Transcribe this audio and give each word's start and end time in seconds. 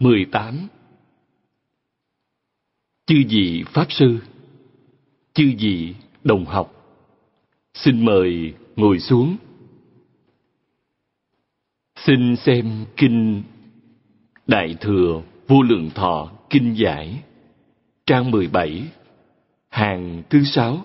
18 0.00 0.66
Chư 3.06 3.14
vị 3.28 3.64
Pháp 3.66 3.92
Sư, 3.92 4.18
Chư 5.34 5.52
vị 5.58 5.94
Đồng 6.24 6.44
học, 6.44 6.72
Xin 7.74 8.04
mời 8.04 8.54
ngồi 8.76 8.98
xuống. 8.98 9.36
Xin 11.96 12.36
xem 12.36 12.84
Kinh 12.96 13.42
Đại 14.46 14.76
Thừa 14.80 15.22
Vô 15.48 15.62
Lượng 15.62 15.90
Thọ 15.94 16.32
Kinh 16.50 16.74
Giải, 16.76 17.22
Trang 18.06 18.30
17 18.30 18.88
Hàng 19.68 20.22
thứ 20.30 20.44
sáu. 20.44 20.84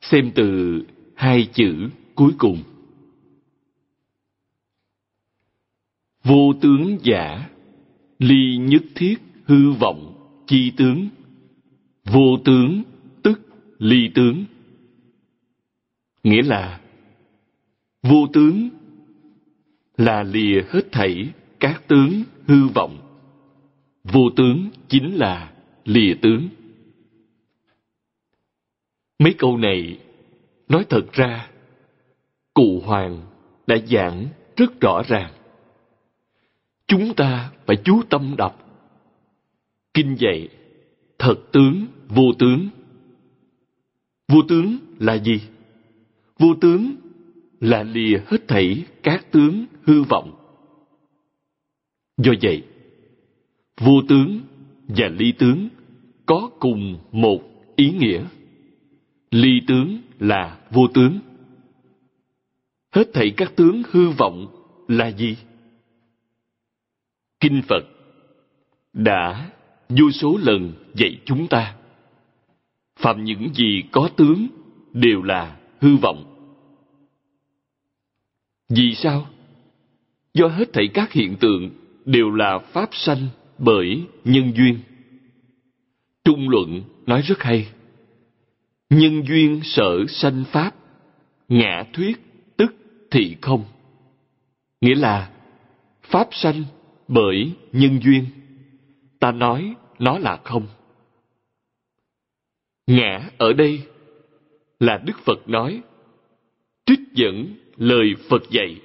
Xem 0.00 0.30
từ 0.34 0.80
hai 1.14 1.48
chữ 1.52 1.88
cuối 2.14 2.32
cùng. 2.38 2.62
Vô 6.24 6.52
tướng 6.60 6.98
giả 7.02 7.50
Ly 8.20 8.56
nhất 8.56 8.82
thiết 8.94 9.16
hư 9.44 9.72
vọng 9.72 10.14
chi 10.46 10.72
tướng 10.76 11.08
Vô 12.04 12.36
tướng 12.44 12.82
tức 13.22 13.40
ly 13.78 14.10
tướng 14.14 14.44
Nghĩa 16.22 16.42
là, 16.42 16.80
Vô 18.02 18.26
tướng 18.32 18.68
là 19.96 20.22
lìa 20.22 20.62
hết 20.68 20.92
thảy 20.92 21.28
các 21.60 21.88
tướng 21.88 22.22
hư 22.46 22.68
vọng. 22.68 22.98
Vô 24.04 24.30
tướng 24.36 24.70
chính 24.88 25.14
là 25.16 25.52
lìa 25.84 26.14
tướng. 26.22 26.48
Mấy 29.18 29.34
câu 29.38 29.56
này 29.56 29.98
nói 30.68 30.84
thật 30.88 31.12
ra, 31.12 31.50
cụ 32.54 32.82
hoàng 32.84 33.22
đã 33.66 33.76
giảng 33.86 34.26
rất 34.56 34.80
rõ 34.80 35.02
ràng 35.08 35.32
chúng 36.90 37.14
ta 37.14 37.50
phải 37.66 37.76
chú 37.84 38.02
tâm 38.10 38.34
đọc. 38.38 38.66
Kinh 39.94 40.16
dạy, 40.18 40.48
thật 41.18 41.36
tướng, 41.52 41.86
vô 42.08 42.32
tướng. 42.38 42.68
Vô 44.28 44.42
tướng 44.48 44.76
là 44.98 45.18
gì? 45.18 45.40
Vô 46.38 46.54
tướng 46.60 46.94
là 47.60 47.82
lìa 47.82 48.18
hết 48.26 48.48
thảy 48.48 48.84
các 49.02 49.32
tướng, 49.32 49.64
hư 49.82 50.02
vọng. 50.02 50.32
Do 52.16 52.32
vậy, 52.42 52.62
vô 53.80 54.02
tướng 54.08 54.40
và 54.88 55.08
ly 55.08 55.32
tướng 55.38 55.68
có 56.26 56.50
cùng 56.60 56.98
một 57.12 57.40
ý 57.76 57.90
nghĩa. 57.90 58.24
Ly 59.30 59.60
tướng 59.66 59.98
là 60.18 60.58
vô 60.70 60.86
tướng. 60.94 61.18
Hết 62.92 63.12
thảy 63.12 63.30
các 63.36 63.56
tướng 63.56 63.82
hư 63.90 64.08
vọng 64.08 64.46
là 64.88 65.10
gì? 65.10 65.36
Kinh 67.40 67.62
phật 67.68 67.84
đã 68.92 69.50
vô 69.88 70.10
số 70.10 70.38
lần 70.42 70.72
dạy 70.94 71.20
chúng 71.24 71.46
ta. 71.48 71.74
Phạm 72.96 73.24
những 73.24 73.54
gì 73.54 73.82
có 73.92 74.10
tướng 74.16 74.46
đều 74.92 75.22
là 75.22 75.56
hư 75.80 75.96
vọng. 75.96 76.24
Vì 78.68 78.94
sao? 78.94 79.26
Do 80.34 80.46
hết 80.46 80.72
thảy 80.72 80.88
các 80.94 81.12
hiện 81.12 81.36
tượng 81.40 81.70
đều 82.04 82.30
là 82.30 82.58
pháp 82.58 82.88
sanh 82.92 83.28
bởi 83.58 84.04
nhân 84.24 84.52
duyên. 84.56 84.78
Trung 86.24 86.48
luận 86.48 86.82
nói 87.06 87.22
rất 87.22 87.42
hay. 87.42 87.68
Nhân 88.90 89.22
duyên 89.26 89.60
sở 89.64 90.06
sanh 90.08 90.44
pháp, 90.52 90.74
ngã 91.48 91.84
thuyết 91.92 92.20
tức 92.56 92.74
thị 93.10 93.36
không. 93.40 93.64
Nghĩa 94.80 94.94
là 94.94 95.30
pháp 96.02 96.28
sanh 96.32 96.64
bởi 97.10 97.52
nhân 97.72 97.98
duyên, 98.02 98.24
ta 99.20 99.32
nói 99.32 99.74
nó 99.98 100.18
là 100.18 100.36
không. 100.44 100.66
Ngã 102.86 103.30
ở 103.38 103.52
đây 103.52 103.82
là 104.80 105.02
đức 105.06 105.18
phật 105.24 105.48
nói, 105.48 105.82
trích 106.86 107.00
dẫn 107.14 107.54
lời 107.76 108.14
phật 108.28 108.50
dạy. 108.50 108.80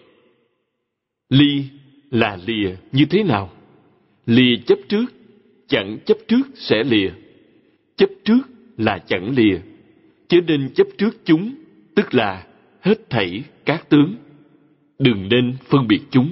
Ly 1.29 1.63
là 2.11 2.37
lìa 2.45 2.75
như 2.91 3.05
thế 3.05 3.23
nào? 3.23 3.53
Lìa 4.25 4.55
chấp 4.67 4.79
trước, 4.89 5.05
chẳng 5.67 5.97
chấp 6.05 6.17
trước 6.27 6.47
sẽ 6.55 6.83
lìa. 6.83 7.09
Chấp 7.95 8.09
trước 8.25 8.41
là 8.77 8.99
chẳng 9.07 9.35
lìa. 9.35 9.59
Cho 10.27 10.37
nên 10.47 10.73
chấp 10.75 10.87
trước 10.97 11.25
chúng, 11.25 11.55
tức 11.95 12.13
là 12.13 12.47
hết 12.81 13.09
thảy 13.09 13.43
các 13.65 13.89
tướng. 13.89 14.15
Đừng 14.99 15.29
nên 15.29 15.57
phân 15.69 15.87
biệt 15.87 16.01
chúng 16.11 16.31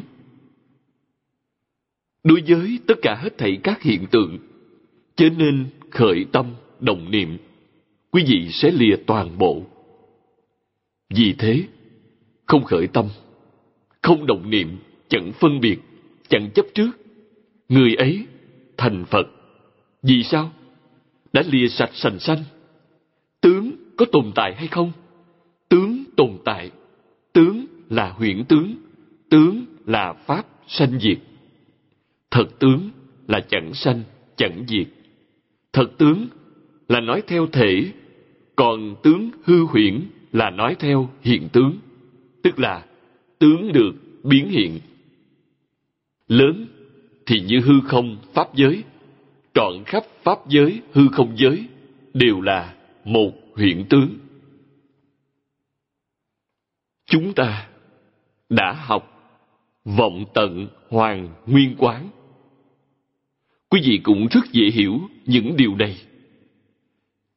đối 2.24 2.44
với 2.48 2.80
tất 2.88 2.94
cả 3.02 3.16
hết 3.16 3.38
thảy 3.38 3.60
các 3.64 3.82
hiện 3.82 4.06
tượng 4.12 4.38
cho 5.16 5.26
nên 5.38 5.66
khởi 5.90 6.26
tâm 6.32 6.46
đồng 6.80 7.12
niệm. 7.12 7.38
Quý 8.12 8.24
vị 8.28 8.50
sẽ 8.52 8.72
lìa 8.72 8.96
toàn 9.08 9.38
bộ. 9.38 9.62
Vì 11.10 11.36
thế, 11.40 11.64
không 12.46 12.64
khởi 12.64 12.88
tâm, 12.88 13.06
không 14.02 14.26
đồng 14.26 14.50
niệm, 14.50 14.78
chẳng 15.08 15.32
phân 15.40 15.60
biệt, 15.60 15.78
chẳng 16.28 16.50
chấp 16.52 16.66
trước. 16.74 16.90
Người 17.70 17.96
ấy 17.96 18.26
thành 18.78 19.06
phật. 19.06 19.28
Vì 20.02 20.24
sao? 20.24 20.52
Đã 21.34 21.44
lìa 21.52 21.68
sạch 21.68 21.92
sành 21.94 22.20
sanh. 22.20 22.44
Tướng 23.42 23.72
có 23.98 24.06
tồn 24.12 24.32
tại 24.36 24.56
hay 24.56 24.68
không? 24.68 24.92
Tướng 25.70 26.04
tồn 26.18 26.38
tại. 26.46 26.72
Tướng 27.34 27.66
là 27.90 28.12
huyễn 28.12 28.46
tướng 28.46 28.76
tướng 29.30 29.66
là 29.86 30.14
pháp 30.14 30.46
sanh 30.68 31.00
diệt 31.00 31.18
thật 32.34 32.60
tướng 32.60 32.90
là 33.28 33.40
chẳng 33.50 33.74
sanh, 33.74 34.04
chẳng 34.36 34.66
diệt. 34.68 34.88
Thật 35.74 35.92
tướng 35.98 36.28
là 36.88 37.00
nói 37.00 37.24
theo 37.28 37.48
thể, 37.52 37.92
còn 38.56 38.96
tướng 39.04 39.30
hư 39.44 39.66
huyễn 39.66 40.02
là 40.32 40.50
nói 40.50 40.76
theo 40.80 41.10
hiện 41.22 41.50
tướng. 41.54 41.78
Tức 42.44 42.60
là, 42.60 42.86
tướng 43.40 43.74
được 43.74 43.92
biến 44.24 44.50
hiện. 44.50 44.80
Lớn 46.28 46.66
thì 47.26 47.40
như 47.40 47.60
hư 47.60 47.74
không 47.88 48.18
pháp 48.34 48.56
giới, 48.56 48.84
trọn 49.54 49.84
khắp 49.86 50.04
pháp 50.24 50.38
giới, 50.50 50.82
hư 50.94 51.08
không 51.12 51.38
giới 51.38 51.66
đều 52.14 52.42
là 52.42 52.76
một 53.06 53.32
hiện 53.58 53.86
tướng. 53.90 54.10
Chúng 57.06 57.34
ta 57.34 57.68
đã 58.50 58.74
học 58.74 59.32
vọng 59.86 60.26
tận 60.34 60.68
hoàng 60.90 61.30
nguyên 61.46 61.76
quán 61.78 62.10
quý 63.74 63.82
vị 63.86 64.00
cũng 64.04 64.28
rất 64.28 64.52
dễ 64.52 64.66
hiểu 64.66 65.00
những 65.26 65.58
điều 65.58 65.76
này. 65.76 65.98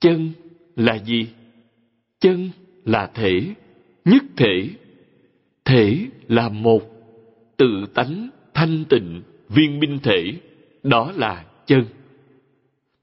Chân 0.01 0.33
là 0.77 0.99
gì? 0.99 1.29
Chân 2.21 2.51
là 2.85 3.11
thể, 3.15 3.55
nhất 4.05 4.23
thể. 4.37 4.71
Thể 5.65 6.07
là 6.29 6.49
một, 6.49 6.83
tự 7.57 7.87
tánh 7.95 8.29
thanh 8.55 8.85
tịnh, 8.89 9.23
viên 9.49 9.79
minh 9.79 9.99
thể. 10.03 10.33
Đó 10.83 11.13
là 11.17 11.45
chân. 11.67 11.85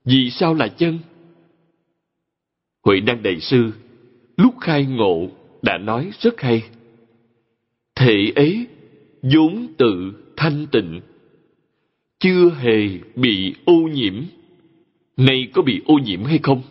Vì 0.05 0.29
sao 0.29 0.53
là 0.53 0.67
chân? 0.67 0.99
Huệ 2.83 2.99
năng 3.01 3.23
đại 3.23 3.39
sư, 3.39 3.71
lúc 4.37 4.55
khai 4.61 4.85
ngộ 4.85 5.29
đã 5.61 5.77
nói 5.77 6.11
rất 6.19 6.41
hay. 6.41 6.63
Thể 7.95 8.31
ấy 8.35 8.67
vốn 9.21 9.67
tự 9.77 10.13
thanh 10.37 10.67
tịnh 10.71 11.01
chưa 12.23 12.49
hề 12.49 12.87
bị 13.15 13.55
ô 13.65 13.73
nhiễm. 13.73 14.13
Nay 15.17 15.47
có 15.53 15.61
bị 15.61 15.81
ô 15.85 15.95
nhiễm 15.95 16.23
hay 16.23 16.39
không? 16.43 16.61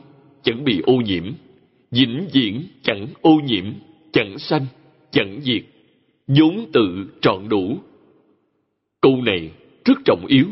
Chẳng 0.42 0.64
bị 0.64 0.80
ô 0.86 0.94
nhiễm. 0.94 1.32
Vĩnh 1.90 2.28
viễn 2.32 2.62
chẳng 2.82 3.06
ô 3.20 3.40
nhiễm 3.44 3.64
chẳng 4.12 4.38
sanh 4.38 4.66
chẳng 5.10 5.40
diệt. 5.42 5.62
Vốn 6.26 6.66
tự 6.72 7.06
trọn 7.20 7.48
đủ. 7.48 7.78
Câu 9.00 9.22
này 9.22 9.50
rất 9.84 9.98
trọng 10.04 10.26
yếu. 10.26 10.46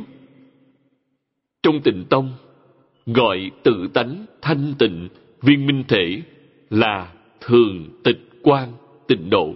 Trong 1.63 1.81
tịnh 1.83 2.05
tông, 2.11 2.33
gọi 3.07 3.51
tự 3.63 3.89
tánh 3.95 4.27
thanh 4.43 4.75
tịnh 4.79 5.09
viên 5.43 5.67
minh 5.67 5.85
thể 5.89 6.23
là 6.71 7.13
thường 7.41 7.89
tịch 8.05 8.21
quan 8.43 8.73
tịnh 9.09 9.31
độ. 9.31 9.55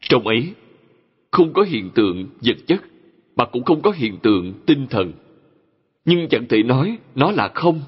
Trong 0.00 0.26
ấy, 0.26 0.52
không 1.30 1.52
có 1.52 1.62
hiện 1.62 1.90
tượng 1.94 2.26
vật 2.40 2.56
chất, 2.66 2.80
mà 3.36 3.44
cũng 3.44 3.64
không 3.64 3.82
có 3.82 3.90
hiện 3.90 4.18
tượng 4.22 4.54
tinh 4.66 4.86
thần. 4.90 5.12
Nhưng 6.04 6.28
chẳng 6.28 6.46
thể 6.48 6.62
nói 6.62 6.98
nó 7.14 7.30
là 7.30 7.48
không. 7.54 7.80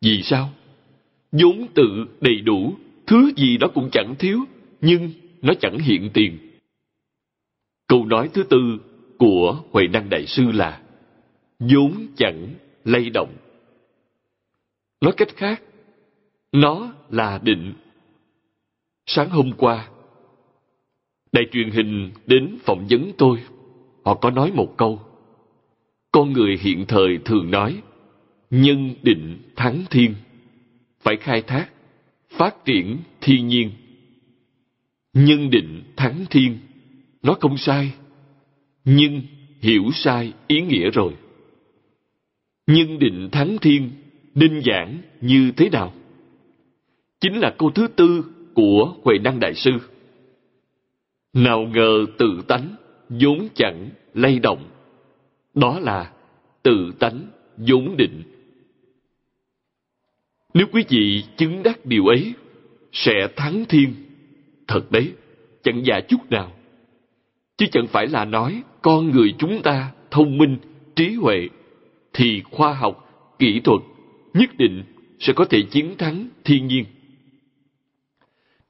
Vì 0.00 0.22
sao? 0.22 0.50
vốn 1.40 1.66
tự 1.74 2.06
đầy 2.20 2.40
đủ, 2.40 2.74
thứ 3.06 3.32
gì 3.36 3.56
đó 3.56 3.68
cũng 3.74 3.88
chẳng 3.92 4.14
thiếu, 4.18 4.38
nhưng 4.80 5.10
nó 5.42 5.52
chẳng 5.60 5.78
hiện 5.78 6.10
tiền. 6.14 6.38
Câu 7.86 8.04
nói 8.04 8.30
thứ 8.34 8.42
tư 8.42 8.78
của 9.18 9.62
Huệ 9.70 9.88
Năng 9.88 10.10
Đại 10.10 10.26
Sư 10.26 10.42
là 10.52 10.80
vốn 11.58 12.06
chẳng 12.16 12.48
lay 12.84 13.10
động. 13.10 13.36
Nói 15.00 15.12
cách 15.16 15.36
khác, 15.36 15.62
nó 16.52 16.94
là 17.10 17.38
định. 17.42 17.72
Sáng 19.06 19.30
hôm 19.30 19.52
qua, 19.52 19.88
đài 21.32 21.44
truyền 21.52 21.70
hình 21.70 22.10
đến 22.26 22.58
phỏng 22.64 22.86
vấn 22.90 23.12
tôi. 23.18 23.38
Họ 24.04 24.14
có 24.14 24.30
nói 24.30 24.52
một 24.54 24.76
câu. 24.76 25.00
Con 26.12 26.32
người 26.32 26.58
hiện 26.60 26.84
thời 26.88 27.18
thường 27.24 27.50
nói, 27.50 27.82
nhân 28.50 28.94
định 29.02 29.38
thắng 29.56 29.84
thiên. 29.90 30.14
Phải 31.00 31.16
khai 31.16 31.42
thác, 31.42 31.68
phát 32.30 32.64
triển 32.64 32.98
thiên 33.20 33.48
nhiên. 33.48 33.70
Nhân 35.12 35.50
định 35.50 35.82
thắng 35.96 36.24
thiên, 36.30 36.58
nó 37.22 37.34
không 37.40 37.56
sai. 37.56 37.92
Nhưng 38.84 39.22
hiểu 39.60 39.84
sai 39.92 40.32
ý 40.46 40.60
nghĩa 40.60 40.90
rồi. 40.90 41.12
Nhân 42.66 42.98
định 42.98 43.28
thắng 43.32 43.58
thiên, 43.58 43.90
đơn 44.34 44.60
giản 44.64 44.98
như 45.20 45.52
thế 45.56 45.70
nào? 45.70 45.92
Chính 47.20 47.40
là 47.40 47.54
câu 47.58 47.70
thứ 47.70 47.86
tư 47.86 48.24
của 48.54 48.94
Huệ 49.02 49.18
Năng 49.18 49.40
Đại 49.40 49.54
Sư. 49.54 49.70
Nào 51.32 51.60
ngờ 51.62 52.06
tự 52.18 52.42
tánh, 52.48 52.74
vốn 53.08 53.48
chẳng 53.54 53.90
lay 54.14 54.38
động. 54.38 54.70
Đó 55.54 55.80
là 55.80 56.12
tự 56.62 56.92
tánh 56.98 57.26
vốn 57.56 57.96
định. 57.96 58.22
Nếu 60.54 60.66
quý 60.72 60.84
vị 60.88 61.24
chứng 61.36 61.62
đắc 61.62 61.86
điều 61.86 62.06
ấy, 62.06 62.32
sẽ 62.92 63.28
thắng 63.36 63.64
thiên. 63.68 63.94
Thật 64.68 64.90
đấy, 64.90 65.12
chẳng 65.62 65.82
giả 65.84 66.00
chút 66.08 66.30
nào. 66.30 66.52
Chứ 67.56 67.66
chẳng 67.72 67.86
phải 67.86 68.06
là 68.06 68.24
nói 68.24 68.62
con 68.82 69.10
người 69.10 69.34
chúng 69.38 69.62
ta 69.62 69.92
thông 70.10 70.38
minh, 70.38 70.56
trí 70.96 71.14
huệ, 71.14 71.48
thì 72.12 72.42
khoa 72.50 72.74
học, 72.74 73.10
kỹ 73.38 73.60
thuật 73.60 73.80
nhất 74.34 74.50
định 74.58 74.82
sẽ 75.18 75.32
có 75.32 75.44
thể 75.44 75.62
chiến 75.62 75.94
thắng 75.98 76.28
thiên 76.44 76.66
nhiên. 76.66 76.84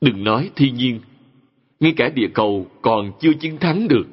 Đừng 0.00 0.24
nói 0.24 0.50
thiên 0.56 0.74
nhiên, 0.74 1.00
ngay 1.80 1.92
cả 1.96 2.08
địa 2.08 2.28
cầu 2.34 2.66
còn 2.82 3.12
chưa 3.20 3.32
chiến 3.40 3.58
thắng 3.58 3.88
được. 3.88 4.06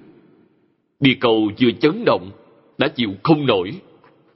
Địa 1.02 1.16
cầu 1.20 1.52
vừa 1.60 1.72
chấn 1.72 2.06
động, 2.06 2.32
đã 2.78 2.88
chịu 2.88 3.14
không 3.24 3.46
nổi, 3.46 3.82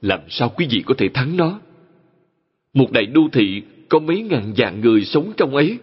làm 0.00 0.20
sao 0.28 0.52
quý 0.56 0.66
vị 0.70 0.82
có 0.86 0.94
thể 0.98 1.08
thắng 1.14 1.36
nó? 1.36 1.60
Một 2.74 2.92
đại 2.92 3.06
đô 3.06 3.22
thị 3.32 3.62
có 3.88 3.98
mấy 3.98 4.22
ngàn 4.22 4.52
vạn 4.56 4.80
người 4.80 5.04
sống 5.04 5.32
trong 5.36 5.54
ấy. 5.54 5.78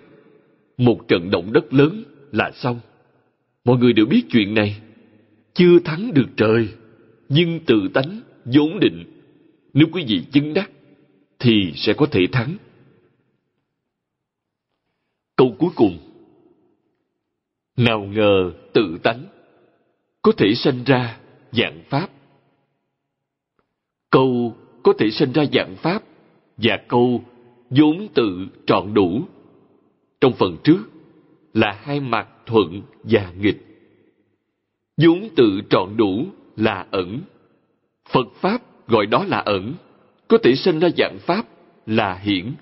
Một 0.78 1.08
trận 1.08 1.30
động 1.32 1.54
đất 1.54 1.74
lớn 1.74 2.04
là 2.32 2.52
xong. 2.52 2.80
Mọi 3.66 3.78
người 3.78 3.94
đều 3.94 4.06
biết 4.06 4.24
chuyện 4.30 4.54
này. 4.54 4.82
Chưa 5.54 5.80
thắng 5.80 6.14
được 6.14 6.28
trời, 6.38 6.68
nhưng 7.30 7.60
tự 7.66 7.88
tánh, 7.94 8.22
vốn 8.46 8.80
định. 8.80 9.04
Nếu 9.74 9.88
quý 9.92 10.06
vị 10.08 10.22
chứng 10.32 10.54
đắc, 10.54 10.72
thì 11.40 11.72
sẽ 11.76 11.94
có 11.94 12.06
thể 12.06 12.28
thắng. 12.32 12.58
Câu 15.36 15.56
cuối 15.60 15.70
cùng 15.76 15.98
Nào 17.78 18.02
ngờ 18.02 18.52
tự 18.74 18.98
tánh 19.04 19.26
có 20.24 20.32
thể 20.38 20.56
sanh 20.56 20.84
ra 20.84 21.18
dạng 21.52 21.82
pháp. 21.90 22.10
Câu 24.10 24.56
có 24.84 24.94
thể 25.00 25.12
sinh 25.12 25.32
ra 25.32 25.44
dạng 25.54 25.76
pháp 25.76 26.04
và 26.58 26.78
câu 26.88 27.24
vốn 27.70 28.08
tự 28.14 28.48
trọn 28.66 28.94
đủ. 28.94 29.22
Trong 30.22 30.34
phần 30.34 30.58
trước 30.64 30.80
là 31.54 31.80
hai 31.84 32.00
mặt 32.00 32.28
thuận 32.46 32.82
và 33.04 33.32
nghịch. 33.40 33.66
vốn 34.98 35.30
tự 35.36 35.62
trọn 35.70 35.98
đủ 35.98 36.26
là 36.56 36.88
ẩn. 36.92 37.22
Phật 38.10 38.28
Pháp 38.36 38.88
gọi 38.88 39.06
đó 39.06 39.24
là 39.24 39.38
ẩn, 39.38 39.74
có 40.28 40.38
thể 40.44 40.56
sinh 40.56 40.80
ra 40.80 40.90
dạng 40.98 41.18
Pháp 41.20 41.48
là 41.86 42.16
hiển, 42.16 42.54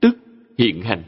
tức 0.00 0.18
hiện 0.58 0.82
hành. 0.82 1.02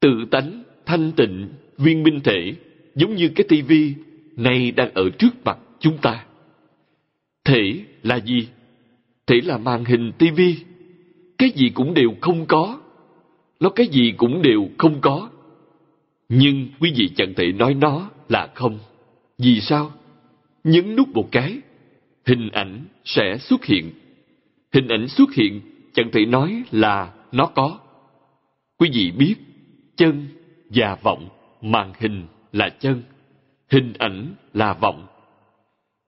Tự 0.00 0.24
tánh, 0.30 0.62
thanh 0.86 1.12
tịnh, 1.12 1.48
viên 1.78 2.02
minh 2.02 2.20
thể, 2.24 2.54
giống 2.94 3.14
như 3.14 3.28
cái 3.28 3.46
tivi 3.48 3.94
nay 4.36 4.70
đang 4.70 4.94
ở 4.94 5.10
trước 5.18 5.44
mặt 5.44 5.58
chúng 5.80 5.98
ta. 5.98 6.24
Thể 7.44 7.84
là 8.02 8.16
gì? 8.16 8.48
Thể 9.26 9.40
là 9.44 9.58
màn 9.58 9.84
hình 9.84 10.12
tivi. 10.18 10.56
Cái 11.38 11.50
gì 11.50 11.70
cũng 11.74 11.94
đều 11.94 12.14
không 12.20 12.46
có. 12.46 12.80
Nó 13.60 13.70
cái 13.70 13.86
gì 13.86 14.12
cũng 14.16 14.42
đều 14.42 14.68
không 14.78 15.00
có. 15.00 15.30
Nhưng 16.28 16.68
quý 16.80 16.92
vị 16.96 17.10
chẳng 17.16 17.34
thể 17.36 17.52
nói 17.52 17.74
nó 17.74 18.10
là 18.28 18.48
không. 18.54 18.78
Vì 19.38 19.60
sao? 19.60 19.92
Nhấn 20.64 20.96
nút 20.96 21.08
một 21.08 21.28
cái, 21.32 21.58
hình 22.26 22.48
ảnh 22.48 22.84
sẽ 23.04 23.36
xuất 23.40 23.64
hiện. 23.64 23.90
Hình 24.72 24.88
ảnh 24.88 25.08
xuất 25.08 25.34
hiện 25.34 25.60
chẳng 25.92 26.10
thể 26.12 26.26
nói 26.26 26.62
là 26.70 27.12
nó 27.32 27.46
có. 27.46 27.78
Quý 28.78 28.90
vị 28.94 29.10
biết, 29.10 29.34
chân 29.96 30.26
và 30.70 30.96
vọng, 31.02 31.28
màn 31.62 31.92
hình 31.98 32.26
là 32.52 32.68
chân, 32.68 33.02
hình 33.72 33.92
ảnh 33.98 34.34
là 34.54 34.72
vọng. 34.72 35.06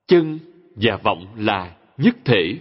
Chân 0.07 0.39
và 0.75 0.97
vọng 1.03 1.27
là 1.37 1.75
nhất 1.97 2.15
thể. 2.25 2.59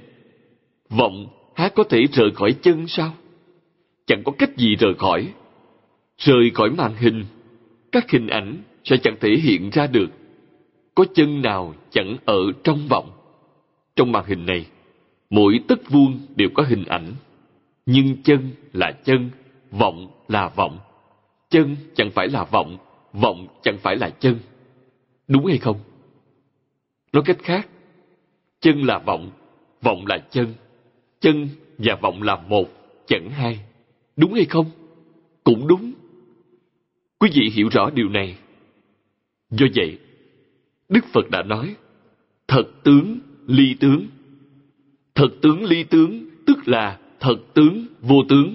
Vọng 0.90 1.26
há 1.54 1.68
có 1.68 1.84
thể 1.84 2.04
rời 2.12 2.30
khỏi 2.34 2.54
chân 2.62 2.86
sao? 2.88 3.14
Chẳng 4.06 4.22
có 4.24 4.32
cách 4.38 4.56
gì 4.56 4.76
rời 4.76 4.94
khỏi. 4.94 5.32
Rời 6.18 6.50
khỏi 6.54 6.70
màn 6.70 6.96
hình, 6.96 7.24
các 7.92 8.10
hình 8.10 8.26
ảnh 8.26 8.62
sẽ 8.84 8.96
chẳng 8.96 9.16
thể 9.20 9.28
hiện 9.42 9.70
ra 9.70 9.86
được. 9.86 10.10
Có 10.94 11.04
chân 11.14 11.42
nào 11.42 11.74
chẳng 11.90 12.16
ở 12.24 12.38
trong 12.64 12.88
vọng. 12.88 13.10
Trong 13.96 14.12
màn 14.12 14.24
hình 14.26 14.46
này, 14.46 14.66
mỗi 15.30 15.60
tấc 15.68 15.90
vuông 15.90 16.20
đều 16.36 16.48
có 16.54 16.62
hình 16.62 16.84
ảnh. 16.84 17.12
Nhưng 17.86 18.22
chân 18.22 18.50
là 18.72 18.92
chân, 19.04 19.30
vọng 19.70 20.08
là 20.28 20.48
vọng. 20.48 20.78
Chân 21.50 21.76
chẳng 21.94 22.10
phải 22.10 22.28
là 22.28 22.44
vọng, 22.44 22.78
vọng 23.12 23.46
chẳng 23.62 23.78
phải 23.78 23.96
là 23.96 24.10
chân. 24.10 24.38
Đúng 25.28 25.46
hay 25.46 25.58
không? 25.58 25.80
Nói 27.12 27.22
cách 27.26 27.38
khác, 27.42 27.68
chân 28.60 28.82
là 28.82 28.98
vọng, 28.98 29.30
vọng 29.82 30.06
là 30.06 30.18
chân. 30.30 30.54
Chân 31.20 31.48
và 31.78 31.96
vọng 32.02 32.22
là 32.22 32.36
một, 32.36 32.68
chẳng 33.06 33.30
hai. 33.30 33.60
Đúng 34.16 34.32
hay 34.32 34.44
không? 34.44 34.66
Cũng 35.44 35.66
đúng. 35.66 35.92
Quý 37.18 37.30
vị 37.34 37.50
hiểu 37.54 37.68
rõ 37.72 37.90
điều 37.90 38.08
này. 38.08 38.36
Do 39.50 39.66
vậy, 39.74 39.98
Đức 40.88 41.04
Phật 41.12 41.30
đã 41.30 41.42
nói, 41.42 41.76
thật 42.48 42.64
tướng, 42.84 43.18
ly 43.46 43.76
tướng. 43.80 44.06
Thật 45.14 45.28
tướng 45.42 45.64
ly 45.64 45.84
tướng 45.84 46.28
tức 46.46 46.68
là 46.68 46.98
thật 47.20 47.36
tướng 47.54 47.86
vô 48.00 48.16
tướng. 48.28 48.54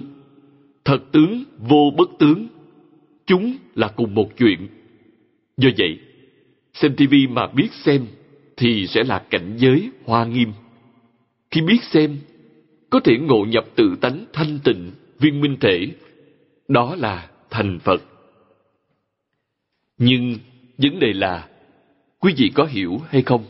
Thật 0.84 1.02
tướng 1.12 1.44
vô 1.58 1.92
bất 1.96 2.10
tướng. 2.18 2.46
Chúng 3.26 3.56
là 3.74 3.88
cùng 3.88 4.14
một 4.14 4.36
chuyện. 4.36 4.68
Do 5.56 5.70
vậy, 5.78 5.98
xem 6.82 6.94
tivi 6.96 7.26
mà 7.26 7.46
biết 7.46 7.68
xem 7.72 8.06
thì 8.56 8.86
sẽ 8.86 9.04
là 9.04 9.18
cảnh 9.30 9.56
giới 9.56 9.90
hoa 10.04 10.24
nghiêm. 10.24 10.52
Khi 11.50 11.60
biết 11.60 11.82
xem, 11.82 12.18
có 12.90 13.00
thể 13.04 13.12
ngộ 13.20 13.44
nhập 13.44 13.64
tự 13.74 13.96
tánh 14.00 14.24
thanh 14.32 14.58
tịnh, 14.64 14.92
viên 15.18 15.40
minh 15.40 15.56
thể. 15.60 15.86
Đó 16.68 16.94
là 16.94 17.30
thành 17.50 17.78
Phật. 17.78 18.02
Nhưng 19.98 20.38
vấn 20.78 20.98
đề 20.98 21.12
là, 21.12 21.48
quý 22.18 22.34
vị 22.36 22.50
có 22.54 22.64
hiểu 22.64 22.98
hay 23.08 23.22
không? 23.22 23.44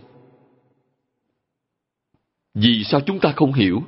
Vì 2.54 2.84
sao 2.84 3.00
chúng 3.00 3.20
ta 3.20 3.32
không 3.37 3.52
hiểu? 3.52 3.82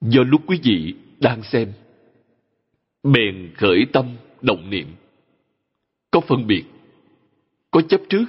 Do 0.00 0.22
lúc 0.22 0.42
quý 0.46 0.60
vị 0.62 0.94
đang 1.20 1.42
xem, 1.42 1.72
bèn 3.02 3.52
khởi 3.56 3.86
tâm 3.92 4.16
động 4.42 4.70
niệm. 4.70 4.86
Có 6.10 6.20
phân 6.20 6.46
biệt, 6.46 6.64
có 7.74 7.82
chấp 7.82 8.00
trước. 8.08 8.24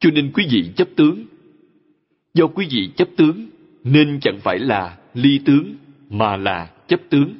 Cho 0.00 0.10
nên 0.10 0.32
quý 0.34 0.46
vị 0.50 0.70
chấp 0.76 0.88
tướng. 0.96 1.24
Do 2.34 2.46
quý 2.46 2.66
vị 2.70 2.90
chấp 2.96 3.08
tướng 3.16 3.46
nên 3.84 4.20
chẳng 4.20 4.38
phải 4.40 4.58
là 4.58 4.98
ly 5.14 5.40
tướng 5.46 5.74
mà 6.10 6.36
là 6.36 6.70
chấp 6.86 7.00
tướng. 7.10 7.34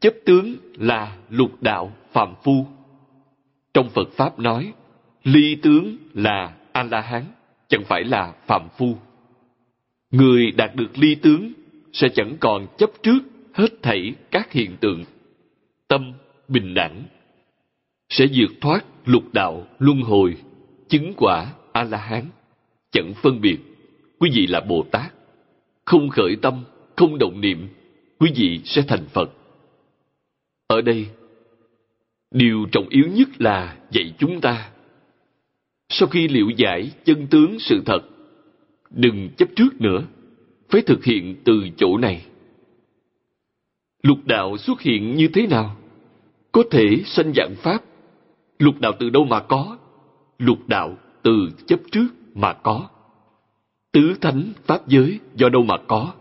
Chấp 0.00 0.14
tướng 0.24 0.56
là 0.78 1.16
lục 1.30 1.62
đạo 1.62 1.96
phàm 2.12 2.34
phu. 2.44 2.66
Trong 3.74 3.90
Phật 3.90 4.12
Pháp 4.12 4.38
nói, 4.38 4.72
ly 5.24 5.54
tướng 5.54 5.96
là 6.14 6.56
A-la-hán, 6.72 7.24
chẳng 7.68 7.84
phải 7.84 8.04
là 8.04 8.34
phạm 8.46 8.68
phu. 8.78 8.96
Người 10.10 10.50
đạt 10.50 10.74
được 10.74 10.98
ly 10.98 11.14
tướng 11.14 11.52
sẽ 11.92 12.08
chẳng 12.08 12.36
còn 12.40 12.66
chấp 12.78 12.90
trước 13.02 13.18
hết 13.52 13.82
thảy 13.82 14.14
các 14.30 14.52
hiện 14.52 14.76
tượng. 14.80 15.04
Tâm 15.88 16.12
bình 16.48 16.74
đẳng 16.74 17.02
sẽ 18.10 18.26
vượt 18.34 18.50
thoát 18.60 18.84
lục 19.04 19.24
đạo 19.32 19.66
luân 19.78 20.00
hồi, 20.00 20.36
chứng 20.88 21.12
quả 21.16 21.52
A-la-hán, 21.72 22.24
chẳng 22.92 23.14
phân 23.22 23.40
biệt, 23.40 23.58
quý 24.18 24.30
vị 24.34 24.46
là 24.46 24.60
Bồ 24.60 24.84
Tát. 24.90 25.12
Không 25.84 26.08
khởi 26.08 26.36
tâm, 26.42 26.64
không 26.96 27.18
động 27.18 27.40
niệm, 27.40 27.68
quý 28.18 28.32
vị 28.36 28.60
sẽ 28.64 28.82
thành 28.88 29.04
Phật. 29.12 29.30
Ở 30.66 30.80
đây, 30.80 31.06
điều 32.30 32.66
trọng 32.72 32.88
yếu 32.88 33.04
nhất 33.14 33.28
là 33.38 33.76
dạy 33.90 34.14
chúng 34.18 34.40
ta. 34.40 34.70
Sau 35.88 36.08
khi 36.08 36.28
liệu 36.28 36.50
giải 36.56 36.90
chân 37.04 37.26
tướng 37.26 37.58
sự 37.58 37.82
thật, 37.86 38.00
đừng 38.90 39.28
chấp 39.36 39.48
trước 39.56 39.80
nữa, 39.80 40.02
phải 40.68 40.82
thực 40.82 41.04
hiện 41.04 41.36
từ 41.44 41.68
chỗ 41.76 41.98
này. 41.98 42.26
Lục 44.02 44.18
đạo 44.24 44.56
xuất 44.56 44.80
hiện 44.80 45.16
như 45.16 45.28
thế 45.28 45.46
nào? 45.46 45.76
Có 46.52 46.62
thể 46.70 47.02
sanh 47.06 47.32
dạng 47.36 47.54
Pháp. 47.62 47.82
Lục 48.60 48.80
đạo 48.80 48.92
từ 48.98 49.10
đâu 49.10 49.24
mà 49.24 49.40
có? 49.40 49.76
Lục 50.38 50.58
đạo 50.66 50.96
từ 51.22 51.48
chấp 51.66 51.80
trước 51.92 52.06
mà 52.34 52.52
có. 52.52 52.88
Tứ 53.92 54.14
thánh 54.20 54.52
Pháp 54.66 54.88
giới 54.88 55.20
do 55.34 55.48
đâu 55.48 55.62
mà 55.62 55.76
có? 55.86 56.12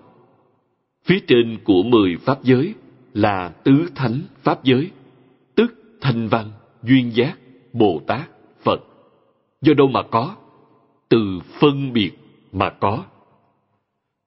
Phía 1.06 1.20
trên 1.28 1.58
của 1.64 1.84
mười 1.84 2.18
Pháp 2.18 2.44
giới 2.44 2.74
là 3.14 3.50
tứ 3.50 3.90
thánh 3.96 4.22
Pháp 4.44 4.64
giới, 4.64 4.92
tức 5.56 5.74
thanh 6.02 6.28
văn, 6.28 6.52
duyên 6.84 7.12
giác, 7.16 7.38
Bồ 7.74 8.02
Tát, 8.08 8.30
Phật. 8.64 8.84
Do 9.62 9.74
đâu 9.74 9.88
mà 9.88 10.02
có? 10.12 10.36
Từ 11.10 11.40
phân 11.60 11.94
biệt 11.94 12.12
mà 12.52 12.70
có. 12.70 13.04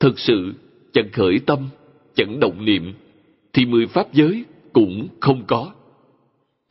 Thực 0.01 0.19
sự, 0.19 0.55
chẳng 0.93 1.09
khởi 1.13 1.39
tâm, 1.47 1.69
chẳng 2.15 2.41
động 2.41 2.65
niệm, 2.65 2.95
thì 3.53 3.67
mười 3.67 3.87
Pháp 3.87 4.13
giới 4.13 4.45
cũng 4.73 5.09
không 5.21 5.45
có. 5.47 5.73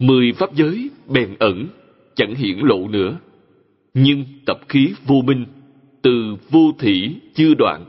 Mười 0.02 0.34
Pháp 0.34 0.54
giới 0.56 0.90
bèn 1.08 1.36
ẩn, 1.40 1.68
chẳng 2.16 2.36
hiển 2.36 2.58
lộ 2.60 2.88
nữa. 2.88 3.18
Nhưng 3.94 4.26
tập 4.46 4.60
khí 4.70 4.94
vô 5.06 5.16
minh, 5.26 5.46
từ 6.02 6.36
vô 6.50 6.72
thỉ 6.80 7.16
chưa 7.34 7.54
đoạn, 7.54 7.86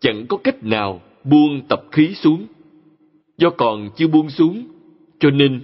chẳng 0.00 0.26
có 0.26 0.36
cách 0.36 0.64
nào 0.64 1.00
buông 1.24 1.60
tập 1.68 1.82
khí 1.92 2.14
xuống. 2.14 2.46
Do 3.38 3.50
còn 3.50 3.90
chưa 3.96 4.08
buông 4.08 4.30
xuống, 4.30 4.64
cho 5.18 5.30
nên 5.30 5.60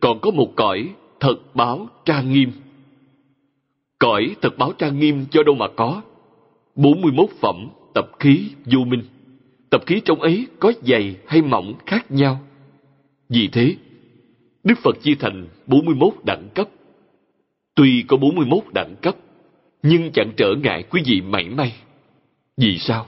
còn 0.00 0.20
có 0.20 0.30
một 0.30 0.52
cõi 0.56 0.88
thật 1.20 1.36
báo 1.54 1.88
trang 2.04 2.32
nghiêm. 2.32 2.50
Cõi 3.98 4.36
thật 4.42 4.58
báo 4.58 4.72
trang 4.72 4.98
nghiêm 4.98 5.24
cho 5.30 5.42
đâu 5.42 5.54
mà 5.54 5.66
có. 5.76 6.02
41 6.74 7.30
phẩm 7.40 7.68
tập 7.94 8.10
khí 8.18 8.50
vô 8.64 8.84
minh. 8.84 9.02
Tập 9.70 9.82
khí 9.86 10.00
trong 10.04 10.20
ấy 10.20 10.46
có 10.58 10.72
dày 10.82 11.16
hay 11.26 11.42
mỏng 11.42 11.74
khác 11.86 12.10
nhau. 12.10 12.40
Vì 13.28 13.48
thế, 13.52 13.76
Đức 14.68 14.78
Phật 14.82 15.02
chia 15.02 15.14
thành 15.14 15.46
41 15.66 16.14
đẳng 16.24 16.48
cấp. 16.54 16.68
Tuy 17.74 18.04
có 18.08 18.16
41 18.16 18.64
đẳng 18.74 18.96
cấp, 19.02 19.16
nhưng 19.82 20.10
chẳng 20.12 20.32
trở 20.36 20.54
ngại 20.62 20.84
quý 20.90 21.02
vị 21.06 21.20
mảy 21.20 21.48
may. 21.48 21.76
Vì 22.56 22.78
sao? 22.78 23.06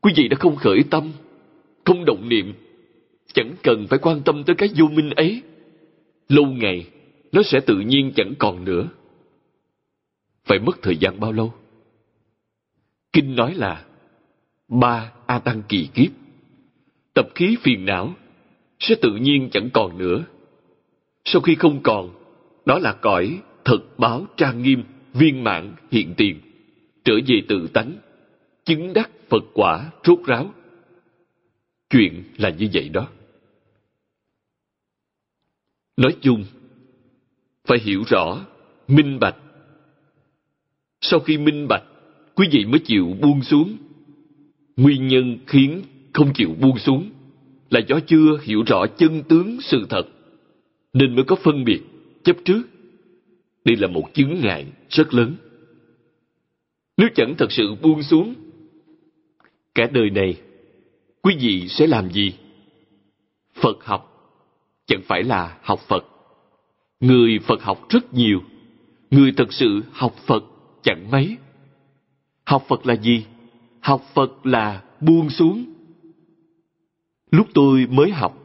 Quý 0.00 0.12
vị 0.16 0.28
đã 0.28 0.36
không 0.40 0.56
khởi 0.56 0.78
tâm, 0.90 1.12
không 1.84 2.04
động 2.04 2.28
niệm, 2.28 2.52
chẳng 3.32 3.54
cần 3.62 3.86
phải 3.86 3.98
quan 3.98 4.22
tâm 4.24 4.44
tới 4.44 4.56
cái 4.56 4.68
vô 4.76 4.86
minh 4.86 5.10
ấy. 5.10 5.42
Lâu 6.28 6.46
ngày, 6.46 6.86
nó 7.32 7.42
sẽ 7.42 7.60
tự 7.60 7.80
nhiên 7.80 8.12
chẳng 8.16 8.34
còn 8.38 8.64
nữa. 8.64 8.88
Phải 10.44 10.58
mất 10.58 10.82
thời 10.82 10.96
gian 10.96 11.20
bao 11.20 11.32
lâu? 11.32 11.52
Kinh 13.12 13.36
nói 13.36 13.54
là 13.54 13.84
ba 14.68 15.12
A 15.26 15.38
Tăng 15.38 15.62
kỳ 15.68 15.88
kiếp. 15.94 16.10
Tập 17.14 17.28
khí 17.34 17.56
phiền 17.62 17.84
não 17.84 18.14
sẽ 18.78 18.94
tự 19.02 19.16
nhiên 19.16 19.48
chẳng 19.52 19.70
còn 19.72 19.98
nữa. 19.98 20.24
Sau 21.24 21.42
khi 21.42 21.54
không 21.54 21.80
còn, 21.82 22.10
đó 22.64 22.78
là 22.78 22.92
cõi 22.92 23.40
thật 23.64 23.98
báo 23.98 24.26
trang 24.36 24.62
nghiêm, 24.62 24.84
viên 25.12 25.44
mãn 25.44 25.74
hiện 25.90 26.14
tiền, 26.16 26.40
trở 27.04 27.14
về 27.26 27.42
tự 27.48 27.68
tánh, 27.72 27.92
chứng 28.64 28.92
đắc 28.92 29.10
Phật 29.28 29.44
quả 29.54 29.90
rốt 30.04 30.18
ráo. 30.26 30.54
Chuyện 31.90 32.24
là 32.36 32.50
như 32.50 32.68
vậy 32.72 32.88
đó. 32.88 33.08
Nói 35.96 36.16
chung, 36.20 36.44
phải 37.64 37.78
hiểu 37.78 38.02
rõ, 38.06 38.46
minh 38.88 39.18
bạch. 39.20 39.36
Sau 41.00 41.20
khi 41.20 41.38
minh 41.38 41.68
bạch, 41.68 41.84
quý 42.34 42.48
vị 42.52 42.64
mới 42.64 42.80
chịu 42.80 43.16
buông 43.20 43.42
xuống. 43.42 43.76
Nguyên 44.76 45.08
nhân 45.08 45.38
khiến 45.46 45.82
không 46.12 46.32
chịu 46.34 46.54
buông 46.60 46.78
xuống 46.78 47.10
là 47.70 47.80
do 47.88 48.00
chưa 48.06 48.38
hiểu 48.42 48.62
rõ 48.66 48.86
chân 48.98 49.22
tướng 49.28 49.60
sự 49.60 49.86
thật, 49.88 50.02
nên 50.92 51.14
mới 51.14 51.24
có 51.24 51.36
phân 51.36 51.64
biệt, 51.64 51.80
chấp 52.24 52.36
trước. 52.44 52.62
Đây 53.64 53.76
là 53.76 53.88
một 53.88 54.04
chứng 54.14 54.40
ngại 54.40 54.66
rất 54.88 55.14
lớn. 55.14 55.36
Nếu 56.96 57.08
chẳng 57.14 57.34
thật 57.38 57.52
sự 57.52 57.74
buông 57.82 58.02
xuống, 58.02 58.34
cả 59.74 59.86
đời 59.92 60.10
này, 60.10 60.40
quý 61.22 61.36
vị 61.40 61.68
sẽ 61.68 61.86
làm 61.86 62.12
gì? 62.12 62.34
Phật 63.54 63.84
học 63.84 64.08
chẳng 64.86 65.02
phải 65.02 65.22
là 65.22 65.58
học 65.62 65.80
Phật. 65.88 66.04
Người 67.00 67.38
Phật 67.38 67.62
học 67.62 67.86
rất 67.88 68.14
nhiều, 68.14 68.40
người 69.10 69.32
thật 69.36 69.52
sự 69.52 69.82
học 69.92 70.14
Phật 70.26 70.44
chẳng 70.82 71.10
mấy. 71.10 71.36
Học 72.44 72.64
Phật 72.68 72.86
là 72.86 72.96
gì? 72.96 73.26
Học 73.80 74.02
Phật 74.14 74.46
là 74.46 74.82
buông 75.00 75.30
xuống. 75.30 75.64
Lúc 77.30 77.46
tôi 77.54 77.86
mới 77.86 78.10
học, 78.10 78.41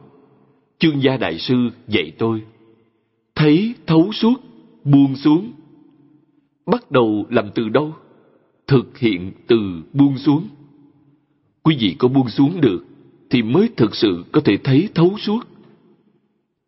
chương 0.78 1.02
gia 1.02 1.16
đại 1.16 1.38
sư 1.38 1.54
dạy 1.88 2.12
tôi, 2.18 2.42
thấy 3.34 3.74
thấu 3.86 4.12
suốt, 4.12 4.40
buông 4.84 5.16
xuống. 5.16 5.52
Bắt 6.66 6.90
đầu 6.90 7.26
làm 7.30 7.50
từ 7.54 7.68
đâu? 7.68 7.94
Thực 8.66 8.98
hiện 8.98 9.32
từ 9.46 9.56
buông 9.92 10.18
xuống. 10.18 10.48
Quý 11.62 11.76
vị 11.80 11.96
có 11.98 12.08
buông 12.08 12.28
xuống 12.28 12.60
được, 12.60 12.84
thì 13.30 13.42
mới 13.42 13.68
thực 13.76 13.94
sự 13.94 14.24
có 14.32 14.40
thể 14.44 14.56
thấy 14.56 14.88
thấu 14.94 15.18
suốt. 15.18 15.40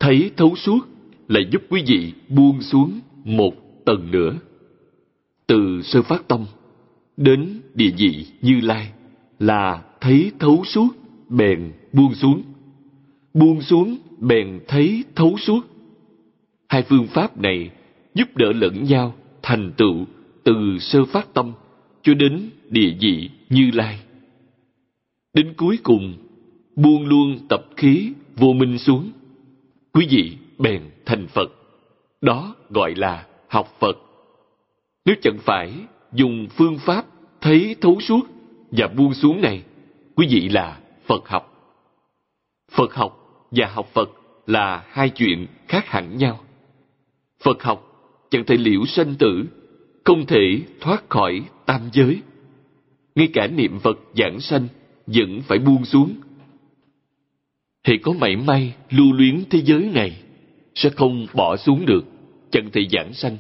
Thấy 0.01 0.31
thấu 0.37 0.57
suốt 0.57 0.81
là 1.29 1.41
giúp 1.53 1.63
quý 1.71 1.83
vị 1.87 2.13
buông 2.29 2.63
xuống 2.63 3.01
một 3.25 3.55
tầng 3.85 4.11
nữa. 4.11 4.39
Từ 5.47 5.83
sơ 5.83 6.03
phát 6.03 6.29
tâm 6.29 6.45
đến 7.17 7.61
địa 7.75 7.91
vị 7.97 8.27
như 8.43 8.61
lai 8.61 8.93
là 9.39 9.83
thấy 10.01 10.33
thấu 10.39 10.63
suốt 10.65 10.89
bèn 11.29 11.73
buông 11.93 12.15
xuống 12.15 12.43
buông 13.35 13.63
xuống, 13.63 13.99
bèn 14.19 14.61
thấy 14.69 15.05
thấu 15.15 15.39
suốt. 15.39 15.61
Hai 16.69 16.83
phương 16.83 17.07
pháp 17.07 17.39
này 17.39 17.71
giúp 18.15 18.37
đỡ 18.37 18.53
lẫn 18.53 18.85
nhau 18.85 19.15
thành 19.43 19.73
tựu 19.77 20.07
từ 20.45 20.79
sơ 20.81 21.05
phát 21.05 21.35
tâm 21.35 21.53
cho 22.03 22.15
đến 22.15 22.51
địa 22.69 22.95
vị 23.01 23.31
như 23.49 23.71
lai. 23.75 24.01
Đến 25.35 25.55
cuối 25.57 25.79
cùng, 25.83 26.15
buông 26.77 27.07
luôn 27.07 27.39
tập 27.49 27.65
khí 27.77 28.13
vô 28.37 28.53
minh 28.53 28.79
xuống. 28.79 29.11
Quý 29.93 30.07
vị 30.11 30.37
bèn 30.59 30.83
thành 31.07 31.27
phật. 31.27 31.51
Đó 32.21 32.55
gọi 32.71 32.95
là 32.95 33.27
học 33.49 33.77
phật. 33.81 33.97
Nếu 35.05 35.17
chẳng 35.23 35.39
phải 35.39 35.73
dùng 36.13 36.47
phương 36.51 36.79
pháp 36.79 37.07
thấy 37.41 37.77
thấu 37.81 38.01
suốt 38.01 38.27
và 38.71 38.89
buông 38.89 39.15
xuống 39.15 39.41
này, 39.41 39.63
quý 40.15 40.27
vị 40.31 40.49
là 40.49 40.81
phật 41.07 41.29
học. 41.29 41.47
Phật 42.71 42.95
học 42.95 43.20
và 43.51 43.67
học 43.67 43.91
phật 43.93 44.11
là 44.47 44.85
hai 44.89 45.11
chuyện 45.11 45.47
khác 45.69 45.87
hẳn 45.87 46.17
nhau. 46.17 46.41
Phật 47.43 47.63
học 47.63 47.87
chẳng 48.31 48.45
thể 48.47 48.57
liễu 48.57 48.87
sanh 48.87 49.15
tử 49.15 49.45
không 50.05 50.27
thể 50.27 50.61
thoát 50.81 51.11
khỏi 51.11 51.43
tam 51.67 51.81
giới. 51.93 52.23
Ngay 53.15 53.29
cả 53.33 53.47
niệm 53.47 53.79
phật 53.79 53.99
giảng 54.17 54.41
sanh 54.41 54.69
vẫn 55.07 55.41
phải 55.43 55.59
buông 55.59 55.85
xuống. 55.85 56.15
Thì 57.85 57.99
có 57.99 58.13
mảy 58.13 58.37
may 58.37 58.75
lưu 58.91 59.13
luyến 59.13 59.45
thế 59.51 59.61
giới 59.65 59.91
này 59.95 60.23
sẽ 60.75 60.91
không 60.91 61.27
bỏ 61.35 61.57
xuống 61.57 61.87
được 61.87 62.05
chẳng 62.51 62.71
thể 62.73 62.87
giảng 62.93 63.13
sanh. 63.13 63.37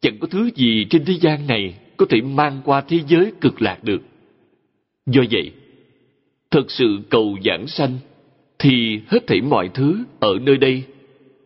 Chẳng 0.00 0.18
có 0.18 0.26
thứ 0.26 0.50
gì 0.54 0.86
trên 0.90 1.04
thế 1.04 1.14
gian 1.20 1.46
này 1.46 1.74
có 1.96 2.06
thể 2.10 2.20
mang 2.20 2.60
qua 2.64 2.80
thế 2.80 3.00
giới 3.08 3.32
cực 3.40 3.62
lạc 3.62 3.84
được. 3.84 4.02
Do 5.06 5.22
vậy, 5.30 5.52
thật 6.50 6.70
sự 6.70 6.98
cầu 7.10 7.38
giảng 7.44 7.66
sanh 7.66 7.98
thì 8.62 9.00
hết 9.06 9.26
thảy 9.26 9.40
mọi 9.40 9.70
thứ 9.74 10.04
ở 10.20 10.38
nơi 10.42 10.56
đây 10.56 10.84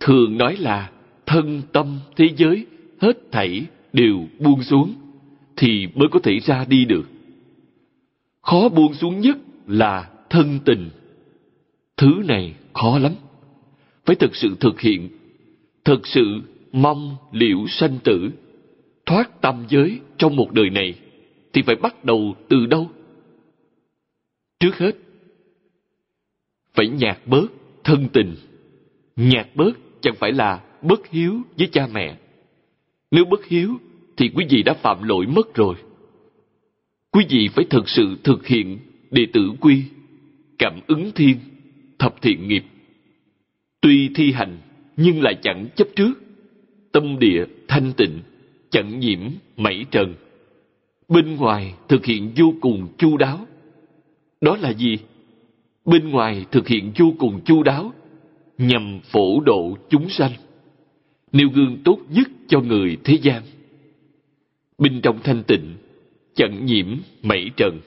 thường 0.01 0.39
nói 0.39 0.57
là 0.57 0.91
thân 1.27 1.63
tâm 1.73 1.99
thế 2.17 2.29
giới 2.37 2.67
hết 3.01 3.33
thảy 3.33 3.67
đều 3.93 4.27
buông 4.39 4.63
xuống 4.63 4.95
thì 5.57 5.87
mới 5.95 6.09
có 6.11 6.19
thể 6.23 6.39
ra 6.39 6.65
đi 6.69 6.85
được. 6.85 7.09
Khó 8.43 8.69
buông 8.69 8.95
xuống 8.95 9.21
nhất 9.21 9.37
là 9.67 10.11
thân 10.31 10.59
tình. 10.65 10.91
Thứ 11.97 12.23
này 12.29 12.55
khó 12.75 12.99
lắm. 12.99 13.13
Phải 14.05 14.17
thực 14.17 14.37
sự 14.37 14.57
thực 14.61 14.81
hiện, 14.81 15.09
thực 15.85 16.07
sự 16.07 16.41
mong 16.73 17.17
liệu 17.33 17.67
sanh 17.69 17.99
tử, 18.05 18.31
thoát 19.07 19.41
tâm 19.41 19.65
giới 19.69 19.99
trong 20.19 20.37
một 20.37 20.53
đời 20.53 20.71
này 20.71 20.95
thì 21.53 21.63
phải 21.63 21.77
bắt 21.77 22.05
đầu 22.05 22.37
từ 22.49 22.67
đâu 22.67 22.91
trước 24.61 24.79
hết 24.79 24.93
phải 26.77 26.89
nhạt 26.89 27.19
bớt 27.27 27.47
thân 27.85 28.09
tình. 28.13 28.35
Nhạt 29.17 29.49
bớt 29.55 29.73
chẳng 30.01 30.15
phải 30.15 30.33
là 30.33 30.61
bất 30.83 31.11
hiếu 31.11 31.41
với 31.59 31.69
cha 31.73 31.87
mẹ. 31.93 32.17
Nếu 33.11 33.25
bất 33.25 33.47
hiếu 33.47 33.77
thì 34.17 34.31
quý 34.35 34.47
vị 34.51 34.63
đã 34.63 34.75
phạm 34.75 35.03
lỗi 35.03 35.27
mất 35.27 35.55
rồi. 35.55 35.75
Quý 37.11 37.25
vị 37.29 37.49
phải 37.55 37.65
thực 37.71 37.89
sự 37.89 38.17
thực 38.25 38.47
hiện 38.47 38.79
đệ 39.11 39.27
tử 39.33 39.51
quy, 39.61 39.83
cảm 40.59 40.81
ứng 40.87 41.11
thiên, 41.15 41.37
thập 41.99 42.23
thiện 42.23 42.49
nghiệp. 42.49 42.65
Tuy 43.81 44.11
thi 44.15 44.33
hành 44.33 44.59
nhưng 44.97 45.23
lại 45.23 45.39
chẳng 45.43 45.67
chấp 45.77 45.89
trước. 45.97 46.13
Tâm 46.93 47.19
địa 47.19 47.45
thanh 47.69 47.93
tịnh, 47.97 48.21
chẳng 48.71 49.01
nhiễm 49.01 49.21
mảy 49.57 49.87
trần. 49.91 50.15
Bên 51.09 51.37
ngoài 51.37 51.75
thực 51.89 52.05
hiện 52.05 52.33
vô 52.37 52.55
cùng 52.61 52.89
chu 52.99 53.17
đáo. 53.17 53.47
Đó 54.41 54.57
là 54.57 54.73
gì? 54.73 54.99
Bên 55.87 56.11
ngoài 56.11 56.47
thực 56.53 56.69
hiện 56.69 56.93
vô 56.99 57.15
cùng 57.19 57.41
chu 57.45 57.63
đáo, 57.63 57.93
nhằm 58.59 59.01
phổ 59.05 59.41
độ 59.41 59.77
chúng 59.89 60.09
sanh, 60.09 60.33
nêu 61.33 61.49
gương 61.49 61.77
tốt 61.85 61.99
nhất 62.11 62.29
cho 62.49 62.61
người 62.61 62.97
thế 63.05 63.19
gian. 63.23 63.43
Bên 64.79 65.01
trong 65.03 65.19
thanh 65.25 65.43
tịnh, 65.43 65.75
chẳng 66.35 66.67
nhiễm 66.67 66.97
mảy 67.23 67.51
trần, 67.57 67.81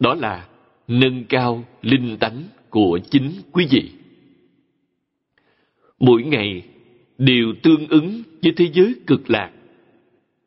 đó 0.00 0.14
là 0.14 0.48
nâng 0.88 1.24
cao 1.24 1.64
linh 1.82 2.16
tánh 2.16 2.42
của 2.70 2.98
chính 3.10 3.32
quý 3.52 3.66
vị. 3.70 3.90
Mỗi 6.00 6.22
ngày 6.22 6.62
đều 7.18 7.52
tương 7.62 7.88
ứng 7.88 8.22
với 8.42 8.52
thế 8.56 8.68
giới 8.72 8.94
cực 9.06 9.30
lạc, 9.30 9.52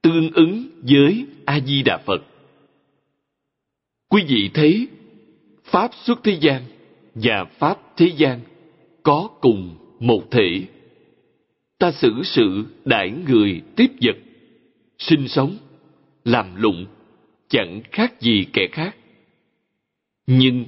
tương 0.01 0.31
ứng 0.31 0.69
với 0.81 1.25
a 1.45 1.59
di 1.59 1.83
đà 1.83 1.97
phật. 1.97 2.21
Quý 4.09 4.23
vị 4.27 4.49
thấy 4.53 4.87
pháp 5.63 5.91
xuất 5.93 6.23
thế 6.23 6.37
gian 6.41 6.61
và 7.15 7.45
pháp 7.45 7.77
thế 7.97 8.11
gian 8.17 8.39
có 9.03 9.29
cùng 9.41 9.75
một 9.99 10.31
thể. 10.31 10.61
Ta 11.79 11.91
xử 11.91 12.21
sự 12.23 12.65
đãi 12.85 13.13
người 13.27 13.61
tiếp 13.75 13.91
vật, 14.01 14.15
sinh 14.97 15.27
sống, 15.27 15.57
làm 16.25 16.55
lụng, 16.55 16.85
chẳng 17.47 17.81
khác 17.91 18.21
gì 18.21 18.45
kẻ 18.53 18.67
khác. 18.71 18.95
Nhưng 20.27 20.65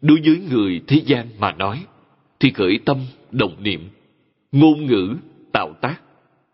đối 0.00 0.20
với 0.24 0.40
người 0.50 0.80
thế 0.86 1.02
gian 1.06 1.26
mà 1.38 1.52
nói, 1.52 1.84
thì 2.40 2.50
khởi 2.50 2.78
tâm 2.84 2.98
đồng 3.30 3.62
niệm, 3.62 3.88
ngôn 4.52 4.86
ngữ, 4.86 5.16
tạo 5.52 5.74
tác, 5.80 6.00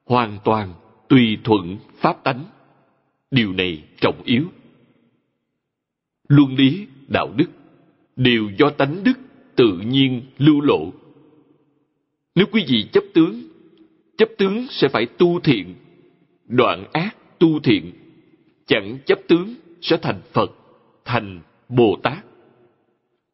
hoàn 0.05 0.39
toàn 0.45 0.75
tùy 1.09 1.39
thuận 1.45 1.77
pháp 1.97 2.25
tánh. 2.25 2.45
Điều 3.31 3.53
này 3.53 3.83
trọng 4.01 4.23
yếu. 4.25 4.45
Luân 6.29 6.55
lý 6.55 6.87
đạo 7.09 7.33
đức 7.37 7.51
đều 8.17 8.51
do 8.59 8.71
tánh 8.71 9.05
đức 9.05 9.19
tự 9.57 9.79
nhiên 9.87 10.23
lưu 10.39 10.61
lộ. 10.61 10.93
Nếu 12.35 12.47
quý 12.53 12.65
vị 12.69 12.87
chấp 12.93 13.05
tướng 13.15 13.43
chấp 14.19 14.29
tướng 14.39 14.67
sẽ 14.71 14.89
phải 14.89 15.07
tu 15.07 15.41
thiện, 15.41 15.75
đoạn 16.49 16.85
ác 16.93 17.17
tu 17.39 17.61
thiện, 17.61 17.93
chẳng 18.67 18.99
chấp 19.07 19.19
tướng 19.29 19.55
sẽ 19.81 19.97
thành 19.97 20.21
phật, 20.33 20.51
thành 21.05 21.41
bồ 21.69 21.97
tát. 22.03 22.25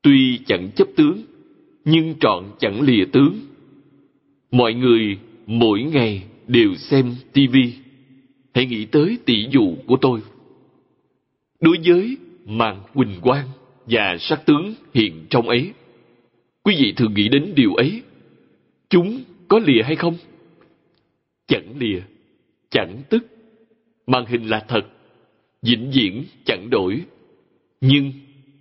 Tuy 0.03 0.39
chẳng 0.47 0.71
chấp 0.77 0.89
tướng, 0.97 1.23
nhưng 1.85 2.15
trọn 2.21 2.45
chẳng 2.59 2.81
lìa 2.81 3.05
tướng. 3.13 3.39
Mọi 4.51 4.75
người 4.75 5.19
mỗi 5.47 5.83
ngày 5.83 6.23
đều 6.47 6.75
xem 6.75 7.15
tivi 7.33 7.73
hãy 8.55 8.67
nghĩ 8.67 8.85
tới 8.85 9.19
tỷ 9.25 9.47
dụ 9.51 9.75
của 9.87 9.97
tôi. 10.01 10.21
Đối 11.61 11.77
với 11.85 12.17
màn 12.47 12.81
quỳnh 12.95 13.21
quang 13.21 13.47
và 13.87 14.17
sắc 14.21 14.47
tướng 14.47 14.75
hiện 14.95 15.27
trong 15.31 15.49
ấy 15.49 15.73
quý 16.63 16.77
vị 16.79 16.93
thường 16.97 17.15
nghĩ 17.15 17.29
đến 17.29 17.53
điều 17.57 17.75
ấy. 17.75 18.03
Chúng 18.89 19.21
có 19.49 19.59
lìa 19.59 19.83
hay 19.83 19.97
không? 19.97 20.17
Chẳng 21.47 21.79
lìa, 21.79 22.01
chẳng 22.71 23.03
tức. 23.09 23.27
Màn 24.07 24.27
hình 24.27 24.47
là 24.47 24.65
thật, 24.69 24.83
vĩnh 25.63 25.91
viễn 25.91 26.25
chẳng 26.45 26.71
đổi. 26.71 27.03
Nhưng 27.81 28.13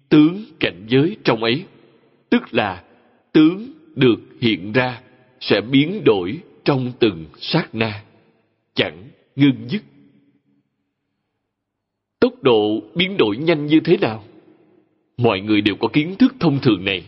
tướng 0.10 0.44
cảnh 0.60 0.86
giới 0.90 1.18
trong 1.24 1.44
ấy, 1.44 1.64
tức 2.30 2.54
là 2.54 2.84
tướng 3.32 3.74
được 3.96 4.20
hiện 4.42 4.72
ra, 4.72 5.02
sẽ 5.40 5.62
biến 5.62 6.02
đổi 6.06 6.40
trong 6.64 6.92
từng 7.00 7.26
sát 7.40 7.76
na, 7.76 8.04
chẳng 8.74 9.04
ngưng 9.36 9.70
dứt. 9.70 9.82
Tốc 12.20 12.44
độ 12.44 12.82
biến 12.96 13.18
đổi 13.18 13.38
nhanh 13.38 13.66
như 13.66 13.80
thế 13.80 13.98
nào? 13.98 14.24
Mọi 15.18 15.42
người 15.42 15.62
đều 15.62 15.76
có 15.76 15.88
kiến 15.88 16.16
thức 16.20 16.36
thông 16.40 16.60
thường 16.62 16.86
này 16.86 17.04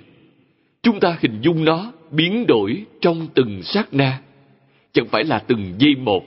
chúng 0.84 1.00
ta 1.00 1.18
hình 1.22 1.42
dung 1.42 1.66
nó 1.66 1.92
biến 2.12 2.46
đổi 2.48 2.86
trong 3.02 3.28
từng 3.34 3.64
sát 3.64 3.94
na. 3.94 4.22
Chẳng 4.92 5.08
phải 5.08 5.24
là 5.24 5.40
từng 5.40 5.74
giây 5.78 5.96
một. 5.96 6.24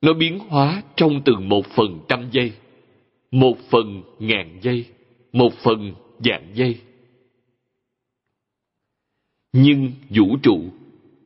Nó 0.00 0.12
biến 0.12 0.38
hóa 0.38 0.82
trong 0.96 1.22
từng 1.24 1.48
một 1.48 1.66
phần 1.66 2.00
trăm 2.08 2.30
giây, 2.30 2.52
một 3.30 3.58
phần 3.70 4.02
ngàn 4.18 4.58
giây, 4.62 4.84
một 5.32 5.52
phần 5.54 5.92
vạn 6.18 6.50
giây. 6.54 6.80
Nhưng 9.52 9.92
vũ 10.08 10.36
trụ 10.42 10.60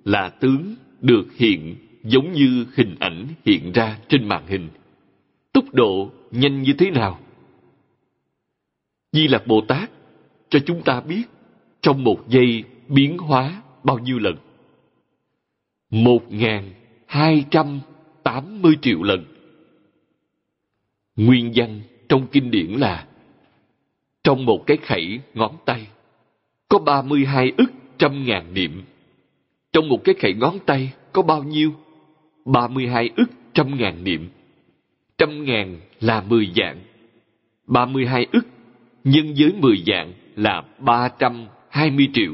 là 0.05 0.29
tướng 0.29 0.75
được 1.01 1.27
hiện 1.37 1.77
giống 2.05 2.33
như 2.33 2.67
hình 2.75 2.97
ảnh 3.01 3.27
hiện 3.45 3.73
ra 3.73 3.99
trên 4.09 4.29
màn 4.29 4.47
hình. 4.47 4.69
Tốc 5.53 5.65
độ 5.73 6.11
nhanh 6.31 6.62
như 6.62 6.73
thế 6.79 6.91
nào? 6.91 7.21
Di 9.12 9.29
lặc 9.29 9.47
bồ 9.47 9.61
tát 9.69 9.91
cho 10.49 10.59
chúng 10.67 10.83
ta 10.83 11.01
biết 11.01 11.23
trong 11.83 12.05
một 12.05 12.29
giây 12.29 12.64
biến 12.88 13.18
hóa 13.18 13.62
bao 13.85 13.99
nhiêu 13.99 14.18
lần? 14.18 14.37
Một 15.90 16.33
ngàn 16.33 16.71
hai 17.07 17.45
trăm 17.51 17.81
tám 18.23 18.62
mươi 18.62 18.75
triệu 18.83 19.03
lần. 19.03 19.25
Nguyên 21.16 21.53
văn 21.55 21.81
trong 22.09 22.27
kinh 22.33 22.51
điển 22.51 22.71
là, 22.71 23.07
trong 24.25 24.45
một 24.45 24.66
cái 24.66 24.77
khẩy 24.77 25.21
ngón 25.35 25.57
tay, 25.64 25.87
có 26.68 26.79
ba 26.79 27.03
mươi 27.03 27.25
hai 27.25 27.53
ức 27.57 27.73
trăm 27.99 28.25
ngàn 28.25 28.55
niệm. 28.55 28.83
Trong 29.73 29.88
một 29.88 30.01
cái 30.05 30.14
khẩy 30.18 30.35
ngón 30.35 30.59
tay 30.66 30.92
có 31.12 31.23
bao 31.23 31.42
nhiêu? 31.42 31.75
Ba 32.45 32.68
mươi 32.68 32.87
hai 32.87 33.11
ức 33.16 33.31
trăm 33.55 33.79
ngàn 33.79 34.05
niệm. 34.05 34.29
Trăm 35.18 35.45
ngàn 35.45 35.81
là 36.01 36.21
mười 36.21 36.53
dạng. 36.57 36.79
Ba 37.66 37.87
mươi 37.87 38.07
hai 38.07 38.27
ức, 38.33 38.47
nhân 39.05 39.35
với 39.38 39.53
mười 39.59 39.83
dạng 39.87 40.12
là 40.37 40.62
ba 40.79 41.09
trăm 41.72 41.80
hai 41.80 41.90
mươi 41.90 42.08
triệu. 42.14 42.32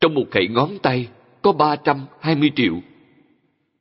Trong 0.00 0.14
một 0.14 0.24
khẩy 0.30 0.48
ngón 0.48 0.78
tay 0.82 1.08
có 1.42 1.52
ba 1.52 1.76
trăm 1.76 2.06
hai 2.20 2.36
mươi 2.36 2.50
triệu. 2.56 2.80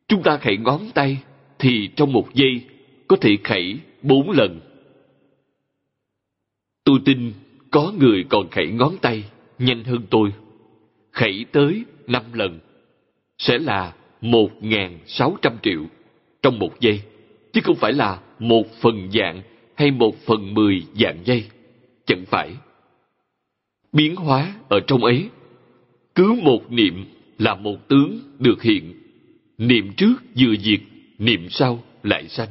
Chúng 0.08 0.24
ta 0.24 0.38
khẩy 0.38 0.58
ngón 0.58 0.82
tay 0.94 1.18
thì 1.60 1.90
trong 1.96 2.14
một 2.14 2.34
giây 2.34 2.62
có 3.08 3.18
thể 3.22 3.38
khẩy 3.44 3.80
bốn 4.02 4.32
lần. 4.32 4.60
Tôi 6.84 7.00
tin 7.06 7.34
có 7.72 7.94
người 8.00 8.26
còn 8.30 8.50
khẩy 8.50 8.68
ngón 8.68 8.98
tay 9.02 9.24
nhanh 9.60 9.84
hơn 9.84 10.02
tôi. 10.10 10.34
Khẩy 11.12 11.46
tới 11.52 11.84
năm 12.08 12.24
lần 12.34 12.60
sẽ 13.38 13.58
là 13.58 13.94
một 14.22 14.50
ngàn 14.62 15.00
sáu 15.06 15.38
trăm 15.42 15.58
triệu 15.64 15.86
trong 16.42 16.60
một 16.60 16.80
giây, 16.80 17.02
chứ 17.54 17.62
không 17.64 17.76
phải 17.76 17.94
là 17.94 18.20
một 18.40 18.64
phần 18.82 19.12
dạng 19.12 19.42
hay 19.76 19.92
một 19.92 20.16
phần 20.26 20.54
mười 20.54 20.84
dạng 21.00 21.20
giây. 21.26 21.44
Chẳng 22.06 22.26
phải 22.26 22.56
biến 23.98 24.16
hóa 24.16 24.54
ở 24.70 24.80
trong 24.88 25.04
ấy. 25.04 25.30
Cứ 26.16 26.34
một 26.44 26.72
niệm 26.72 27.06
là 27.38 27.56
một 27.56 27.88
tướng 27.88 28.20
được 28.40 28.62
hiện. 28.62 28.94
Niệm 29.58 29.92
trước 29.98 30.14
vừa 30.40 30.56
diệt, 30.56 30.80
niệm 31.18 31.50
sau 31.50 31.84
lại 32.04 32.28
sanh. 32.28 32.50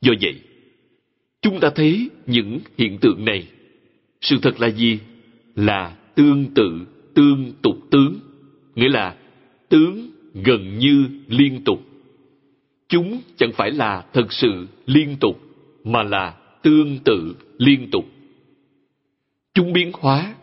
Do 0.00 0.12
vậy, 0.20 0.34
chúng 1.42 1.60
ta 1.60 1.70
thấy 1.74 2.08
những 2.26 2.60
hiện 2.78 2.98
tượng 2.98 3.24
này. 3.24 3.48
Sự 4.20 4.36
thật 4.42 4.60
là 4.60 4.70
gì? 4.70 4.98
Là 5.54 5.96
tương 6.14 6.46
tự, 6.54 6.86
tương 7.14 7.52
tục 7.62 7.76
tướng. 7.90 8.20
Nghĩa 8.74 8.88
là 8.88 9.16
tướng 9.68 10.10
gần 10.34 10.78
như 10.78 11.08
liên 11.28 11.64
tục. 11.64 11.82
Chúng 12.88 13.20
chẳng 13.36 13.52
phải 13.52 13.70
là 13.70 14.04
thật 14.12 14.32
sự 14.32 14.66
liên 14.86 15.16
tục, 15.20 15.40
mà 15.84 16.02
là 16.02 16.34
tương 16.62 16.98
tự 17.04 17.34
liên 17.58 17.90
tục 17.90 18.04
chúng 19.58 19.72
biến 19.72 19.92
hóa. 19.94 20.34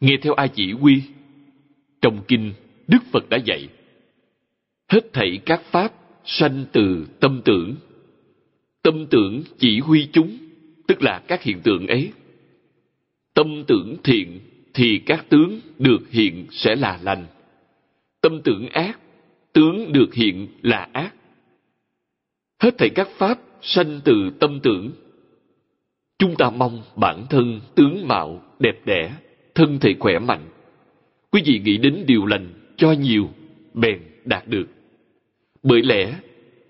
Nghe 0.00 0.16
theo 0.22 0.34
ai 0.34 0.48
chỉ 0.48 0.72
huy 0.72 1.02
trong 2.00 2.20
kinh 2.28 2.52
đức 2.88 2.98
phật 3.12 3.28
đã 3.28 3.38
dạy, 3.44 3.68
hết 4.88 5.12
thảy 5.12 5.40
các 5.46 5.62
pháp 5.64 5.92
sanh 6.24 6.64
từ 6.72 7.06
tâm 7.20 7.42
tưởng. 7.44 7.74
Tâm 8.82 9.06
tưởng 9.06 9.42
chỉ 9.58 9.80
huy 9.80 10.08
chúng, 10.12 10.38
tức 10.86 11.02
là 11.02 11.22
các 11.28 11.42
hiện 11.42 11.60
tượng 11.60 11.86
ấy. 11.86 12.12
Tâm 13.34 13.64
tưởng 13.66 13.96
thiện 14.04 14.40
thì 14.74 14.98
các 15.06 15.26
tướng 15.28 15.60
được 15.78 16.10
hiện 16.10 16.46
sẽ 16.50 16.76
là 16.76 16.98
lành. 17.02 17.26
Tâm 18.20 18.40
tưởng 18.44 18.68
ác, 18.68 18.98
tướng 19.52 19.92
được 19.92 20.14
hiện 20.14 20.48
là 20.62 20.88
ác. 20.92 21.14
Hết 22.58 22.78
thảy 22.78 22.90
các 22.90 23.08
pháp 23.16 23.40
sanh 23.60 24.00
từ 24.04 24.30
tâm 24.40 24.60
tưởng. 24.62 24.90
Chúng 26.22 26.36
ta 26.36 26.50
mong 26.50 26.82
bản 26.96 27.26
thân 27.30 27.60
tướng 27.74 28.08
mạo 28.08 28.42
đẹp 28.58 28.76
đẽ, 28.84 29.12
thân 29.54 29.78
thể 29.78 29.94
khỏe 30.00 30.18
mạnh. 30.18 30.44
Quý 31.30 31.42
vị 31.44 31.60
nghĩ 31.64 31.76
đến 31.76 32.04
điều 32.06 32.26
lành 32.26 32.48
cho 32.76 32.92
nhiều, 32.92 33.28
bèn 33.74 34.00
đạt 34.24 34.48
được. 34.48 34.66
Bởi 35.62 35.82
lẽ, 35.82 36.14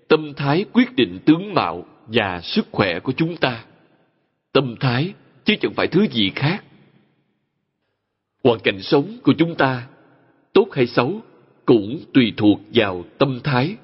tâm 0.07 0.33
thái 0.33 0.65
quyết 0.73 0.95
định 0.95 1.19
tướng 1.25 1.53
mạo 1.53 1.85
và 2.07 2.41
sức 2.43 2.67
khỏe 2.71 2.99
của 2.99 3.11
chúng 3.11 3.37
ta. 3.37 3.65
Tâm 4.51 4.75
thái 4.79 5.13
chứ 5.45 5.55
chẳng 5.61 5.73
phải 5.73 5.87
thứ 5.87 6.07
gì 6.11 6.31
khác. 6.35 6.63
Hoàn 8.43 8.59
cảnh 8.59 8.81
sống 8.81 9.17
của 9.23 9.33
chúng 9.37 9.55
ta, 9.55 9.87
tốt 10.53 10.67
hay 10.71 10.87
xấu, 10.87 11.21
cũng 11.65 11.99
tùy 12.13 12.33
thuộc 12.37 12.59
vào 12.73 13.03
tâm 13.17 13.39
thái. 13.43 13.75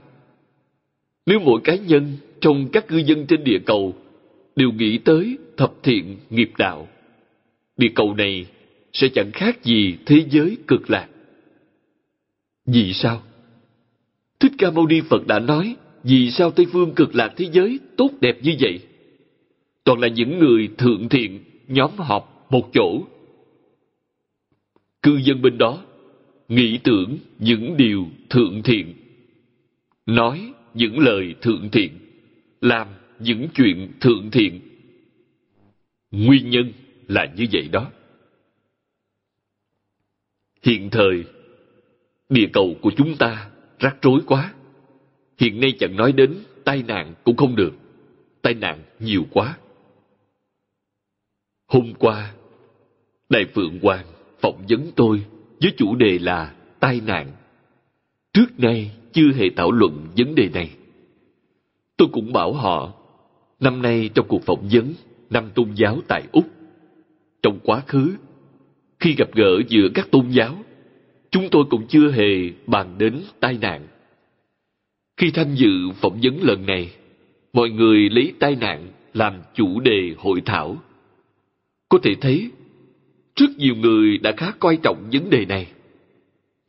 Nếu 1.25 1.39
mỗi 1.39 1.61
cá 1.63 1.75
nhân 1.75 2.17
trong 2.41 2.69
các 2.71 2.87
cư 2.87 2.97
dân 2.97 3.25
trên 3.27 3.43
địa 3.43 3.59
cầu 3.65 3.95
đều 4.59 4.71
nghĩ 4.71 4.97
tới 4.97 5.37
thập 5.57 5.73
thiện 5.83 6.17
nghiệp 6.29 6.51
đạo, 6.57 6.87
địa 7.77 7.91
cầu 7.95 8.13
này 8.13 8.45
sẽ 8.93 9.07
chẳng 9.13 9.31
khác 9.31 9.63
gì 9.63 9.95
thế 10.05 10.25
giới 10.29 10.57
cực 10.67 10.89
lạc. 10.89 11.07
Vì 12.65 12.93
sao? 12.93 13.21
Thích 14.39 14.51
Ca 14.57 14.71
Mâu 14.71 14.87
Ni 14.87 15.01
Phật 15.01 15.27
đã 15.27 15.39
nói, 15.39 15.75
vì 16.03 16.31
sao 16.31 16.51
Tây 16.51 16.65
Phương 16.71 16.95
cực 16.95 17.15
lạc 17.15 17.33
thế 17.37 17.49
giới 17.51 17.79
tốt 17.97 18.09
đẹp 18.21 18.37
như 18.41 18.55
vậy? 18.59 18.79
Toàn 19.83 19.99
là 19.99 20.07
những 20.07 20.39
người 20.39 20.69
thượng 20.77 21.09
thiện 21.09 21.39
nhóm 21.67 21.91
họp 21.97 22.47
một 22.49 22.69
chỗ. 22.73 23.03
Cư 25.01 25.17
dân 25.23 25.41
bên 25.41 25.57
đó 25.57 25.83
nghĩ 26.47 26.79
tưởng 26.83 27.17
những 27.39 27.77
điều 27.77 28.07
thượng 28.29 28.63
thiện, 28.63 28.93
nói 30.05 30.53
những 30.73 30.99
lời 30.99 31.35
thượng 31.41 31.69
thiện, 31.71 31.91
làm 32.61 32.87
những 33.19 33.47
chuyện 33.55 33.91
thượng 33.99 34.31
thiện. 34.31 34.61
Nguyên 36.11 36.49
nhân 36.49 36.73
là 37.07 37.25
như 37.37 37.45
vậy 37.51 37.69
đó. 37.71 37.91
Hiện 40.63 40.89
thời, 40.89 41.23
địa 42.29 42.47
cầu 42.53 42.75
của 42.81 42.91
chúng 42.97 43.17
ta 43.17 43.49
rắc 43.79 43.97
rối 44.01 44.21
quá. 44.25 44.53
Hiện 45.37 45.61
nay 45.61 45.73
chẳng 45.79 45.95
nói 45.95 46.11
đến 46.11 46.35
tai 46.63 46.83
nạn 46.83 47.13
cũng 47.23 47.35
không 47.35 47.55
được. 47.55 47.73
Tai 48.41 48.53
nạn 48.53 48.83
nhiều 48.99 49.25
quá. 49.31 49.57
Hôm 51.67 51.93
qua, 51.99 52.33
Đại 53.29 53.45
Phượng 53.53 53.79
Hoàng 53.81 54.05
phỏng 54.41 54.65
vấn 54.69 54.91
tôi 54.95 55.25
với 55.61 55.73
chủ 55.77 55.95
đề 55.95 56.19
là 56.19 56.55
tai 56.79 57.01
nạn. 57.05 57.31
Trước 58.33 58.59
nay 58.59 58.91
chưa 59.11 59.31
hề 59.35 59.45
thảo 59.57 59.71
luận 59.71 60.07
vấn 60.17 60.35
đề 60.35 60.49
này. 60.49 60.71
Tôi 61.97 62.07
cũng 62.11 62.33
bảo 62.33 62.53
họ, 62.53 62.98
năm 63.59 63.81
nay 63.81 64.09
trong 64.13 64.27
cuộc 64.27 64.43
phỏng 64.43 64.67
vấn 64.71 64.93
năm 65.29 65.49
tôn 65.55 65.71
giáo 65.75 66.01
tại 66.07 66.23
Úc, 66.31 66.45
trong 67.43 67.59
quá 67.63 67.81
khứ, 67.87 68.15
khi 68.99 69.15
gặp 69.17 69.29
gỡ 69.33 69.61
giữa 69.67 69.87
các 69.93 70.11
tôn 70.11 70.29
giáo, 70.29 70.63
chúng 71.31 71.47
tôi 71.51 71.63
cũng 71.69 71.87
chưa 71.87 72.11
hề 72.11 72.51
bàn 72.67 72.95
đến 72.97 73.21
tai 73.39 73.57
nạn. 73.61 73.87
Khi 75.17 75.31
tham 75.31 75.55
dự 75.55 75.91
phỏng 76.01 76.19
vấn 76.23 76.43
lần 76.43 76.65
này, 76.65 76.91
mọi 77.53 77.69
người 77.69 78.09
lấy 78.09 78.33
tai 78.39 78.55
nạn 78.55 78.87
làm 79.13 79.33
chủ 79.53 79.79
đề 79.79 80.13
hội 80.17 80.41
thảo. 80.45 80.77
Có 81.89 81.99
thể 82.03 82.15
thấy, 82.21 82.51
rất 83.35 83.49
nhiều 83.57 83.75
người 83.75 84.17
đã 84.17 84.31
khá 84.37 84.51
coi 84.59 84.77
trọng 84.83 85.09
vấn 85.11 85.29
đề 85.29 85.45
này. 85.45 85.71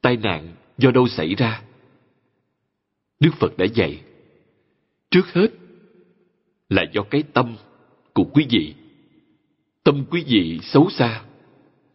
Tai 0.03 0.17
nạn 0.17 0.49
do 0.79 0.91
đâu 0.91 1.09
xảy 1.09 1.35
ra? 1.35 1.63
Đức 3.21 3.31
Phật 3.39 3.57
đã 3.57 3.65
dạy, 3.65 4.01
trước 5.11 5.33
hết 5.33 5.60
là 6.71 6.85
do 6.93 7.03
cái 7.03 7.23
tâm 7.33 7.57
của 8.13 8.25
quý 8.25 8.47
vị. 8.51 8.75
Tâm 9.85 10.05
quý 10.11 10.25
vị 10.27 10.61
xấu 10.63 10.91
xa, 10.91 11.23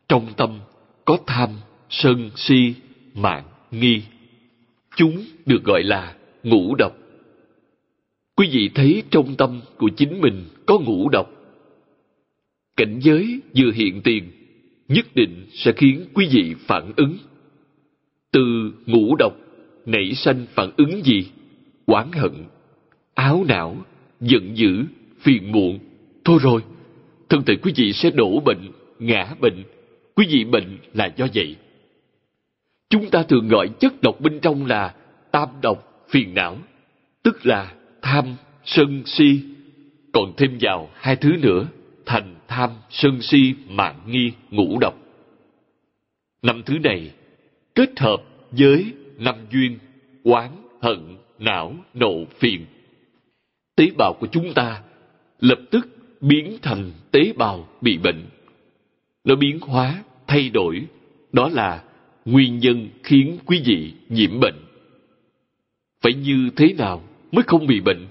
trong 0.10 0.34
tâm 0.38 0.60
có 1.06 1.18
tham, 1.28 1.50
sân, 1.90 2.30
si, 2.36 2.74
mạng, 3.14 3.44
nghi. 3.72 4.02
Chúng 4.96 5.26
được 5.46 5.64
gọi 5.64 5.84
là 5.84 6.16
ngũ 6.44 6.76
độc. 6.76 6.98
Quý 8.36 8.50
vị 8.52 8.70
thấy 8.76 9.04
trong 9.10 9.36
tâm 9.36 9.62
của 9.78 9.90
chính 9.98 10.22
mình 10.22 10.46
có 10.66 10.80
ngũ 10.80 11.10
độc. 11.10 11.32
Cảnh 12.78 13.00
giới 13.02 13.40
vừa 13.58 13.72
hiện 13.72 14.02
tiền, 14.02 14.32
nhất 14.88 15.06
định 15.16 15.46
sẽ 15.54 15.72
khiến 15.72 16.06
quý 16.14 16.28
vị 16.32 16.56
phản 16.68 16.94
ứng. 16.96 17.18
Từ 18.32 18.72
ngũ 18.86 19.16
độc 19.16 19.34
nảy 19.86 20.14
sanh 20.14 20.46
phản 20.54 20.72
ứng 20.78 21.04
gì? 21.04 21.28
Oán 21.86 22.12
hận, 22.12 22.32
áo 23.14 23.46
não, 23.48 23.86
giận 24.22 24.58
dữ, 24.58 24.84
phiền 25.20 25.52
muộn. 25.52 25.80
Thôi 26.26 26.40
rồi, 26.42 26.62
thân 27.30 27.44
thể 27.44 27.56
quý 27.56 27.74
vị 27.76 27.94
sẽ 27.94 28.10
đổ 28.10 28.40
bệnh, 28.40 28.72
ngã 29.00 29.36
bệnh. 29.40 29.64
Quý 30.16 30.28
vị 30.30 30.44
bệnh 30.44 30.78
là 30.94 31.14
do 31.18 31.28
vậy. 31.34 31.56
Chúng 32.90 33.10
ta 33.10 33.24
thường 33.24 33.48
gọi 33.48 33.70
chất 33.80 34.02
độc 34.02 34.22
bên 34.22 34.40
trong 34.40 34.66
là 34.66 34.96
tam 35.32 35.50
độc 35.62 36.06
phiền 36.10 36.34
não, 36.34 36.58
tức 37.24 37.46
là 37.46 37.74
tham, 38.02 38.26
sân, 38.66 39.04
si. 39.06 39.40
Còn 40.14 40.34
thêm 40.38 40.58
vào 40.62 40.90
hai 40.94 41.16
thứ 41.16 41.32
nữa, 41.42 41.68
thành 42.06 42.36
tham, 42.48 42.70
sân 42.90 43.22
si, 43.22 43.54
mạng 43.70 44.00
nghi, 44.08 44.32
ngũ 44.50 44.80
độc. 44.80 45.00
Năm 46.42 46.62
thứ 46.66 46.80
này 46.80 47.12
kết 47.76 48.00
hợp 48.00 48.24
với 48.52 48.86
năm 49.18 49.36
duyên, 49.52 49.78
oán, 50.24 50.50
hận, 50.82 51.18
não, 51.40 51.76
nộ, 51.94 52.26
phiền. 52.40 52.66
Tế 53.76 53.92
bào 53.98 54.14
của 54.20 54.28
chúng 54.32 54.54
ta 54.54 54.84
lập 55.40 55.60
tức 55.72 55.88
biến 56.22 56.58
thành 56.62 56.92
tế 57.12 57.34
bào 57.38 57.68
bị 57.82 57.98
bệnh. 57.98 58.26
Nó 59.24 59.36
biến 59.36 59.60
hóa, 59.62 60.04
thay 60.28 60.50
đổi, 60.50 60.86
đó 61.32 61.50
là 61.50 61.84
nguyên 62.26 62.60
nhân 62.60 62.90
khiến 63.04 63.38
quý 63.46 63.62
vị 63.66 63.94
nhiễm 64.10 64.40
bệnh. 64.40 64.56
Phải 66.02 66.14
như 66.14 66.50
thế 66.56 66.74
nào 66.74 67.04
mới 67.32 67.44
không 67.48 67.68
bị 67.68 67.80
bệnh? 67.80 68.08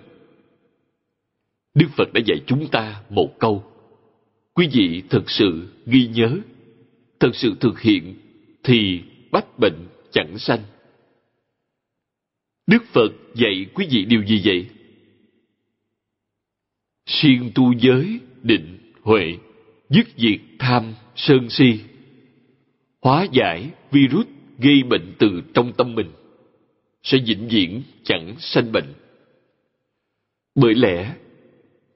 Đức 1.74 1.86
Phật 1.96 2.12
đã 2.12 2.20
dạy 2.26 2.38
chúng 2.46 2.66
ta 2.68 3.02
một 3.10 3.38
câu. 3.38 3.64
Quý 4.54 4.68
vị 4.72 5.02
thật 5.10 5.30
sự 5.30 5.68
ghi 5.86 6.06
nhớ, 6.06 6.38
thật 7.20 7.30
sự 7.34 7.54
thực 7.60 7.80
hiện 7.80 8.14
thì 8.62 9.02
bách 9.30 9.58
bệnh 9.58 9.86
chẳng 10.12 10.38
sanh. 10.38 10.60
Đức 12.66 12.84
Phật 12.92 13.12
dạy 13.34 13.66
quý 13.74 13.86
vị 13.90 14.04
điều 14.04 14.24
gì 14.24 14.40
vậy? 14.44 14.66
Siêng 17.06 17.50
tu 17.54 17.72
giới, 17.72 18.20
định, 18.42 18.78
huệ, 19.02 19.36
dứt 19.90 20.06
diệt 20.16 20.40
tham, 20.58 20.94
sơn 21.16 21.50
si, 21.50 21.80
hóa 23.00 23.26
giải 23.32 23.70
virus 23.90 24.26
gây 24.58 24.82
bệnh 24.82 25.14
từ 25.18 25.42
trong 25.54 25.72
tâm 25.72 25.94
mình, 25.94 26.10
sẽ 27.02 27.18
vĩnh 27.26 27.48
viễn 27.48 27.82
chẳng 28.04 28.34
sanh 28.38 28.72
bệnh. 28.72 28.94
Bởi 30.54 30.74
lẽ, 30.74 31.14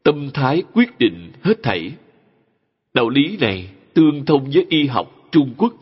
tâm 0.02 0.30
thái 0.34 0.62
quyết 0.72 0.98
định 0.98 1.32
hết 1.42 1.62
thảy. 1.62 1.92
Đạo 2.94 3.08
lý 3.08 3.36
này 3.36 3.68
tương 3.94 4.24
thông 4.24 4.50
với 4.50 4.66
y 4.68 4.86
học 4.86 5.28
Trung 5.32 5.54
Quốc. 5.58 5.74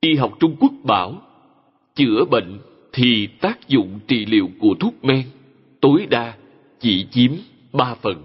Y 0.00 0.14
học 0.14 0.36
Trung 0.40 0.56
Quốc 0.60 0.72
bảo, 0.82 1.22
chữa 1.94 2.24
bệnh 2.30 2.58
thì 2.92 3.28
tác 3.40 3.68
dụng 3.68 4.00
trị 4.06 4.26
liệu 4.26 4.50
của 4.58 4.74
thuốc 4.80 5.04
men 5.04 5.22
tối 5.80 6.06
đa 6.10 6.36
chỉ 6.80 7.06
chiếm 7.10 7.30
ba 7.74 7.94
phần. 7.94 8.24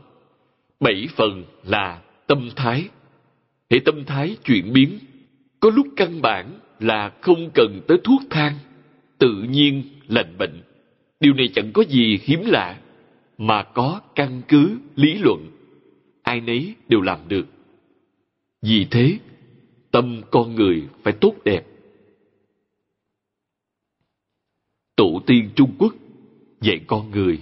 Bảy 0.79 1.07
phần 1.15 1.43
là 1.63 2.01
tâm 2.27 2.49
thái. 2.55 2.89
Hệ 3.69 3.79
tâm 3.85 4.05
thái 4.05 4.37
chuyển 4.43 4.73
biến, 4.73 4.99
có 5.59 5.69
lúc 5.69 5.87
căn 5.95 6.21
bản 6.21 6.59
là 6.79 7.11
không 7.21 7.49
cần 7.53 7.81
tới 7.87 7.97
thuốc 8.03 8.21
thang, 8.29 8.53
tự 9.17 9.33
nhiên 9.49 9.83
lành 10.07 10.37
bệnh. 10.37 10.61
Điều 11.19 11.33
này 11.33 11.49
chẳng 11.55 11.71
có 11.73 11.83
gì 11.83 12.19
hiếm 12.23 12.41
lạ, 12.45 12.81
mà 13.37 13.63
có 13.63 14.01
căn 14.15 14.41
cứ 14.47 14.77
lý 14.95 15.13
luận. 15.17 15.51
Ai 16.23 16.41
nấy 16.41 16.75
đều 16.87 17.01
làm 17.01 17.19
được. 17.27 17.47
Vì 18.61 18.87
thế, 18.91 19.17
tâm 19.91 20.21
con 20.31 20.55
người 20.55 20.83
phải 21.03 21.13
tốt 21.13 21.35
đẹp. 21.45 21.65
Tổ 24.95 25.21
tiên 25.25 25.49
Trung 25.55 25.71
Quốc 25.77 25.93
dạy 26.61 26.79
con 26.87 27.11
người. 27.11 27.39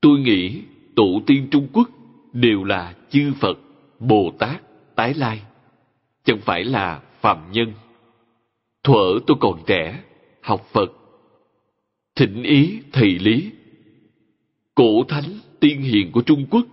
Tôi 0.00 0.18
nghĩ 0.18 0.60
tổ 0.96 1.22
tiên 1.26 1.48
Trung 1.50 1.68
Quốc 1.72 1.88
đều 2.32 2.64
là 2.64 2.94
chư 3.10 3.32
Phật, 3.40 3.58
Bồ 4.00 4.32
Tát, 4.38 4.62
Tái 4.94 5.14
Lai, 5.14 5.42
chẳng 6.24 6.40
phải 6.40 6.64
là 6.64 7.00
phàm 7.20 7.52
nhân. 7.52 7.72
Thuở 8.82 9.18
tôi 9.26 9.36
còn 9.40 9.62
trẻ, 9.66 10.00
học 10.42 10.66
Phật, 10.72 10.92
thỉnh 12.16 12.42
ý 12.42 12.78
thầy 12.92 13.18
lý. 13.18 13.50
Cổ 14.74 15.04
thánh 15.08 15.24
tiên 15.60 15.80
hiền 15.80 16.12
của 16.12 16.22
Trung 16.22 16.46
Quốc 16.50 16.66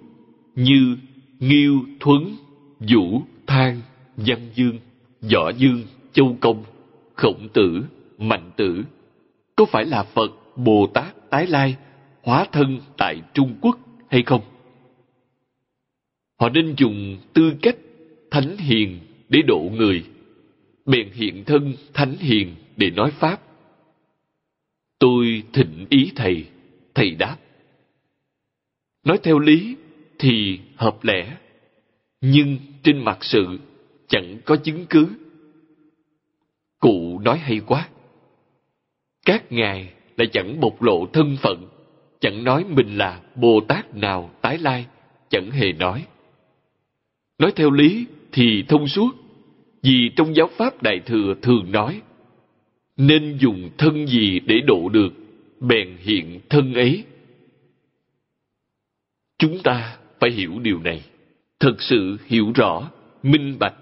như 0.56 0.98
Nghiêu, 1.40 1.80
Thuấn, 2.00 2.36
Vũ, 2.80 3.22
Thang, 3.48 3.82
Văn 4.18 4.50
Dương, 4.56 4.80
Võ 5.34 5.50
Dương, 5.50 5.84
Châu 6.14 6.38
Công, 6.40 6.64
Khổng 7.16 7.48
Tử, 7.54 7.84
Mạnh 8.18 8.52
Tử, 8.58 8.84
có 9.56 9.66
phải 9.66 9.86
là 9.86 10.04
Phật, 10.04 10.32
Bồ 10.56 10.88
Tát, 10.94 11.30
Tái 11.30 11.48
Lai 11.48 11.76
hóa 12.24 12.46
thân 12.52 12.80
tại 12.98 13.22
Trung 13.34 13.56
Quốc 13.62 13.78
hay 14.12 14.24
không? 14.24 14.42
Họ 16.40 16.50
nên 16.50 16.76
dùng 16.78 17.18
tư 17.34 17.54
cách 17.62 17.78
thánh 18.32 18.58
hiền 18.58 19.00
để 19.30 19.42
độ 19.48 19.60
người, 19.60 20.04
bèn 20.86 21.12
hiện 21.12 21.44
thân 21.46 21.74
thánh 21.94 22.16
hiền 22.18 22.56
để 22.78 22.90
nói 22.90 23.12
Pháp. 23.12 23.42
Tôi 25.00 25.44
thịnh 25.54 25.86
ý 25.90 26.12
thầy, 26.16 26.46
thầy 26.96 27.12
đáp. 27.12 27.38
Nói 29.04 29.20
theo 29.24 29.40
lý 29.40 29.76
thì 30.20 30.60
hợp 30.76 31.04
lẽ, 31.04 31.38
nhưng 32.22 32.58
trên 32.84 32.98
mặt 32.98 33.18
sự 33.22 33.60
chẳng 34.08 34.38
có 34.46 34.56
chứng 34.56 34.86
cứ. 34.90 35.08
Cụ 36.80 37.20
nói 37.20 37.38
hay 37.38 37.60
quá. 37.60 37.90
Các 39.26 39.52
ngài 39.52 39.94
lại 40.18 40.28
chẳng 40.34 40.60
bộc 40.60 40.82
lộ 40.82 41.06
thân 41.14 41.38
phận, 41.42 41.68
chẳng 42.22 42.44
nói 42.44 42.66
mình 42.70 42.98
là 42.98 43.22
Bồ 43.36 43.62
Tát 43.68 43.96
nào 43.96 44.32
tái 44.42 44.58
lai, 44.58 44.86
chẳng 45.30 45.52
hề 45.52 45.74
nói. 45.74 46.06
Nói 47.40 47.52
theo 47.56 47.72
lý 47.72 48.06
thì 48.32 48.64
thông 48.68 48.88
suốt, 48.88 49.16
vì 49.84 50.12
trong 50.16 50.36
giáo 50.36 50.50
pháp 50.58 50.84
Đại 50.84 51.00
Thừa 51.06 51.34
thường 51.42 51.72
nói, 51.72 52.02
nên 52.98 53.38
dùng 53.38 53.70
thân 53.78 54.08
gì 54.08 54.40
để 54.40 54.60
độ 54.68 54.90
được, 54.90 55.14
bèn 55.60 55.98
hiện 56.00 56.40
thân 56.50 56.74
ấy. 56.74 57.04
Chúng 59.38 59.60
ta 59.64 59.98
phải 60.20 60.32
hiểu 60.32 60.60
điều 60.60 60.80
này, 60.80 61.02
thật 61.60 61.82
sự 61.82 62.18
hiểu 62.26 62.52
rõ, 62.56 62.92
minh 63.24 63.58
bạch. 63.60 63.76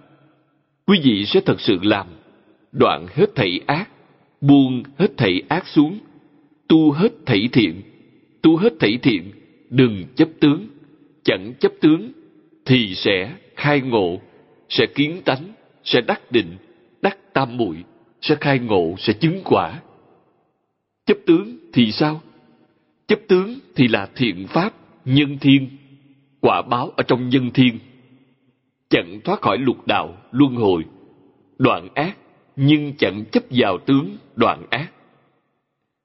Quý 0.85 0.99
vị 1.03 1.25
sẽ 1.25 1.41
thật 1.45 1.61
sự 1.61 1.79
làm, 1.81 2.07
đoạn 2.71 3.07
hết 3.13 3.35
thảy 3.35 3.59
ác, 3.65 3.89
buông 4.41 4.83
hết 4.97 5.17
thảy 5.17 5.41
ác 5.49 5.67
xuống, 5.67 5.99
tu 6.67 6.91
hết 6.91 7.09
thảy 7.25 7.49
thiện, 7.53 7.81
tu 8.41 8.57
hết 8.57 8.73
thảy 8.79 8.99
thiện, 9.03 9.31
đừng 9.69 10.03
chấp 10.15 10.29
tướng, 10.39 10.67
chẳng 11.23 11.53
chấp 11.59 11.71
tướng 11.81 12.11
thì 12.65 12.95
sẽ 12.95 13.35
khai 13.55 13.81
ngộ, 13.81 14.19
sẽ 14.69 14.85
kiến 14.95 15.21
tánh, 15.25 15.53
sẽ 15.83 16.01
đắc 16.01 16.31
định, 16.31 16.57
đắc 17.01 17.33
tam 17.33 17.57
muội, 17.57 17.83
sẽ 18.21 18.35
khai 18.35 18.59
ngộ, 18.59 18.95
sẽ 18.97 19.13
chứng 19.13 19.41
quả. 19.43 19.81
Chấp 21.05 21.17
tướng 21.25 21.57
thì 21.73 21.91
sao? 21.91 22.21
Chấp 23.07 23.19
tướng 23.27 23.59
thì 23.75 23.87
là 23.87 24.09
thiện 24.15 24.47
pháp, 24.47 24.73
nhân 25.05 25.37
thiên, 25.41 25.69
quả 26.41 26.61
báo 26.61 26.91
ở 26.97 27.03
trong 27.03 27.29
nhân 27.29 27.51
thiên. 27.53 27.79
Chẳng 28.89 29.21
thoát 29.23 29.41
khỏi 29.41 29.57
lục 29.57 29.87
đạo, 29.87 30.17
luân 30.31 30.55
hồi, 30.55 30.83
đoạn 31.57 31.87
ác, 31.95 32.17
nhưng 32.55 32.93
chẳng 32.97 33.25
chấp 33.31 33.43
vào 33.49 33.77
tướng, 33.85 34.17
đoạn 34.35 34.65
ác. 34.69 34.91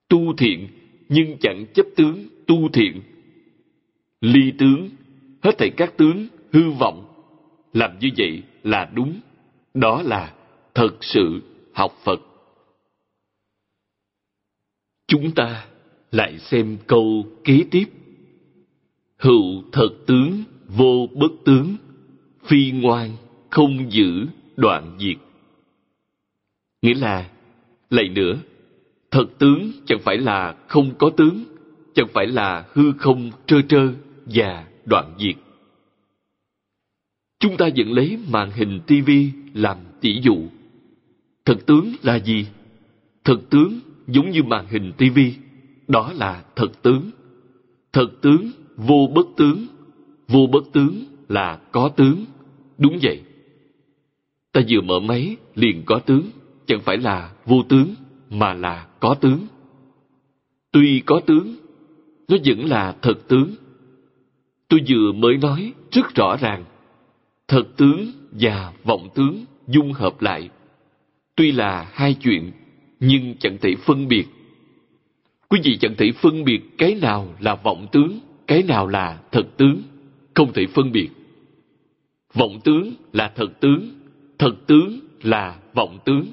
Tu 0.08 0.36
thiện, 0.36 0.68
nhưng 1.08 1.36
chẳng 1.40 1.66
chấp 1.74 1.86
tướng, 1.96 2.26
tu 2.46 2.68
thiện. 2.68 3.02
Ly 4.20 4.52
tướng, 4.58 4.90
hết 5.42 5.58
thảy 5.58 5.70
các 5.70 5.96
tướng, 5.96 6.26
hư 6.52 6.70
vọng. 6.70 7.04
Làm 7.72 7.98
như 7.98 8.08
vậy 8.16 8.42
là 8.62 8.90
đúng. 8.94 9.20
Đó 9.74 10.02
là 10.02 10.34
thật 10.74 10.96
sự 11.00 11.42
học 11.72 11.96
Phật. 12.04 12.20
Chúng 15.06 15.34
ta 15.34 15.66
lại 16.10 16.38
xem 16.38 16.78
câu 16.86 17.26
kế 17.44 17.64
tiếp. 17.70 17.84
Hữu 19.18 19.62
thật 19.72 19.88
tướng, 20.06 20.44
vô 20.68 21.08
bất 21.14 21.32
tướng, 21.44 21.76
phi 22.44 22.70
ngoan, 22.70 23.10
không 23.50 23.92
giữ, 23.92 24.26
đoạn 24.56 24.96
diệt. 25.00 25.16
Nghĩa 26.82 26.94
là, 26.94 27.30
lại 27.90 28.08
nữa, 28.08 28.38
thật 29.14 29.27
tướng 29.38 29.70
chẳng 29.87 29.98
phải 30.03 30.18
là 30.18 30.55
không 30.68 30.94
có 30.98 31.11
tướng, 31.11 31.44
chẳng 31.94 32.07
phải 32.12 32.27
là 32.27 32.66
hư 32.72 32.92
không 32.92 33.31
trơ 33.46 33.62
trơ 33.68 33.88
và 34.27 34.66
đoạn 34.85 35.14
diệt. 35.18 35.35
Chúng 37.38 37.57
ta 37.57 37.68
vẫn 37.77 37.92
lấy 37.92 38.18
màn 38.31 38.50
hình 38.50 38.81
tivi 38.87 39.31
làm 39.55 39.77
tỷ 40.00 40.20
dụ. 40.22 40.37
Thật 41.44 41.66
tướng 41.66 41.92
là 42.03 42.18
gì? 42.18 42.46
Thật 43.24 43.40
tướng 43.50 43.81
giống 44.07 44.31
như 44.31 44.42
màn 44.42 44.66
hình 44.70 44.92
tivi, 44.96 45.35
đó 45.88 46.12
là 46.12 46.44
thật 46.57 46.83
tướng. 46.83 47.11
Thật 47.92 48.09
tướng 48.20 48.50
vô 48.77 49.11
bất 49.14 49.27
tướng, 49.37 49.66
vô 50.29 50.46
bất 50.53 50.64
tướng 50.72 51.05
là 51.29 51.59
có 51.72 51.88
tướng. 51.88 52.24
Đúng 52.79 52.98
vậy. 53.03 53.20
Ta 54.53 54.61
vừa 54.68 54.81
mở 54.81 55.00
máy 55.00 55.37
liền 55.55 55.83
có 55.87 55.98
tướng, 55.98 56.22
chẳng 56.66 56.81
phải 56.81 56.96
là 56.96 57.33
vô 57.46 57.62
tướng 57.68 57.94
mà 58.31 58.55
là 58.55 58.87
có 59.04 59.14
tướng. 59.14 59.46
Tuy 60.72 61.02
có 61.06 61.20
tướng, 61.26 61.56
nó 62.28 62.36
vẫn 62.44 62.64
là 62.64 62.96
thật 63.02 63.28
tướng. 63.28 63.54
Tôi 64.68 64.80
vừa 64.88 65.12
mới 65.12 65.36
nói 65.36 65.72
rất 65.90 66.14
rõ 66.14 66.36
ràng, 66.36 66.64
thật 67.48 67.64
tướng 67.76 68.12
và 68.32 68.72
vọng 68.84 69.08
tướng 69.14 69.44
dung 69.66 69.92
hợp 69.92 70.22
lại. 70.22 70.50
Tuy 71.36 71.52
là 71.52 71.90
hai 71.92 72.14
chuyện, 72.14 72.52
nhưng 73.00 73.34
chẳng 73.38 73.58
thể 73.60 73.74
phân 73.74 74.08
biệt. 74.08 74.26
Quý 75.48 75.60
vị 75.64 75.76
chẳng 75.80 75.94
thể 75.98 76.12
phân 76.12 76.44
biệt 76.44 76.60
cái 76.78 76.94
nào 76.94 77.34
là 77.40 77.54
vọng 77.54 77.86
tướng, 77.92 78.18
cái 78.46 78.62
nào 78.62 78.86
là 78.86 79.20
thật 79.32 79.46
tướng. 79.56 79.82
Không 80.34 80.52
thể 80.52 80.66
phân 80.66 80.92
biệt. 80.92 81.08
Vọng 82.34 82.60
tướng 82.64 82.92
là 83.12 83.32
thật 83.36 83.60
tướng, 83.60 83.88
thật 84.38 84.54
tướng 84.66 84.98
là 85.22 85.58
vọng 85.74 85.98
tướng. 86.04 86.26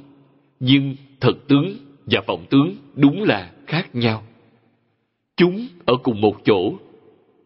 Nhưng 0.60 0.96
thật 1.20 1.38
tướng 1.48 1.91
và 2.06 2.22
vọng 2.28 2.46
tướng 2.50 2.76
đúng 2.96 3.24
là 3.24 3.52
khác 3.68 3.96
nhau. 3.96 4.24
Chúng 5.38 5.68
ở 5.86 5.98
cùng 6.04 6.22
một 6.22 6.46
chỗ, 6.46 6.74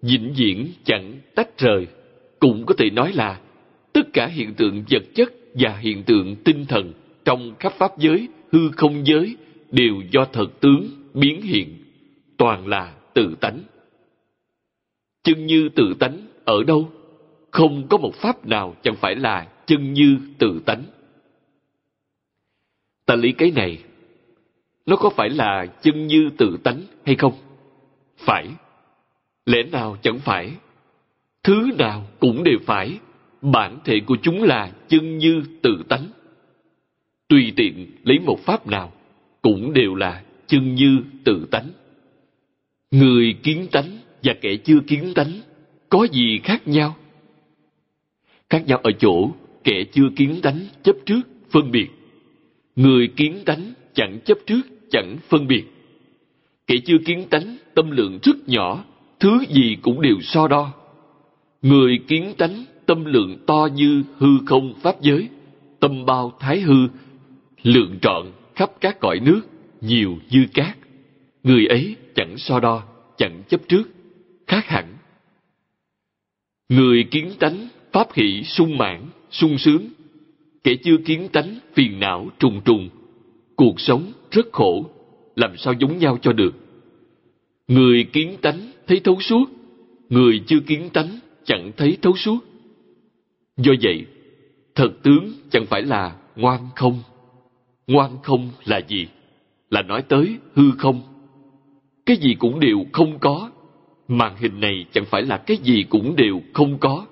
vĩnh 0.02 0.34
viễn 0.38 0.68
chẳng 0.84 1.14
tách 1.36 1.58
rời. 1.58 1.88
Cũng 2.40 2.66
có 2.66 2.76
thể 2.78 2.90
nói 2.90 3.14
là 3.14 3.42
tất 3.94 4.14
cả 4.14 4.28
hiện 4.28 4.54
tượng 4.54 4.84
vật 4.90 5.04
chất 5.16 5.34
và 5.54 5.78
hiện 5.78 6.04
tượng 6.04 6.36
tinh 6.36 6.66
thần 6.66 6.94
trong 7.26 7.56
khắp 7.60 7.74
pháp 7.74 7.98
giới, 7.98 8.28
hư 8.52 8.72
không 8.72 9.08
giới 9.08 9.36
đều 9.72 10.02
do 10.12 10.26
thật 10.26 10.48
tướng 10.60 10.88
biến 11.14 11.42
hiện, 11.42 11.78
toàn 12.38 12.68
là 12.68 12.94
tự 13.14 13.36
tánh. 13.42 13.60
Chân 15.24 15.46
như 15.46 15.70
tự 15.70 15.94
tánh 16.00 16.28
ở 16.46 16.64
đâu? 16.64 16.92
Không 17.52 17.88
có 17.88 17.98
một 17.98 18.16
pháp 18.16 18.48
nào 18.48 18.76
chẳng 18.84 18.96
phải 18.96 19.16
là 19.16 19.48
chân 19.66 19.94
như 19.94 20.18
tự 20.38 20.60
tánh. 20.66 20.84
Ta 23.06 23.16
lý 23.16 23.32
cái 23.32 23.52
này, 23.52 23.78
nó 24.86 24.96
có 24.96 25.10
phải 25.10 25.30
là 25.30 25.66
chân 25.66 26.08
như 26.08 26.30
tự 26.38 26.58
tánh 26.64 26.82
hay 27.06 27.16
không? 27.16 27.34
Phải. 28.18 28.48
Lẽ 29.46 29.64
nào 29.64 29.98
chẳng 30.02 30.20
phải? 30.20 30.52
Thứ 31.44 31.70
nào 31.78 32.08
cũng 32.20 32.44
đều 32.44 32.58
phải. 32.66 33.00
Bản 33.42 33.78
thể 33.86 34.00
của 34.06 34.18
chúng 34.22 34.44
là 34.44 34.72
chân 34.88 35.18
như 35.18 35.44
tự 35.62 35.84
tánh. 35.90 36.08
Tùy 37.28 37.54
tiện 37.56 37.92
lấy 38.04 38.20
một 38.20 38.40
pháp 38.40 38.68
nào, 38.68 38.92
cũng 39.42 39.74
đều 39.74 39.96
là 39.96 40.24
chân 40.48 40.76
như 40.76 41.00
tự 41.24 41.48
tánh. 41.52 41.70
Người 42.92 43.36
kiến 43.44 43.68
tánh 43.72 43.98
và 44.24 44.34
kẻ 44.42 44.56
chưa 44.56 44.80
kiến 44.88 45.14
tánh 45.16 45.32
có 45.90 46.08
gì 46.12 46.40
khác 46.44 46.68
nhau? 46.68 46.96
Khác 48.50 48.64
nhau 48.68 48.78
ở 48.84 48.92
chỗ 48.92 49.32
kẻ 49.64 49.84
chưa 49.92 50.10
kiến 50.16 50.40
tánh 50.44 50.60
chấp 50.84 50.96
trước 51.06 51.22
phân 51.50 51.72
biệt. 51.72 51.88
Người 52.76 53.08
kiến 53.16 53.42
tánh 53.46 53.74
chẳng 53.94 54.20
chấp 54.26 54.38
trước 54.46 54.62
chẳng 54.92 55.18
phân 55.30 55.48
biệt. 55.48 55.64
Kẻ 56.68 56.76
chưa 56.86 56.98
kiến 57.06 57.28
tánh 57.30 57.58
tâm 57.74 57.92
lượng 57.92 58.20
rất 58.24 58.36
nhỏ, 58.48 58.84
thứ 59.20 59.40
gì 59.50 59.78
cũng 59.82 60.02
đều 60.02 60.16
so 60.22 60.48
đo. 60.48 60.74
Người 61.62 62.00
kiến 62.08 62.34
tánh 62.38 62.66
tâm 62.86 63.06
lượng 63.06 63.38
to 63.48 63.68
như 63.76 64.04
hư 64.18 64.28
không 64.46 64.74
pháp 64.82 65.02
giới, 65.02 65.30
tâm 65.80 66.06
bao 66.06 66.34
thái 66.40 66.60
hư, 66.60 66.88
lượng 67.64 68.00
trọn 68.02 68.32
khắp 68.56 68.72
các 68.82 69.00
cõi 69.00 69.20
nước, 69.20 69.42
nhiều 69.82 70.18
như 70.30 70.46
cát. 70.54 70.78
Người 71.44 71.66
ấy 71.68 71.96
chẳng 72.16 72.38
so 72.38 72.60
đo, 72.60 72.84
chẳng 73.18 73.44
chấp 73.48 73.62
trước, 73.68 73.90
khác 74.48 74.66
hẳn. 74.68 74.86
Người 76.70 77.04
kiến 77.12 77.32
tánh, 77.40 77.68
pháp 77.92 78.14
hỷ 78.14 78.44
sung 78.44 78.78
mãn, 78.78 79.02
sung 79.32 79.58
sướng. 79.58 79.90
Kẻ 80.64 80.76
chưa 80.84 80.98
kiến 81.06 81.30
tánh, 81.34 81.60
phiền 81.74 82.00
não 82.00 82.30
trùng 82.40 82.62
trùng. 82.66 82.90
Cuộc 83.56 83.80
sống 83.80 84.12
rất 84.32 84.46
khổ, 84.52 84.86
làm 85.36 85.58
sao 85.58 85.74
giống 85.74 85.98
nhau 85.98 86.18
cho 86.22 86.34
được. 86.34 86.54
Người 87.68 88.04
kiến 88.14 88.36
tánh 88.42 88.72
thấy 88.88 89.00
thấu 89.00 89.18
suốt, 89.22 89.46
người 90.10 90.44
chưa 90.48 90.60
kiến 90.60 90.90
tánh 90.94 91.20
chẳng 91.44 91.72
thấy 91.78 91.98
thấu 92.02 92.16
suốt. 92.16 92.40
Do 93.58 93.74
vậy, 93.82 94.06
thật 94.76 94.90
tướng 95.04 95.32
chẳng 95.50 95.66
phải 95.66 95.82
là 95.82 96.16
ngoan 96.36 96.68
không. 96.76 97.00
Ngoan 97.88 98.18
không 98.24 98.50
là 98.66 98.82
gì? 98.88 99.08
Là 99.70 99.82
nói 99.82 100.02
tới 100.02 100.38
hư 100.54 100.72
không. 100.78 101.02
Cái 102.06 102.18
gì 102.18 102.36
cũng 102.40 102.60
đều 102.60 102.86
không 102.94 103.20
có. 103.20 103.52
Màn 104.08 104.36
hình 104.38 104.60
này 104.60 104.86
chẳng 104.92 105.06
phải 105.06 105.22
là 105.22 105.38
cái 105.38 105.58
gì 105.58 105.86
cũng 105.90 106.16
đều 106.16 106.42
không 106.54 106.78
có. 106.78 107.06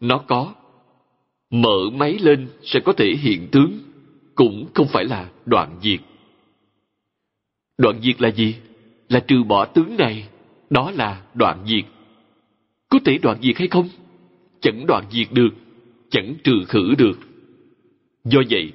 Nó 0.00 0.18
có. 0.18 0.54
Mở 1.50 1.90
máy 1.92 2.18
lên 2.20 2.48
sẽ 2.62 2.80
có 2.80 2.92
thể 2.92 3.14
hiện 3.20 3.48
tướng. 3.52 3.72
Cũng 4.42 4.66
không 4.74 4.86
phải 4.86 5.04
là 5.04 5.30
đoạn 5.46 5.76
diệt. 5.82 6.00
Đoạn 7.78 8.00
diệt 8.02 8.22
là 8.22 8.28
gì? 8.28 8.54
Là 9.08 9.20
trừ 9.20 9.42
bỏ 9.42 9.64
tướng 9.64 9.96
này. 9.96 10.28
đó 10.70 10.90
là 10.90 11.22
đoạn 11.34 11.64
diệt. 11.66 11.84
Có 12.88 12.98
thể 13.04 13.18
đoạn 13.18 13.38
diệt 13.42 13.58
hay 13.58 13.68
không? 13.68 13.88
Chẳng 14.60 14.86
đoạn 14.86 15.04
diệt 15.10 15.26
được, 15.32 15.50
chẳng 16.10 16.34
trừ 16.44 16.52
khử 16.68 16.94
được. 16.98 17.18
Do 18.24 18.40
vậy, 18.50 18.72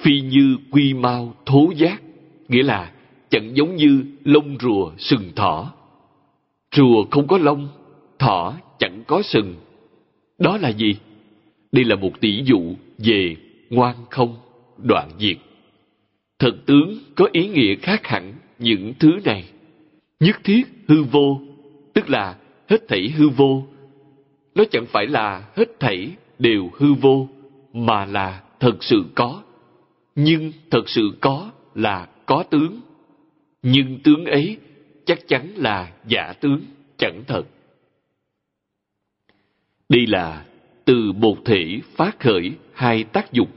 phi 0.00 0.20
như 0.20 0.56
quy 0.70 0.94
mau 0.94 1.34
thố 1.46 1.72
giác, 1.76 2.02
nghĩa 2.48 2.62
là 2.62 2.92
chẳng 3.30 3.56
giống 3.56 3.76
như 3.76 4.04
lông 4.24 4.56
rùa 4.60 4.92
sừng 4.98 5.32
thỏ. 5.36 5.72
Rùa 6.76 7.04
không 7.10 7.26
có 7.26 7.38
lông, 7.38 7.68
thỏ 8.18 8.54
chẳng 8.78 9.04
có 9.06 9.22
sừng. 9.22 9.54
Đó 10.38 10.56
là 10.56 10.68
gì? 10.68 10.96
Đây 11.72 11.84
là 11.84 11.96
một 11.96 12.20
tỷ 12.20 12.42
dụ 12.44 12.74
về 12.98 13.36
ngoan 13.70 13.96
không, 14.10 14.36
đoạn 14.76 15.10
diệt. 15.18 15.36
Thật 16.38 16.52
tướng 16.66 16.98
có 17.14 17.28
ý 17.32 17.48
nghĩa 17.48 17.74
khác 17.74 18.06
hẳn 18.06 18.34
những 18.58 18.92
thứ 18.98 19.10
này. 19.24 19.44
Nhất 20.20 20.36
thiết 20.44 20.62
hư 20.88 21.02
vô, 21.02 21.40
tức 21.94 22.10
là 22.10 22.36
hết 22.68 22.88
thảy 22.88 23.08
hư 23.08 23.28
vô. 23.28 23.66
Nó 24.54 24.64
chẳng 24.70 24.86
phải 24.86 25.06
là 25.06 25.48
hết 25.56 25.80
thảy 25.80 26.10
đều 26.38 26.70
hư 26.74 26.92
vô, 26.94 27.28
mà 27.72 28.04
là 28.04 28.42
thật 28.60 28.76
sự 28.80 29.04
có. 29.14 29.42
Nhưng 30.14 30.52
thật 30.70 30.88
sự 30.88 31.10
có 31.20 31.50
là 31.74 32.08
có 32.26 32.42
tướng. 32.42 32.80
Nhưng 33.62 33.98
tướng 34.04 34.24
ấy 34.24 34.58
chắc 35.06 35.28
chắn 35.28 35.52
là 35.56 35.92
giả 36.06 36.32
tướng, 36.40 36.60
chẳng 36.96 37.22
thật. 37.26 37.42
Đây 39.88 40.06
là 40.06 40.44
từ 40.86 41.12
một 41.12 41.36
thể 41.44 41.80
phát 41.96 42.20
khởi 42.20 42.52
hai 42.72 43.04
tác 43.04 43.32
dụng. 43.32 43.48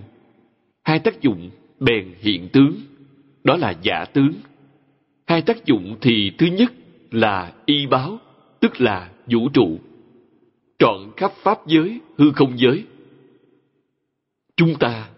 Hai 0.83 0.99
tác 0.99 1.21
dụng 1.21 1.49
bèn 1.79 2.13
hiện 2.19 2.49
tướng, 2.49 2.75
đó 3.43 3.57
là 3.57 3.73
giả 3.81 4.05
tướng. 4.05 4.33
Hai 5.27 5.41
tác 5.41 5.65
dụng 5.65 5.97
thì 6.01 6.31
thứ 6.37 6.45
nhất 6.45 6.73
là 7.11 7.53
y 7.65 7.87
báo, 7.87 8.17
tức 8.59 8.81
là 8.81 9.11
vũ 9.27 9.49
trụ. 9.49 9.79
Trọn 10.79 11.11
khắp 11.17 11.31
pháp 11.31 11.67
giới, 11.67 11.99
hư 12.17 12.31
không 12.31 12.59
giới. 12.59 12.83
Chúng 14.55 14.75
ta 14.79 15.09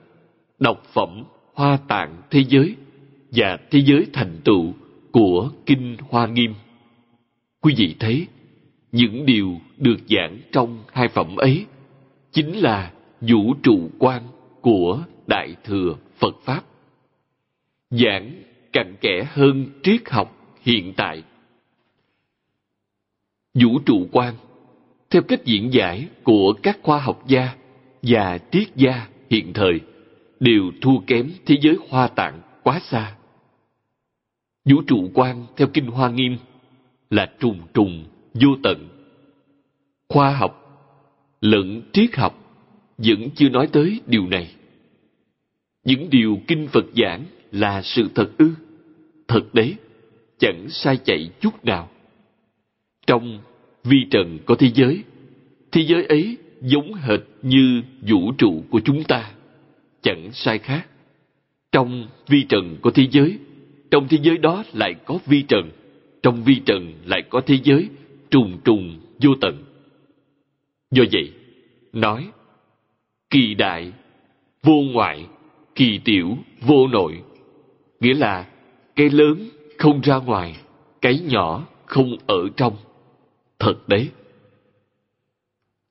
đọc 0.59 0.83
phẩm 0.93 1.23
hoa 1.53 1.77
tạng 1.87 2.21
thế 2.29 2.43
giới 2.49 2.75
và 3.31 3.57
thế 3.71 3.81
giới 3.85 4.05
thành 4.13 4.37
tựu 4.43 4.73
của 5.11 5.51
Kinh 5.65 5.97
Hoa 6.09 6.27
Nghiêm. 6.27 6.53
Quý 7.61 7.73
vị 7.77 7.95
thấy, 7.99 8.27
những 8.91 9.25
điều 9.25 9.61
được 9.77 9.97
giảng 10.09 10.37
trong 10.51 10.79
hai 10.93 11.07
phẩm 11.07 11.35
ấy 11.35 11.65
chính 12.31 12.57
là 12.57 12.93
vũ 13.21 13.53
trụ 13.63 13.89
quan 13.99 14.23
của 14.61 15.03
Đại 15.27 15.55
Thừa 15.63 15.95
Phật 16.19 16.35
Pháp. 16.43 16.63
Giảng 17.89 18.43
cặn 18.73 18.95
kẽ 19.01 19.27
hơn 19.29 19.65
triết 19.83 20.09
học 20.09 20.35
hiện 20.61 20.93
tại. 20.97 21.23
Vũ 23.53 23.79
trụ 23.85 24.07
quan, 24.11 24.33
theo 25.09 25.21
cách 25.21 25.45
diễn 25.45 25.73
giải 25.73 26.07
của 26.23 26.53
các 26.63 26.79
khoa 26.83 26.99
học 26.99 27.23
gia 27.27 27.55
và 28.01 28.37
triết 28.51 28.75
gia 28.75 29.07
hiện 29.29 29.53
thời, 29.53 29.79
đều 30.39 30.71
thua 30.81 30.99
kém 31.07 31.31
thế 31.45 31.57
giới 31.61 31.77
hoa 31.89 32.07
tạng 32.07 32.41
quá 32.63 32.79
xa. 32.79 33.15
Vũ 34.65 34.81
trụ 34.87 35.09
quan 35.13 35.45
theo 35.57 35.67
Kinh 35.73 35.85
Hoa 35.85 36.09
Nghiêm 36.09 36.37
là 37.09 37.31
trùng 37.39 37.59
trùng, 37.73 38.05
vô 38.33 38.49
tận. 38.63 38.89
Khoa 40.09 40.31
học 40.31 40.60
lẫn 41.41 41.81
triết 41.93 42.15
học 42.15 42.37
vẫn 42.97 43.29
chưa 43.35 43.49
nói 43.49 43.67
tới 43.71 43.99
điều 44.07 44.27
này. 44.27 44.51
Những 45.85 46.09
điều 46.09 46.39
kinh 46.47 46.67
Phật 46.67 46.85
giảng 46.95 47.25
là 47.51 47.81
sự 47.81 48.09
thật 48.15 48.29
ư? 48.37 48.51
Thật 49.27 49.53
đấy, 49.53 49.75
chẳng 50.39 50.69
sai 50.69 50.97
chạy 50.97 51.29
chút 51.41 51.65
nào. 51.65 51.89
Trong 53.07 53.39
vi 53.83 53.97
trần 54.11 54.39
có 54.45 54.55
thế 54.55 54.71
giới, 54.75 55.03
thế 55.71 55.81
giới 55.81 56.05
ấy 56.05 56.37
giống 56.61 56.93
hệt 56.93 57.19
như 57.41 57.81
vũ 58.01 58.31
trụ 58.37 58.63
của 58.69 58.79
chúng 58.79 59.03
ta, 59.03 59.31
chẳng 60.01 60.29
sai 60.33 60.59
khác. 60.59 60.87
Trong 61.71 62.07
vi 62.27 62.43
trần 62.49 62.77
có 62.81 62.91
thế 62.91 63.07
giới, 63.11 63.37
trong 63.91 64.07
thế 64.07 64.17
giới 64.23 64.37
đó 64.37 64.63
lại 64.73 64.95
có 65.05 65.19
vi 65.25 65.41
trần, 65.41 65.71
trong 66.23 66.43
vi 66.43 66.61
trần 66.65 66.93
lại 67.05 67.21
có 67.29 67.41
thế 67.41 67.57
giới 67.63 67.89
trùng 68.31 68.57
trùng 68.63 68.99
vô 69.21 69.31
tận. 69.41 69.70
Do 70.91 71.03
vậy, 71.11 71.31
nói 71.93 72.31
kỳ 73.29 73.53
đại, 73.53 73.91
vô 74.63 74.73
ngoại, 74.73 75.27
kỳ 75.75 75.99
tiểu, 76.05 76.37
vô 76.61 76.87
nội. 76.87 77.23
Nghĩa 77.99 78.13
là 78.13 78.47
cái 78.95 79.09
lớn 79.09 79.49
không 79.77 80.01
ra 80.01 80.17
ngoài, 80.17 80.55
cái 81.01 81.19
nhỏ 81.19 81.67
không 81.85 82.17
ở 82.27 82.49
trong. 82.57 82.73
Thật 83.59 83.75
đấy. 83.87 84.09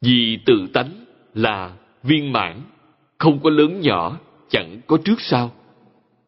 Vì 0.00 0.38
tự 0.46 0.66
tánh 0.72 0.90
là 1.34 1.76
viên 2.02 2.32
mãn, 2.32 2.60
không 3.18 3.38
có 3.42 3.50
lớn 3.50 3.80
nhỏ, 3.80 4.18
chẳng 4.48 4.80
có 4.86 4.98
trước 5.04 5.20
sau. 5.20 5.52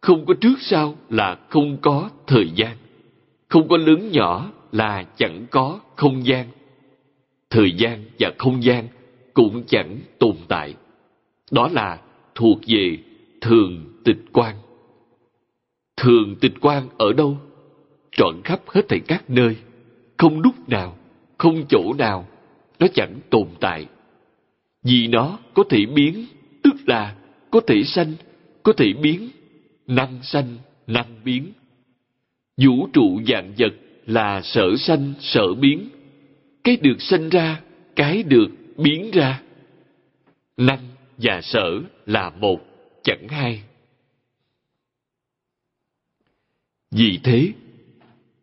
Không 0.00 0.26
có 0.26 0.34
trước 0.40 0.60
sau 0.60 0.96
là 1.10 1.38
không 1.48 1.76
có 1.82 2.10
thời 2.26 2.50
gian. 2.54 2.76
Không 3.48 3.68
có 3.68 3.76
lớn 3.76 4.10
nhỏ 4.12 4.50
là 4.72 5.04
chẳng 5.16 5.46
có 5.50 5.80
không 5.96 6.26
gian. 6.26 6.46
Thời 7.52 7.72
gian 7.72 8.04
và 8.18 8.32
không 8.38 8.64
gian 8.64 8.88
cũng 9.34 9.62
chẳng 9.66 9.98
tồn 10.18 10.36
tại. 10.48 10.74
Đó 11.50 11.68
là 11.72 11.98
thuộc 12.34 12.58
về 12.66 12.98
thường 13.40 14.00
tịch 14.04 14.18
quan. 14.32 14.56
Thường 15.96 16.36
tịch 16.40 16.52
quan 16.60 16.88
ở 16.98 17.12
đâu? 17.12 17.38
Trọn 18.16 18.40
khắp 18.44 18.60
hết 18.68 18.88
thảy 18.88 19.00
các 19.00 19.30
nơi, 19.30 19.56
không 20.18 20.40
lúc 20.40 20.68
nào, 20.68 20.96
không 21.38 21.64
chỗ 21.68 21.92
nào, 21.98 22.26
nó 22.78 22.86
chẳng 22.94 23.14
tồn 23.30 23.46
tại. 23.60 23.86
Vì 24.82 25.06
nó 25.06 25.38
có 25.54 25.64
thể 25.70 25.86
biến, 25.86 26.26
tức 26.62 26.74
là 26.86 27.16
có 27.50 27.60
thể 27.66 27.82
sanh, 27.84 28.12
có 28.62 28.72
thể 28.72 28.92
biến, 28.92 29.28
năng 29.86 30.22
sanh, 30.22 30.56
năng 30.86 31.24
biến. 31.24 31.52
Vũ 32.56 32.88
trụ 32.92 33.20
dạng 33.28 33.52
vật 33.58 33.72
là 34.06 34.42
sở 34.42 34.76
sanh, 34.78 35.12
sở 35.20 35.54
biến. 35.54 35.88
Cái 36.64 36.76
được 36.76 36.96
sinh 37.02 37.28
ra, 37.28 37.60
cái 37.96 38.22
được 38.22 38.48
biến 38.76 39.10
ra. 39.10 39.42
Năng 40.56 40.88
và 41.18 41.40
sở 41.42 41.80
là 42.06 42.30
một, 42.30 42.60
chẳng 43.02 43.28
hai. 43.28 43.62
Vì 46.90 47.18
thế, 47.24 47.52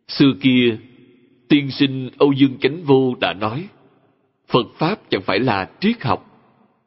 xưa 0.08 0.32
kia, 0.40 0.76
tiên 1.48 1.70
sinh 1.70 2.10
Âu 2.18 2.32
Dương 2.32 2.58
Chánh 2.60 2.84
Vô 2.84 3.14
đã 3.20 3.32
nói, 3.32 3.68
Phật 4.48 4.66
Pháp 4.74 5.10
chẳng 5.10 5.22
phải 5.22 5.38
là 5.38 5.70
triết 5.80 6.02
học. 6.02 6.26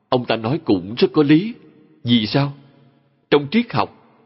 Ông 0.09 0.25
ta 0.25 0.35
nói 0.35 0.59
cũng 0.65 0.95
rất 0.97 1.07
có 1.13 1.23
lý. 1.23 1.53
Vì 2.03 2.25
sao? 2.27 2.53
Trong 3.29 3.47
triết 3.51 3.73
học, 3.73 4.19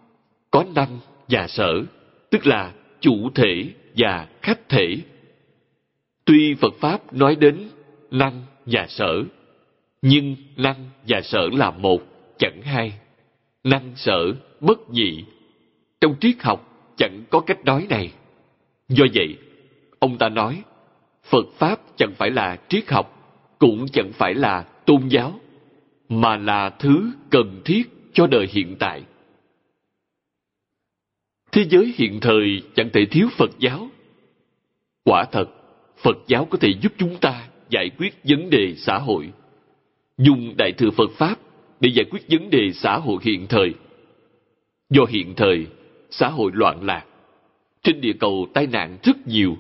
có 0.52 0.66
năng 0.76 1.00
và 1.28 1.48
sở, 1.48 1.84
tức 2.30 2.48
là 2.48 2.74
chủ 3.00 3.30
thể 3.36 3.74
và 3.98 4.28
khách 4.42 4.70
thể. 4.70 4.98
Tuy 6.28 6.56
Phật 6.56 6.74
Pháp 6.80 7.14
nói 7.14 7.36
đến 7.36 7.70
năng 8.12 8.44
và 8.66 8.86
sở, 8.90 9.24
nhưng 10.02 10.36
năng 10.56 10.90
và 11.08 11.22
sở 11.22 11.50
là 11.54 11.72
một, 11.72 12.02
chẳng 12.38 12.62
hai. 12.62 12.94
Năng 13.64 13.92
sở 13.96 14.34
bất 14.60 14.90
nhị. 14.90 15.24
Trong 16.02 16.16
triết 16.22 16.36
học 16.40 16.94
chẳng 16.98 17.24
có 17.30 17.40
cách 17.40 17.66
nói 17.66 17.88
này. 17.90 18.12
Do 18.90 19.06
vậy, 19.14 19.38
ông 20.00 20.18
ta 20.18 20.30
nói, 20.30 20.64
Phật 21.24 21.46
Pháp 21.58 21.82
chẳng 21.98 22.14
phải 22.18 22.32
là 22.32 22.58
triết 22.70 22.90
học, 22.90 23.36
cũng 23.60 23.86
chẳng 23.94 24.12
phải 24.14 24.34
là 24.34 24.62
tôn 24.62 25.08
giáo, 25.08 25.40
mà 26.10 26.38
là 26.38 26.70
thứ 26.70 27.12
cần 27.30 27.62
thiết 27.66 27.84
cho 28.14 28.28
đời 28.28 28.48
hiện 28.52 28.76
tại. 28.80 29.04
Thế 31.52 31.66
giới 31.70 31.94
hiện 31.98 32.20
thời 32.20 32.62
chẳng 32.76 32.90
thể 32.94 33.06
thiếu 33.06 33.28
Phật 33.38 33.52
giáo. 33.60 33.88
Quả 35.04 35.26
thật, 35.32 35.57
Phật 35.98 36.18
giáo 36.28 36.46
có 36.46 36.58
thể 36.58 36.70
giúp 36.82 36.94
chúng 36.98 37.18
ta 37.22 37.48
giải 37.70 37.90
quyết 37.98 38.14
vấn 38.24 38.50
đề 38.50 38.74
xã 38.78 38.98
hội 38.98 39.32
dùng 40.18 40.54
đại 40.58 40.72
thừa 40.72 40.92
Phật 40.92 41.12
Pháp 41.18 41.40
để 41.80 41.90
giải 41.94 42.06
quyết 42.12 42.22
vấn 42.30 42.50
đề 42.50 42.72
xã 42.74 42.98
hội 42.98 43.18
hiện 43.22 43.48
thời. 43.48 43.74
Do 44.90 45.06
hiện 45.10 45.34
thời, 45.36 45.68
xã 46.10 46.30
hội 46.30 46.52
loạn 46.54 46.84
lạc, 46.84 47.06
trên 47.84 48.02
địa 48.02 48.14
cầu 48.20 48.48
tai 48.54 48.68
nạn 48.68 48.98
rất 49.04 49.28
nhiều. 49.28 49.58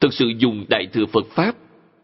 Thật 0.00 0.08
sự 0.12 0.26
dùng 0.38 0.64
đại 0.68 0.86
thừa 0.92 1.06
Phật 1.06 1.26
Pháp, 1.30 1.56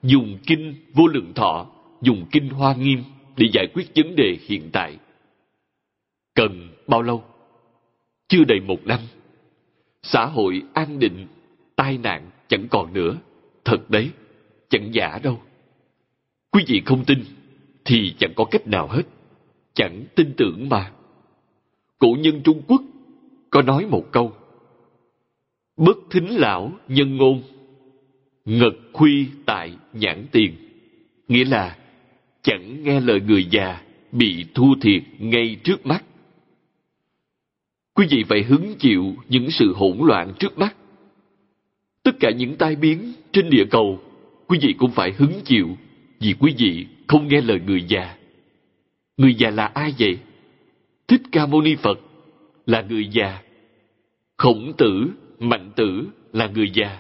dùng 0.02 0.38
kinh 0.46 0.74
vô 0.92 1.06
lượng 1.06 1.32
thọ, 1.34 1.66
dùng 2.02 2.26
kinh 2.32 2.48
hoa 2.48 2.74
nghiêm 2.74 3.02
để 3.36 3.46
giải 3.52 3.66
quyết 3.74 3.84
vấn 3.94 4.16
đề 4.16 4.36
hiện 4.40 4.70
tại. 4.72 4.96
Cần 6.34 6.68
bao 6.86 7.02
lâu? 7.02 7.24
Chưa 8.28 8.44
đầy 8.48 8.60
một 8.60 8.86
năm. 8.86 9.00
Xã 10.02 10.26
hội 10.26 10.62
an 10.74 10.98
định, 10.98 11.26
tai 11.76 11.98
nạn 11.98 12.30
chẳng 12.48 12.68
còn 12.70 12.92
nữa. 12.92 13.16
Thật 13.64 13.90
đấy, 13.90 14.10
chẳng 14.68 14.94
giả 14.94 15.18
đâu. 15.22 15.40
Quý 16.50 16.64
vị 16.66 16.82
không 16.86 17.04
tin, 17.04 17.24
thì 17.84 18.14
chẳng 18.18 18.32
có 18.36 18.44
cách 18.44 18.66
nào 18.66 18.88
hết. 18.88 19.02
Chẳng 19.74 20.04
tin 20.14 20.34
tưởng 20.36 20.68
mà. 20.68 20.92
Cổ 21.98 22.16
nhân 22.18 22.40
Trung 22.44 22.62
Quốc 22.66 22.82
có 23.50 23.62
nói 23.62 23.86
một 23.86 24.04
câu. 24.12 24.32
Bất 25.76 25.96
thính 26.10 26.30
lão 26.30 26.72
nhân 26.88 27.16
ngôn, 27.16 27.42
ngật 28.44 28.74
khuy 28.92 29.26
tại 29.46 29.76
nhãn 29.92 30.26
tiền. 30.32 30.54
Nghĩa 31.28 31.44
là 31.44 31.78
chẳng 32.42 32.82
nghe 32.82 33.00
lời 33.00 33.20
người 33.20 33.46
già 33.50 33.82
bị 34.12 34.44
thua 34.54 34.74
thiệt 34.80 35.02
ngay 35.18 35.56
trước 35.64 35.86
mắt. 35.86 36.04
Quý 37.94 38.06
vị 38.10 38.24
phải 38.28 38.42
hứng 38.42 38.74
chịu 38.78 39.14
những 39.28 39.50
sự 39.50 39.72
hỗn 39.76 39.98
loạn 40.00 40.32
trước 40.38 40.58
mắt. 40.58 40.76
Tất 42.02 42.12
cả 42.20 42.30
những 42.30 42.56
tai 42.56 42.76
biến 42.76 43.12
trên 43.34 43.50
địa 43.50 43.64
cầu, 43.70 44.00
quý 44.46 44.58
vị 44.62 44.74
cũng 44.78 44.90
phải 44.90 45.12
hứng 45.12 45.40
chịu 45.44 45.76
vì 46.20 46.34
quý 46.38 46.54
vị 46.58 46.86
không 47.06 47.28
nghe 47.28 47.40
lời 47.40 47.60
người 47.66 47.82
già. 47.82 48.16
Người 49.16 49.34
già 49.34 49.50
là 49.50 49.66
ai 49.66 49.94
vậy? 49.98 50.18
Thích 51.08 51.22
Ca 51.32 51.46
Mâu 51.46 51.62
Ni 51.62 51.74
Phật 51.74 52.00
là 52.66 52.82
người 52.82 53.08
già. 53.12 53.42
Khổng 54.36 54.72
tử, 54.78 55.10
Mạnh 55.40 55.70
tử 55.76 56.06
là 56.32 56.46
người 56.46 56.70
già. 56.74 56.98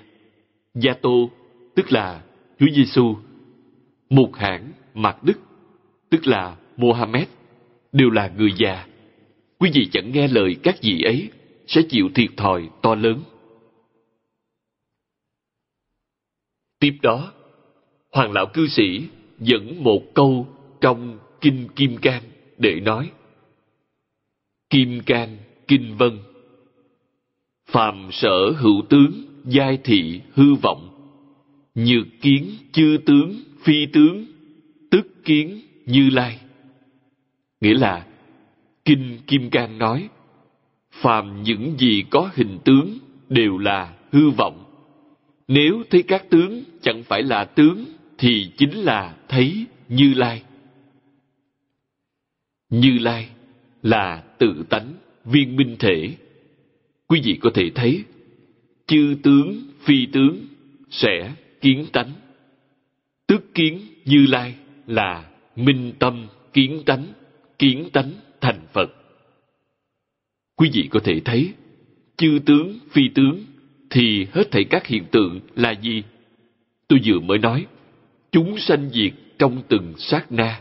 Gia 0.74 0.94
Tô 0.94 1.30
tức 1.74 1.92
là 1.92 2.22
Chúa 2.60 2.66
Giêsu. 2.74 3.16
Mục 4.10 4.34
hãn, 4.34 4.72
Mạc 4.94 5.24
Đức 5.24 5.38
tức 6.10 6.26
là 6.26 6.56
Mohammed 6.76 7.28
đều 7.92 8.10
là 8.10 8.30
người 8.36 8.52
già. 8.56 8.86
Quý 9.58 9.70
vị 9.74 9.88
chẳng 9.92 10.12
nghe 10.12 10.28
lời 10.28 10.56
các 10.62 10.82
vị 10.82 11.02
ấy 11.02 11.28
sẽ 11.66 11.82
chịu 11.82 12.08
thiệt 12.14 12.30
thòi 12.36 12.68
to 12.82 12.94
lớn. 12.94 13.20
Tiếp 16.84 16.94
đó, 17.02 17.32
Hoàng 18.12 18.32
lão 18.32 18.46
cư 18.46 18.66
sĩ 18.68 19.02
dẫn 19.38 19.84
một 19.84 20.14
câu 20.14 20.48
trong 20.80 21.18
Kinh 21.40 21.68
Kim 21.76 21.96
Cang 21.96 22.22
để 22.58 22.80
nói 22.80 23.10
Kim 24.70 25.00
Cang 25.06 25.36
Kinh 25.68 25.96
Vân 25.96 26.18
Phàm 27.70 28.08
sở 28.12 28.50
hữu 28.56 28.82
tướng 28.88 29.12
giai 29.44 29.78
thị 29.84 30.20
hư 30.34 30.54
vọng 30.54 30.88
Nhược 31.74 32.06
kiến 32.20 32.50
chư 32.72 32.98
tướng 33.06 33.42
phi 33.62 33.86
tướng 33.92 34.26
Tức 34.90 35.24
kiến 35.24 35.60
như 35.86 36.10
lai. 36.10 36.38
Nghĩa 37.60 37.74
là 37.74 38.06
Kinh 38.84 39.18
Kim 39.26 39.50
Cang 39.50 39.78
nói 39.78 40.08
Phàm 40.92 41.42
những 41.42 41.74
gì 41.78 42.04
có 42.10 42.30
hình 42.34 42.58
tướng 42.64 42.98
đều 43.28 43.58
là 43.58 43.94
hư 44.12 44.30
vọng. 44.30 44.63
Nếu 45.48 45.82
thấy 45.90 46.02
các 46.02 46.30
tướng 46.30 46.64
chẳng 46.82 47.02
phải 47.02 47.22
là 47.22 47.44
tướng 47.44 47.84
Thì 48.18 48.50
chính 48.56 48.72
là 48.72 49.16
thấy 49.28 49.66
Như 49.88 50.14
Lai 50.14 50.42
Như 52.70 52.98
Lai 52.98 53.28
là 53.82 54.24
tự 54.38 54.64
tánh, 54.68 54.94
viên 55.24 55.56
minh 55.56 55.76
thể. 55.78 56.16
Quý 57.06 57.20
vị 57.24 57.38
có 57.40 57.50
thể 57.54 57.70
thấy, 57.74 58.04
chư 58.86 59.16
tướng, 59.22 59.62
phi 59.80 60.06
tướng 60.12 60.46
sẽ 60.90 61.34
kiến 61.60 61.86
tánh. 61.92 62.10
Tức 63.26 63.54
kiến 63.54 63.80
Như 64.04 64.26
Lai 64.26 64.54
là 64.86 65.30
minh 65.56 65.92
tâm, 65.98 66.26
kiến 66.52 66.82
tánh, 66.86 67.06
kiến 67.58 67.88
tánh 67.92 68.12
thành 68.40 68.60
Phật. 68.72 68.90
Quý 70.56 70.70
vị 70.72 70.88
có 70.90 71.00
thể 71.04 71.20
thấy, 71.24 71.52
chư 72.16 72.38
tướng, 72.46 72.78
phi 72.90 73.02
tướng 73.14 73.44
thì 73.94 74.26
hết 74.32 74.50
thảy 74.50 74.64
các 74.64 74.86
hiện 74.86 75.04
tượng 75.10 75.40
là 75.54 75.70
gì? 75.70 76.02
Tôi 76.88 77.00
vừa 77.04 77.20
mới 77.20 77.38
nói, 77.38 77.66
chúng 78.32 78.58
sanh 78.58 78.90
diệt 78.92 79.12
trong 79.38 79.62
từng 79.68 79.94
sát 79.98 80.32
na 80.32 80.60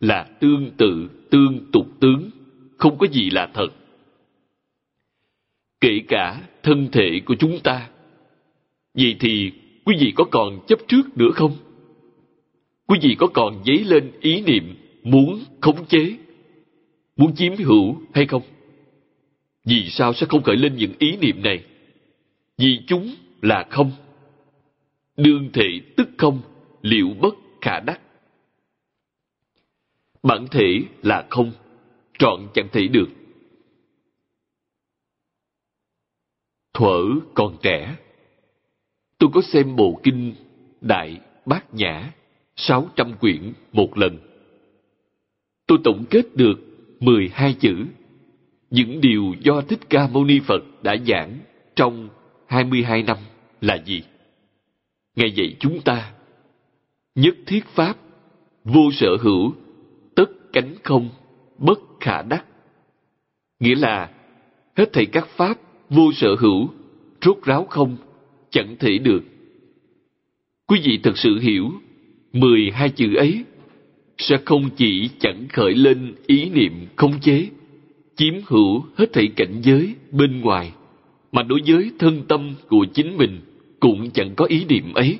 là 0.00 0.24
tương 0.40 0.70
tự, 0.76 1.08
tương 1.30 1.70
tục 1.72 1.86
tướng 2.00 2.30
không 2.78 2.98
có 2.98 3.06
gì 3.06 3.30
là 3.30 3.48
thật. 3.54 3.68
Kể 5.80 6.00
cả 6.08 6.42
thân 6.62 6.88
thể 6.92 7.20
của 7.24 7.34
chúng 7.34 7.60
ta. 7.60 7.88
Vậy 8.94 9.16
thì 9.20 9.52
quý 9.84 9.96
vị 10.00 10.12
có 10.16 10.24
còn 10.24 10.58
chấp 10.66 10.78
trước 10.88 11.16
nữa 11.16 11.30
không? 11.34 11.56
Quý 12.86 12.98
vị 13.02 13.16
có 13.18 13.26
còn 13.26 13.62
dấy 13.66 13.84
lên 13.84 14.12
ý 14.20 14.40
niệm 14.40 14.74
muốn 15.02 15.44
khống 15.60 15.86
chế, 15.86 16.16
muốn 17.16 17.34
chiếm 17.34 17.56
hữu 17.56 17.96
hay 18.14 18.26
không? 18.26 18.42
Vì 19.64 19.88
sao 19.90 20.12
sẽ 20.12 20.26
không 20.26 20.42
khởi 20.42 20.56
lên 20.56 20.76
những 20.76 20.92
ý 20.98 21.16
niệm 21.16 21.42
này? 21.42 21.64
Vì 22.62 22.80
chúng 22.86 23.14
là 23.42 23.66
không. 23.70 23.92
Đương 25.16 25.50
thể 25.52 25.80
tức 25.96 26.08
không, 26.18 26.40
liệu 26.82 27.08
bất 27.20 27.34
khả 27.60 27.80
đắc. 27.80 28.00
Bản 30.22 30.46
thể 30.50 30.82
là 31.02 31.26
không, 31.30 31.52
trọn 32.18 32.48
chẳng 32.54 32.68
thể 32.72 32.86
được. 32.88 33.08
Thuở 36.74 37.00
còn 37.34 37.56
trẻ, 37.62 37.96
tôi 39.18 39.30
có 39.34 39.42
xem 39.42 39.76
bộ 39.76 40.00
kinh 40.02 40.34
Đại 40.80 41.20
Bát 41.46 41.74
Nhã 41.74 42.12
sáu 42.56 42.90
trăm 42.96 43.12
quyển 43.20 43.52
một 43.72 43.98
lần. 43.98 44.18
Tôi 45.66 45.78
tổng 45.84 46.04
kết 46.10 46.36
được 46.36 46.60
mười 47.00 47.30
hai 47.32 47.54
chữ 47.60 47.86
những 48.70 49.00
điều 49.00 49.34
do 49.40 49.60
Thích 49.60 49.80
Ca 49.90 50.08
Mâu 50.08 50.24
Ni 50.24 50.40
Phật 50.40 50.62
đã 50.82 50.96
giảng 51.06 51.38
trong 51.76 52.08
hai 52.52 52.64
mươi 52.64 52.82
hai 52.82 53.02
năm 53.02 53.16
là 53.60 53.78
gì? 53.84 54.02
Ngày 55.16 55.32
dạy 55.32 55.56
chúng 55.60 55.80
ta 55.80 56.12
nhất 57.14 57.34
thiết 57.46 57.66
pháp 57.66 57.96
vô 58.64 58.90
sở 58.92 59.16
hữu 59.20 59.52
tất 60.14 60.30
cánh 60.52 60.74
không 60.82 61.08
bất 61.58 61.80
khả 62.00 62.22
đắc. 62.22 62.44
Nghĩa 63.60 63.74
là 63.74 64.10
hết 64.76 64.92
thảy 64.92 65.06
các 65.06 65.28
pháp 65.28 65.58
vô 65.90 66.12
sở 66.12 66.34
hữu, 66.38 66.68
rốt 67.22 67.38
ráo 67.44 67.66
không, 67.70 67.96
chẳng 68.50 68.76
thể 68.78 68.98
được. 68.98 69.22
Quý 70.66 70.80
vị 70.84 71.00
thật 71.02 71.18
sự 71.18 71.38
hiểu, 71.38 71.72
mười 72.32 72.70
hai 72.72 72.90
chữ 72.90 73.14
ấy 73.14 73.44
sẽ 74.18 74.38
không 74.44 74.70
chỉ 74.76 75.10
chẳng 75.20 75.46
khởi 75.52 75.74
lên 75.74 76.14
ý 76.26 76.48
niệm 76.48 76.86
không 76.96 77.20
chế, 77.20 77.48
chiếm 78.16 78.34
hữu 78.46 78.84
hết 78.96 79.12
thảy 79.12 79.28
cảnh 79.36 79.60
giới 79.62 79.94
bên 80.10 80.40
ngoài, 80.40 80.72
mà 81.32 81.42
đối 81.42 81.60
với 81.66 81.90
thân 81.98 82.22
tâm 82.28 82.54
của 82.68 82.86
chính 82.94 83.16
mình 83.16 83.40
cũng 83.80 84.10
chẳng 84.10 84.34
có 84.36 84.44
ý 84.44 84.64
niệm 84.64 84.94
ấy. 84.94 85.18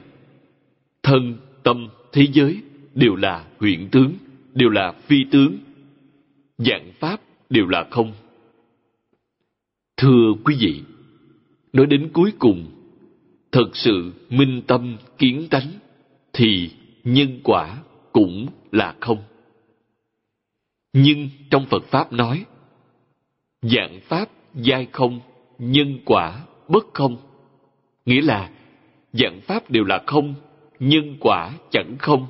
Thân, 1.03 1.37
tâm, 1.63 1.89
thế 2.13 2.27
giới 2.33 2.61
đều 2.95 3.17
là 3.17 3.47
huyện 3.59 3.89
tướng, 3.93 4.13
đều 4.55 4.69
là 4.69 4.93
phi 4.93 5.17
tướng, 5.31 5.59
dạng 6.59 6.93
pháp 7.01 7.21
đều 7.51 7.67
là 7.67 7.87
không. 7.91 8.13
Thưa 9.97 10.33
quý 10.45 10.57
vị, 10.61 10.83
nói 11.73 11.87
đến 11.87 12.11
cuối 12.13 12.33
cùng, 12.39 12.67
thật 13.53 13.71
sự 13.75 14.13
minh 14.31 14.63
tâm 14.67 14.97
kiến 15.19 15.47
tánh 15.51 15.69
thì 16.33 16.71
nhân 17.05 17.41
quả 17.45 17.83
cũng 18.13 18.47
là 18.73 18.95
không. 19.01 19.19
Nhưng 20.93 21.29
trong 21.51 21.67
Phật 21.67 21.85
Pháp 21.85 22.13
nói, 22.13 22.45
dạng 23.63 24.01
Pháp 24.01 24.31
giai 24.55 24.87
không, 24.93 25.21
nhân 25.59 25.99
quả 26.05 26.41
bất 26.69 26.87
không. 26.95 27.17
Nghĩa 28.07 28.21
là 28.21 28.51
dạng 29.13 29.41
Pháp 29.41 29.71
đều 29.71 29.85
là 29.85 30.03
không, 30.07 30.35
nhân 30.81 31.17
quả 31.21 31.53
chẳng 31.71 31.97
không. 31.99 32.27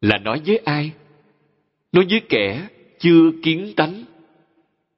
Là 0.00 0.18
nói 0.18 0.40
với 0.46 0.56
ai? 0.58 0.92
Nói 1.92 2.06
với 2.10 2.20
kẻ 2.28 2.68
chưa 2.98 3.30
kiến 3.42 3.72
tánh. 3.76 4.04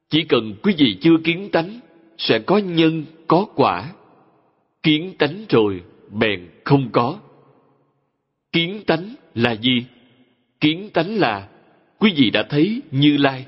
Chỉ 0.09 0.25
cần 0.25 0.55
quý 0.63 0.75
vị 0.79 0.99
chưa 1.01 1.17
kiến 1.25 1.49
tánh, 1.53 1.81
sẽ 2.19 2.39
có 2.39 2.59
nhân, 2.59 3.05
có 3.27 3.47
quả. 3.55 3.93
Kiến 4.83 5.15
tánh 5.19 5.45
rồi, 5.49 5.83
bèn 6.11 6.49
không 6.65 6.89
có. 6.93 7.19
Kiến 8.53 8.83
tánh 8.87 9.15
là 9.35 9.53
gì? 9.53 9.85
Kiến 10.61 10.91
tánh 10.93 11.19
là 11.19 11.49
quý 11.99 12.13
vị 12.17 12.31
đã 12.31 12.43
thấy 12.43 12.83
Như 12.91 13.17
Lai. 13.17 13.47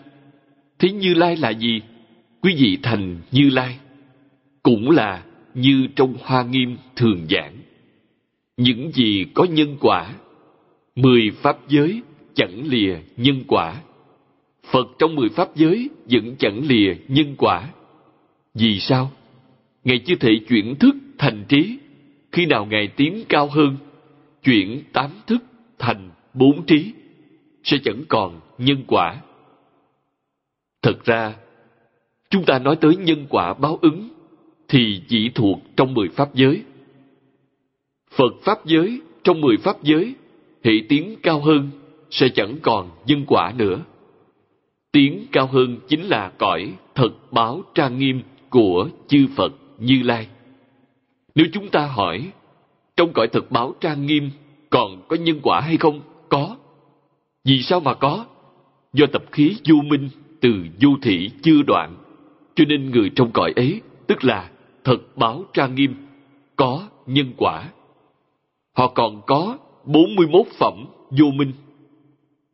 Thấy 0.78 0.92
Như 0.92 1.14
Lai 1.14 1.36
là 1.36 1.50
gì? 1.50 1.80
Quý 2.44 2.54
vị 2.58 2.78
thành 2.82 3.18
Như 3.30 3.50
Lai. 3.50 3.78
Cũng 4.62 4.90
là 4.90 5.24
như 5.54 5.86
trong 5.96 6.14
Hoa 6.22 6.42
Nghiêm 6.42 6.76
thường 6.96 7.26
giảng. 7.30 7.56
Những 8.56 8.90
gì 8.92 9.24
có 9.34 9.44
nhân 9.44 9.76
quả, 9.80 10.14
mười 10.94 11.30
pháp 11.30 11.58
giới 11.68 12.02
chẳng 12.34 12.62
lìa 12.66 12.96
nhân 13.16 13.42
quả 13.46 13.82
Phật 14.70 14.86
trong 14.98 15.14
mười 15.14 15.28
pháp 15.28 15.48
giới 15.54 15.90
vẫn 16.10 16.36
chẳng 16.38 16.60
lìa 16.66 16.94
nhân 17.08 17.34
quả. 17.38 17.68
Vì 18.54 18.80
sao? 18.80 19.10
Ngài 19.84 19.98
chưa 19.98 20.14
thể 20.20 20.30
chuyển 20.48 20.76
thức 20.76 20.94
thành 21.18 21.44
trí. 21.48 21.78
Khi 22.32 22.46
nào 22.46 22.66
Ngài 22.66 22.88
tiến 22.88 23.24
cao 23.28 23.48
hơn, 23.48 23.76
chuyển 24.42 24.82
tám 24.92 25.10
thức 25.26 25.44
thành 25.78 26.10
bốn 26.34 26.66
trí, 26.66 26.92
sẽ 27.62 27.76
chẳng 27.84 28.04
còn 28.08 28.40
nhân 28.58 28.84
quả. 28.86 29.16
Thật 30.82 31.04
ra, 31.04 31.34
chúng 32.34 32.44
ta 32.44 32.58
nói 32.58 32.76
tới 32.76 32.96
nhân 32.96 33.26
quả 33.28 33.54
báo 33.54 33.78
ứng 33.82 34.08
thì 34.68 35.02
chỉ 35.08 35.30
thuộc 35.34 35.58
trong 35.76 35.94
mười 35.94 36.08
pháp 36.08 36.34
giới. 36.34 36.62
Phật 38.10 38.32
pháp 38.42 38.66
giới 38.66 39.00
trong 39.24 39.40
mười 39.40 39.56
pháp 39.56 39.82
giới 39.82 40.14
hệ 40.64 40.72
tiếng 40.88 41.16
cao 41.22 41.40
hơn 41.40 41.70
sẽ 42.10 42.28
chẳng 42.28 42.56
còn 42.62 42.90
nhân 43.06 43.24
quả 43.26 43.52
nữa 43.56 43.80
tiếng 44.92 45.26
cao 45.32 45.46
hơn 45.46 45.78
chính 45.88 46.02
là 46.02 46.32
cõi 46.38 46.72
thật 46.94 47.10
báo 47.30 47.62
trang 47.74 47.98
nghiêm 47.98 48.22
của 48.50 48.88
chư 49.08 49.26
Phật 49.36 49.52
Như 49.78 50.02
Lai. 50.02 50.26
Nếu 51.34 51.46
chúng 51.52 51.68
ta 51.68 51.86
hỏi, 51.86 52.30
trong 52.96 53.12
cõi 53.12 53.28
thực 53.28 53.50
báo 53.50 53.74
trang 53.80 54.06
nghiêm 54.06 54.30
còn 54.70 55.02
có 55.08 55.16
nhân 55.16 55.40
quả 55.42 55.60
hay 55.60 55.76
không? 55.76 56.00
Có. 56.28 56.56
Vì 57.44 57.62
sao 57.62 57.80
mà 57.80 57.94
có? 57.94 58.26
Do 58.92 59.06
tập 59.12 59.24
khí 59.32 59.56
du 59.64 59.80
minh 59.82 60.08
từ 60.40 60.54
du 60.80 60.96
thị 61.02 61.30
chưa 61.42 61.62
đoạn, 61.66 61.96
cho 62.54 62.64
nên 62.68 62.90
người 62.90 63.10
trong 63.16 63.30
cõi 63.32 63.52
ấy, 63.56 63.80
tức 64.06 64.24
là 64.24 64.50
thật 64.84 64.98
báo 65.16 65.44
trang 65.52 65.74
nghiêm, 65.74 65.94
có 66.56 66.88
nhân 67.06 67.32
quả. 67.36 67.70
Họ 68.72 68.88
còn 68.88 69.22
có 69.26 69.58
41 69.84 70.46
phẩm 70.58 70.86
vô 71.10 71.26
minh. 71.34 71.52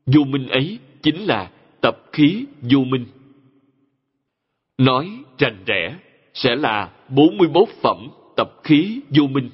Vô 0.06 0.24
minh 0.24 0.48
ấy 0.48 0.78
chính 1.02 1.16
là 1.16 1.50
tập 1.80 1.96
khí 2.12 2.44
vô 2.70 2.78
minh. 2.78 3.06
Nói 4.78 5.10
rành 5.38 5.56
rẽ 5.66 5.96
sẽ 6.34 6.56
là 6.56 6.90
41 7.08 7.68
phẩm 7.82 8.08
tập 8.36 8.52
khí 8.64 9.00
vô 9.08 9.26
minh. 9.26 9.50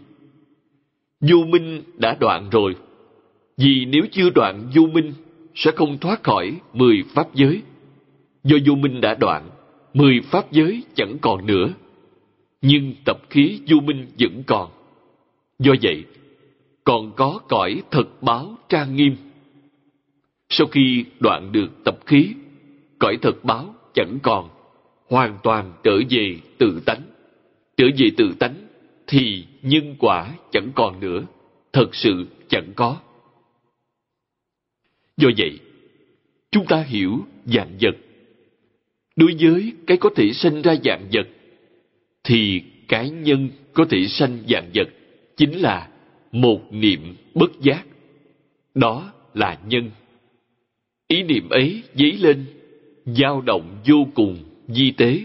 Vô 1.20 1.44
minh 1.48 1.82
đã 1.96 2.16
đoạn 2.20 2.50
rồi. 2.50 2.76
Vì 3.56 3.84
nếu 3.84 4.02
chưa 4.12 4.30
đoạn 4.30 4.70
vô 4.74 4.82
minh 4.86 5.12
sẽ 5.54 5.70
không 5.70 5.98
thoát 5.98 6.22
khỏi 6.22 6.60
10 6.72 7.04
pháp 7.14 7.34
giới. 7.34 7.62
Do 8.44 8.56
vô 8.66 8.74
minh 8.74 9.00
đã 9.00 9.14
đoạn, 9.14 9.50
10 9.96 10.20
pháp 10.20 10.52
giới 10.52 10.82
chẳng 10.94 11.18
còn 11.20 11.46
nữa. 11.46 11.68
Nhưng 12.62 12.94
tập 13.04 13.18
khí 13.30 13.60
vô 13.66 13.80
minh 13.80 14.06
vẫn 14.18 14.42
còn. 14.46 14.70
Do 15.58 15.72
vậy, 15.82 16.04
còn 16.84 17.12
có 17.16 17.40
cõi 17.48 17.82
thật 17.90 18.22
báo 18.22 18.56
trang 18.68 18.96
nghiêm. 18.96 19.16
Sau 20.48 20.66
khi 20.66 21.04
đoạn 21.20 21.52
được 21.52 21.68
tập 21.84 21.98
khí, 22.06 22.28
cõi 22.98 23.18
thật 23.22 23.44
báo 23.44 23.74
chẳng 23.94 24.18
còn, 24.22 24.48
hoàn 25.08 25.38
toàn 25.42 25.72
trở 25.84 26.00
về 26.10 26.36
tự 26.58 26.80
tánh. 26.86 27.02
Trở 27.76 27.86
về 27.98 28.10
tự 28.16 28.34
tánh 28.38 28.54
thì 29.06 29.44
nhân 29.62 29.94
quả 29.98 30.34
chẳng 30.52 30.70
còn 30.74 31.00
nữa, 31.00 31.22
thật 31.72 31.94
sự 31.94 32.26
chẳng 32.48 32.72
có. 32.76 32.96
Do 35.16 35.28
vậy, 35.38 35.58
chúng 36.50 36.66
ta 36.66 36.82
hiểu 36.82 37.18
dạng 37.44 37.76
vật. 37.80 37.96
Đối 39.16 39.34
với 39.40 39.72
cái 39.86 39.96
có 39.96 40.10
thể 40.16 40.32
sinh 40.32 40.62
ra 40.62 40.74
dạng 40.84 41.08
vật, 41.12 41.28
thì 42.24 42.62
cái 42.88 43.10
nhân 43.10 43.48
có 43.72 43.84
thể 43.90 44.06
sanh 44.06 44.38
dạng 44.48 44.70
vật 44.74 44.88
chính 45.36 45.52
là 45.52 45.88
một 46.32 46.60
niệm 46.70 47.16
bất 47.34 47.60
giác. 47.60 47.86
Đó 48.74 49.12
là 49.34 49.58
nhân. 49.68 49.90
Ý 51.08 51.22
niệm 51.22 51.48
ấy 51.48 51.82
dấy 51.94 52.12
lên, 52.12 52.44
dao 53.06 53.40
động 53.40 53.76
vô 53.86 54.06
cùng, 54.14 54.36
di 54.68 54.90
tế. 54.90 55.20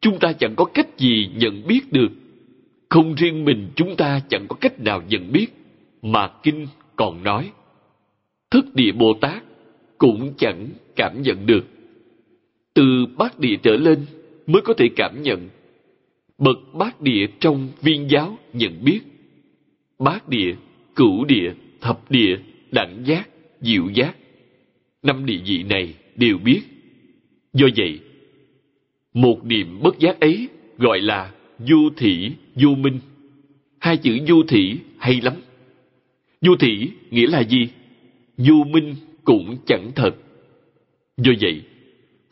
Chúng 0.00 0.18
ta 0.18 0.32
chẳng 0.32 0.54
có 0.56 0.64
cách 0.64 0.98
gì 0.98 1.30
nhận 1.36 1.66
biết 1.66 1.92
được. 1.92 2.12
Không 2.88 3.14
riêng 3.14 3.44
mình 3.44 3.68
chúng 3.76 3.96
ta 3.96 4.20
chẳng 4.28 4.46
có 4.48 4.56
cách 4.60 4.80
nào 4.80 5.02
nhận 5.08 5.32
biết, 5.32 5.46
mà 6.02 6.28
Kinh 6.42 6.66
còn 6.96 7.22
nói. 7.22 7.50
Thức 8.50 8.74
địa 8.74 8.92
Bồ 8.92 9.14
Tát 9.20 9.42
cũng 9.98 10.34
chẳng 10.36 10.68
cảm 10.96 11.22
nhận 11.22 11.46
được. 11.46 11.73
Từ 12.74 13.06
bát 13.16 13.38
địa 13.38 13.56
trở 13.62 13.76
lên 13.76 14.06
mới 14.46 14.62
có 14.62 14.74
thể 14.74 14.88
cảm 14.96 15.22
nhận. 15.22 15.48
Bậc 16.38 16.56
bát 16.74 17.00
địa 17.00 17.26
trong 17.40 17.68
viên 17.82 18.10
giáo 18.10 18.38
nhận 18.52 18.84
biết 18.84 19.00
bát 19.98 20.28
địa, 20.28 20.54
cửu 20.96 21.24
địa, 21.24 21.52
thập 21.80 22.10
địa, 22.10 22.38
đẳng 22.70 23.02
giác, 23.04 23.28
diệu 23.60 23.88
giác. 23.94 24.16
Năm 25.02 25.26
địa 25.26 25.40
vị 25.46 25.62
này 25.62 25.94
đều 26.16 26.38
biết. 26.38 26.60
Do 27.52 27.66
vậy, 27.76 28.00
một 29.14 29.44
niệm 29.44 29.80
bất 29.82 29.98
giác 29.98 30.20
ấy 30.20 30.48
gọi 30.78 31.00
là 31.00 31.32
du 31.58 31.90
thị, 31.96 32.32
du 32.54 32.74
minh. 32.74 32.98
Hai 33.78 33.96
chữ 33.96 34.18
du 34.28 34.42
thị 34.48 34.78
hay 34.98 35.20
lắm. 35.20 35.34
Du 36.40 36.56
thị 36.60 36.90
nghĩa 37.10 37.26
là 37.26 37.40
gì? 37.40 37.68
Du 38.36 38.64
minh 38.64 38.94
cũng 39.24 39.56
chẳng 39.66 39.90
thật. 39.94 40.16
Do 41.16 41.32
vậy, 41.40 41.62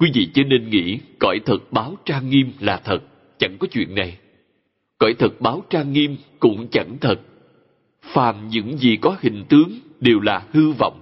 quý 0.03 0.11
vị 0.15 0.29
cho 0.35 0.43
nên 0.43 0.71
nghĩ 0.71 0.99
cõi 1.19 1.41
thật 1.47 1.73
báo 1.73 1.97
trang 2.05 2.31
nghiêm 2.31 2.53
là 2.61 2.81
thật, 2.85 2.99
chẳng 3.39 3.57
có 3.59 3.67
chuyện 3.71 3.95
này. 3.95 4.19
Cõi 4.99 5.15
thật 5.19 5.41
báo 5.41 5.63
trang 5.71 5.93
nghiêm 5.93 6.17
cũng 6.41 6.69
chẳng 6.71 6.97
thật 7.01 7.21
phàm 8.03 8.49
những 8.49 8.79
gì 8.79 8.97
có 8.97 9.17
hình 9.21 9.45
tướng 9.49 9.79
đều 10.01 10.21
là 10.21 10.47
hư 10.53 10.73
vọng. 10.73 11.01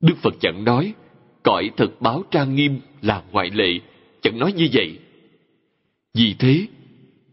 Đức 0.00 0.14
Phật 0.16 0.34
chẳng 0.40 0.64
nói, 0.64 0.94
cõi 1.42 1.70
thật 1.76 2.00
báo 2.00 2.24
trang 2.30 2.54
nghiêm 2.54 2.80
là 3.02 3.22
ngoại 3.32 3.50
lệ, 3.50 3.80
chẳng 4.20 4.38
nói 4.38 4.52
như 4.52 4.68
vậy. 4.72 4.98
Vì 6.14 6.34
thế, 6.38 6.66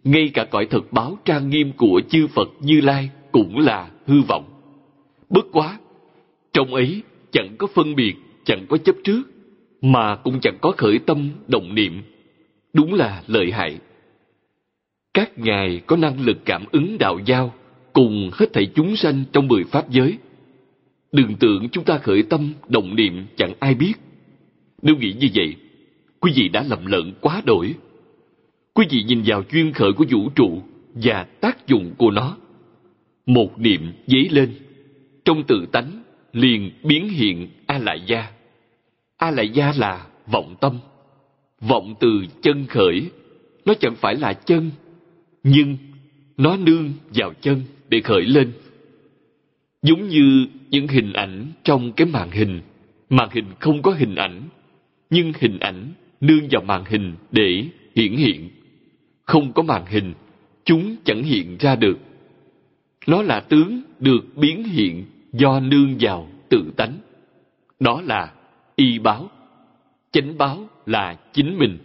ngay 0.04 0.32
cả 0.34 0.46
cõi 0.46 0.68
thật 0.70 0.92
báo 0.92 1.18
trang 1.26 1.50
nghiêm 1.50 1.72
của 1.78 2.02
chư 2.10 2.28
Phật 2.28 2.50
Như 2.60 2.82
Lai 2.82 3.10
cũng 3.32 3.60
là 3.60 3.90
hư 4.06 4.22
vọng. 4.22 4.46
Bất 5.30 5.46
quá, 5.52 5.80
trong 6.54 6.74
ấy 6.74 7.02
chẳng 7.32 7.56
có 7.58 7.68
phân 7.68 7.96
biệt, 7.96 8.16
chẳng 8.46 8.66
có 8.70 8.78
chấp 8.78 8.96
trước, 9.04 9.22
mà 9.92 10.16
cũng 10.16 10.40
chẳng 10.42 10.58
có 10.62 10.74
khởi 10.78 11.00
tâm 11.00 11.30
động 11.48 11.76
niệm. 11.76 12.02
Đúng 12.74 12.94
là 12.94 13.24
lợi 13.28 13.52
hại. 13.52 13.78
Các 15.14 15.40
ngài 15.40 15.82
có 15.88 15.96
năng 15.98 16.26
lực 16.26 16.38
cảm 16.46 16.66
ứng 16.72 16.98
đạo 17.00 17.20
giao, 17.26 17.54
cùng 17.94 18.30
hết 18.34 18.54
thảy 18.54 18.72
chúng 18.76 18.96
sanh 18.96 19.24
trong 19.32 19.48
mười 19.48 19.64
pháp 19.64 19.90
giới. 19.90 20.18
Đừng 21.12 21.36
tưởng 21.40 21.70
chúng 21.70 21.84
ta 21.84 21.98
khởi 21.98 22.24
tâm, 22.24 22.54
động 22.68 22.96
niệm 22.96 23.26
chẳng 23.38 23.54
ai 23.60 23.76
biết. 23.76 23.94
Nếu 24.82 24.96
nghĩ 24.96 25.14
như 25.14 25.28
vậy, 25.36 25.56
quý 26.20 26.32
vị 26.36 26.50
đã 26.50 26.64
lầm 26.64 26.86
lẫn 26.86 27.14
quá 27.22 27.42
đổi. 27.46 27.76
Quý 28.74 28.86
vị 28.90 29.04
nhìn 29.04 29.24
vào 29.26 29.44
chuyên 29.44 29.74
khởi 29.74 29.94
của 29.94 30.06
vũ 30.10 30.30
trụ 30.30 30.62
và 30.94 31.24
tác 31.42 31.68
dụng 31.68 31.94
của 31.98 32.12
nó. 32.12 32.38
Một 33.26 33.60
niệm 33.60 33.92
dấy 34.08 34.30
lên, 34.32 34.50
trong 35.26 35.44
tự 35.44 35.66
tánh 35.72 36.04
liền 36.34 36.72
biến 36.84 37.10
hiện 37.10 37.48
A 37.66 37.78
Lại 37.78 38.02
Gia. 38.06 38.32
A 39.18 39.32
Lại 39.32 39.50
Gia 39.50 39.74
là 39.78 40.08
vọng 40.28 40.56
tâm. 40.62 40.80
Vọng 41.62 41.96
từ 42.00 42.26
chân 42.42 42.66
khởi, 42.66 43.10
nó 43.66 43.74
chẳng 43.80 43.96
phải 43.96 44.16
là 44.16 44.34
chân, 44.34 44.72
nhưng 45.44 45.78
nó 46.38 46.58
nương 46.58 46.94
vào 47.14 47.34
chân 47.42 47.62
để 47.90 48.02
khởi 48.02 48.22
lên. 48.22 48.52
Giống 49.82 50.08
như 50.08 50.48
những 50.70 50.88
hình 50.88 51.14
ảnh 51.14 51.46
trong 51.64 51.92
cái 51.92 52.08
màn 52.08 52.32
hình. 52.32 52.62
Màn 53.10 53.30
hình 53.32 53.46
không 53.60 53.82
có 53.82 53.92
hình 53.92 54.16
ảnh, 54.16 54.42
nhưng 55.10 55.34
hình 55.40 55.60
ảnh 55.60 55.92
nương 56.22 56.48
vào 56.52 56.62
màn 56.62 56.84
hình 56.86 57.16
để 57.32 57.66
hiển 57.96 58.16
hiện. 58.16 58.50
Không 59.24 59.54
có 59.54 59.64
màn 59.64 59.86
hình, 59.86 60.14
chúng 60.64 60.96
chẳng 61.04 61.24
hiện 61.24 61.58
ra 61.60 61.76
được. 61.76 62.00
Nó 63.08 63.22
là 63.22 63.40
tướng 63.40 63.82
được 64.00 64.26
biến 64.36 64.64
hiện 64.64 65.06
do 65.34 65.60
nương 65.60 65.98
vào 66.00 66.30
tự 66.50 66.72
tánh. 66.78 66.98
Đó 67.80 68.02
là 68.02 68.34
y 68.76 69.00
báo. 69.00 69.30
Chánh 70.12 70.38
báo 70.38 70.70
là 70.86 71.20
chính 71.34 71.58
mình. 71.58 71.78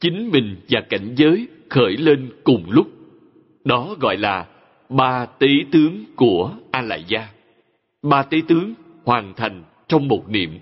Chính 0.00 0.30
mình 0.32 0.56
và 0.68 0.80
cảnh 0.80 1.14
giới 1.16 1.48
khởi 1.70 1.96
lên 1.96 2.30
cùng 2.44 2.70
lúc. 2.70 2.90
Đó 3.64 3.96
gọi 4.00 4.16
là 4.16 4.48
ba 4.88 5.26
tế 5.26 5.48
tướng 5.72 6.04
của 6.16 6.52
A 6.70 6.82
Lại 6.82 7.04
Gia. 7.08 7.28
Ba 8.02 8.22
tế 8.22 8.40
tướng 8.48 8.74
hoàn 9.04 9.34
thành 9.34 9.64
trong 9.88 10.08
một 10.08 10.28
niệm. 10.28 10.58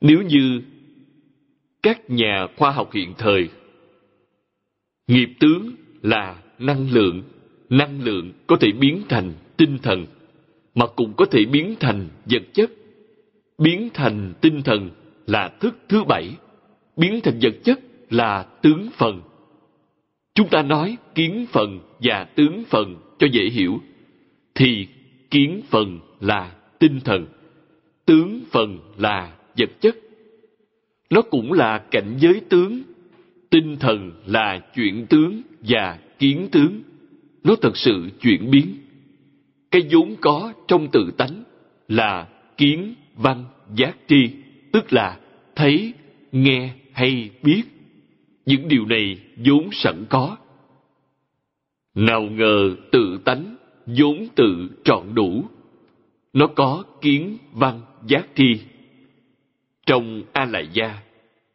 Nếu 0.00 0.22
như 0.22 0.62
các 1.82 2.10
nhà 2.10 2.46
khoa 2.56 2.70
học 2.70 2.92
hiện 2.92 3.14
thời 3.18 3.48
nghiệp 5.06 5.30
tướng 5.40 5.70
là 6.02 6.36
năng 6.58 6.90
lượng, 6.90 7.22
năng 7.70 8.02
lượng 8.02 8.32
có 8.46 8.56
thể 8.56 8.72
biến 8.72 9.02
thành 9.08 9.32
tinh 9.56 9.78
thần, 9.82 10.06
mà 10.74 10.86
cũng 10.86 11.12
có 11.16 11.24
thể 11.24 11.44
biến 11.44 11.74
thành 11.80 12.08
vật 12.30 12.42
chất. 12.52 12.70
Biến 13.60 13.88
thành 13.94 14.32
tinh 14.40 14.62
thần 14.62 14.90
là 15.26 15.48
thức 15.60 15.76
thứ 15.88 16.04
bảy, 16.04 16.30
biến 16.96 17.20
thành 17.22 17.38
vật 17.42 17.54
chất 17.64 17.80
là 18.10 18.42
tướng 18.62 18.88
phần. 18.96 19.20
Chúng 20.34 20.48
ta 20.48 20.62
nói 20.62 20.96
kiến 21.14 21.46
phần 21.52 21.80
và 22.00 22.24
tướng 22.24 22.64
phần 22.64 22.96
cho 23.18 23.26
dễ 23.32 23.44
hiểu 23.44 23.80
thì 24.54 24.86
kiến 25.30 25.60
phần 25.70 25.98
là 26.20 26.52
tinh 26.78 27.00
thần 27.00 27.26
tướng 28.06 28.40
phần 28.50 28.78
là 28.96 29.32
vật 29.58 29.70
chất. 29.80 29.96
Nó 31.10 31.22
cũng 31.22 31.52
là 31.52 31.78
cảnh 31.78 32.14
giới 32.18 32.40
tướng 32.48 32.82
tinh 33.50 33.76
thần 33.80 34.12
là 34.26 34.58
chuyển 34.74 35.06
tướng 35.06 35.42
và 35.60 35.98
kiến 36.18 36.48
tướng. 36.52 36.80
Nó 37.44 37.54
thật 37.62 37.76
sự 37.76 38.08
chuyển 38.20 38.50
biến. 38.50 38.76
Cái 39.70 39.82
vốn 39.90 40.16
có 40.20 40.52
trong 40.68 40.88
tự 40.92 41.10
tánh 41.18 41.44
là 41.88 42.28
kiến 42.56 42.94
văn 43.22 43.44
giác 43.74 43.96
tri 44.08 44.30
tức 44.72 44.92
là 44.92 45.20
thấy 45.56 45.92
nghe 46.32 46.74
hay 46.92 47.30
biết 47.42 47.62
những 48.46 48.68
điều 48.68 48.86
này 48.86 49.18
vốn 49.36 49.68
sẵn 49.72 50.04
có. 50.08 50.36
Nào 51.94 52.22
ngờ 52.22 52.76
tự 52.92 53.20
tánh, 53.24 53.56
vốn 53.86 54.26
tự 54.34 54.70
trọn 54.84 55.14
đủ. 55.14 55.44
Nó 56.32 56.46
có 56.46 56.84
kiến 57.00 57.38
văn 57.52 57.80
giác 58.06 58.26
tri. 58.34 58.60
Trong 59.86 60.22
A 60.32 60.44
Lại 60.44 60.68
Gia, 60.72 61.02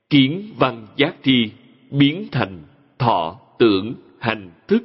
kiến 0.09 0.49
văn 0.57 0.87
giác 0.97 1.15
tri 1.23 1.49
biến 1.91 2.27
thành 2.31 2.63
thọ 2.97 3.39
tưởng 3.59 3.93
hành 4.19 4.51
thức 4.67 4.83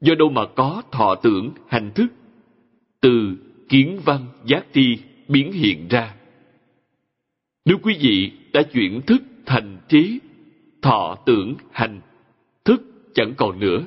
do 0.00 0.14
đâu 0.14 0.28
mà 0.28 0.46
có 0.56 0.82
thọ 0.92 1.14
tưởng 1.14 1.50
hành 1.68 1.90
thức 1.94 2.06
từ 3.00 3.36
kiến 3.68 4.00
văn 4.04 4.26
giác 4.46 4.66
tri 4.74 4.98
biến 5.30 5.52
hiện 5.52 5.88
ra. 5.88 6.14
Nếu 7.64 7.78
quý 7.82 7.96
vị 8.00 8.32
đã 8.52 8.62
chuyển 8.62 9.02
thức 9.02 9.22
thành 9.46 9.78
trí, 9.88 10.20
thọ 10.82 11.16
tưởng 11.26 11.54
hành, 11.70 12.00
thức 12.64 12.82
chẳng 13.14 13.34
còn 13.36 13.60
nữa, 13.60 13.82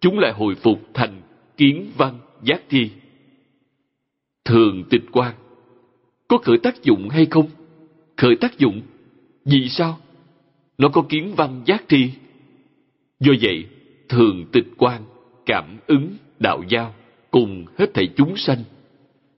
chúng 0.00 0.18
lại 0.18 0.32
hồi 0.32 0.54
phục 0.54 0.80
thành 0.94 1.22
kiến 1.56 1.90
văn 1.96 2.18
giác 2.42 2.62
thi. 2.68 2.90
thường 4.44 4.84
tịch 4.90 5.04
quan 5.12 5.34
có 6.28 6.38
khởi 6.38 6.58
tác 6.58 6.82
dụng 6.82 7.08
hay 7.08 7.26
không? 7.26 7.48
Khởi 8.16 8.36
tác 8.36 8.58
dụng? 8.58 8.80
Vì 9.44 9.68
sao? 9.68 9.98
Nó 10.78 10.88
có 10.88 11.02
kiến 11.08 11.34
văn 11.36 11.62
giác 11.66 11.84
thi. 11.88 12.10
do 13.20 13.32
vậy, 13.40 13.66
thường 14.08 14.44
tịch 14.52 14.66
quan 14.76 15.02
cảm 15.46 15.78
ứng 15.86 16.16
đạo 16.38 16.62
giao 16.68 16.94
cùng 17.30 17.66
hết 17.78 17.94
thảy 17.94 18.08
chúng 18.16 18.36
sanh. 18.36 18.64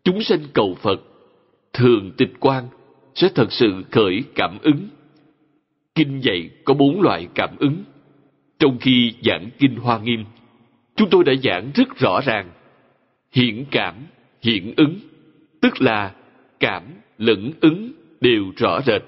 Chúng 0.04 0.22
sanh 0.22 0.40
cầu 0.54 0.74
phật 0.74 1.02
thường 1.76 2.12
tịch 2.16 2.32
quan 2.40 2.64
sẽ 3.14 3.28
thật 3.34 3.52
sự 3.52 3.84
khởi 3.90 4.24
cảm 4.34 4.58
ứng. 4.62 4.88
Kinh 5.94 6.20
dạy 6.20 6.50
có 6.64 6.74
bốn 6.74 7.00
loại 7.00 7.28
cảm 7.34 7.56
ứng. 7.58 7.84
Trong 8.58 8.78
khi 8.80 9.14
giảng 9.22 9.48
kinh 9.58 9.76
hoa 9.76 9.98
nghiêm, 9.98 10.24
chúng 10.96 11.10
tôi 11.10 11.24
đã 11.24 11.32
giảng 11.42 11.70
rất 11.74 11.98
rõ 11.98 12.20
ràng. 12.20 12.50
Hiện 13.32 13.66
cảm 13.70 13.94
hiện 14.42 14.74
ứng, 14.76 14.98
tức 15.60 15.82
là 15.82 16.14
cảm 16.60 16.82
lẫn 17.18 17.52
ứng 17.60 17.92
đều 18.20 18.44
rõ 18.56 18.80
rệt. 18.86 19.02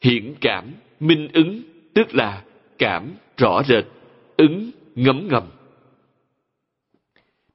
Hiện 0.00 0.34
cảm, 0.40 0.64
minh 1.00 1.28
ứng, 1.32 1.62
tức 1.94 2.14
là 2.14 2.44
cảm 2.78 3.12
rõ 3.36 3.62
rệt, 3.68 3.84
ứng 4.36 4.70
ngấm 4.94 5.28
ngầm. 5.30 5.42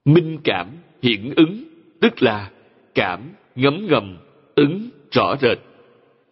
Minh 0.05 0.37
cảm 0.43 0.67
hiện 1.01 1.33
ứng, 1.35 1.63
tức 2.01 2.23
là 2.23 2.51
cảm 2.95 3.21
ngấm 3.55 3.87
ngầm, 3.87 4.17
ứng 4.55 4.89
rõ 5.11 5.35
rệt 5.41 5.57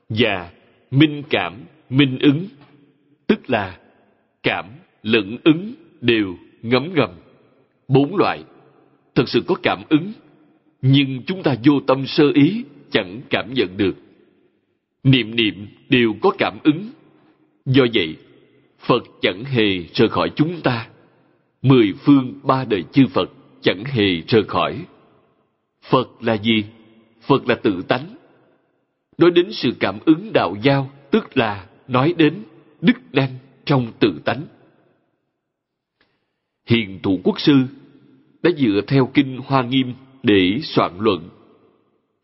và 0.09 0.51
minh 0.91 1.24
cảm, 1.30 1.63
minh 1.89 2.17
ứng. 2.21 2.45
Tức 3.28 3.49
là 3.49 3.78
cảm 4.43 4.65
lẫn 5.03 5.38
ứng 5.43 5.74
đều 6.01 6.36
ngấm 6.61 6.93
ngầm. 6.93 7.09
Bốn 7.88 8.15
loại, 8.15 8.43
thật 9.15 9.30
sự 9.30 9.41
có 9.47 9.55
cảm 9.63 9.84
ứng, 9.89 10.13
nhưng 10.82 11.21
chúng 11.26 11.43
ta 11.43 11.55
vô 11.63 11.80
tâm 11.88 12.05
sơ 12.07 12.32
ý, 12.34 12.63
chẳng 12.91 13.21
cảm 13.30 13.53
nhận 13.53 13.78
được. 13.78 13.95
Niệm 15.03 15.36
niệm 15.36 15.67
đều 15.89 16.13
có 16.21 16.32
cảm 16.38 16.57
ứng. 16.63 16.89
Do 17.65 17.86
vậy, 17.93 18.15
phật 18.80 19.03
chẳng 19.21 19.43
hề 19.43 19.84
rời 19.93 20.09
khỏi 20.09 20.32
chúng 20.36 20.61
ta. 20.61 20.88
Mười 21.61 21.93
phương 21.93 22.39
ba 22.43 22.65
đời 22.65 22.84
chư 22.91 23.07
phật 23.07 23.30
chẳng 23.61 23.84
hề 23.86 24.21
rời 24.28 24.43
khỏi. 24.43 24.86
Phật 25.89 26.24
là 26.24 26.38
gì? 26.38 26.63
Phật 27.28 27.47
là 27.47 27.55
tự 27.55 27.82
tánh. 27.88 28.15
Nói 29.17 29.32
đến 29.32 29.51
sự 29.51 29.71
cảm 29.80 29.99
ứng 30.05 30.34
đạo 30.34 30.55
giao, 30.61 30.91
tức 31.11 31.38
là 31.38 31.65
nói 31.88 32.13
đến 32.17 32.43
đức 32.82 32.97
năng 33.13 33.30
trong 33.65 33.91
tự 33.99 34.19
tánh. 34.26 34.45
Hiền 36.65 36.99
thủ 37.03 37.19
quốc 37.24 37.39
sư 37.39 37.53
đã 38.43 38.51
dựa 38.57 38.82
theo 38.88 39.09
kinh 39.13 39.39
hoa 39.45 39.63
nghiêm 39.63 39.93
để 40.24 40.59
soạn 40.63 40.91
luận. 40.99 41.30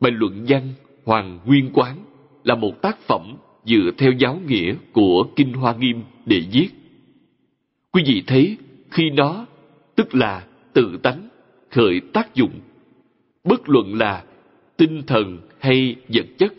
Bài 0.00 0.12
luận 0.12 0.44
văn 0.48 0.74
hoàng 1.04 1.38
nguyên 1.44 1.70
quán 1.72 1.96
là 2.44 2.54
một 2.54 2.82
tác 2.82 2.98
phẩm 2.98 3.36
dựa 3.64 3.90
theo 3.98 4.12
giáo 4.12 4.40
nghĩa 4.46 4.74
của 4.92 5.26
kinh 5.36 5.52
hoa 5.52 5.74
nghiêm 5.74 6.02
để 6.26 6.42
viết. 6.52 6.68
Quý 7.92 8.02
vị 8.06 8.22
thấy 8.26 8.56
khi 8.90 9.10
nó, 9.10 9.46
tức 9.96 10.14
là 10.14 10.46
tự 10.72 10.98
tánh, 11.02 11.28
khởi 11.70 12.00
tác 12.12 12.34
dụng, 12.34 12.60
bất 13.44 13.68
luận 13.68 13.94
là 13.94 14.24
tinh 14.80 15.02
thần 15.06 15.38
hay 15.58 15.96
vật 16.08 16.26
chất 16.38 16.54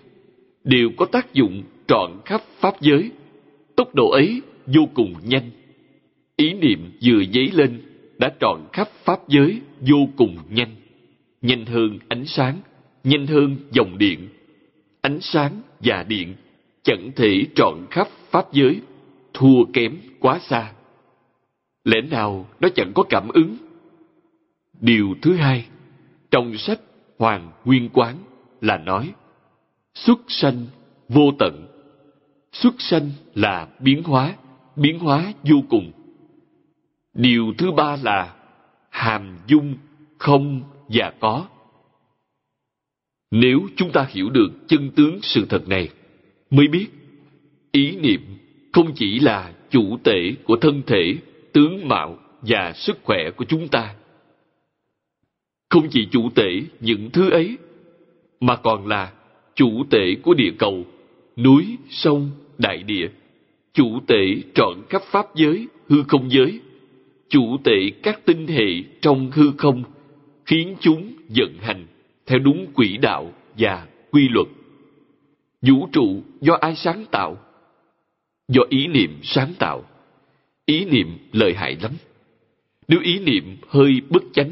đều 0.64 0.90
có 0.98 1.06
tác 1.06 1.34
dụng 1.34 1.64
trọn 1.88 2.12
khắp 2.26 2.42
pháp 2.60 2.82
giới. 2.82 3.12
Tốc 3.76 3.96
độ 3.96 4.10
ấy 4.10 4.42
vô 4.66 4.82
cùng 4.94 5.14
nhanh. 5.24 5.50
Ý 6.36 6.54
niệm 6.54 6.92
vừa 7.04 7.24
dấy 7.34 7.52
lên 7.54 7.82
đã 8.18 8.32
trọn 8.40 8.62
khắp 8.74 8.90
pháp 9.04 9.20
giới 9.28 9.62
vô 9.80 9.98
cùng 10.16 10.38
nhanh. 10.50 10.76
Nhanh 11.42 11.66
hơn 11.66 12.00
ánh 12.08 12.26
sáng, 12.26 12.58
nhanh 13.04 13.28
hơn 13.28 13.56
dòng 13.72 13.98
điện. 13.98 14.30
Ánh 15.02 15.22
sáng 15.22 15.62
và 15.80 16.04
điện 16.04 16.36
chẳng 16.84 17.12
thể 17.16 17.46
trọn 17.56 17.86
khắp 17.92 18.08
pháp 18.32 18.54
giới, 18.54 18.80
thua 19.34 19.66
kém 19.74 19.98
quá 20.20 20.40
xa. 20.40 20.74
Lẽ 21.84 22.02
nào 22.02 22.50
nó 22.60 22.70
chẳng 22.76 22.92
có 22.96 23.04
cảm 23.04 23.30
ứng? 23.30 23.58
Điều 24.82 25.16
thứ 25.22 25.34
hai, 25.34 25.66
trong 26.32 26.58
sách 26.58 26.80
hoàng 27.22 27.52
nguyên 27.66 27.90
quán 27.94 28.16
là 28.62 28.78
nói, 28.78 29.14
xuất 29.94 30.20
sanh 30.28 30.66
vô 31.10 31.32
tận. 31.40 31.68
Xuất 32.52 32.82
sanh 32.82 33.10
là 33.36 33.68
biến 33.80 34.04
hóa 34.04 34.36
biến 34.76 35.00
hóa 35.00 35.34
vô 35.44 35.58
cùng. 35.70 35.92
Điều 37.14 37.54
thứ 37.58 37.72
ba 37.72 37.98
là 38.04 38.36
hàm 38.90 39.38
dung 39.48 39.76
không 40.18 40.62
và 40.88 41.14
có. 41.20 41.48
Nếu 43.32 43.60
chúng 43.76 43.92
ta 43.92 44.08
hiểu 44.10 44.30
được 44.30 44.50
chân 44.68 44.92
tướng 44.96 45.20
sự 45.22 45.46
thật 45.50 45.68
này, 45.68 45.90
mới 46.50 46.68
biết 46.68 46.88
ý 47.72 47.96
niệm 47.96 48.22
không 48.74 48.94
chỉ 48.96 49.20
là 49.20 49.54
chủ 49.70 49.98
tể 50.04 50.34
của 50.44 50.56
thân 50.56 50.82
thể, 50.88 51.16
tướng 51.54 51.88
mạo 51.88 52.18
và 52.42 52.74
sức 52.76 53.00
khỏe 53.04 53.32
của 53.36 53.46
chúng 53.46 53.68
ta 53.68 53.96
không 55.72 55.88
chỉ 55.90 56.08
chủ 56.12 56.30
tể 56.36 56.62
những 56.80 57.10
thứ 57.10 57.30
ấy, 57.30 57.58
mà 58.40 58.56
còn 58.56 58.88
là 58.88 59.12
chủ 59.56 59.84
tể 59.90 60.16
của 60.24 60.34
địa 60.34 60.52
cầu, 60.60 60.86
núi, 61.38 61.78
sông, 61.90 62.30
đại 62.58 62.84
địa. 62.84 63.08
Chủ 63.74 64.00
tể 64.08 64.36
trọn 64.54 64.82
khắp 64.90 65.02
pháp 65.04 65.36
giới, 65.36 65.68
hư 65.90 66.04
không 66.08 66.32
giới. 66.32 66.60
Chủ 67.30 67.58
tể 67.64 67.90
các 68.04 68.26
tinh 68.26 68.48
hệ 68.48 68.68
trong 69.02 69.32
hư 69.32 69.52
không, 69.58 69.84
khiến 70.46 70.76
chúng 70.80 71.14
vận 71.36 71.58
hành 71.62 71.88
theo 72.26 72.40
đúng 72.40 72.66
quỹ 72.74 72.98
đạo 72.98 73.34
và 73.58 73.88
quy 74.12 74.30
luật. 74.30 74.48
Vũ 75.62 75.88
trụ 75.92 76.22
do 76.42 76.54
ai 76.54 76.76
sáng 76.76 77.06
tạo? 77.12 77.38
Do 78.48 78.62
ý 78.70 78.88
niệm 78.88 79.20
sáng 79.24 79.54
tạo. 79.60 79.84
Ý 80.66 80.86
niệm 80.86 81.18
lợi 81.32 81.54
hại 81.54 81.78
lắm. 81.82 81.92
Nếu 82.88 83.00
ý 83.04 83.20
niệm 83.20 83.58
hơi 83.70 84.02
bất 84.10 84.24
chánh 84.34 84.52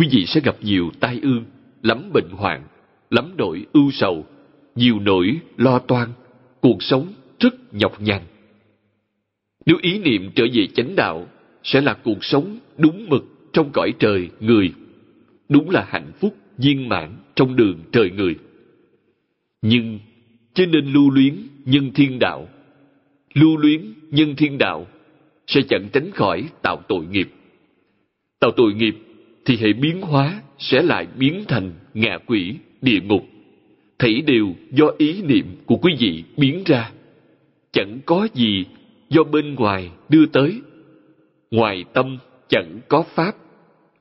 quý 0.00 0.08
vị 0.10 0.26
sẽ 0.26 0.40
gặp 0.40 0.56
nhiều 0.62 0.90
tai 1.00 1.20
ương, 1.22 1.44
lắm 1.82 2.10
bệnh 2.12 2.30
hoạn, 2.30 2.62
lắm 3.10 3.32
nỗi 3.36 3.66
ưu 3.72 3.90
sầu, 3.90 4.26
nhiều 4.74 5.00
nỗi 5.00 5.40
lo 5.56 5.78
toan, 5.78 6.08
cuộc 6.60 6.82
sống 6.82 7.06
rất 7.40 7.74
nhọc 7.74 8.00
nhằn. 8.00 8.22
Nếu 9.66 9.76
ý 9.82 9.98
niệm 9.98 10.30
trở 10.34 10.44
về 10.52 10.66
chánh 10.66 10.96
đạo 10.96 11.26
sẽ 11.62 11.80
là 11.80 11.94
cuộc 11.94 12.24
sống 12.24 12.58
đúng 12.78 13.08
mực 13.08 13.24
trong 13.52 13.70
cõi 13.72 13.92
trời 13.98 14.28
người, 14.40 14.72
đúng 15.48 15.70
là 15.70 15.86
hạnh 15.88 16.12
phúc 16.20 16.36
viên 16.58 16.88
mãn 16.88 17.16
trong 17.34 17.56
đường 17.56 17.78
trời 17.92 18.10
người. 18.10 18.34
Nhưng 19.62 19.98
cho 20.54 20.66
nên 20.66 20.92
lưu 20.92 21.10
luyến 21.10 21.34
nhân 21.64 21.90
thiên 21.94 22.18
đạo. 22.18 22.48
Lưu 23.34 23.56
luyến 23.56 23.80
nhân 24.10 24.36
thiên 24.36 24.58
đạo 24.58 24.86
sẽ 25.46 25.60
chẳng 25.68 25.88
tránh 25.92 26.10
khỏi 26.10 26.48
tạo 26.62 26.82
tội 26.88 27.06
nghiệp. 27.06 27.28
Tạo 28.40 28.50
tội 28.56 28.74
nghiệp 28.74 28.96
thì 29.44 29.56
hệ 29.56 29.72
biến 29.72 30.00
hóa 30.02 30.42
sẽ 30.58 30.82
lại 30.82 31.06
biến 31.18 31.44
thành 31.48 31.72
ngạ 31.94 32.18
quỷ, 32.26 32.56
địa 32.82 33.00
ngục. 33.00 33.24
Thảy 33.98 34.22
đều 34.26 34.54
do 34.70 34.86
ý 34.98 35.22
niệm 35.22 35.56
của 35.66 35.76
quý 35.76 35.94
vị 35.98 36.24
biến 36.36 36.62
ra. 36.66 36.92
Chẳng 37.72 37.98
có 38.06 38.28
gì 38.34 38.64
do 39.08 39.24
bên 39.24 39.54
ngoài 39.54 39.90
đưa 40.08 40.26
tới. 40.26 40.60
Ngoài 41.50 41.84
tâm 41.92 42.18
chẳng 42.48 42.80
có 42.88 43.02
pháp, 43.02 43.36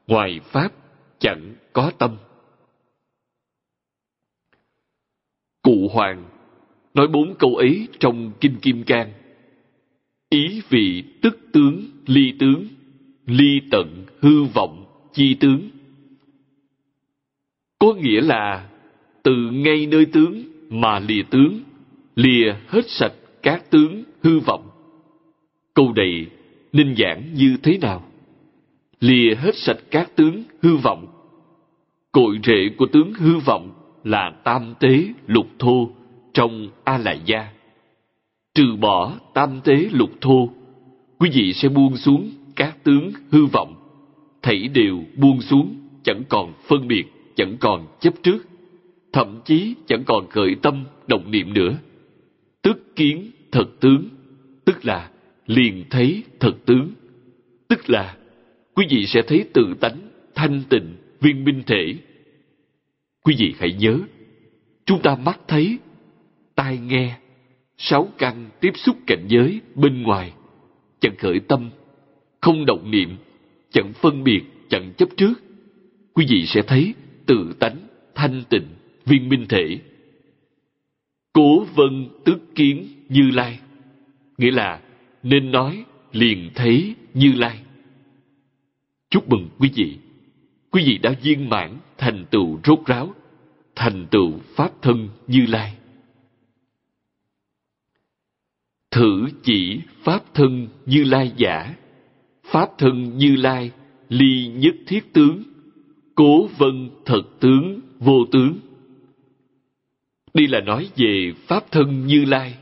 ngoài 0.07 0.39
pháp 0.43 0.71
chẳng 1.19 1.55
có 1.73 1.91
tâm. 1.97 2.17
Cụ 5.61 5.89
hoàng 5.93 6.25
nói 6.93 7.07
bốn 7.07 7.35
câu 7.39 7.55
ấy 7.55 7.87
trong 7.99 8.31
kinh 8.41 8.55
kim 8.61 8.83
cang. 8.83 9.11
Ý 10.29 10.61
vị 10.69 11.03
tức 11.21 11.39
tướng, 11.53 11.85
ly 12.05 12.33
tướng, 12.39 12.67
ly 13.25 13.61
tận, 13.71 14.05
hư 14.19 14.43
vọng 14.43 14.88
chi 15.13 15.33
tướng. 15.33 15.69
Có 17.79 17.93
nghĩa 17.93 18.21
là, 18.21 18.69
từ 19.23 19.35
ngay 19.51 19.85
nơi 19.85 20.05
tướng 20.05 20.43
mà 20.69 20.99
lìa 20.99 21.23
tướng, 21.29 21.59
lìa 22.15 22.53
hết 22.67 22.89
sạch 22.89 23.13
các 23.43 23.69
tướng 23.69 24.03
hư 24.23 24.39
vọng. 24.39 24.69
Câu 25.73 25.93
này 25.95 26.27
nên 26.73 26.95
giảng 26.97 27.33
như 27.33 27.57
thế 27.63 27.77
nào? 27.77 28.05
Lìa 28.99 29.35
hết 29.35 29.55
sạch 29.55 29.79
các 29.91 30.15
tướng 30.15 30.43
hư 30.61 30.77
vọng. 30.77 31.07
Cội 32.11 32.39
rễ 32.43 32.69
của 32.77 32.85
tướng 32.85 33.13
hư 33.13 33.37
vọng 33.37 33.71
là 34.03 34.31
tam 34.43 34.73
tế 34.79 35.05
lục 35.27 35.47
thô 35.59 35.89
trong 36.33 36.69
a 36.83 36.97
lại 36.97 37.21
gia 37.25 37.49
trừ 38.59 38.75
bỏ 38.75 39.13
tam 39.33 39.61
tế 39.63 39.87
lục 39.91 40.09
thô, 40.21 40.49
quý 41.19 41.29
vị 41.33 41.53
sẽ 41.53 41.69
buông 41.69 41.97
xuống 41.97 42.31
các 42.55 42.83
tướng 42.83 43.11
hư 43.31 43.45
vọng 43.45 43.75
thảy 44.41 44.67
đều 44.67 45.03
buông 45.15 45.41
xuống, 45.41 45.75
chẳng 46.03 46.23
còn 46.29 46.53
phân 46.67 46.87
biệt, 46.87 47.05
chẳng 47.35 47.57
còn 47.59 47.87
chấp 47.99 48.13
trước, 48.23 48.47
thậm 49.13 49.41
chí 49.45 49.75
chẳng 49.87 50.03
còn 50.05 50.29
khởi 50.29 50.55
tâm, 50.61 50.85
động 51.07 51.31
niệm 51.31 51.53
nữa. 51.53 51.77
Tức 52.61 52.95
kiến 52.95 53.31
thật 53.51 53.65
tướng, 53.79 54.09
tức 54.65 54.85
là 54.85 55.11
liền 55.45 55.83
thấy 55.89 56.23
thật 56.39 56.53
tướng, 56.65 56.89
tức 57.67 57.89
là 57.89 58.17
quý 58.75 58.85
vị 58.89 59.05
sẽ 59.05 59.21
thấy 59.27 59.45
tự 59.53 59.73
tánh, 59.79 59.97
thanh 60.35 60.63
tịnh, 60.69 60.95
viên 61.21 61.43
minh 61.43 61.63
thể. 61.65 61.95
Quý 63.23 63.35
vị 63.39 63.55
hãy 63.59 63.73
nhớ, 63.73 63.99
chúng 64.85 65.01
ta 65.01 65.15
mắt 65.15 65.39
thấy, 65.47 65.77
tai 66.55 66.77
nghe, 66.77 67.17
sáu 67.77 68.07
căn 68.17 68.49
tiếp 68.59 68.71
xúc 68.75 68.97
cảnh 69.07 69.25
giới 69.27 69.61
bên 69.75 70.01
ngoài, 70.01 70.33
chẳng 70.99 71.15
khởi 71.17 71.39
tâm, 71.39 71.69
không 72.41 72.65
động 72.65 72.91
niệm, 72.91 73.17
chẳng 73.71 73.93
phân 73.93 74.23
biệt, 74.23 74.41
chẳng 74.69 74.93
chấp 74.97 75.09
trước. 75.17 75.33
Quý 76.13 76.25
vị 76.29 76.45
sẽ 76.45 76.61
thấy 76.61 76.93
tự 77.25 77.53
tánh, 77.59 77.77
thanh 78.15 78.43
tịnh, 78.49 78.67
viên 79.05 79.29
minh 79.29 79.45
thể. 79.49 79.79
Cố 81.33 81.65
vân 81.75 82.09
tức 82.25 82.39
kiến 82.55 82.87
như 83.09 83.31
lai, 83.31 83.59
nghĩa 84.37 84.51
là 84.51 84.81
nên 85.23 85.51
nói 85.51 85.85
liền 86.11 86.49
thấy 86.55 86.95
như 87.13 87.33
lai. 87.33 87.59
Chúc 89.09 89.29
mừng 89.29 89.49
quý 89.59 89.69
vị, 89.75 89.97
quý 90.71 90.83
vị 90.85 90.97
đã 90.97 91.15
viên 91.21 91.49
mãn 91.49 91.77
thành 91.97 92.25
tựu 92.31 92.59
rốt 92.63 92.79
ráo, 92.85 93.13
thành 93.75 94.07
tựu 94.11 94.39
pháp 94.55 94.81
thân 94.81 95.09
như 95.27 95.45
lai. 95.45 95.75
Thử 98.91 99.27
chỉ 99.43 99.79
pháp 100.03 100.33
thân 100.33 100.67
như 100.85 101.03
lai 101.03 101.31
giả, 101.37 101.75
pháp 102.51 102.77
thân 102.77 103.17
như 103.17 103.35
lai 103.35 103.71
ly 104.09 104.47
nhất 104.47 104.75
thiết 104.87 105.13
tướng, 105.13 105.43
cố 106.15 106.47
vân 106.57 106.89
thật 107.05 107.21
tướng 107.39 107.79
vô 107.99 108.25
tướng. 108.31 108.53
Đây 110.33 110.47
là 110.47 110.59
nói 110.61 110.89
về 110.95 111.33
pháp 111.47 111.71
thân 111.71 112.05
như 112.05 112.25
lai. 112.25 112.55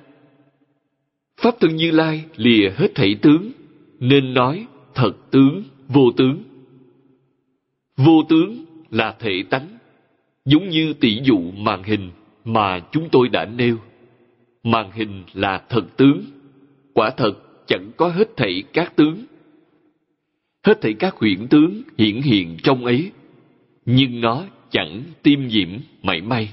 Pháp 1.42 1.56
thân 1.60 1.76
như 1.76 1.92
lai 1.92 2.26
lìa 2.36 2.70
hết 2.70 2.88
thảy 2.96 3.16
tướng, 3.22 3.52
nên 4.00 4.34
nói 4.34 4.68
thật 4.96 5.14
tướng 5.32 5.64
vô 5.88 6.12
tướng. 6.18 6.44
Vô 7.98 8.24
tướng 8.30 8.66
là 8.92 9.16
thể 9.20 9.44
tánh, 9.50 9.68
giống 10.46 10.70
như 10.70 10.94
tỷ 10.94 11.20
dụ 11.24 11.52
màn 11.52 11.84
hình 11.84 12.12
mà 12.46 12.80
chúng 12.92 13.10
tôi 13.12 13.30
đã 13.30 13.46
nêu. 13.46 13.78
Màn 14.64 14.92
hình 14.92 15.24
là 15.34 15.64
thật 15.70 15.98
tướng, 15.98 16.24
quả 16.94 17.10
thật 17.10 17.34
chẳng 17.68 17.92
có 17.98 18.08
hết 18.10 18.38
thảy 18.38 18.64
các 18.74 18.96
tướng. 18.96 19.26
Hết 20.68 20.82
thảy 20.82 20.94
các 20.94 21.16
huyễn 21.16 21.48
tướng 21.48 21.82
hiển 21.98 22.22
hiện 22.22 22.58
trong 22.64 22.86
ấy, 22.86 23.12
nhưng 23.86 24.22
nó 24.22 24.46
chẳng 24.70 25.04
tiêm 25.24 25.48
nhiễm 25.48 25.70
mảy 26.04 26.22
may, 26.22 26.50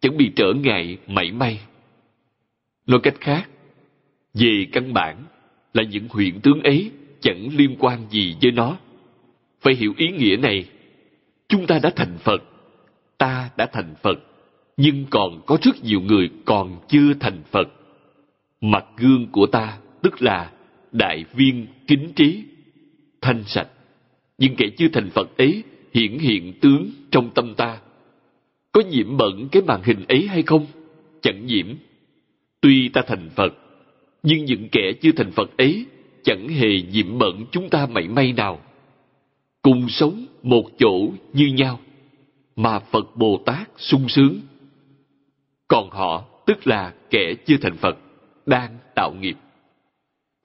chẳng 0.00 0.16
bị 0.16 0.32
trở 0.36 0.52
ngại 0.52 0.98
mảy 1.06 1.32
may. 1.32 1.60
Nói 2.86 3.00
cách 3.02 3.14
khác, 3.20 3.48
về 4.34 4.66
căn 4.72 4.92
bản 4.92 5.16
là 5.74 5.82
những 5.82 6.08
huyễn 6.10 6.40
tướng 6.40 6.62
ấy 6.62 6.90
chẳng 7.20 7.48
liên 7.56 7.76
quan 7.78 8.06
gì 8.10 8.36
với 8.42 8.50
nó. 8.52 8.76
Phải 9.60 9.74
hiểu 9.74 9.94
ý 9.96 10.08
nghĩa 10.08 10.36
này. 10.36 10.64
Chúng 11.48 11.66
ta 11.66 11.78
đã 11.82 11.90
thành 11.96 12.18
Phật, 12.18 12.42
ta 13.18 13.50
đã 13.56 13.66
thành 13.72 13.94
Phật, 14.02 14.18
nhưng 14.76 15.04
còn 15.10 15.42
có 15.46 15.58
rất 15.62 15.84
nhiều 15.84 16.00
người 16.00 16.30
còn 16.44 16.78
chưa 16.88 17.14
thành 17.20 17.42
Phật. 17.50 17.68
Mặt 18.60 18.84
gương 18.96 19.26
của 19.32 19.46
ta 19.46 19.78
tức 20.02 20.22
là 20.22 20.50
đại 20.92 21.24
viên 21.34 21.66
kính 21.86 22.12
trí, 22.16 22.44
thanh 23.24 23.44
sạch. 23.46 23.68
Nhưng 24.38 24.56
kẻ 24.56 24.66
chưa 24.76 24.88
thành 24.92 25.10
Phật 25.10 25.36
ấy 25.36 25.62
hiển 25.94 26.18
hiện 26.18 26.52
tướng 26.60 26.90
trong 27.10 27.30
tâm 27.34 27.54
ta. 27.54 27.78
Có 28.72 28.80
nhiễm 28.90 29.16
bẩn 29.16 29.48
cái 29.52 29.62
màn 29.62 29.82
hình 29.84 30.04
ấy 30.08 30.26
hay 30.26 30.42
không? 30.42 30.66
Chẳng 31.22 31.46
nhiễm. 31.46 31.66
Tuy 32.60 32.88
ta 32.88 33.02
thành 33.06 33.30
Phật, 33.36 33.54
nhưng 34.22 34.44
những 34.44 34.68
kẻ 34.72 34.92
chưa 35.02 35.12
thành 35.16 35.30
Phật 35.30 35.56
ấy 35.56 35.86
chẳng 36.22 36.48
hề 36.48 36.82
nhiễm 36.92 37.18
bẩn 37.18 37.44
chúng 37.52 37.70
ta 37.70 37.86
mảy 37.86 38.08
may 38.08 38.32
nào. 38.32 38.60
Cùng 39.62 39.88
sống 39.88 40.26
một 40.42 40.64
chỗ 40.78 41.08
như 41.32 41.46
nhau, 41.46 41.80
mà 42.56 42.78
Phật 42.78 43.16
Bồ 43.16 43.42
Tát 43.46 43.70
sung 43.76 44.08
sướng. 44.08 44.40
Còn 45.68 45.90
họ 45.90 46.24
tức 46.46 46.66
là 46.66 46.94
kẻ 47.10 47.34
chưa 47.46 47.56
thành 47.60 47.76
Phật, 47.76 47.98
đang 48.46 48.78
tạo 48.94 49.12
nghiệp. 49.20 49.36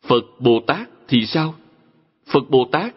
Phật 0.08 0.24
Bồ 0.40 0.60
Tát 0.68 0.90
thì 1.08 1.26
sao? 1.26 1.56
Phật 2.30 2.50
Bồ 2.50 2.66
Tát 2.72 2.96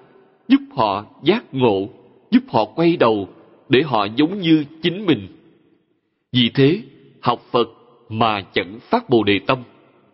giúp 0.48 0.60
họ 0.70 1.04
giác 1.22 1.54
ngộ, 1.54 1.88
giúp 2.30 2.42
họ 2.48 2.64
quay 2.64 2.96
đầu 2.96 3.28
để 3.68 3.82
họ 3.82 4.06
giống 4.16 4.40
như 4.40 4.64
chính 4.82 5.06
mình. 5.06 5.28
Vì 6.32 6.50
thế, 6.54 6.82
học 7.20 7.42
Phật 7.50 7.68
mà 8.08 8.40
chẳng 8.54 8.78
phát 8.90 9.10
Bồ 9.10 9.24
Đề 9.24 9.38
Tâm, 9.46 9.62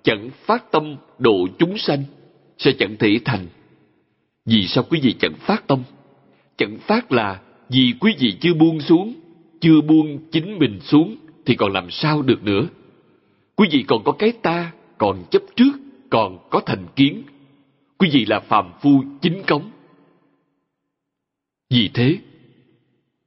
chẳng 0.02 0.30
phát 0.46 0.70
tâm 0.72 0.96
độ 1.18 1.48
chúng 1.58 1.78
sanh, 1.78 2.04
sẽ 2.58 2.72
chẳng 2.78 2.96
thể 2.98 3.18
thành. 3.24 3.46
Vì 4.46 4.66
sao 4.66 4.84
quý 4.90 5.00
vị 5.02 5.14
chẳng 5.20 5.34
phát 5.34 5.66
tâm? 5.66 5.82
Chẳng 6.56 6.76
phát 6.78 7.12
là 7.12 7.40
vì 7.68 7.94
quý 8.00 8.14
vị 8.18 8.36
chưa 8.40 8.54
buông 8.54 8.80
xuống, 8.80 9.14
chưa 9.60 9.80
buông 9.80 10.18
chính 10.32 10.58
mình 10.58 10.80
xuống 10.80 11.16
thì 11.46 11.54
còn 11.54 11.72
làm 11.72 11.90
sao 11.90 12.22
được 12.22 12.44
nữa. 12.44 12.68
Quý 13.56 13.68
vị 13.72 13.84
còn 13.88 14.04
có 14.04 14.12
cái 14.12 14.32
ta, 14.32 14.72
còn 14.98 15.24
chấp 15.30 15.42
trước, 15.56 15.72
còn 16.10 16.38
có 16.50 16.60
thành 16.60 16.86
kiến. 16.96 17.22
Quý 17.98 18.08
vị 18.12 18.24
là 18.24 18.40
phàm 18.40 18.72
phu 18.80 19.04
chính 19.22 19.42
cống. 19.46 19.70
Vì 21.70 21.90
thế, 21.94 22.18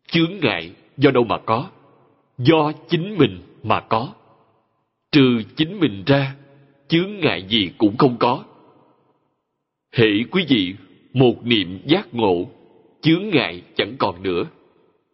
chướng 0.07 0.31
ngại 0.41 0.71
do 0.97 1.11
đâu 1.11 1.23
mà 1.23 1.37
có? 1.37 1.69
Do 2.37 2.71
chính 2.89 3.17
mình 3.17 3.39
mà 3.63 3.81
có. 3.81 4.13
Trừ 5.11 5.41
chính 5.55 5.79
mình 5.79 6.03
ra, 6.05 6.35
chướng 6.87 7.19
ngại 7.19 7.45
gì 7.49 7.71
cũng 7.77 7.97
không 7.97 8.17
có. 8.19 8.43
Hễ 9.91 10.07
quý 10.31 10.45
vị 10.49 10.75
một 11.13 11.45
niệm 11.45 11.79
giác 11.85 12.13
ngộ, 12.13 12.45
chướng 13.01 13.29
ngại 13.29 13.61
chẳng 13.75 13.95
còn 13.99 14.23
nữa. 14.23 14.43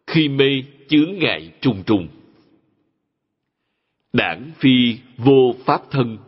Khi 0.06 0.28
mê 0.28 0.62
chướng 0.88 1.18
ngại 1.18 1.52
trùng 1.60 1.82
trùng. 1.86 2.08
Đảng 4.12 4.50
phi 4.58 4.96
vô 5.16 5.54
pháp 5.64 5.90
thân, 5.90 6.18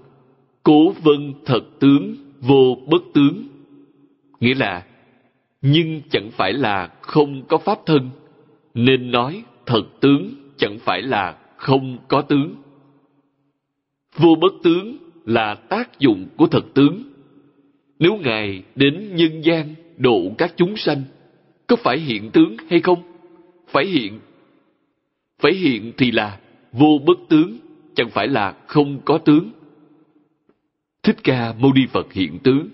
cố 0.63 0.93
vân 1.03 1.35
thật 1.47 1.63
tướng 1.81 2.30
vô 2.41 2.79
bất 2.87 3.03
tướng. 3.15 3.45
Nghĩa 4.41 4.55
là, 4.55 4.87
nhưng 5.63 6.03
chẳng 6.11 6.31
phải 6.31 6.53
là 6.53 6.91
không 7.01 7.43
có 7.49 7.59
pháp 7.59 7.79
thân, 7.87 8.11
nên 8.75 9.11
nói 9.11 9.45
thật 9.67 9.83
tướng 10.01 10.35
chẳng 10.57 10.79
phải 10.79 11.03
là 11.03 11.37
không 11.57 11.99
có 12.09 12.23
tướng. 12.23 12.55
Vô 14.17 14.35
bất 14.41 14.53
tướng 14.63 14.97
là 15.27 15.55
tác 15.55 15.99
dụng 15.99 16.27
của 16.37 16.47
thật 16.47 16.65
tướng. 16.75 17.03
Nếu 17.99 18.17
Ngài 18.17 18.63
đến 18.75 19.15
nhân 19.15 19.41
gian 19.45 19.75
độ 19.97 20.23
các 20.39 20.53
chúng 20.57 20.77
sanh, 20.77 21.03
có 21.67 21.77
phải 21.77 21.99
hiện 21.99 22.31
tướng 22.31 22.57
hay 22.71 22.81
không? 22.81 23.03
Phải 23.69 23.87
hiện. 23.87 24.21
Phải 25.39 25.53
hiện 25.53 25.93
thì 25.97 26.11
là 26.11 26.39
vô 26.73 26.99
bất 27.07 27.19
tướng, 27.29 27.59
chẳng 27.95 28.11
phải 28.11 28.29
là 28.29 28.55
không 28.67 29.01
có 29.05 29.19
tướng. 29.19 29.51
Thích 31.03 31.17
Ca 31.25 31.55
Mâu 31.59 31.73
Ni 31.73 31.87
Phật 31.87 32.13
hiện 32.13 32.39
tướng. 32.39 32.69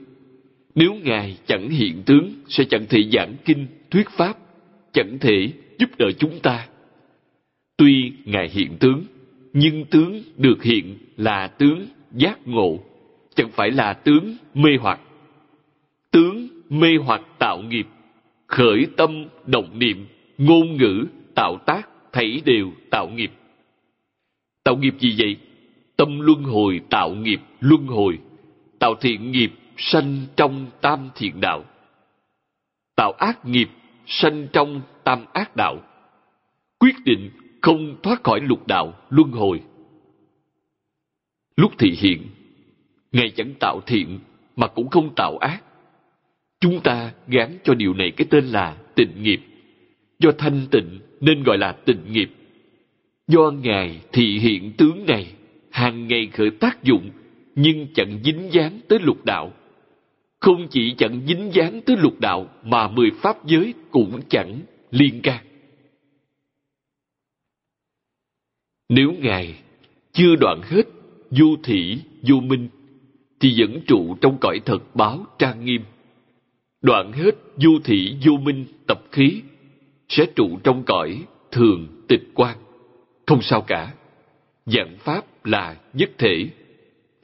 Nếu 0.75 0.95
Ngài 0.95 1.37
chẳng 1.47 1.71
hiện 1.71 2.03
tướng, 2.07 2.35
sẽ 2.49 2.65
chẳng 2.65 2.87
thể 2.89 2.99
giảng 3.13 3.35
kinh, 3.45 3.67
thuyết 3.91 4.09
pháp, 4.11 4.39
chẳng 4.93 5.19
thể 5.19 5.53
giúp 5.79 5.91
đỡ 5.99 6.07
chúng 6.19 6.41
ta. 6.41 6.69
Tuy 7.77 8.13
Ngài 8.25 8.49
hiện 8.49 8.77
tướng, 8.81 9.05
nhưng 9.53 9.85
tướng 9.85 10.23
được 10.37 10.63
hiện 10.63 10.99
là 11.17 11.47
tướng 11.47 11.87
giác 12.13 12.39
ngộ, 12.49 12.79
chẳng 13.35 13.51
phải 13.51 13.71
là 13.71 13.93
tướng 13.93 14.37
mê 14.55 14.71
hoặc. 14.81 15.01
Tướng 16.11 16.49
mê 16.69 16.89
hoặc 17.05 17.23
tạo 17.39 17.63
nghiệp, 17.63 17.87
khởi 18.47 18.87
tâm 18.97 19.25
động 19.47 19.79
niệm, 19.79 20.07
ngôn 20.39 20.77
ngữ, 20.77 21.07
tạo 21.35 21.59
tác, 21.67 21.89
thảy 22.13 22.43
đều 22.45 22.73
tạo 22.91 23.09
nghiệp. 23.09 23.31
Tạo 24.65 24.77
nghiệp 24.77 24.95
gì 24.99 25.15
vậy? 25.19 25.37
Tâm 25.97 26.21
luân 26.21 26.43
hồi 26.43 26.81
tạo 26.91 27.11
nghiệp 27.11 27.41
luân 27.61 27.87
hồi, 27.87 28.19
tạo 28.79 28.95
thiện 29.01 29.33
nghiệp 29.33 29.53
sanh 29.77 30.27
trong 30.37 30.67
tam 30.81 31.11
thiện 31.15 31.41
đạo. 31.41 31.65
Tạo 32.97 33.13
ác 33.13 33.45
nghiệp 33.45 33.69
sanh 34.07 34.47
trong 34.53 34.81
tam 35.05 35.25
ác 35.33 35.57
đạo. 35.57 35.77
Quyết 36.79 36.95
định 37.05 37.31
không 37.63 37.97
thoát 38.03 38.25
khỏi 38.25 38.41
lục 38.41 38.67
đạo 38.67 38.95
luân 39.11 39.31
hồi. 39.31 39.63
Lúc 41.57 41.73
thị 41.79 41.91
hiện, 41.99 42.23
Ngài 43.13 43.31
chẳng 43.31 43.55
tạo 43.61 43.81
thiện 43.87 44.19
mà 44.57 44.67
cũng 44.67 44.89
không 44.89 45.15
tạo 45.17 45.39
ác. 45.39 45.63
Chúng 46.61 46.81
ta 46.81 47.13
gán 47.27 47.59
cho 47.65 47.75
điều 47.75 47.95
này 47.95 48.11
cái 48.11 48.27
tên 48.31 48.45
là 48.45 48.77
tịnh 48.95 49.23
nghiệp. 49.23 49.41
Do 50.19 50.31
thanh 50.39 50.67
tịnh 50.71 51.01
nên 51.21 51.43
gọi 51.43 51.59
là 51.59 51.73
tịnh 51.73 52.13
nghiệp. 52.13 52.31
Do 53.29 53.51
Ngài 53.51 54.01
thị 54.13 54.39
hiện 54.39 54.73
tướng 54.73 55.07
này, 55.07 55.33
hàng 55.77 56.09
ngày 56.09 56.29
khởi 56.33 56.51
tác 56.51 56.83
dụng, 56.83 57.11
nhưng 57.55 57.87
chẳng 57.95 58.21
dính 58.25 58.49
dáng 58.53 58.81
tới 58.89 58.99
lục 58.99 59.25
đạo. 59.25 59.53
không 60.41 60.69
chỉ 60.71 60.95
chẳng 60.99 61.21
dính 61.27 61.51
dáng 61.53 61.81
tới 61.87 61.97
lục 61.97 62.21
đạo, 62.21 62.51
mà 62.65 62.89
mười 62.89 63.11
pháp 63.11 63.47
giới 63.47 63.75
cũng 63.91 64.21
chẳng 64.29 64.61
liên 64.91 65.21
can. 65.23 65.45
Nếu 68.89 69.13
Ngài 69.13 69.55
chưa 70.13 70.37
đoạn 70.37 70.61
hết 70.65 70.83
vô 71.31 71.47
thị 71.65 71.99
vô 72.23 72.41
minh, 72.41 72.69
thì 73.41 73.55
vẫn 73.59 73.81
trụ 73.87 74.17
trong 74.21 74.39
cõi 74.41 74.61
thật 74.65 74.95
báo 74.95 75.27
trang 75.39 75.65
nghiêm. 75.65 75.83
Đoạn 76.83 77.13
hết 77.13 77.35
vô 77.57 77.71
thị 77.85 78.17
vô 78.27 78.33
minh 78.37 78.65
tập 78.87 79.03
khí, 79.13 79.43
sẽ 80.09 80.27
trụ 80.37 80.59
trong 80.65 80.83
cõi 80.87 81.23
thường 81.51 82.05
tịch 82.09 82.23
quan. 82.35 82.59
Không 83.27 83.43
sao 83.43 83.63
cả. 83.63 83.95
Dạng 84.67 84.97
pháp 84.99 85.25
là 85.47 85.77
nhất 85.93 86.11
thể. 86.19 86.49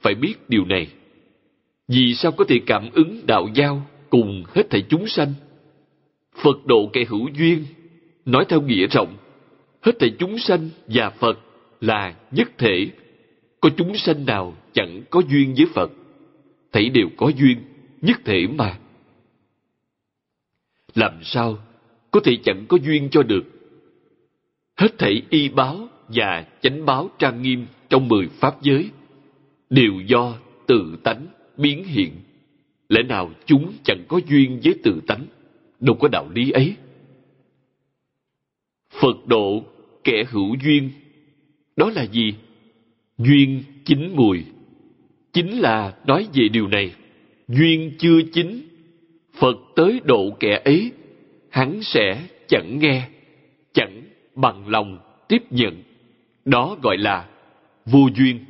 Phải 0.01 0.15
biết 0.15 0.35
điều 0.47 0.65
này. 0.65 0.87
Vì 1.87 2.15
sao 2.15 2.31
có 2.31 2.45
thể 2.47 2.59
cảm 2.65 2.89
ứng 2.93 3.21
đạo 3.27 3.47
giao 3.55 3.87
cùng 4.09 4.43
hết 4.53 4.69
thảy 4.69 4.83
chúng 4.89 5.07
sanh? 5.07 5.33
Phật 6.43 6.65
độ 6.65 6.89
kẻ 6.93 7.05
hữu 7.07 7.29
duyên, 7.37 7.65
nói 8.25 8.45
theo 8.49 8.61
nghĩa 8.61 8.87
rộng, 8.87 9.17
hết 9.81 9.99
thảy 9.99 10.15
chúng 10.19 10.37
sanh 10.37 10.69
và 10.87 11.09
Phật 11.09 11.39
là 11.81 12.15
nhất 12.31 12.51
thể. 12.57 12.87
Có 13.61 13.69
chúng 13.77 13.97
sanh 13.97 14.25
nào 14.25 14.55
chẳng 14.73 15.01
có 15.09 15.21
duyên 15.29 15.53
với 15.57 15.65
Phật? 15.73 15.91
Thảy 16.71 16.89
đều 16.89 17.09
có 17.17 17.27
duyên, 17.27 17.57
nhất 18.01 18.17
thể 18.25 18.47
mà. 18.47 18.77
Làm 20.95 21.19
sao 21.23 21.57
có 22.11 22.19
thể 22.19 22.37
chẳng 22.43 22.65
có 22.67 22.77
duyên 22.77 23.09
cho 23.11 23.23
được? 23.23 23.43
Hết 24.75 24.97
thảy 24.97 25.21
y 25.29 25.49
báo 25.49 25.87
và 26.13 26.45
chánh 26.61 26.85
báo 26.85 27.09
trang 27.19 27.41
nghiêm 27.41 27.65
trong 27.89 28.07
mười 28.07 28.27
pháp 28.27 28.61
giới 28.61 28.89
đều 29.69 29.93
do 30.07 30.37
tự 30.67 30.97
tánh 31.03 31.27
biến 31.57 31.83
hiện. 31.83 32.11
Lẽ 32.89 33.03
nào 33.03 33.31
chúng 33.45 33.73
chẳng 33.83 34.03
có 34.07 34.19
duyên 34.27 34.59
với 34.63 34.73
tự 34.83 35.01
tánh? 35.07 35.25
Đâu 35.79 35.95
có 35.95 36.07
đạo 36.07 36.29
lý 36.35 36.51
ấy. 36.51 36.75
Phật 39.01 39.27
độ 39.27 39.63
kẻ 40.03 40.23
hữu 40.29 40.55
duyên. 40.63 40.89
Đó 41.75 41.91
là 41.95 42.05
gì? 42.05 42.33
Duyên 43.17 43.63
chín 43.85 44.15
mùi. 44.15 44.43
Chính 45.33 45.59
là 45.59 45.95
nói 46.07 46.27
về 46.33 46.47
điều 46.47 46.67
này. 46.67 46.93
Duyên 47.47 47.91
chưa 47.97 48.21
chín. 48.33 48.67
Phật 49.33 49.57
tới 49.75 50.01
độ 50.05 50.29
kẻ 50.39 50.61
ấy. 50.65 50.91
Hắn 51.49 51.83
sẽ 51.83 52.27
chẳng 52.47 52.79
nghe, 52.79 53.09
chẳng 53.73 54.01
bằng 54.35 54.67
lòng 54.67 54.99
tiếp 55.27 55.43
nhận. 55.49 55.83
Đó 56.45 56.77
gọi 56.81 56.97
là 56.97 57.29
vô 57.85 58.07
duyên, 58.15 58.45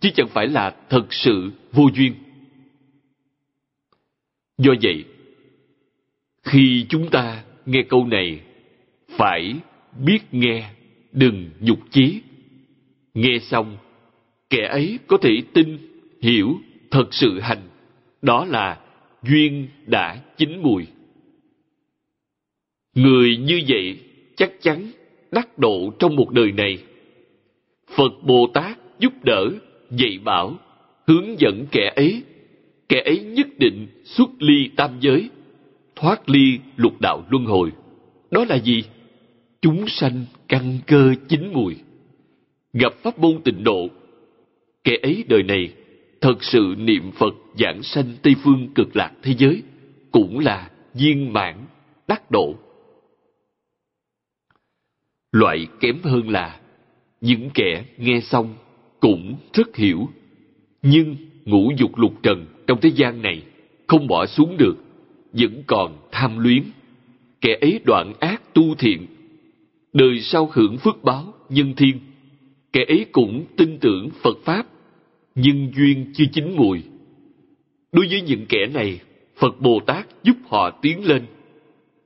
chứ 0.00 0.10
chẳng 0.14 0.28
phải 0.28 0.46
là 0.46 0.76
thật 0.88 1.06
sự 1.10 1.50
vô 1.72 1.88
duyên. 1.94 2.14
Do 4.58 4.72
vậy, 4.82 5.04
khi 6.42 6.86
chúng 6.88 7.10
ta 7.10 7.44
nghe 7.66 7.82
câu 7.88 8.06
này, 8.06 8.40
phải 9.08 9.54
biết 10.04 10.18
nghe, 10.32 10.70
đừng 11.12 11.50
nhục 11.60 11.78
chí. 11.90 12.20
Nghe 13.14 13.38
xong, 13.38 13.76
kẻ 14.50 14.66
ấy 14.66 14.98
có 15.06 15.16
thể 15.22 15.42
tin, 15.54 15.78
hiểu, 16.22 16.56
thật 16.90 17.08
sự 17.10 17.40
hành. 17.40 17.62
Đó 18.22 18.44
là 18.44 18.80
duyên 19.22 19.68
đã 19.86 20.22
chín 20.36 20.62
mùi. 20.62 20.86
Người 22.94 23.36
như 23.36 23.62
vậy 23.68 23.98
chắc 24.36 24.52
chắn 24.60 24.90
đắc 25.30 25.58
độ 25.58 25.92
trong 25.98 26.16
một 26.16 26.30
đời 26.30 26.52
này. 26.52 26.78
Phật 27.96 28.12
Bồ 28.22 28.46
Tát 28.54 28.78
giúp 28.98 29.12
đỡ, 29.22 29.50
dạy 29.90 30.18
bảo, 30.24 30.56
hướng 31.06 31.40
dẫn 31.40 31.66
kẻ 31.70 31.92
ấy 31.96 32.22
kẻ 32.88 33.02
ấy 33.04 33.20
nhất 33.20 33.46
định 33.58 33.86
xuất 34.04 34.30
ly 34.38 34.70
tam 34.76 34.90
giới, 35.00 35.30
thoát 35.96 36.28
ly 36.28 36.58
lục 36.76 37.00
đạo 37.00 37.24
luân 37.30 37.44
hồi. 37.44 37.72
Đó 38.30 38.44
là 38.48 38.56
gì? 38.56 38.84
Chúng 39.60 39.88
sanh 39.88 40.24
căn 40.48 40.78
cơ 40.86 41.14
chín 41.28 41.52
mùi. 41.52 41.76
Gặp 42.72 42.92
pháp 43.02 43.18
môn 43.18 43.42
tịnh 43.44 43.64
độ, 43.64 43.88
kẻ 44.84 44.96
ấy 45.02 45.24
đời 45.28 45.42
này 45.42 45.72
thật 46.20 46.36
sự 46.40 46.74
niệm 46.78 47.10
Phật 47.12 47.34
giảng 47.58 47.82
sanh 47.82 48.12
Tây 48.22 48.34
Phương 48.44 48.68
cực 48.74 48.96
lạc 48.96 49.12
thế 49.22 49.34
giới, 49.38 49.62
cũng 50.10 50.38
là 50.38 50.70
viên 50.94 51.32
mãn 51.32 51.56
đắc 52.08 52.30
độ. 52.30 52.54
Loại 55.32 55.66
kém 55.80 55.98
hơn 56.02 56.28
là 56.30 56.60
những 57.20 57.50
kẻ 57.54 57.84
nghe 57.98 58.20
xong 58.20 58.54
cũng 59.00 59.36
rất 59.52 59.76
hiểu, 59.76 60.08
nhưng 60.82 61.16
ngũ 61.44 61.70
dục 61.76 61.98
lục 61.98 62.12
trần 62.22 62.46
trong 62.66 62.80
thế 62.80 62.88
gian 62.88 63.22
này 63.22 63.42
không 63.86 64.06
bỏ 64.06 64.26
xuống 64.26 64.56
được 64.56 64.76
vẫn 65.32 65.62
còn 65.66 65.96
tham 66.12 66.38
luyến. 66.38 66.62
Kẻ 67.40 67.58
ấy 67.60 67.80
đoạn 67.84 68.12
ác 68.20 68.54
tu 68.54 68.74
thiện 68.74 69.06
đời 69.92 70.20
sau 70.20 70.50
hưởng 70.52 70.78
phước 70.78 71.04
báo 71.04 71.34
nhân 71.48 71.74
thiên. 71.76 72.00
Kẻ 72.72 72.84
ấy 72.88 73.06
cũng 73.12 73.44
tin 73.56 73.78
tưởng 73.78 74.10
phật 74.22 74.38
pháp 74.44 74.66
nhưng 75.34 75.72
duyên 75.76 76.12
chưa 76.14 76.24
chín 76.32 76.56
mùi. 76.56 76.82
Đối 77.92 78.06
với 78.08 78.20
những 78.20 78.46
kẻ 78.48 78.66
này 78.74 79.00
phật 79.36 79.60
bồ 79.60 79.80
tát 79.86 80.06
giúp 80.22 80.36
họ 80.48 80.70
tiến 80.70 81.04
lên. 81.04 81.22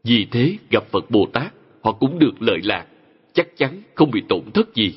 Vì 0.05 0.27
thế 0.31 0.57
gặp 0.71 0.85
phật 0.91 1.11
bồ 1.11 1.27
tát 1.33 1.55
họ 1.83 1.93
cũng 1.93 2.19
được 2.19 2.43
lợi 2.43 2.59
lạc 2.63 2.87
chắc 3.33 3.57
chắn 3.57 3.83
không 3.95 4.11
bị 4.11 4.23
tổn 4.29 4.43
thất 4.55 4.75
gì 4.75 4.95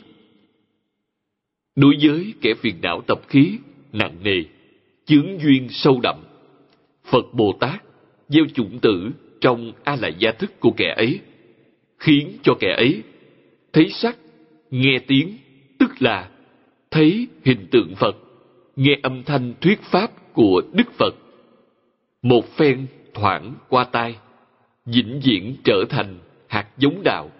đối 1.75 1.95
với 2.01 2.33
kẻ 2.41 2.53
phiền 2.53 2.75
não 2.81 3.01
tập 3.07 3.21
khí 3.27 3.57
nặng 3.93 4.17
nề 4.23 4.43
chướng 5.05 5.39
duyên 5.41 5.67
sâu 5.69 5.99
đậm. 6.03 6.23
Phật 7.05 7.25
Bồ 7.33 7.57
Tát 7.59 7.83
gieo 8.29 8.45
chủng 8.53 8.79
tử 8.79 9.11
trong 9.41 9.71
a 9.83 9.95
la 9.95 10.07
gia 10.07 10.31
thức 10.31 10.59
của 10.59 10.71
kẻ 10.77 10.93
ấy, 10.97 11.19
khiến 11.99 12.37
cho 12.43 12.53
kẻ 12.59 12.75
ấy 12.77 13.03
thấy 13.73 13.89
sắc, 13.89 14.17
nghe 14.71 14.99
tiếng, 15.07 15.37
tức 15.79 15.91
là 15.99 16.29
thấy 16.91 17.27
hình 17.45 17.67
tượng 17.71 17.95
Phật, 17.95 18.15
nghe 18.75 18.99
âm 19.03 19.23
thanh 19.23 19.53
thuyết 19.61 19.81
pháp 19.81 20.33
của 20.33 20.61
Đức 20.73 20.91
Phật. 20.93 21.15
Một 22.21 22.57
phen 22.57 22.87
thoảng 23.13 23.55
qua 23.69 23.83
tai, 23.83 24.15
vĩnh 24.85 25.19
viễn 25.23 25.55
trở 25.63 25.85
thành 25.89 26.19
hạt 26.47 26.67
giống 26.77 27.03
đạo, 27.03 27.31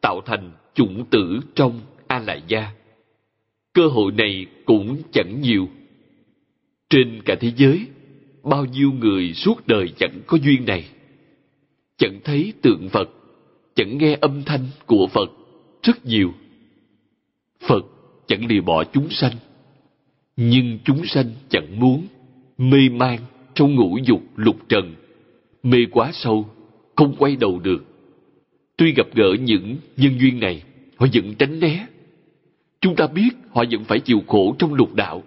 tạo 0.00 0.20
thành 0.26 0.50
chủng 0.74 1.04
tử 1.10 1.40
trong 1.54 1.80
a 2.06 2.18
la 2.18 2.38
gia. 2.48 2.72
Cơ 3.72 3.86
hội 3.86 4.12
này 4.12 4.46
cũng 4.64 5.02
chẳng 5.12 5.40
nhiều 5.40 5.68
trên 6.90 7.22
cả 7.24 7.34
thế 7.40 7.52
giới, 7.56 7.86
bao 8.42 8.64
nhiêu 8.64 8.92
người 8.92 9.32
suốt 9.34 9.66
đời 9.66 9.92
chẳng 9.98 10.20
có 10.26 10.38
duyên 10.42 10.64
này. 10.66 10.88
Chẳng 11.96 12.20
thấy 12.24 12.52
tượng 12.62 12.88
Phật, 12.88 13.10
chẳng 13.74 13.98
nghe 13.98 14.18
âm 14.20 14.42
thanh 14.42 14.66
của 14.86 15.06
Phật, 15.06 15.30
rất 15.82 16.06
nhiều. 16.06 16.32
Phật 17.68 17.86
chẳng 18.26 18.46
lìa 18.46 18.60
bỏ 18.60 18.84
chúng 18.84 19.10
sanh, 19.10 19.32
nhưng 20.36 20.78
chúng 20.84 21.06
sanh 21.06 21.30
chẳng 21.48 21.80
muốn, 21.80 22.06
mê 22.58 22.88
man 22.88 23.18
trong 23.54 23.74
ngũ 23.74 23.98
dục 24.04 24.22
lục 24.36 24.56
trần, 24.68 24.94
mê 25.62 25.78
quá 25.90 26.10
sâu, 26.12 26.48
không 26.96 27.16
quay 27.18 27.36
đầu 27.36 27.58
được. 27.58 27.84
Tuy 28.78 28.92
gặp 28.92 29.06
gỡ 29.14 29.36
những 29.40 29.76
nhân 29.96 30.20
duyên 30.20 30.40
này, 30.40 30.62
họ 30.96 31.06
vẫn 31.14 31.34
tránh 31.34 31.60
né. 31.60 31.86
Chúng 32.80 32.96
ta 32.96 33.06
biết 33.06 33.30
họ 33.50 33.64
vẫn 33.70 33.84
phải 33.84 34.00
chịu 34.00 34.22
khổ 34.26 34.54
trong 34.58 34.74
lục 34.74 34.94
đạo, 34.94 35.22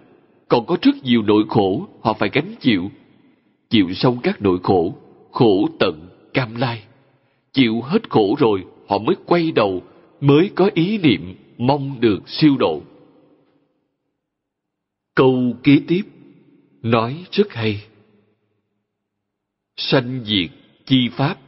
còn 0.48 0.66
có 0.66 0.76
rất 0.82 1.04
nhiều 1.04 1.22
nỗi 1.22 1.44
khổ 1.48 1.88
họ 2.00 2.12
phải 2.12 2.30
gánh 2.32 2.54
chịu. 2.60 2.90
Chịu 3.70 3.94
xong 3.94 4.18
các 4.22 4.42
nỗi 4.42 4.58
khổ, 4.62 4.94
khổ 5.30 5.68
tận, 5.78 6.08
cam 6.34 6.54
lai. 6.54 6.82
Chịu 7.52 7.80
hết 7.80 8.10
khổ 8.10 8.36
rồi, 8.38 8.64
họ 8.88 8.98
mới 8.98 9.16
quay 9.26 9.52
đầu, 9.52 9.82
mới 10.20 10.50
có 10.54 10.70
ý 10.74 10.98
niệm 10.98 11.34
mong 11.58 12.00
được 12.00 12.28
siêu 12.28 12.56
độ. 12.58 12.82
Câu 15.14 15.56
kế 15.62 15.78
tiếp 15.88 16.02
nói 16.82 17.24
rất 17.30 17.52
hay. 17.52 17.82
Sanh 19.76 20.20
diệt 20.24 20.50
chi 20.84 21.08
pháp, 21.08 21.38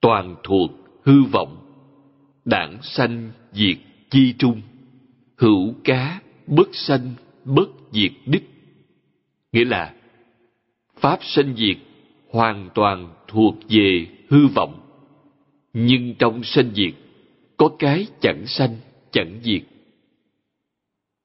toàn 0.00 0.36
thuộc 0.44 0.70
hư 1.06 1.24
vọng, 1.32 1.56
đảng 2.44 2.82
sanh 2.82 3.32
diệt 3.52 3.76
chi 4.10 4.34
trung, 4.38 4.62
hữu 5.36 5.74
cá 5.84 6.20
bất 6.46 6.68
sanh 6.72 7.14
bất 7.44 7.68
diệt 7.92 8.12
đức 8.26 8.40
nghĩa 9.52 9.64
là 9.64 9.94
pháp 10.96 11.18
sanh 11.22 11.54
diệt 11.56 11.76
hoàn 12.30 12.70
toàn 12.74 13.14
thuộc 13.28 13.54
về 13.68 14.06
hư 14.28 14.46
vọng 14.46 14.80
nhưng 15.72 16.14
trong 16.18 16.44
sanh 16.44 16.70
diệt 16.74 16.92
có 17.56 17.68
cái 17.78 18.06
chẳng 18.20 18.46
sanh 18.46 18.76
chẳng 19.12 19.40
diệt. 19.42 19.62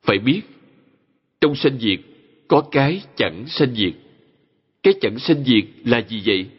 Phải 0.05 0.19
biết 0.19 0.41
trong 1.41 1.55
sanh 1.55 1.79
diệt 1.79 1.99
có 2.47 2.61
cái 2.71 3.01
chẳng 3.15 3.45
sanh 3.47 3.75
diệt. 3.75 3.93
Cái 4.83 4.93
chẳng 5.01 5.19
sanh 5.19 5.43
diệt 5.43 5.63
là 5.85 6.01
gì 6.09 6.21
vậy? 6.25 6.49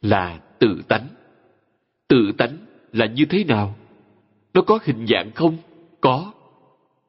Là 0.00 0.40
tự 0.58 0.82
tánh 0.88 1.08
tự 2.08 2.32
tánh 2.38 2.56
là 2.92 3.06
như 3.06 3.24
thế 3.24 3.44
nào 3.44 3.76
nó 4.54 4.62
có 4.62 4.78
hình 4.84 5.06
dạng 5.06 5.30
không 5.34 5.56
có 6.00 6.32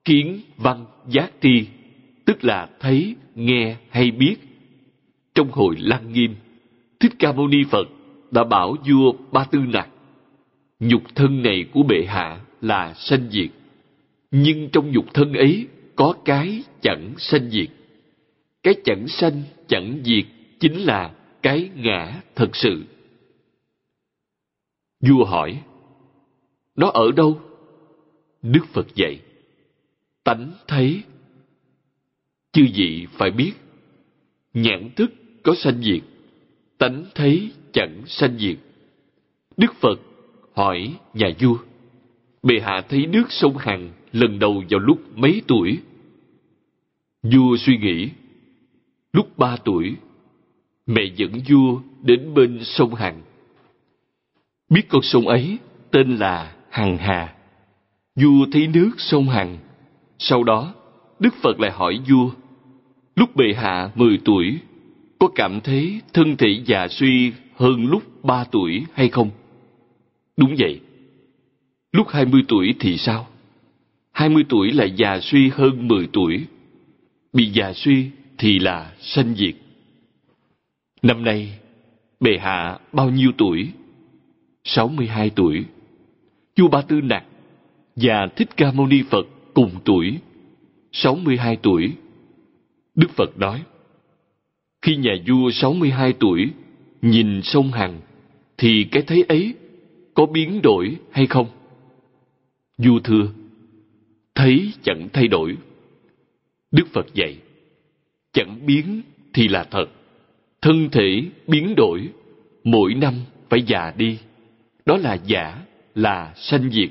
kiến 0.06 0.42
văn 0.58 0.86
giác 1.08 1.32
tri 1.42 1.66
tức 2.26 2.44
là 2.44 2.70
thấy 2.80 3.16
nghe 3.36 3.76
hay 3.90 4.12
biết 4.12 4.36
trong 5.38 5.52
hồi 5.52 5.76
Lăng 5.80 6.14
Nghiêm, 6.14 6.36
Thích 7.00 7.14
Ca 7.20 7.32
Mâu 7.32 7.48
Ni 7.48 7.64
Phật 7.70 7.88
đã 8.32 8.44
bảo 8.44 8.76
vua 8.90 9.14
Ba 9.32 9.44
Tư 9.52 9.60
Nặc, 9.60 9.90
nhục 10.80 11.16
thân 11.16 11.44
này 11.44 11.66
của 11.74 11.84
bệ 11.84 12.06
hạ 12.08 12.40
là 12.62 12.94
sanh 12.94 13.30
diệt, 13.32 13.50
nhưng 14.32 14.70
trong 14.70 14.92
nhục 14.92 15.14
thân 15.14 15.34
ấy 15.34 15.68
có 15.96 16.14
cái 16.26 16.64
chẳng 16.82 17.14
sanh 17.18 17.50
diệt. 17.50 17.68
Cái 18.64 18.76
chẳng 18.86 19.08
sanh, 19.08 19.42
chẳng 19.68 20.00
diệt 20.04 20.26
chính 20.60 20.76
là 20.86 21.12
cái 21.42 21.70
ngã 21.76 22.22
thật 22.36 22.56
sự. 22.56 22.84
Vua 25.02 25.26
hỏi, 25.26 25.64
nó 26.76 26.90
ở 26.90 27.12
đâu? 27.12 27.42
Đức 28.42 28.66
Phật 28.74 28.96
dạy, 28.96 29.20
tánh 30.24 30.52
thấy. 30.68 31.02
Chư 32.52 32.66
vị 32.76 33.08
phải 33.12 33.32
biết, 33.32 33.52
nhãn 34.54 34.90
thức 34.96 35.12
có 35.44 35.56
sanh 35.56 35.82
diệt, 35.82 36.04
tánh 36.78 37.06
thấy 37.16 37.52
chẳng 37.74 38.04
sanh 38.06 38.38
diệt. 38.38 38.58
Đức 39.58 39.74
Phật 39.80 40.00
hỏi 40.54 40.98
nhà 41.14 41.28
vua, 41.40 41.58
bệ 42.44 42.60
hạ 42.60 42.82
thấy 42.90 43.06
nước 43.06 43.26
sông 43.30 43.58
Hằng 43.58 43.94
lần 44.12 44.40
đầu 44.40 44.64
vào 44.70 44.80
lúc 44.80 45.02
mấy 45.16 45.42
tuổi? 45.48 45.78
Vua 47.24 47.58
suy 47.58 47.78
nghĩ, 47.78 48.10
lúc 49.14 49.38
ba 49.38 49.58
tuổi, 49.58 49.96
mẹ 50.86 51.02
dẫn 51.16 51.32
vua 51.50 51.82
đến 52.02 52.34
bên 52.34 52.60
sông 52.64 52.96
Hằng. 52.96 53.22
Biết 54.70 54.90
con 54.90 55.02
sông 55.02 55.28
ấy 55.28 55.58
tên 55.92 56.16
là 56.16 56.56
Hằng 56.70 56.98
Hà. 56.98 57.34
Vua 58.16 58.46
thấy 58.52 58.68
nước 58.68 58.92
sông 58.98 59.30
Hằng. 59.30 59.58
Sau 60.20 60.44
đó, 60.44 60.74
Đức 61.20 61.34
Phật 61.42 61.60
lại 61.60 61.72
hỏi 61.72 62.00
vua, 62.10 62.30
lúc 63.16 63.36
bệ 63.36 63.54
hạ 63.54 63.92
mười 63.96 64.20
tuổi, 64.26 64.60
có 65.20 65.28
cảm 65.36 65.62
thấy 65.62 66.02
thân 66.14 66.38
thể 66.38 66.62
già 66.66 66.88
suy 66.88 67.32
hơn 67.56 67.86
lúc 67.86 68.04
ba 68.24 68.44
tuổi 68.44 68.86
hay 68.94 69.10
không? 69.10 69.30
Đúng 70.38 70.56
vậy. 70.60 70.80
Lúc 71.92 72.08
hai 72.10 72.26
mươi 72.26 72.42
tuổi 72.48 72.76
thì 72.80 72.98
sao? 72.98 73.28
Hai 74.12 74.30
mươi 74.30 74.46
tuổi 74.50 74.72
là 74.72 74.86
già 74.86 75.20
suy 75.22 75.50
hơn 75.50 75.88
mười 75.88 76.08
tuổi. 76.14 76.46
Bị 77.34 77.52
già 77.52 77.74
suy 77.74 78.10
thì 78.38 78.60
là 78.60 78.94
sanh 79.00 79.36
diệt. 79.36 79.56
Năm 81.02 81.24
nay, 81.24 81.60
bệ 82.20 82.38
hạ 82.38 82.80
bao 82.94 83.10
nhiêu 83.10 83.32
tuổi? 83.38 83.72
Sáu 84.70 84.88
mươi 84.88 85.08
hai 85.08 85.30
tuổi. 85.30 85.66
Chu 86.56 86.68
Ba 86.68 86.82
Tư 86.82 87.02
Nặc 87.02 87.24
và 87.96 88.28
Thích 88.36 88.50
Ca 88.58 88.72
Mâu 88.72 88.88
Ni 88.88 89.02
Phật 89.10 89.28
cùng 89.54 89.72
tuổi, 89.86 90.18
sáu 90.92 91.16
mươi 91.16 91.38
hai 91.38 91.56
tuổi. 91.56 91.94
Đức 92.96 93.10
Phật 93.10 93.38
nói, 93.38 93.64
khi 94.82 94.96
nhà 94.96 95.16
vua 95.28 95.52
sáu 95.52 95.74
mươi 95.74 95.90
hai 95.90 96.14
tuổi 96.14 96.50
nhìn 97.02 97.42
sông 97.42 97.72
Hằng, 97.72 98.00
thì 98.58 98.84
cái 98.92 99.04
thấy 99.08 99.26
ấy 99.28 99.54
có 100.14 100.26
biến 100.26 100.62
đổi 100.62 100.96
hay 101.12 101.28
không? 101.28 101.48
Vua 102.78 103.00
thưa, 103.00 103.28
thấy 104.36 104.72
chẳng 104.84 105.10
thay 105.14 105.28
đổi. 105.28 105.58
Đức 106.72 106.88
Phật 106.94 107.14
dạy, 107.14 107.38
chẳng 108.34 108.66
biến 108.66 109.02
thì 109.34 109.48
là 109.48 109.64
thật. 109.64 109.86
Thân 110.62 110.90
thể 110.92 111.24
biến 111.48 111.76
đổi, 111.76 112.10
mỗi 112.64 112.94
năm 112.94 113.14
phải 113.50 113.62
già 113.62 113.94
đi. 113.98 114.18
Đó 114.88 114.98
là 114.98 115.18
giả, 115.26 115.66
là 115.96 116.34
sanh 116.36 116.72
diệt. 116.72 116.90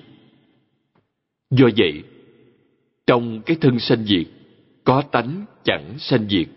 Do 1.51 1.69
vậy, 1.77 2.03
trong 3.07 3.43
cái 3.47 3.57
thân 3.61 3.79
sanh 3.79 4.05
diệt, 4.05 4.27
có 4.85 5.03
tánh 5.03 5.45
chẳng 5.65 5.99
sanh 5.99 6.29
diệt. 6.29 6.49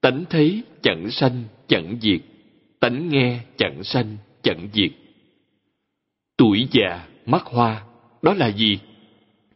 Tánh 0.00 0.24
thấy 0.30 0.62
chẳng 0.82 1.10
sanh, 1.10 1.44
chẳng 1.68 1.96
diệt. 2.00 2.20
Tánh 2.80 3.08
nghe 3.08 3.40
chẳng 3.56 3.84
sanh, 3.84 4.16
chẳng 4.42 4.68
diệt. 4.72 4.90
Tuổi 6.36 6.68
già, 6.72 7.08
mắt 7.26 7.42
hoa, 7.44 7.84
đó 8.22 8.34
là 8.34 8.48
gì? 8.52 8.78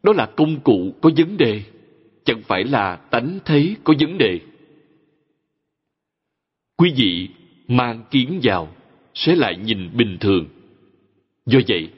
Đó 0.03 0.13
là 0.13 0.27
công 0.27 0.61
cụ 0.61 0.95
có 1.03 1.11
vấn 1.17 1.37
đề, 1.37 1.63
chẳng 2.25 2.43
phải 2.43 2.65
là 2.65 2.97
tánh 2.97 3.39
thấy 3.45 3.77
có 3.85 3.95
vấn 4.01 4.19
đề. 4.19 4.41
Quý 6.77 6.93
vị 6.97 7.29
mang 7.69 8.05
kiến 8.11 8.41
vào 8.43 8.69
sẽ 9.15 9.37
lại 9.37 9.57
nhìn 9.57 9.97
bình 9.97 10.17
thường. 10.21 10.56
Do 11.47 11.61
vậy, 11.69 11.91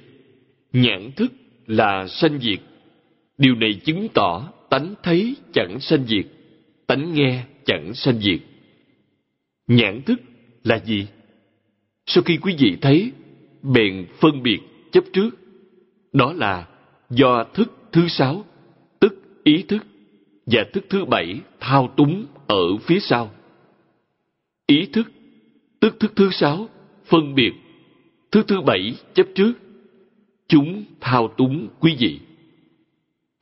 nhãn 0.73 1.13
thức 1.17 1.33
là 1.67 2.07
sanh 2.09 2.39
diệt. 2.41 2.59
Điều 3.39 3.55
này 3.55 3.81
chứng 3.85 4.09
tỏ 4.15 4.53
tánh 4.71 4.95
thấy 5.03 5.37
chẳng 5.53 5.81
sanh 5.81 6.07
diệt, 6.07 6.27
tánh 6.87 7.15
nghe 7.15 7.45
chẳng 7.65 7.95
sanh 7.95 8.21
diệt. 8.21 8.41
Nhãn 9.67 10.03
thức 10.03 10.21
là 10.65 10.79
gì? 10.79 11.07
Sau 12.07 12.23
khi 12.23 12.37
quý 12.37 12.55
vị 12.59 12.77
thấy, 12.81 13.13
bèn 13.63 14.07
phân 14.21 14.43
biệt 14.43 14.59
chấp 14.93 15.05
trước. 15.13 15.31
Đó 16.13 16.33
là 16.33 16.69
do 17.11 17.45
thức 17.55 17.77
thứ 17.93 18.09
sáu, 18.09 18.45
tức 19.01 19.43
ý 19.45 19.63
thức, 19.63 19.87
và 20.47 20.65
thức 20.73 20.85
thứ 20.91 21.05
bảy 21.05 21.41
thao 21.61 21.95
túng 21.97 22.27
ở 22.47 22.77
phía 22.77 23.01
sau. 23.01 23.31
Ý 24.67 24.87
thức, 24.93 25.13
tức 25.81 26.01
thức 26.01 26.13
thứ 26.17 26.31
sáu, 26.31 26.69
phân 27.05 27.35
biệt, 27.35 27.53
thứ 28.33 28.43
thứ 28.49 28.61
bảy 28.61 28.95
chấp 29.15 29.27
trước. 29.35 29.53
Chúng 30.49 30.85
thao 31.01 31.29
túng 31.29 31.69
quý 31.81 31.97
vị. 31.99 32.21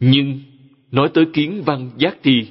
Nhưng, 0.01 0.41
nói 0.91 1.11
tới 1.15 1.25
kiến 1.33 1.63
văn 1.67 1.91
giác 1.99 2.17
tri, 2.23 2.47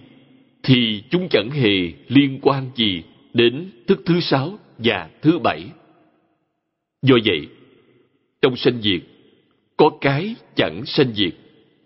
thì 0.64 1.04
chúng 1.10 1.28
chẳng 1.30 1.50
hề 1.50 1.94
liên 2.08 2.40
quan 2.42 2.70
gì 2.76 3.04
đến 3.34 3.72
thức 3.88 4.02
thứ 4.06 4.20
sáu 4.20 4.60
và 4.78 5.10
thứ 5.22 5.40
bảy. 5.40 5.64
Do 7.02 7.16
vậy, 7.26 7.48
trong 8.42 8.56
sanh 8.56 8.82
diệt, 8.82 9.02
có 9.78 9.90
cái 10.02 10.36
chẳng 10.56 10.86
sanh 10.86 11.14
diệt, 11.14 11.34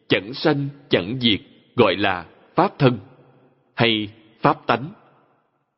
chẳng 0.07 0.33
sanh 0.33 0.67
chẳng 0.89 1.17
diệt 1.21 1.39
gọi 1.75 1.95
là 1.97 2.25
pháp 2.55 2.79
thân 2.79 2.99
hay 3.75 4.09
pháp 4.41 4.67
tánh. 4.67 4.89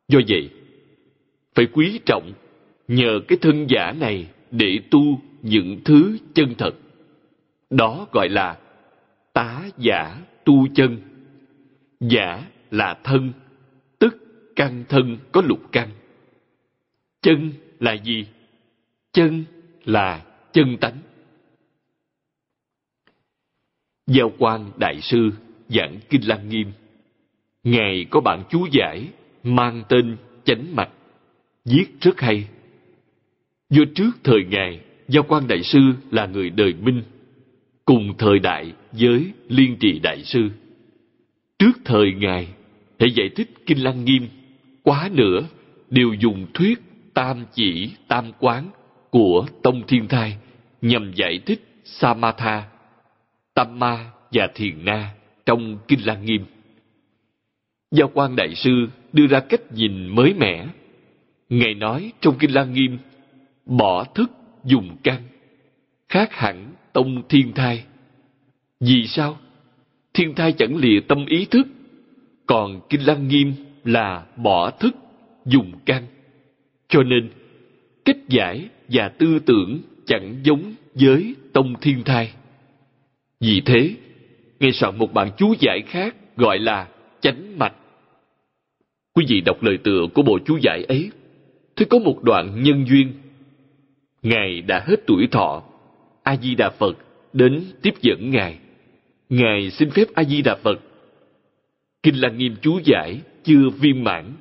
Do 0.08 0.20
vậy, 0.28 0.50
phải 1.54 1.66
quý 1.66 2.00
trọng 2.06 2.32
nhờ 2.88 3.20
cái 3.28 3.38
thân 3.40 3.66
giả 3.68 3.92
này 4.00 4.26
để 4.52 4.80
tu 4.90 5.20
những 5.42 5.80
thứ 5.84 6.18
chân 6.34 6.54
thật. 6.58 6.74
Đó 7.70 8.06
gọi 8.12 8.28
là 8.28 8.58
tá 9.32 9.62
giả 9.78 10.20
tu 10.44 10.66
chân. 10.74 11.00
Giả 12.00 12.46
là 12.70 12.98
thân, 13.04 13.32
tức 13.98 14.16
căn 14.56 14.84
thân 14.88 15.18
có 15.32 15.42
lục 15.44 15.60
căn. 15.72 15.88
Chân 17.22 17.52
là 17.80 17.92
gì? 17.92 18.26
Chân 19.12 19.44
là 19.84 20.24
chân 20.52 20.76
tánh. 20.80 20.96
Giao 24.06 24.32
quan 24.38 24.70
Đại 24.76 25.00
Sư 25.00 25.30
giảng 25.68 25.98
Kinh 26.10 26.28
Lăng 26.28 26.48
Nghiêm. 26.48 26.72
Ngài 27.64 28.06
có 28.10 28.20
bạn 28.20 28.44
chú 28.50 28.66
giải 28.72 29.08
mang 29.42 29.82
tên 29.88 30.16
Chánh 30.44 30.76
Mạch, 30.76 30.90
viết 31.64 31.86
rất 32.00 32.20
hay. 32.20 32.48
Do 33.72 33.82
trước 33.94 34.10
thời 34.24 34.44
Ngài, 34.44 34.80
Giao 35.08 35.22
quan 35.28 35.48
Đại 35.48 35.62
Sư 35.62 35.80
là 36.10 36.26
người 36.26 36.50
đời 36.50 36.74
Minh, 36.82 37.02
cùng 37.84 38.14
thời 38.18 38.38
đại 38.38 38.72
với 38.92 39.32
Liên 39.48 39.76
Trì 39.80 39.98
Đại 39.98 40.24
Sư. 40.24 40.48
Trước 41.58 41.72
thời 41.84 42.12
Ngài, 42.12 42.48
hệ 43.00 43.06
giải 43.06 43.28
thích 43.36 43.50
Kinh 43.66 43.84
Lăng 43.84 44.04
Nghiêm, 44.04 44.28
quá 44.82 45.10
nữa 45.12 45.40
đều 45.90 46.12
dùng 46.12 46.46
thuyết 46.54 46.78
tam 47.14 47.44
chỉ 47.54 47.90
tam 48.08 48.32
quán 48.38 48.68
của 49.10 49.46
Tông 49.62 49.82
Thiên 49.86 50.08
Thai 50.08 50.36
nhằm 50.82 51.12
giải 51.14 51.38
thích 51.46 51.60
Samatha, 51.84 52.64
Tamma 53.54 54.10
và 54.32 54.48
Thiền 54.54 54.84
Na 54.84 55.14
trong 55.46 55.78
Kinh 55.88 56.06
Lăng 56.06 56.24
Nghiêm. 56.24 56.44
Giao 57.90 58.10
quan 58.14 58.36
Đại 58.36 58.54
Sư 58.54 58.86
đưa 59.12 59.26
ra 59.26 59.40
cách 59.40 59.72
nhìn 59.74 60.08
mới 60.08 60.34
mẻ. 60.34 60.66
Ngài 61.48 61.74
nói 61.74 62.12
trong 62.20 62.38
Kinh 62.38 62.54
Lăng 62.54 62.72
Nghiêm, 62.72 62.98
bỏ 63.66 64.04
thức 64.04 64.30
dùng 64.64 64.96
căn, 65.02 65.22
khác 66.08 66.32
hẳn 66.32 66.74
tông 66.92 67.22
thiên 67.28 67.52
thai. 67.52 67.84
Vì 68.80 69.06
sao? 69.06 69.38
Thiên 70.14 70.34
thai 70.34 70.52
chẳng 70.52 70.76
lìa 70.76 71.00
tâm 71.08 71.26
ý 71.26 71.44
thức, 71.44 71.66
còn 72.46 72.80
Kinh 72.88 73.06
Lăng 73.06 73.28
Nghiêm 73.28 73.52
là 73.84 74.26
bỏ 74.36 74.70
thức 74.70 74.94
dùng 75.44 75.72
căn. 75.86 76.06
Cho 76.88 77.02
nên, 77.02 77.30
cách 78.04 78.28
giải 78.28 78.68
và 78.88 79.08
tư 79.08 79.38
tưởng 79.46 79.80
chẳng 80.06 80.36
giống 80.42 80.74
với 80.94 81.34
tông 81.52 81.74
thiên 81.80 82.02
thai. 82.04 82.32
Vì 83.40 83.60
thế, 83.60 83.94
nghe 84.60 84.70
soạn 84.72 84.98
một 84.98 85.12
bản 85.12 85.30
chú 85.36 85.54
giải 85.60 85.82
khác 85.86 86.16
gọi 86.36 86.58
là 86.58 86.88
chánh 87.20 87.58
mạch. 87.58 87.74
Quý 89.14 89.24
vị 89.28 89.40
đọc 89.40 89.62
lời 89.62 89.78
tựa 89.84 90.06
của 90.14 90.22
bộ 90.22 90.38
chú 90.44 90.58
giải 90.62 90.84
ấy, 90.88 91.10
thì 91.76 91.84
có 91.84 91.98
một 91.98 92.22
đoạn 92.22 92.62
nhân 92.62 92.84
duyên. 92.88 93.12
Ngài 94.22 94.60
đã 94.60 94.84
hết 94.86 94.96
tuổi 95.06 95.26
thọ, 95.26 95.62
A-di-đà 96.22 96.70
Phật 96.70 96.98
đến 97.32 97.64
tiếp 97.82 97.94
dẫn 98.02 98.30
Ngài. 98.30 98.58
Ngài 99.28 99.70
xin 99.70 99.90
phép 99.90 100.04
A-di-đà 100.14 100.54
Phật. 100.54 100.80
Kinh 102.02 102.20
Lăng 102.20 102.38
Nghiêm 102.38 102.56
chú 102.62 102.80
giải 102.84 103.20
chưa 103.44 103.70
viên 103.80 104.04
mãn, 104.04 104.32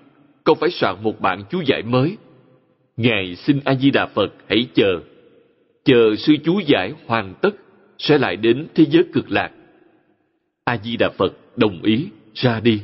con 0.44 0.58
phải 0.60 0.70
soạn 0.70 0.96
một 1.04 1.22
bản 1.22 1.44
chú 1.50 1.62
giải 1.66 1.82
mới. 1.84 2.18
Ngài 2.98 3.36
xin 3.36 3.60
A-di-đà 3.66 4.06
Phật 4.06 4.34
hãy 4.48 4.68
chờ. 4.74 5.00
Chờ 5.84 6.16
sư 6.18 6.36
chú 6.44 6.60
giải 6.60 6.94
hoàn 7.06 7.34
tất, 7.42 7.56
sẽ 7.98 8.18
lại 8.18 8.36
đến 8.36 8.68
thế 8.76 8.86
giới 8.86 9.04
cực 9.14 9.32
lạc. 9.32 9.52
A-di-đà 10.64 11.10
Phật 11.10 11.58
đồng 11.58 11.82
ý, 11.84 12.08
ra 12.34 12.60
đi. 12.60 12.82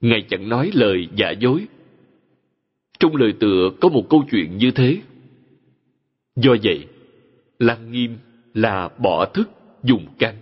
Ngài 0.00 0.22
chẳng 0.28 0.48
nói 0.48 0.70
lời 0.74 1.08
giả 1.16 1.30
dối. 1.30 1.66
Trong 2.98 3.16
lời 3.16 3.32
tựa 3.40 3.70
có 3.80 3.88
một 3.88 4.06
câu 4.10 4.24
chuyện 4.30 4.56
như 4.56 4.70
thế. 4.70 5.00
Do 6.36 6.56
vậy, 6.62 6.86
Lăng 7.58 7.92
Nghiêm 7.92 8.16
là 8.54 8.88
bỏ 8.98 9.26
thức 9.26 9.50
dùng 9.82 10.06
căn. 10.18 10.34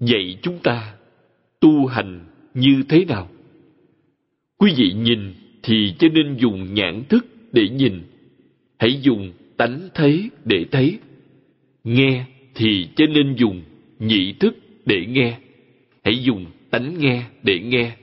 Vậy 0.00 0.38
chúng 0.42 0.58
ta 0.58 0.94
tu 1.60 1.86
hành 1.86 2.20
như 2.54 2.82
thế 2.88 3.04
nào? 3.04 3.28
Quý 4.58 4.72
vị 4.76 4.92
nhìn 4.92 5.34
thì 5.62 5.94
cho 5.98 6.08
nên 6.08 6.36
dùng 6.36 6.74
nhãn 6.74 7.02
thức 7.08 7.26
để 7.52 7.68
nhìn. 7.68 8.02
Hãy 8.78 9.00
dùng 9.00 9.32
tánh 9.56 9.88
thấy 9.94 10.30
để 10.44 10.64
thấy. 10.70 10.98
Nghe 11.84 12.24
thì 12.54 12.88
cho 12.96 13.06
nên 13.06 13.34
dùng 13.34 13.62
nhị 13.98 14.32
thức 14.32 14.54
để 14.86 15.06
nghe. 15.06 15.38
Hãy 16.04 16.22
dùng 16.22 16.46
tánh 16.70 16.98
nghe 16.98 17.24
để 17.42 17.60
nghe. 17.60 17.96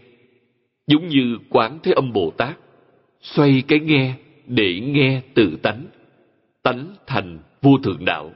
Giống 0.88 1.08
như 1.08 1.38
Quán 1.50 1.80
Thế 1.84 1.92
Âm 1.92 2.14
Bồ 2.14 2.32
Tát, 2.38 2.58
xoay 3.22 3.64
cái 3.68 3.80
nghe 3.80 4.14
để 4.48 4.80
nghe 4.80 5.22
tự 5.34 5.58
tánh. 5.62 5.86
Tánh 6.64 6.96
thành 7.08 7.40
vô 7.62 7.78
thượng 7.84 8.06
đạo. 8.06 8.32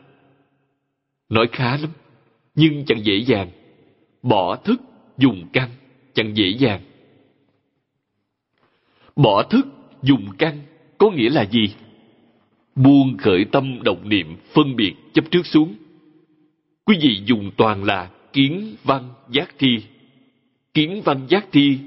Nói 1.29 1.47
khá 1.51 1.77
lắm, 1.77 1.89
nhưng 2.55 2.85
chẳng 2.85 3.05
dễ 3.05 3.17
dàng. 3.17 3.49
Bỏ 4.23 4.55
thức, 4.55 4.81
dùng 5.17 5.47
căn, 5.53 5.69
chẳng 6.13 6.37
dễ 6.37 6.47
dàng. 6.47 6.81
Bỏ 9.15 9.43
thức, 9.43 9.67
dùng 10.01 10.27
căn, 10.37 10.59
có 10.97 11.11
nghĩa 11.11 11.29
là 11.29 11.45
gì? 11.45 11.75
Buông 12.75 13.17
khởi 13.17 13.45
tâm 13.45 13.83
động 13.83 14.09
niệm, 14.09 14.35
phân 14.53 14.75
biệt, 14.75 14.93
chấp 15.13 15.31
trước 15.31 15.45
xuống. 15.45 15.75
Quý 16.85 16.97
vị 17.01 17.21
dùng 17.25 17.51
toàn 17.57 17.83
là 17.83 18.09
kiến 18.33 18.75
văn 18.83 19.09
giác 19.29 19.55
thi 19.59 19.83
Kiến 20.73 21.01
văn 21.05 21.25
giác 21.29 21.45
thi 21.51 21.79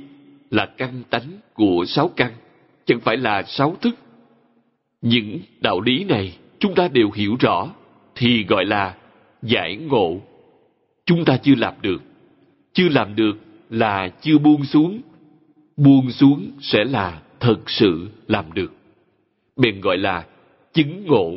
là 0.51 0.66
căn 0.66 1.03
tánh 1.11 1.41
của 1.55 1.84
sáu 1.89 2.11
căn, 2.16 2.32
chẳng 2.84 3.01
phải 3.01 3.16
là 3.16 3.43
sáu 3.43 3.76
thức. 3.80 3.95
Những 5.07 5.41
đạo 5.61 5.81
lý 5.81 6.05
này 6.05 6.39
chúng 6.59 6.75
ta 6.75 6.89
đều 6.89 7.11
hiểu 7.11 7.37
rõ, 7.41 7.69
thì 8.15 8.45
gọi 8.45 8.65
là 8.65 8.95
giải 9.43 9.77
ngộ. 9.77 10.21
Chúng 11.05 11.25
ta 11.25 11.37
chưa 11.37 11.55
làm 11.55 11.75
được. 11.83 12.03
Chưa 12.73 12.89
làm 12.89 13.17
được 13.17 13.33
là 13.71 14.09
chưa 14.21 14.39
buông 14.39 14.65
xuống. 14.65 15.01
Buông 15.77 16.11
xuống 16.11 16.51
sẽ 16.61 16.85
là 16.85 17.23
thật 17.41 17.59
sự 17.67 18.09
làm 18.27 18.45
được. 18.55 18.73
Bèn 19.57 19.81
gọi 19.81 19.99
là 19.99 20.27
chứng 20.73 21.07
ngộ. 21.07 21.33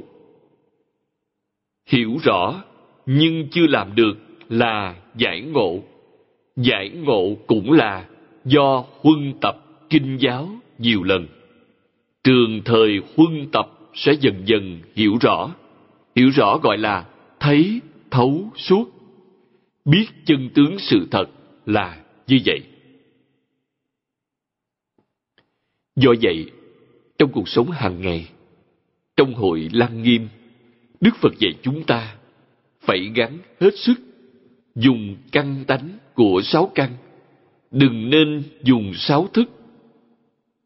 Hiểu 1.89 2.17
rõ 2.23 2.63
nhưng 3.05 3.47
chưa 3.51 3.67
làm 3.67 3.95
được 3.95 4.17
là 4.49 4.95
giải 5.15 5.41
ngộ. 5.41 5.79
Giải 6.55 6.89
ngộ 6.89 7.35
cũng 7.47 7.71
là 7.71 8.05
do 8.45 8.83
huân 9.01 9.33
tập 9.41 9.57
kinh 9.89 10.17
giáo 10.19 10.49
nhiều 10.77 11.03
lần. 11.03 11.27
Trường 12.23 12.61
thời 12.65 13.01
huân 13.15 13.49
tập 13.51 13.69
sẽ 13.93 14.13
dần 14.21 14.43
dần 14.45 14.81
hiểu 14.95 15.17
rõ. 15.21 15.55
Hiểu 16.15 16.29
rõ 16.29 16.57
gọi 16.57 16.77
là 16.77 17.05
thấy 17.39 17.81
thấu 18.11 18.51
suốt. 18.55 18.85
Biết 19.85 20.05
chân 20.25 20.49
tướng 20.53 20.79
sự 20.79 21.07
thật 21.11 21.25
là 21.65 22.03
như 22.27 22.39
vậy. 22.45 22.63
Do 25.95 26.13
vậy, 26.21 26.51
trong 27.17 27.31
cuộc 27.31 27.49
sống 27.49 27.71
hàng 27.71 28.01
ngày, 28.01 28.29
trong 29.17 29.33
hội 29.33 29.69
Lăng 29.73 30.03
Nghiêm, 30.03 30.27
Đức 31.01 31.15
Phật 31.21 31.39
dạy 31.39 31.53
chúng 31.61 31.83
ta 31.83 32.15
phải 32.81 33.11
gắn 33.15 33.37
hết 33.59 33.77
sức 33.77 33.95
dùng 34.75 35.15
căn 35.31 35.63
tánh 35.67 35.89
của 36.13 36.41
sáu 36.43 36.71
căn, 36.75 36.91
đừng 37.71 38.09
nên 38.09 38.43
dùng 38.63 38.93
sáu 38.93 39.27
thức. 39.33 39.49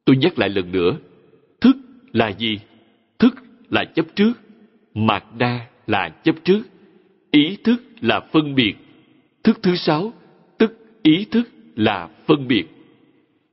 Tôi 0.05 0.17
nhắc 0.17 0.39
lại 0.39 0.49
lần 0.49 0.71
nữa, 0.71 0.97
là 2.13 2.29
gì? 2.29 2.59
Thức 3.19 3.35
là 3.69 3.85
chấp 3.85 4.05
trước, 4.15 4.33
mạt 4.93 5.23
đa 5.37 5.67
là 5.87 6.09
chấp 6.23 6.35
trước, 6.43 6.63
ý 7.31 7.57
thức 7.63 7.83
là 8.01 8.19
phân 8.19 8.55
biệt. 8.55 8.75
Thức 9.43 9.59
thứ 9.63 9.75
sáu, 9.75 10.13
tức 10.57 10.99
ý 11.03 11.25
thức 11.31 11.49
là 11.75 12.09
phân 12.25 12.47
biệt. 12.47 12.65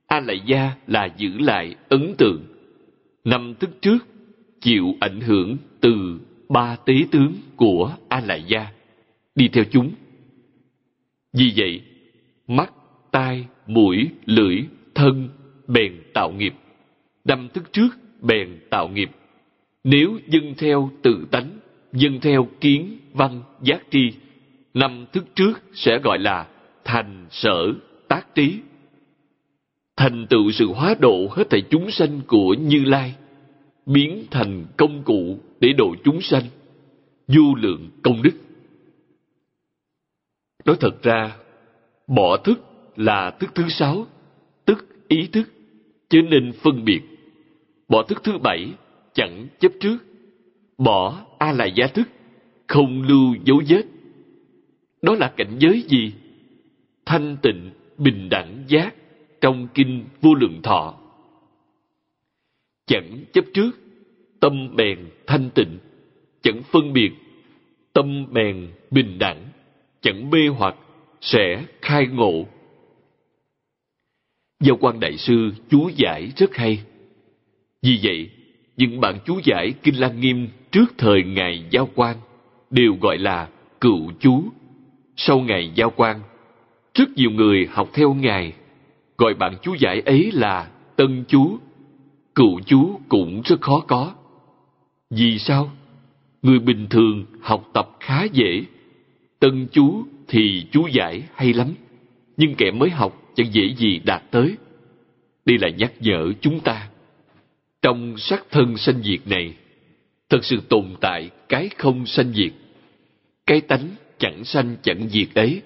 A 0.07 0.19
lại 0.19 0.41
gia 0.45 0.71
là 0.87 1.09
giữ 1.17 1.29
lại 1.39 1.75
ấn 1.89 2.15
tượng. 2.17 2.43
Năm 3.23 3.53
thức 3.59 3.81
trước 3.81 3.97
chịu 4.61 4.95
ảnh 4.99 5.21
hưởng 5.21 5.57
từ 5.81 6.19
ba 6.49 6.75
tế 6.75 6.93
tướng 7.11 7.33
của 7.55 7.95
A 8.09 8.19
lại 8.19 8.43
gia, 8.47 8.67
đi 9.35 9.47
theo 9.47 9.63
chúng. 9.71 9.91
Vì 11.33 11.53
vậy, 11.55 11.81
mắt, 12.47 12.73
tai, 13.11 13.45
mũi, 13.67 14.09
lưỡi, 14.25 14.63
thân 14.95 15.29
bèn 15.67 15.93
tạo 16.13 16.31
nghiệp. 16.31 16.53
Năm 17.25 17.49
thức 17.53 17.73
trước 17.73 17.89
bèn 18.21 18.59
tạo 18.69 18.87
nghiệp. 18.87 19.09
Nếu 19.83 20.19
dâng 20.27 20.53
theo 20.57 20.91
tự 21.01 21.25
tánh, 21.31 21.59
dâng 21.93 22.19
theo 22.21 22.47
kiến, 22.61 22.97
văn, 23.13 23.41
giác 23.61 23.81
tri, 23.91 24.13
năm 24.73 25.05
thức 25.13 25.25
trước 25.35 25.61
sẽ 25.73 25.99
gọi 25.99 26.19
là 26.19 26.47
thành 26.83 27.25
sở 27.29 27.73
tác 28.07 28.35
trí 28.35 28.59
thành 30.01 30.27
tựu 30.29 30.51
sự 30.51 30.67
hóa 30.67 30.95
độ 30.99 31.27
hết 31.31 31.49
thảy 31.49 31.61
chúng 31.69 31.91
sanh 31.91 32.21
của 32.27 32.53
Như 32.53 32.83
Lai, 32.85 33.15
biến 33.85 34.25
thành 34.31 34.65
công 34.77 35.03
cụ 35.03 35.39
để 35.59 35.73
độ 35.73 35.95
chúng 36.03 36.21
sanh, 36.21 36.43
du 37.27 37.55
lượng 37.55 37.89
công 38.03 38.21
đức. 38.21 38.33
Nói 40.65 40.75
thật 40.79 41.03
ra, 41.03 41.35
bỏ 42.07 42.37
thức 42.37 42.59
là 42.95 43.31
thức 43.31 43.51
thứ 43.55 43.69
sáu, 43.69 44.07
tức 44.65 45.07
ý 45.07 45.27
thức, 45.27 45.49
cho 46.09 46.19
nên 46.21 46.51
phân 46.51 46.85
biệt. 46.85 47.01
Bỏ 47.91 48.03
thức 48.03 48.23
thứ 48.23 48.37
bảy, 48.37 48.73
chẳng 49.13 49.47
chấp 49.59 49.71
trước. 49.79 49.97
Bỏ 50.77 51.25
A 51.37 51.51
là 51.51 51.65
gia 51.65 51.87
thức, 51.87 52.09
không 52.67 53.01
lưu 53.01 53.35
dấu 53.45 53.61
vết. 53.69 53.83
Đó 55.01 55.15
là 55.15 55.33
cảnh 55.37 55.57
giới 55.59 55.83
gì? 55.87 56.13
Thanh 57.05 57.37
tịnh, 57.41 57.71
bình 57.97 58.29
đẳng 58.29 58.63
giác, 58.67 58.95
trong 59.41 59.67
kinh 59.73 60.05
vô 60.21 60.33
lượng 60.33 60.61
thọ 60.63 60.97
chẳng 62.87 63.23
chấp 63.33 63.45
trước 63.53 63.71
tâm 64.39 64.75
bèn 64.75 65.09
thanh 65.27 65.49
tịnh 65.55 65.79
chẳng 66.41 66.61
phân 66.63 66.93
biệt 66.93 67.11
tâm 67.93 68.33
bèn 68.33 68.67
bình 68.91 69.19
đẳng 69.19 69.47
chẳng 70.01 70.29
mê 70.29 70.47
hoặc 70.47 70.75
sẽ 71.21 71.65
khai 71.81 72.07
ngộ 72.07 72.45
do 74.59 74.73
quan 74.79 74.99
đại 74.99 75.17
sư 75.17 75.51
chú 75.69 75.89
giải 75.95 76.31
rất 76.37 76.55
hay 76.55 76.83
vì 77.81 77.99
vậy, 78.03 78.29
những 78.77 78.99
bản 78.99 79.19
chú 79.25 79.39
giải 79.43 79.73
kinh 79.83 79.95
lăng 79.95 80.19
nghiêm 80.19 80.47
trước 80.71 80.93
thời 80.97 81.23
ngày 81.23 81.65
giao 81.69 81.89
quan 81.95 82.17
đều 82.69 82.97
gọi 83.01 83.17
là 83.17 83.49
cựu 83.81 84.11
chú. 84.19 84.43
Sau 85.15 85.39
ngày 85.39 85.71
giao 85.75 85.89
quan 85.95 86.19
rất 86.93 87.09
nhiều 87.15 87.31
người 87.31 87.67
học 87.71 87.89
theo 87.93 88.13
ngài, 88.13 88.53
gọi 89.17 89.33
bạn 89.33 89.55
chú 89.61 89.75
giải 89.79 90.01
ấy 90.05 90.31
là 90.33 90.71
tân 90.95 91.23
chú. 91.27 91.57
Cựu 92.35 92.59
chú 92.65 92.99
cũng 93.09 93.41
rất 93.45 93.61
khó 93.61 93.79
có. 93.79 94.13
Vì 95.09 95.39
sao? 95.39 95.71
Người 96.41 96.59
bình 96.59 96.87
thường 96.89 97.25
học 97.41 97.69
tập 97.73 97.89
khá 97.99 98.23
dễ. 98.23 98.63
Tân 99.39 99.67
chú 99.71 100.03
thì 100.27 100.65
chú 100.71 100.87
giải 100.87 101.23
hay 101.35 101.53
lắm, 101.53 101.67
nhưng 102.37 102.55
kẻ 102.55 102.71
mới 102.71 102.89
học 102.89 103.21
chẳng 103.35 103.53
dễ 103.53 103.75
gì 103.77 103.99
đạt 104.03 104.23
tới. 104.31 104.55
Đây 105.45 105.57
là 105.57 105.69
nhắc 105.69 105.93
nhở 105.99 106.33
chúng 106.41 106.59
ta 106.59 106.90
trong 107.81 108.17
sắc 108.17 108.45
thân 108.51 108.77
sanh 108.77 109.03
diệt 109.03 109.27
này 109.27 109.53
thật 110.29 110.45
sự 110.45 110.61
tồn 110.69 110.95
tại 111.01 111.29
cái 111.49 111.69
không 111.77 112.05
sanh 112.05 112.33
diệt 112.33 112.51
cái 113.45 113.61
tánh 113.61 113.89
chẳng 114.17 114.43
sanh 114.43 114.75
chẳng 114.83 115.09
diệt 115.09 115.27
ấy 115.35 115.61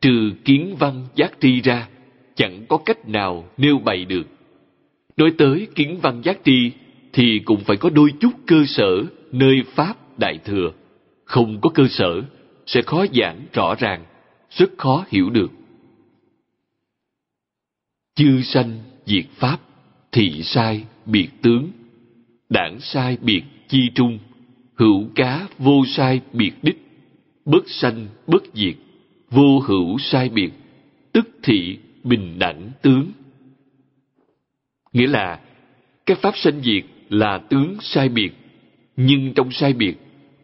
trừ 0.00 0.32
kiến 0.44 0.76
văn 0.78 1.06
giác 1.14 1.32
tri 1.40 1.60
ra 1.60 1.88
chẳng 2.38 2.66
có 2.68 2.76
cách 2.76 3.08
nào 3.08 3.48
nêu 3.56 3.78
bày 3.78 4.04
được. 4.04 4.26
Nói 5.16 5.32
tới 5.38 5.66
kiến 5.74 5.98
văn 6.02 6.22
giác 6.24 6.38
tri 6.44 6.70
thì 7.12 7.40
cũng 7.44 7.60
phải 7.60 7.76
có 7.76 7.90
đôi 7.90 8.12
chút 8.20 8.30
cơ 8.46 8.64
sở 8.66 9.02
nơi 9.32 9.62
Pháp 9.74 10.18
Đại 10.18 10.38
Thừa. 10.44 10.72
Không 11.24 11.60
có 11.60 11.70
cơ 11.70 11.88
sở 11.90 12.22
sẽ 12.66 12.82
khó 12.82 13.06
giảng 13.14 13.40
rõ 13.52 13.74
ràng, 13.74 14.04
rất 14.50 14.70
khó 14.78 15.04
hiểu 15.08 15.30
được. 15.30 15.50
Chư 18.14 18.42
sanh 18.42 18.78
diệt 19.06 19.24
Pháp, 19.36 19.58
thị 20.12 20.42
sai 20.42 20.84
biệt 21.08 21.28
tướng, 21.42 21.70
đảng 22.48 22.80
sai 22.80 23.16
biệt 23.20 23.42
chi 23.68 23.90
trung, 23.94 24.18
hữu 24.74 25.08
cá 25.14 25.48
vô 25.58 25.84
sai 25.86 26.20
biệt 26.32 26.52
đích, 26.62 26.82
bất 27.44 27.62
sanh 27.66 28.06
bất 28.26 28.42
diệt, 28.54 28.74
vô 29.30 29.58
hữu 29.58 29.98
sai 29.98 30.28
biệt, 30.28 30.50
tức 31.12 31.28
thị 31.42 31.78
bình 32.04 32.38
đẳng 32.38 32.70
tướng 32.82 33.12
Nghĩa 34.92 35.06
là 35.06 35.40
các 36.06 36.18
pháp 36.18 36.36
sanh 36.36 36.60
diệt 36.62 36.84
là 37.08 37.38
tướng 37.38 37.76
sai 37.80 38.08
biệt, 38.08 38.30
nhưng 38.96 39.32
trong 39.34 39.50
sai 39.50 39.72
biệt 39.72 39.94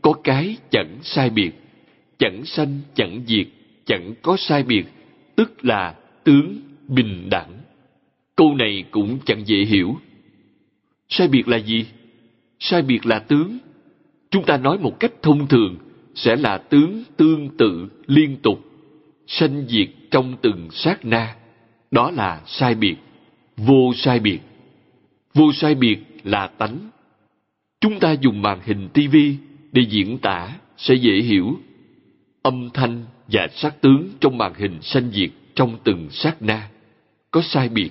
có 0.02 0.12
cái 0.24 0.56
chẳng 0.70 0.98
sai 1.02 1.30
biệt, 1.30 1.50
chẳng 2.18 2.44
sanh 2.44 2.80
chẳng 2.94 3.20
diệt, 3.26 3.46
chẳng 3.84 4.14
có 4.22 4.36
sai 4.36 4.62
biệt, 4.62 4.84
tức 5.36 5.64
là 5.64 5.94
tướng 6.24 6.58
bình 6.88 7.28
đẳng. 7.30 7.50
Câu 8.36 8.54
này 8.54 8.84
cũng 8.90 9.18
chẳng 9.24 9.46
dễ 9.46 9.64
hiểu. 9.64 9.96
Sai 11.16 11.28
biệt 11.28 11.48
là 11.48 11.56
gì? 11.56 11.86
Sai 12.58 12.82
biệt 12.82 13.06
là 13.06 13.18
tướng. 13.18 13.58
Chúng 14.30 14.44
ta 14.44 14.56
nói 14.56 14.78
một 14.78 15.00
cách 15.00 15.12
thông 15.22 15.48
thường 15.48 15.76
sẽ 16.14 16.36
là 16.36 16.58
tướng 16.58 17.02
tương 17.16 17.56
tự 17.56 17.88
liên 18.06 18.36
tục, 18.42 18.60
sanh 19.26 19.64
diệt 19.68 19.88
trong 20.10 20.36
từng 20.42 20.68
sát 20.70 21.04
na. 21.04 21.36
Đó 21.90 22.10
là 22.10 22.42
sai 22.46 22.74
biệt, 22.74 22.96
vô 23.56 23.92
sai 23.96 24.20
biệt. 24.20 24.38
Vô 25.34 25.52
sai 25.52 25.74
biệt 25.74 25.98
là 26.24 26.46
tánh. 26.46 26.90
Chúng 27.80 28.00
ta 28.00 28.12
dùng 28.12 28.42
màn 28.42 28.60
hình 28.64 28.88
tivi 28.94 29.36
để 29.72 29.82
diễn 29.82 30.18
tả 30.18 30.56
sẽ 30.76 30.94
dễ 30.94 31.14
hiểu. 31.14 31.58
Âm 32.42 32.70
thanh 32.74 33.04
và 33.28 33.48
sắc 33.52 33.80
tướng 33.80 34.08
trong 34.20 34.38
màn 34.38 34.54
hình 34.54 34.82
sanh 34.82 35.10
diệt 35.10 35.30
trong 35.54 35.78
từng 35.84 36.10
sát 36.10 36.42
na. 36.42 36.70
Có 37.30 37.42
sai 37.42 37.68
biệt, 37.68 37.90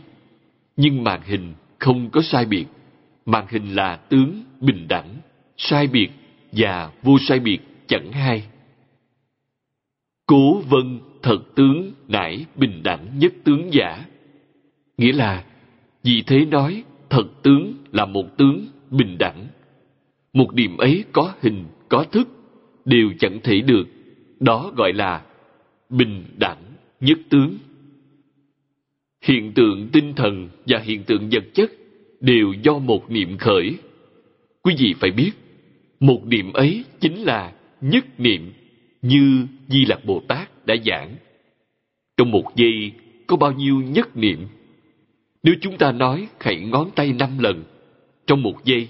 nhưng 0.78 1.04
màn 1.04 1.22
hình 1.26 1.54
không 1.80 2.10
có 2.10 2.22
sai 2.22 2.46
biệt. 2.46 2.66
Màn 3.26 3.46
hình 3.50 3.76
là 3.76 3.96
tướng 3.96 4.44
bình 4.60 4.88
đẳng, 4.88 5.16
sai 5.58 5.88
biệt 5.88 6.10
và 6.52 6.92
vô 7.02 7.18
sai 7.20 7.40
biệt 7.40 7.60
chẳng 7.88 8.12
hai. 8.12 8.44
Cố 10.26 10.62
vân 10.70 11.00
thật 11.22 11.40
tướng 11.56 11.92
nải 12.08 12.46
bình 12.56 12.84
đẳng 12.84 13.20
nhất 13.20 13.34
tướng 13.44 13.74
giả. 13.74 14.06
Nghĩa 14.98 15.12
là, 15.12 15.46
vì 16.04 16.24
thế 16.28 16.46
nói 16.46 16.84
thật 17.10 17.26
tướng 17.44 17.74
là 17.92 18.06
một 18.06 18.38
tướng 18.38 18.68
bình 18.90 19.18
đẳng. 19.18 19.48
Một 20.34 20.54
điểm 20.54 20.78
ấy 20.78 21.04
có 21.12 21.34
hình, 21.42 21.66
có 21.90 22.04
thức, 22.04 22.28
đều 22.86 23.14
chẳng 23.20 23.40
thể 23.44 23.62
được. 23.62 23.84
Đó 24.40 24.72
gọi 24.76 24.94
là 24.94 25.26
bình 25.90 26.26
đẳng 26.38 26.62
nhất 27.00 27.18
tướng. 27.30 27.58
Hiện 29.22 29.54
tượng 29.54 29.90
tinh 29.94 30.14
thần 30.16 30.50
và 30.68 30.80
hiện 30.80 31.04
tượng 31.04 31.30
vật 31.32 31.44
chất 31.54 31.72
đều 32.24 32.54
do 32.64 32.78
một 32.78 33.12
niệm 33.12 33.38
khởi. 33.38 33.76
Quý 34.62 34.76
vị 34.78 34.94
phải 35.00 35.12
biết, 35.12 35.32
một 36.00 36.26
niệm 36.26 36.54
ấy 36.54 36.84
chính 37.00 37.24
là 37.24 37.54
nhất 37.82 38.06
niệm 38.18 38.54
như 39.02 39.48
Di 39.68 39.86
Lặc 39.86 40.06
Bồ 40.06 40.22
Tát 40.28 40.66
đã 40.66 40.76
giảng. 40.86 41.16
Trong 42.18 42.32
một 42.32 42.56
giây 42.56 42.92
có 43.28 43.38
bao 43.38 43.52
nhiêu 43.52 43.82
nhất 43.82 44.18
niệm? 44.18 44.48
Nếu 45.44 45.56
chúng 45.62 45.78
ta 45.78 45.92
nói 45.92 46.28
khẩy 46.40 46.60
ngón 46.60 46.92
tay 46.96 47.14
năm 47.14 47.40
lần, 47.40 47.64
trong 48.28 48.44
một 48.44 48.66
giây, 48.66 48.88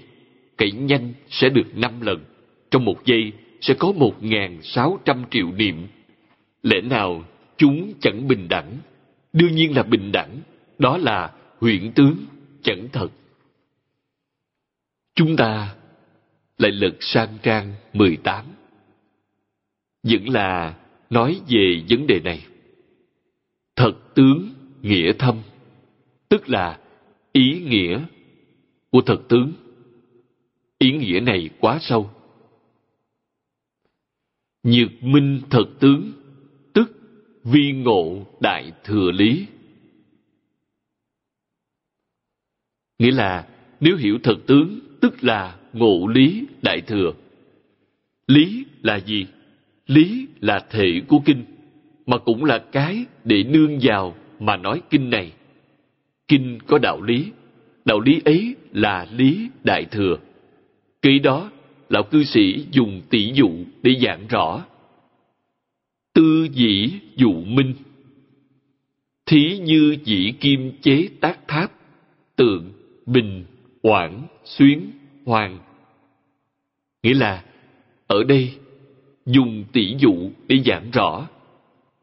khẩy 0.58 0.72
nhanh 0.72 1.12
sẽ 1.28 1.48
được 1.48 1.76
năm 1.76 2.00
lần. 2.00 2.24
Trong 2.70 2.84
một 2.84 3.04
giây 3.04 3.32
sẽ 3.60 3.74
có 3.74 3.92
một 3.92 4.22
ngàn 4.22 4.58
sáu 4.62 4.98
trăm 5.04 5.24
triệu 5.30 5.52
niệm. 5.52 5.86
Lẽ 6.62 6.80
nào 6.80 7.24
chúng 7.56 7.92
chẳng 8.00 8.28
bình 8.28 8.48
đẳng? 8.48 8.78
Đương 9.32 9.54
nhiên 9.54 9.76
là 9.76 9.82
bình 9.82 10.12
đẳng. 10.12 10.40
Đó 10.78 10.98
là 10.98 11.30
huyện 11.60 11.92
tướng 11.92 12.16
chẳng 12.62 12.88
thật. 12.92 13.08
Chúng 15.14 15.36
ta 15.36 15.76
lại 16.58 16.72
lật 16.72 16.96
sang 17.00 17.38
trang 17.42 17.74
18. 17.92 18.46
Vẫn 20.02 20.28
là 20.28 20.78
nói 21.10 21.40
về 21.48 21.84
vấn 21.88 22.06
đề 22.06 22.20
này. 22.20 22.46
Thật 23.76 23.92
tướng 24.14 24.54
nghĩa 24.82 25.12
thâm, 25.12 25.42
tức 26.28 26.48
là 26.48 26.80
ý 27.32 27.60
nghĩa 27.60 28.04
của 28.90 29.00
thật 29.06 29.22
tướng. 29.28 29.52
Ý 30.78 30.92
nghĩa 30.92 31.20
này 31.20 31.50
quá 31.60 31.78
sâu. 31.80 32.10
Nhược 34.62 35.02
minh 35.02 35.40
thật 35.50 35.66
tướng, 35.80 36.12
tức 36.72 36.92
vi 37.44 37.72
ngộ 37.72 38.26
đại 38.40 38.72
thừa 38.84 39.10
lý. 39.10 39.46
Nghĩa 42.98 43.10
là 43.10 43.48
nếu 43.80 43.96
hiểu 43.96 44.18
thật 44.22 44.36
tướng 44.46 44.80
tức 45.04 45.24
là 45.24 45.56
ngộ 45.72 46.06
lý 46.06 46.46
đại 46.62 46.80
thừa. 46.80 47.12
Lý 48.26 48.64
là 48.82 48.96
gì? 48.96 49.26
Lý 49.86 50.26
là 50.40 50.66
thể 50.70 51.00
của 51.08 51.18
kinh, 51.24 51.44
mà 52.06 52.18
cũng 52.18 52.44
là 52.44 52.58
cái 52.58 53.04
để 53.24 53.44
nương 53.44 53.78
vào 53.82 54.14
mà 54.40 54.56
nói 54.56 54.82
kinh 54.90 55.10
này. 55.10 55.32
Kinh 56.28 56.58
có 56.66 56.78
đạo 56.78 57.02
lý, 57.02 57.26
đạo 57.84 58.00
lý 58.00 58.20
ấy 58.24 58.54
là 58.72 59.06
lý 59.16 59.48
đại 59.64 59.84
thừa. 59.84 60.16
Kế 61.02 61.18
đó, 61.18 61.50
lão 61.88 62.02
cư 62.02 62.24
sĩ 62.24 62.64
dùng 62.72 63.02
tỷ 63.10 63.32
dụ 63.34 63.50
để 63.82 63.96
giảng 64.02 64.26
rõ. 64.28 64.64
Tư 66.14 66.48
dĩ 66.52 66.90
dụ 67.16 67.32
minh 67.32 67.74
Thí 69.26 69.58
như 69.58 69.96
dĩ 70.04 70.32
kim 70.40 70.72
chế 70.82 71.08
tác 71.20 71.48
tháp, 71.48 71.72
tượng, 72.36 72.72
bình, 73.06 73.44
quản, 73.84 74.22
xuyến, 74.44 74.90
hoàng. 75.24 75.58
Nghĩa 77.02 77.14
là, 77.14 77.44
ở 78.06 78.24
đây, 78.24 78.52
dùng 79.26 79.64
tỷ 79.72 79.94
dụ 79.98 80.30
để 80.48 80.62
giảng 80.66 80.90
rõ. 80.92 81.28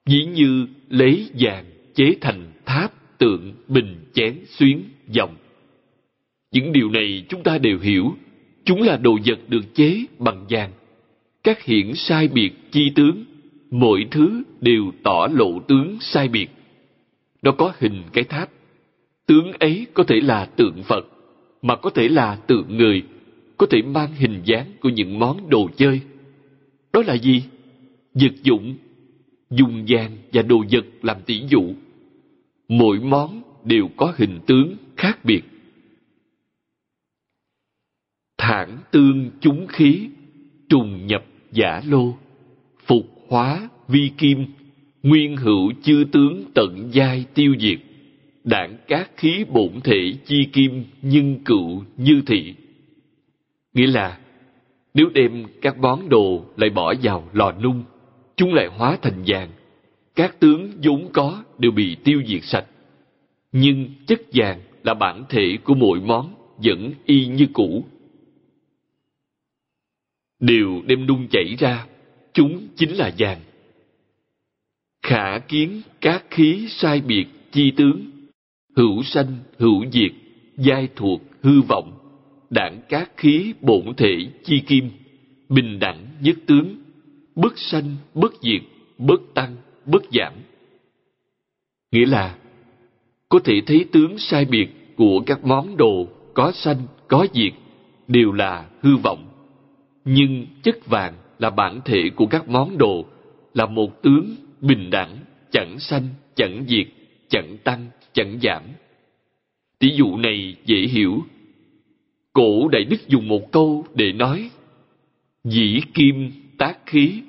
Dĩ 0.05 0.25
như 0.25 0.67
lấy 0.89 1.29
vàng 1.39 1.65
chế 1.95 2.15
thành 2.21 2.51
tháp, 2.65 3.17
tượng, 3.17 3.53
bình, 3.67 4.05
chén, 4.13 4.35
xuyến, 4.47 4.83
dòng. 5.07 5.35
Những 6.51 6.71
điều 6.71 6.89
này 6.89 7.25
chúng 7.29 7.43
ta 7.43 7.57
đều 7.57 7.79
hiểu. 7.79 8.15
Chúng 8.65 8.81
là 8.81 8.97
đồ 8.97 9.19
vật 9.25 9.39
được 9.47 9.75
chế 9.75 10.05
bằng 10.19 10.45
vàng. 10.49 10.71
Các 11.43 11.63
hiển 11.63 11.95
sai 11.95 12.27
biệt 12.27 12.51
chi 12.71 12.91
tướng, 12.95 13.25
mỗi 13.71 14.07
thứ 14.11 14.43
đều 14.59 14.91
tỏ 15.03 15.27
lộ 15.31 15.59
tướng 15.59 15.97
sai 15.99 16.27
biệt. 16.27 16.47
Nó 17.41 17.51
có 17.51 17.73
hình 17.79 18.03
cái 18.13 18.23
tháp. 18.23 18.49
Tướng 19.25 19.51
ấy 19.59 19.87
có 19.93 20.03
thể 20.03 20.15
là 20.21 20.45
tượng 20.45 20.83
Phật, 20.83 21.07
mà 21.61 21.75
có 21.75 21.89
thể 21.89 22.07
là 22.07 22.35
tượng 22.35 22.77
người, 22.77 23.03
có 23.57 23.67
thể 23.69 23.81
mang 23.81 24.13
hình 24.13 24.41
dáng 24.45 24.65
của 24.81 24.89
những 24.89 25.19
món 25.19 25.49
đồ 25.49 25.69
chơi. 25.77 26.01
Đó 26.93 27.03
là 27.07 27.13
gì? 27.13 27.43
Vật 28.13 28.33
dụng, 28.43 28.75
dùng 29.49 29.85
vàng 29.88 30.17
và 30.33 30.41
đồ 30.41 30.63
vật 30.71 30.85
làm 31.01 31.17
tỷ 31.25 31.41
dụ. 31.49 31.73
Mỗi 32.67 32.99
món 32.99 33.41
đều 33.63 33.89
có 33.97 34.13
hình 34.17 34.39
tướng 34.47 34.75
khác 34.97 35.25
biệt. 35.25 35.41
Thản 38.38 38.77
tương 38.91 39.31
chúng 39.39 39.67
khí, 39.67 40.09
trùng 40.69 41.07
nhập 41.07 41.25
giả 41.51 41.81
lô, 41.88 42.17
phục 42.85 43.05
hóa 43.27 43.69
vi 43.88 44.11
kim, 44.17 44.45
nguyên 45.03 45.38
hữu 45.38 45.73
chư 45.83 46.05
tướng 46.11 46.43
tận 46.53 46.89
giai 46.91 47.25
tiêu 47.33 47.55
diệt 47.59 47.79
đảng 48.43 48.77
các 48.88 49.11
khí 49.18 49.45
bổn 49.49 49.81
thể 49.84 50.13
chi 50.26 50.45
kim 50.53 50.85
nhân 51.01 51.39
cựu 51.45 51.84
như 51.97 52.22
thị. 52.27 52.55
Nghĩa 53.73 53.88
là, 53.88 54.19
nếu 54.93 55.09
đem 55.13 55.45
các 55.61 55.77
món 55.77 56.09
đồ 56.09 56.45
lại 56.57 56.69
bỏ 56.69 56.93
vào 57.03 57.30
lò 57.34 57.51
nung, 57.51 57.84
chúng 58.35 58.53
lại 58.53 58.68
hóa 58.68 58.97
thành 59.01 59.23
vàng. 59.27 59.49
Các 60.15 60.39
tướng 60.39 60.72
vốn 60.84 61.09
có 61.13 61.43
đều 61.57 61.72
bị 61.72 61.95
tiêu 62.03 62.22
diệt 62.27 62.43
sạch. 62.43 62.65
Nhưng 63.51 63.89
chất 64.07 64.22
vàng 64.34 64.59
là 64.84 64.93
bản 64.93 65.23
thể 65.30 65.57
của 65.63 65.73
mỗi 65.73 65.99
món 65.99 66.35
vẫn 66.57 66.93
y 67.05 67.26
như 67.26 67.47
cũ. 67.53 67.85
Điều 70.39 70.81
đem 70.85 71.05
nung 71.05 71.27
chảy 71.27 71.55
ra, 71.59 71.85
chúng 72.34 72.68
chính 72.76 72.91
là 72.91 73.11
vàng. 73.18 73.39
Khả 75.01 75.39
kiến 75.39 75.81
các 76.01 76.26
khí 76.30 76.68
sai 76.69 77.01
biệt 77.01 77.26
chi 77.51 77.72
tướng 77.72 78.11
hữu 78.76 79.03
sanh, 79.03 79.38
hữu 79.57 79.85
diệt, 79.91 80.11
giai 80.57 80.88
thuộc, 80.95 81.22
hư 81.41 81.61
vọng, 81.61 81.91
đảng 82.49 82.81
các 82.89 83.11
khí 83.18 83.53
bổn 83.61 83.93
thể 83.98 84.18
chi 84.43 84.60
kim, 84.60 84.89
bình 85.49 85.80
đẳng 85.80 86.07
nhất 86.22 86.38
tướng, 86.45 86.76
bất 87.35 87.57
sanh, 87.57 87.95
bất 88.14 88.34
diệt, 88.41 88.61
bất 88.98 89.22
tăng, 89.34 89.56
bất 89.85 90.02
giảm. 90.11 90.34
Nghĩa 91.91 92.06
là, 92.06 92.35
có 93.30 93.39
thể 93.43 93.61
thấy 93.65 93.85
tướng 93.91 94.18
sai 94.18 94.45
biệt 94.45 94.68
của 94.95 95.23
các 95.26 95.45
món 95.45 95.77
đồ 95.77 96.07
có 96.34 96.52
sanh, 96.52 96.77
có 97.07 97.27
diệt 97.34 97.53
đều 98.07 98.31
là 98.31 98.69
hư 98.81 98.98
vọng. 98.98 99.27
Nhưng 100.06 100.45
chất 100.64 100.88
vàng 100.88 101.14
là 101.39 101.49
bản 101.49 101.81
thể 101.85 102.10
của 102.15 102.26
các 102.26 102.49
món 102.49 102.77
đồ, 102.77 103.06
là 103.53 103.65
một 103.65 104.02
tướng 104.02 104.35
bình 104.61 104.89
đẳng, 104.89 105.18
chẳng 105.52 105.80
sanh, 105.80 106.07
chẳng 106.35 106.65
diệt, 106.68 106.88
chẳng 107.30 107.57
tăng 107.64 107.88
chẳng 108.13 108.39
giảm. 108.41 108.63
Tỷ 109.79 109.91
dụ 109.95 110.17
này 110.17 110.55
dễ 110.65 110.77
hiểu. 110.77 111.23
Cổ 112.33 112.67
Đại 112.67 112.83
Đức 112.83 113.07
dùng 113.07 113.27
một 113.27 113.51
câu 113.51 113.85
để 113.95 114.11
nói 114.11 114.49
Dĩ 115.43 115.81
kim 115.93 116.31
tác 116.57 116.79
khí, 116.85 117.21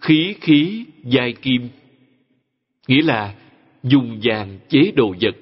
khí 0.00 0.34
khí 0.40 0.84
giai 1.04 1.32
kim. 1.32 1.68
Nghĩa 2.88 3.02
là 3.02 3.34
dùng 3.82 4.20
vàng 4.22 4.58
chế 4.68 4.92
đồ 4.96 5.14
vật, 5.20 5.36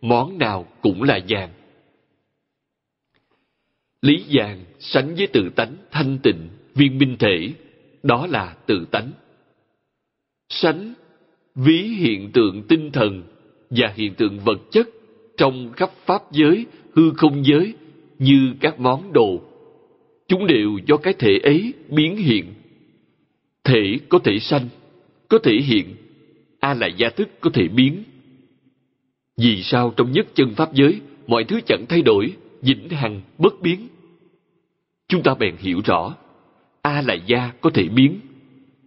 món 0.00 0.38
nào 0.38 0.66
cũng 0.80 1.02
là 1.02 1.20
vàng, 1.28 1.50
Lý 4.04 4.24
vàng 4.30 4.64
sánh 4.78 5.14
với 5.14 5.26
tự 5.26 5.50
tánh 5.56 5.76
thanh 5.90 6.18
tịnh, 6.22 6.48
viên 6.74 6.98
minh 6.98 7.16
thể, 7.18 7.52
đó 8.02 8.26
là 8.26 8.56
tự 8.66 8.86
tánh. 8.90 9.12
Sánh 10.48 10.94
ví 11.54 11.82
hiện 11.82 12.30
tượng 12.32 12.62
tinh 12.68 12.90
thần 12.92 13.22
và 13.76 13.92
hiện 13.96 14.14
tượng 14.14 14.38
vật 14.38 14.58
chất 14.70 14.88
trong 15.36 15.72
khắp 15.72 15.90
pháp 16.06 16.32
giới, 16.32 16.66
hư 16.94 17.10
không 17.10 17.44
giới 17.44 17.74
như 18.18 18.54
các 18.60 18.80
món 18.80 19.12
đồ. 19.12 19.40
Chúng 20.28 20.46
đều 20.46 20.78
do 20.86 20.96
cái 20.96 21.14
thể 21.18 21.38
ấy 21.42 21.74
biến 21.88 22.16
hiện. 22.16 22.44
Thể 23.64 23.98
có 24.08 24.18
thể 24.18 24.38
sanh, 24.38 24.68
có 25.28 25.38
thể 25.38 25.52
hiện, 25.52 25.94
A 26.60 26.74
là 26.74 26.86
gia 26.86 27.10
thức 27.10 27.28
có 27.40 27.50
thể 27.54 27.68
biến. 27.68 28.04
Vì 29.36 29.62
sao 29.62 29.94
trong 29.96 30.12
nhất 30.12 30.26
chân 30.34 30.54
pháp 30.54 30.74
giới 30.74 31.00
mọi 31.26 31.44
thứ 31.44 31.60
chẳng 31.66 31.84
thay 31.88 32.02
đổi, 32.02 32.32
vĩnh 32.62 32.88
hằng, 32.88 33.20
bất 33.38 33.60
biến? 33.62 33.88
Chúng 35.08 35.22
ta 35.22 35.34
bèn 35.34 35.56
hiểu 35.58 35.80
rõ, 35.84 36.16
A 36.82 37.02
là 37.02 37.14
gia 37.26 37.52
có 37.60 37.70
thể 37.70 37.88
biến, 37.88 38.20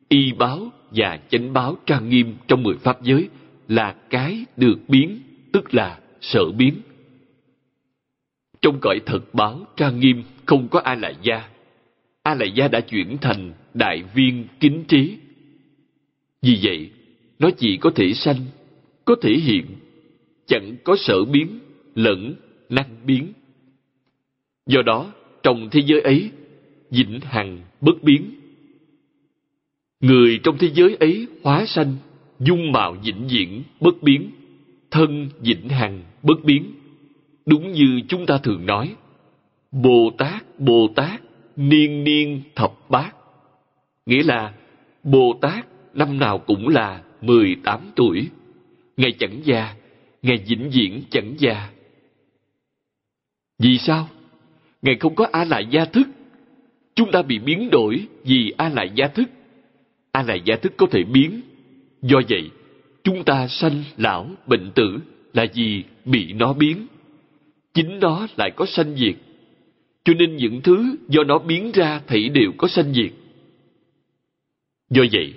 y 0.09 0.31
báo 0.31 0.72
và 0.91 1.19
chánh 1.30 1.53
báo 1.53 1.77
trang 1.85 2.09
nghiêm 2.09 2.34
trong 2.47 2.64
mười 2.64 2.76
pháp 2.77 3.03
giới 3.03 3.30
là 3.68 3.95
cái 4.10 4.45
được 4.57 4.80
biến, 4.88 5.19
tức 5.52 5.73
là 5.73 5.99
sợ 6.22 6.52
biến. 6.57 6.73
Trong 8.61 8.80
cõi 8.81 8.99
thật 9.06 9.34
báo 9.34 9.65
trang 9.76 9.99
nghiêm 9.99 10.23
không 10.45 10.68
có 10.68 10.80
A 10.80 10.95
lại 10.95 11.15
gia. 11.23 11.49
A 12.23 12.35
lại 12.35 12.52
gia 12.56 12.68
đã 12.68 12.81
chuyển 12.81 13.18
thành 13.18 13.53
đại 13.73 14.03
viên 14.14 14.48
kính 14.60 14.84
trí. 14.88 15.18
Vì 16.41 16.60
vậy, 16.64 16.89
nó 17.39 17.49
chỉ 17.57 17.77
có 17.77 17.91
thể 17.95 18.14
sanh, 18.14 18.45
có 19.06 19.15
thể 19.22 19.34
hiện, 19.34 19.65
chẳng 20.45 20.76
có 20.84 20.95
sở 20.95 21.26
biến, 21.26 21.60
lẫn 21.95 22.35
năng 22.69 23.06
biến. 23.06 23.34
Do 24.65 24.81
đó, 24.81 25.14
trong 25.44 25.69
thế 25.72 25.81
giới 25.85 26.02
ấy, 26.02 26.31
vĩnh 26.89 27.19
hằng 27.22 27.61
bất 27.81 28.03
biến. 28.03 28.31
Người 29.99 30.39
trong 30.44 30.57
thế 30.57 30.69
giới 30.73 30.95
ấy 30.95 31.27
hóa 31.44 31.65
sanh, 31.65 31.95
dung 32.39 32.72
mạo 32.72 32.95
vĩnh 33.03 33.27
viễn, 33.27 33.64
bất 33.80 34.03
biến, 34.03 34.31
thân 34.91 35.30
vĩnh 35.39 35.69
hằng, 35.69 36.03
bất 36.23 36.43
biến. 36.43 36.72
Đúng 37.45 37.72
như 37.72 38.01
chúng 38.07 38.26
ta 38.26 38.38
thường 38.38 38.65
nói, 38.65 38.95
Bồ 39.72 40.11
Tát, 40.18 40.59
Bồ 40.59 40.88
Tát, 40.95 41.22
niên 41.55 42.03
niên 42.03 42.41
thập 42.55 42.89
bát. 42.89 43.15
Nghĩa 44.05 44.23
là 44.23 44.53
Bồ 45.03 45.34
Tát 45.41 45.68
năm 45.93 46.19
nào 46.19 46.38
cũng 46.38 46.68
là 46.68 47.03
18 47.22 47.80
tuổi. 47.95 48.27
ngày 48.97 49.11
chẳng 49.19 49.41
già, 49.43 49.76
ngày 50.22 50.38
vĩnh 50.47 50.69
viễn 50.69 51.01
chẳng 51.09 51.34
già. 51.38 51.69
Vì 53.59 53.77
sao? 53.77 54.07
ngày 54.81 54.95
không 54.99 55.15
có 55.15 55.27
A 55.31 55.43
lại 55.43 55.68
gia 55.69 55.85
thức. 55.85 56.07
Chúng 56.95 57.11
ta 57.11 57.22
bị 57.22 57.39
biến 57.39 57.69
đổi 57.69 58.07
vì 58.23 58.53
A 58.57 58.69
lại 58.69 58.91
gia 58.95 59.07
thức. 59.07 59.30
A 60.11 60.23
lại 60.23 60.41
gia 60.45 60.55
thức 60.55 60.73
có 60.77 60.88
thể 60.91 61.03
biến. 61.03 61.41
Do 62.02 62.22
vậy, 62.30 62.49
chúng 63.03 63.24
ta 63.24 63.48
sanh 63.48 63.84
lão 63.98 64.30
bệnh 64.48 64.72
tử 64.76 64.99
là 65.34 65.45
vì 65.53 65.84
bị 66.06 66.34
nó 66.34 66.53
biến. 66.53 66.88
Chính 67.74 67.99
nó 67.99 68.28
lại 68.38 68.52
có 68.56 68.65
sanh 68.65 68.95
diệt. 68.95 69.15
Cho 70.03 70.14
nên 70.14 70.36
những 70.36 70.61
thứ 70.61 70.95
do 71.07 71.24
nó 71.24 71.40
biến 71.40 71.72
ra 71.72 72.02
thảy 72.07 72.30
đều 72.30 72.52
có 72.57 72.68
sanh 72.68 72.94
diệt. 72.94 73.11
Do 74.90 75.03
vậy, 75.11 75.34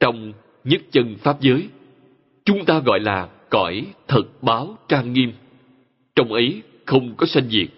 trong 0.00 0.32
nhất 0.64 0.82
chân 0.90 1.16
pháp 1.16 1.40
giới, 1.40 1.68
chúng 2.44 2.64
ta 2.64 2.78
gọi 2.78 3.00
là 3.00 3.28
cõi 3.50 3.86
thật 4.08 4.42
báo 4.42 4.78
trang 4.88 5.12
nghiêm. 5.12 5.32
Trong 6.16 6.32
ấy 6.32 6.62
không 6.84 7.14
có 7.16 7.26
sanh 7.26 7.48
diệt. 7.50 7.68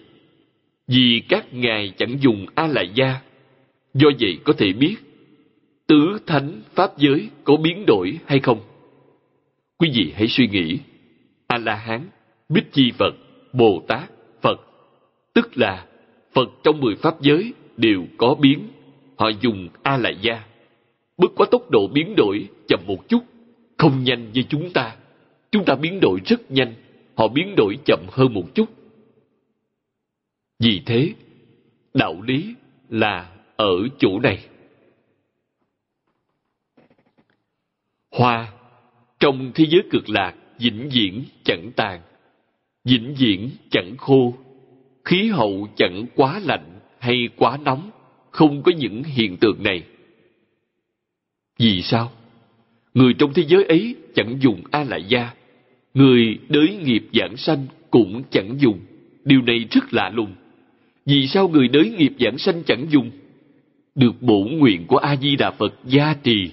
Vì 0.86 1.22
các 1.28 1.55
ngài 1.55 1.93
chẳng 1.98 2.16
dùng 2.20 2.47
A 2.55 2.66
lại 2.66 2.90
gia, 2.94 3.20
do 3.94 4.09
vậy 4.20 4.39
có 4.44 4.52
thể 4.52 4.72
biết 4.72 4.97
tứ 5.90 6.18
thánh 6.26 6.60
pháp 6.74 6.98
giới 6.98 7.28
có 7.44 7.56
biến 7.56 7.84
đổi 7.86 8.18
hay 8.26 8.40
không. 8.40 8.60
Quý 9.78 9.90
vị 9.94 10.12
hãy 10.16 10.28
suy 10.28 10.48
nghĩ, 10.48 10.78
A 11.46 11.58
la 11.58 11.74
hán, 11.74 12.08
Bích 12.48 12.72
Chi 12.72 12.92
Phật, 12.98 13.14
Bồ 13.52 13.82
Tát, 13.88 14.10
Phật, 14.40 14.60
tức 15.34 15.58
là 15.58 15.86
Phật 16.32 16.48
trong 16.62 16.80
mười 16.80 16.96
pháp 16.96 17.20
giới 17.20 17.52
đều 17.76 18.04
có 18.18 18.34
biến, 18.34 18.68
họ 19.16 19.28
dùng 19.40 19.68
a 19.82 19.96
la 19.96 20.10
gia 20.10 20.44
bước 21.16 21.32
quá 21.36 21.46
tốc 21.50 21.70
độ 21.70 21.86
biến 21.86 22.14
đổi 22.16 22.48
chậm 22.68 22.80
một 22.86 23.08
chút, 23.08 23.20
không 23.78 24.04
nhanh 24.04 24.32
như 24.32 24.42
chúng 24.42 24.72
ta. 24.72 24.96
Chúng 25.50 25.64
ta 25.64 25.74
biến 25.74 26.00
đổi 26.00 26.20
rất 26.26 26.50
nhanh, 26.50 26.74
họ 27.14 27.28
biến 27.28 27.54
đổi 27.56 27.78
chậm 27.84 28.00
hơn 28.10 28.34
một 28.34 28.54
chút. 28.54 28.68
Vì 30.58 30.82
thế, 30.86 31.12
đạo 31.94 32.22
lý 32.26 32.54
là 32.88 33.30
ở 33.56 33.88
chỗ 33.98 34.18
này. 34.18 34.49
Hoa, 38.12 38.53
trong 39.20 39.53
thế 39.55 39.66
giới 39.66 39.82
cực 39.91 40.09
lạc, 40.09 40.35
vĩnh 40.59 40.89
viễn 40.93 41.24
chẳng 41.45 41.73
tàn, 41.77 42.01
vĩnh 42.85 43.15
viễn 43.19 43.51
chẳng 43.70 43.97
khô, 43.97 44.35
khí 45.05 45.28
hậu 45.28 45.69
chẳng 45.77 46.07
quá 46.15 46.41
lạnh 46.45 46.81
hay 46.99 47.28
quá 47.37 47.59
nóng, 47.65 47.91
không 48.31 48.62
có 48.62 48.73
những 48.73 49.03
hiện 49.05 49.37
tượng 49.37 49.62
này. 49.62 49.82
Vì 51.59 51.82
sao? 51.82 52.12
Người 52.95 53.15
trong 53.19 53.32
thế 53.35 53.45
giới 53.49 53.65
ấy 53.65 53.95
chẳng 54.15 54.37
dùng 54.41 54.62
A 54.70 54.85
lại 54.85 55.05
gia, 55.09 55.31
người 55.95 56.39
đới 56.49 56.77
nghiệp 56.85 57.03
giảng 57.12 57.37
sanh 57.37 57.66
cũng 57.91 58.23
chẳng 58.31 58.55
dùng. 58.59 58.81
Điều 59.24 59.43
này 59.43 59.65
rất 59.70 59.93
lạ 59.93 60.11
lùng. 60.15 60.35
Vì 61.07 61.27
sao 61.27 61.49
người 61.49 61.69
đới 61.69 61.91
nghiệp 61.91 62.12
giảng 62.20 62.39
sanh 62.39 62.62
chẳng 62.66 62.87
dùng? 62.91 63.11
Được 63.95 64.23
bổ 64.23 64.45
nguyện 64.45 64.87
của 64.87 64.97
A-di-đà 64.97 65.51
Phật 65.51 65.74
gia 65.87 66.15
trì. 66.15 66.51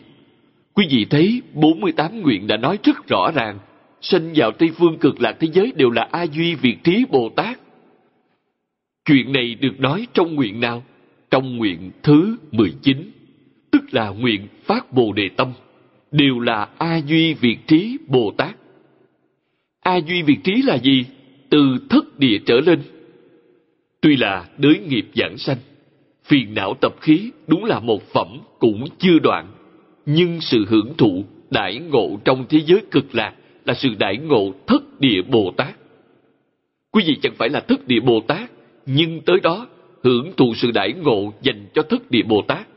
Quý 0.77 0.87
vị 0.89 1.05
thấy 1.09 1.41
48 1.53 2.21
nguyện 2.21 2.47
đã 2.47 2.57
nói 2.57 2.79
rất 2.83 3.07
rõ 3.07 3.31
ràng. 3.35 3.59
Sinh 4.01 4.33
vào 4.35 4.51
Tây 4.51 4.69
Phương 4.77 4.97
cực 4.97 5.21
lạc 5.21 5.37
thế 5.39 5.47
giới 5.53 5.71
đều 5.75 5.89
là 5.89 6.07
A-duy 6.11 6.55
Việt 6.55 6.77
Trí 6.83 7.05
Bồ 7.09 7.29
Tát. 7.29 7.59
Chuyện 9.05 9.33
này 9.33 9.55
được 9.55 9.79
nói 9.79 10.07
trong 10.13 10.35
nguyện 10.35 10.59
nào? 10.59 10.83
Trong 11.31 11.57
nguyện 11.57 11.91
thứ 12.03 12.37
19, 12.51 13.11
tức 13.71 13.81
là 13.91 14.09
nguyện 14.09 14.47
phát 14.65 14.93
Bồ 14.93 15.13
Đề 15.13 15.29
Tâm, 15.37 15.53
đều 16.11 16.39
là 16.39 16.69
A-duy 16.77 17.33
Việt 17.33 17.57
Trí 17.67 17.97
Bồ 18.07 18.31
Tát. 18.37 18.55
A-duy 19.81 20.21
Việt 20.21 20.39
Trí 20.43 20.61
là 20.61 20.77
gì? 20.77 21.05
Từ 21.49 21.77
thất 21.89 22.19
địa 22.19 22.37
trở 22.45 22.59
lên 22.59 22.81
Tuy 24.01 24.15
là 24.15 24.45
đới 24.57 24.79
nghiệp 24.79 25.05
giảng 25.15 25.37
sanh, 25.37 25.57
phiền 26.25 26.53
não 26.53 26.73
tập 26.81 26.93
khí 27.01 27.31
đúng 27.47 27.65
là 27.65 27.79
một 27.79 28.03
phẩm 28.13 28.39
cũng 28.59 28.85
chưa 28.99 29.19
đoạn, 29.19 29.56
nhưng 30.07 30.41
sự 30.41 30.65
hưởng 30.69 30.93
thụ 30.97 31.23
đại 31.49 31.79
ngộ 31.79 32.17
trong 32.25 32.45
thế 32.49 32.59
giới 32.65 32.81
cực 32.91 33.15
lạc 33.15 33.33
là 33.65 33.73
sự 33.73 33.89
đại 33.99 34.17
ngộ 34.17 34.51
thất 34.67 34.99
địa 34.99 35.21
Bồ 35.21 35.53
Tát. 35.57 35.75
Quý 36.91 37.03
vị 37.07 37.17
chẳng 37.21 37.33
phải 37.37 37.49
là 37.49 37.59
thất 37.59 37.87
địa 37.87 37.99
Bồ 37.99 38.21
Tát, 38.27 38.51
nhưng 38.85 39.21
tới 39.21 39.39
đó 39.43 39.67
hưởng 40.03 40.33
thụ 40.37 40.53
sự 40.55 40.71
đại 40.71 40.93
ngộ 40.93 41.33
dành 41.41 41.65
cho 41.73 41.81
thất 41.81 42.11
địa 42.11 42.23
Bồ 42.23 42.41
Tát. 42.41 42.67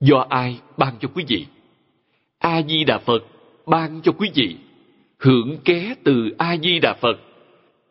Do 0.00 0.26
ai 0.28 0.58
ban 0.76 0.94
cho 1.00 1.08
quý 1.14 1.24
vị? 1.28 1.46
A-di-đà 2.38 2.98
Phật 2.98 3.24
ban 3.66 4.00
cho 4.02 4.12
quý 4.12 4.30
vị. 4.34 4.56
Hưởng 5.18 5.58
ké 5.64 5.94
từ 6.04 6.30
A-di-đà 6.38 6.94
Phật 6.94 7.18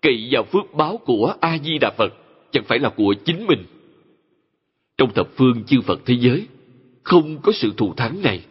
cậy 0.01 0.27
vào 0.31 0.43
phước 0.43 0.73
báo 0.73 0.97
của 0.97 1.33
a 1.41 1.57
di 1.57 1.77
đà 1.77 1.91
phật 1.97 2.13
chẳng 2.51 2.63
phải 2.63 2.79
là 2.79 2.89
của 2.89 3.13
chính 3.25 3.45
mình 3.47 3.63
trong 4.97 5.13
thập 5.13 5.29
phương 5.35 5.63
chư 5.63 5.81
phật 5.81 5.99
thế 6.05 6.15
giới 6.19 6.47
không 7.07 7.41
có 7.41 7.51
sự 7.51 7.73
thù 7.77 7.93
thắng 7.93 8.21
này. 8.21 8.45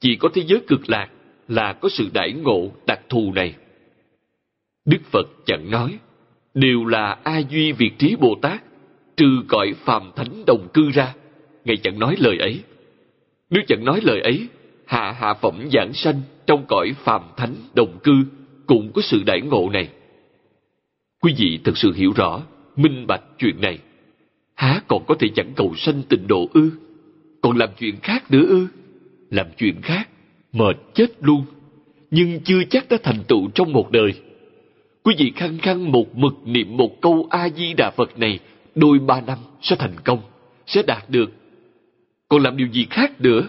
Chỉ 0.00 0.16
có 0.16 0.28
thế 0.34 0.42
giới 0.46 0.60
cực 0.66 0.90
lạc 0.90 1.08
là 1.48 1.72
có 1.72 1.88
sự 1.88 2.08
đại 2.12 2.32
ngộ 2.32 2.70
đặc 2.86 3.00
thù 3.08 3.32
này. 3.34 3.54
Đức 4.84 4.98
phật 5.10 5.26
chẳng 5.46 5.70
nói 5.70 5.98
đều 6.54 6.84
là 6.84 7.18
a 7.22 7.38
duy 7.38 7.72
việt 7.72 7.90
trí 7.98 8.16
bồ 8.16 8.34
tát 8.42 8.62
trừ 9.16 9.42
cõi 9.48 9.74
phàm 9.84 10.10
thánh 10.16 10.44
đồng 10.46 10.68
cư 10.74 10.90
ra. 10.90 11.14
Ngài 11.64 11.76
chẳng 11.76 11.98
nói 11.98 12.16
lời 12.18 12.38
ấy. 12.38 12.60
Nếu 13.50 13.62
chẳng 13.68 13.84
nói 13.84 14.00
lời 14.02 14.20
ấy 14.20 14.48
hạ 14.86 15.12
hạ 15.20 15.34
phẩm 15.34 15.68
giảng 15.72 15.92
sanh 15.92 16.20
trong 16.46 16.64
cõi 16.68 16.94
phàm 17.04 17.22
thánh 17.36 17.54
đồng 17.74 17.98
cư 18.02 18.24
cũng 18.66 18.92
có 18.92 19.02
sự 19.02 19.22
đại 19.26 19.40
ngộ 19.40 19.70
này. 19.70 19.88
Quý 21.20 21.34
vị 21.38 21.60
thật 21.64 21.78
sự 21.78 21.92
hiểu 21.92 22.12
rõ, 22.16 22.42
minh 22.76 23.06
bạch 23.06 23.22
chuyện 23.38 23.60
này. 23.60 23.78
Há 24.54 24.80
còn 24.88 25.04
có 25.08 25.14
thể 25.18 25.28
chẳng 25.34 25.52
cầu 25.56 25.74
sanh 25.76 26.02
tịnh 26.08 26.26
độ 26.26 26.48
ư? 26.54 26.70
Còn 27.42 27.56
làm 27.56 27.68
chuyện 27.78 27.96
khác 28.02 28.30
nữa 28.30 28.46
ư? 28.48 28.68
Làm 29.30 29.46
chuyện 29.58 29.82
khác, 29.82 30.08
mệt 30.52 30.76
chết 30.94 31.06
luôn. 31.20 31.44
Nhưng 32.10 32.40
chưa 32.40 32.64
chắc 32.70 32.88
đã 32.88 32.96
thành 33.02 33.24
tựu 33.28 33.50
trong 33.54 33.72
một 33.72 33.90
đời. 33.90 34.12
Quý 35.02 35.14
vị 35.18 35.32
khăng 35.36 35.58
khăng 35.58 35.92
một 35.92 36.16
mực 36.16 36.34
niệm 36.44 36.76
một 36.76 37.00
câu 37.00 37.26
A-di-đà 37.30 37.90
Phật 37.90 38.18
này, 38.18 38.38
đôi 38.74 38.98
ba 38.98 39.20
năm 39.20 39.38
sẽ 39.62 39.76
thành 39.78 39.96
công, 40.04 40.22
sẽ 40.66 40.82
đạt 40.82 41.10
được. 41.10 41.32
Còn 42.28 42.42
làm 42.42 42.56
điều 42.56 42.68
gì 42.68 42.86
khác 42.90 43.20
nữa? 43.20 43.48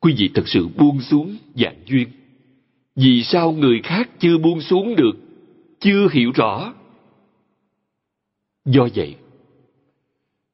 Quý 0.00 0.14
vị 0.18 0.30
thật 0.34 0.48
sự 0.48 0.68
buông 0.68 1.00
xuống 1.00 1.36
dạng 1.54 1.76
duyên. 1.86 2.08
Vì 2.96 3.22
sao 3.22 3.52
người 3.52 3.80
khác 3.82 4.10
chưa 4.18 4.38
buông 4.38 4.60
xuống 4.60 4.96
được? 4.96 5.12
chưa 5.80 6.08
hiểu 6.12 6.32
rõ 6.34 6.72
Do 8.64 8.88
vậy, 8.94 9.14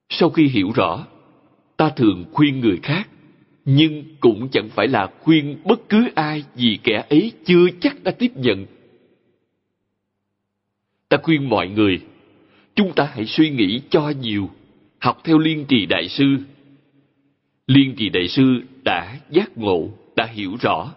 sau 0.09 0.31
khi 0.31 0.49
hiểu 0.49 0.73
rõ, 0.74 1.07
ta 1.83 1.89
thường 1.89 2.25
khuyên 2.33 2.61
người 2.61 2.79
khác, 2.83 3.09
nhưng 3.65 4.05
cũng 4.21 4.49
chẳng 4.53 4.69
phải 4.69 4.89
là 4.89 5.11
khuyên 5.21 5.57
bất 5.65 5.89
cứ 5.89 6.09
ai 6.15 6.45
vì 6.55 6.79
kẻ 6.83 7.05
ấy 7.11 7.33
chưa 7.45 7.67
chắc 7.81 8.03
đã 8.03 8.11
tiếp 8.11 8.31
nhận. 8.35 8.67
Ta 11.09 11.17
khuyên 11.23 11.49
mọi 11.49 11.69
người, 11.69 12.01
chúng 12.75 12.93
ta 12.93 13.11
hãy 13.15 13.27
suy 13.27 13.51
nghĩ 13.51 13.81
cho 13.91 14.13
nhiều, 14.21 14.51
học 14.99 15.21
theo 15.25 15.39
liên 15.39 15.65
trì 15.69 15.87
đại 15.87 16.09
sư. 16.09 16.37
Liên 17.67 17.95
trì 17.97 18.09
đại 18.09 18.29
sư 18.29 18.63
đã 18.85 19.17
giác 19.31 19.59
ngộ, 19.59 19.89
đã 20.17 20.27
hiểu 20.27 20.57
rõ, 20.61 20.95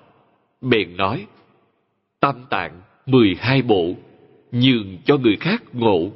bèn 0.62 0.98
nói, 0.98 1.26
tam 2.20 2.36
tạng 2.50 2.82
mười 3.06 3.36
hai 3.40 3.62
bộ, 3.62 3.96
nhường 4.52 4.98
cho 5.06 5.18
người 5.18 5.36
khác 5.36 5.64
ngộ. 5.74 6.12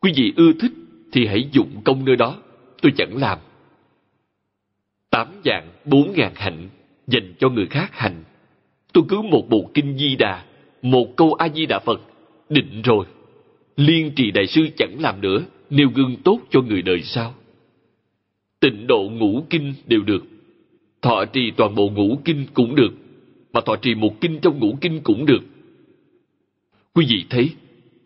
Quý 0.00 0.12
vị 0.16 0.32
ưa 0.36 0.52
thích 0.60 0.72
thì 1.12 1.26
hãy 1.26 1.48
dụng 1.52 1.82
công 1.84 2.04
nơi 2.04 2.16
đó, 2.16 2.36
tôi 2.82 2.92
chẳng 2.96 3.16
làm. 3.16 3.38
Tám 5.16 5.28
dạng 5.44 5.68
bốn 5.84 6.12
ngàn 6.16 6.32
hạnh 6.34 6.68
dành 7.06 7.34
cho 7.38 7.48
người 7.48 7.66
khác 7.66 7.88
hành. 7.92 8.24
Tôi 8.92 9.04
cứ 9.08 9.22
một 9.22 9.46
bộ 9.48 9.70
kinh 9.74 9.98
di 9.98 10.16
đà, 10.16 10.44
một 10.82 11.16
câu 11.16 11.34
A-di 11.34 11.66
Đà 11.66 11.78
Phật, 11.78 12.00
định 12.48 12.82
rồi. 12.82 13.06
Liên 13.76 14.12
trì 14.16 14.30
đại 14.30 14.46
sư 14.46 14.68
chẳng 14.76 14.96
làm 15.00 15.20
nữa, 15.20 15.44
nêu 15.70 15.88
gương 15.94 16.16
tốt 16.24 16.40
cho 16.50 16.60
người 16.60 16.82
đời 16.82 17.02
sau. 17.02 17.34
Tịnh 18.60 18.86
độ 18.86 19.10
ngũ 19.12 19.46
kinh 19.50 19.74
đều 19.86 20.02
được. 20.02 20.24
Thọ 21.02 21.24
trì 21.24 21.50
toàn 21.50 21.74
bộ 21.74 21.88
ngũ 21.88 22.18
kinh 22.24 22.46
cũng 22.54 22.74
được. 22.74 22.92
Mà 23.52 23.60
thọ 23.60 23.76
trì 23.76 23.94
một 23.94 24.20
kinh 24.20 24.38
trong 24.42 24.58
ngũ 24.58 24.78
kinh 24.80 25.00
cũng 25.00 25.26
được. 25.26 25.42
Quý 26.94 27.06
vị 27.08 27.24
thấy, 27.30 27.50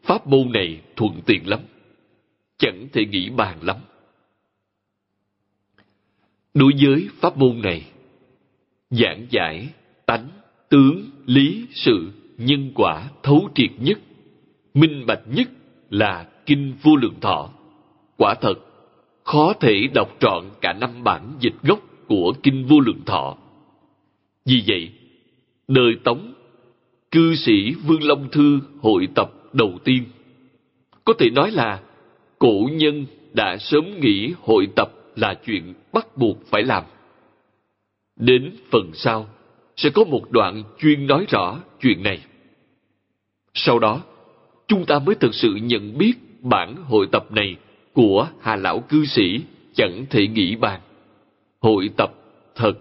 pháp 0.03 0.27
môn 0.27 0.53
này 0.53 0.81
thuận 0.97 1.21
tiện 1.27 1.49
lắm. 1.49 1.61
Chẳng 2.59 2.89
thể 2.93 3.05
nghĩ 3.05 3.31
bàn 3.31 3.59
lắm. 3.63 3.77
Đối 6.55 6.73
với 6.81 7.09
pháp 7.21 7.37
môn 7.37 7.61
này, 7.63 7.83
giảng 8.91 9.27
giải, 9.31 9.69
tánh, 10.07 10.29
tướng, 10.69 11.11
lý, 11.27 11.67
sự, 11.71 12.11
nhân 12.39 12.71
quả 12.75 13.09
thấu 13.23 13.49
triệt 13.55 13.71
nhất, 13.79 13.99
minh 14.75 15.05
bạch 15.07 15.23
nhất 15.35 15.49
là 15.91 16.27
Kinh 16.47 16.73
Vô 16.83 16.97
Lượng 16.97 17.21
Thọ. 17.21 17.51
Quả 18.17 18.35
thật, 18.35 18.55
khó 19.25 19.53
thể 19.61 19.87
đọc 19.95 20.17
trọn 20.21 20.45
cả 20.61 20.73
năm 20.73 21.05
bản 21.05 21.33
dịch 21.41 21.55
gốc 21.63 21.81
của 22.09 22.33
Kinh 22.43 22.67
Vô 22.67 22.81
Lượng 22.81 23.05
Thọ. 23.07 23.37
Vì 24.47 24.63
vậy, 24.67 24.91
đời 25.69 25.97
Tống, 26.05 26.33
cư 27.11 27.35
sĩ 27.35 27.75
Vương 27.87 28.03
Long 28.03 28.29
Thư 28.33 28.61
hội 28.81 29.09
tập 29.15 29.33
đầu 29.53 29.79
tiên. 29.85 30.05
Có 31.05 31.13
thể 31.19 31.31
nói 31.31 31.51
là 31.51 31.81
cổ 32.39 32.69
nhân 32.73 33.07
đã 33.33 33.57
sớm 33.61 34.01
nghĩ 34.01 34.33
hội 34.43 34.69
tập 34.77 34.93
là 35.17 35.35
chuyện 35.47 35.75
bắt 35.93 36.17
buộc 36.17 36.37
phải 36.47 36.63
làm. 36.63 36.85
Đến 38.17 38.53
phần 38.71 38.91
sau, 38.95 39.29
sẽ 39.77 39.91
có 39.91 40.05
một 40.05 40.31
đoạn 40.31 40.63
chuyên 40.79 41.07
nói 41.07 41.27
rõ 41.29 41.61
chuyện 41.81 42.03
này. 42.03 42.19
Sau 43.55 43.79
đó, 43.79 44.03
chúng 44.69 44.87
ta 44.87 44.99
mới 44.99 45.15
thực 45.15 45.35
sự 45.35 45.55
nhận 45.55 45.99
biết 45.99 46.13
bản 46.41 46.77
hội 46.77 47.07
tập 47.13 47.33
này 47.33 47.57
của 47.93 48.29
Hà 48.41 48.57
Lão 48.57 48.81
cư 48.81 49.05
sĩ 49.05 49.41
chẳng 49.75 50.07
thể 50.11 50.27
nghĩ 50.27 50.57
bàn. 50.57 50.81
Hội 51.61 51.91
tập 51.97 52.15
thật, 52.55 52.73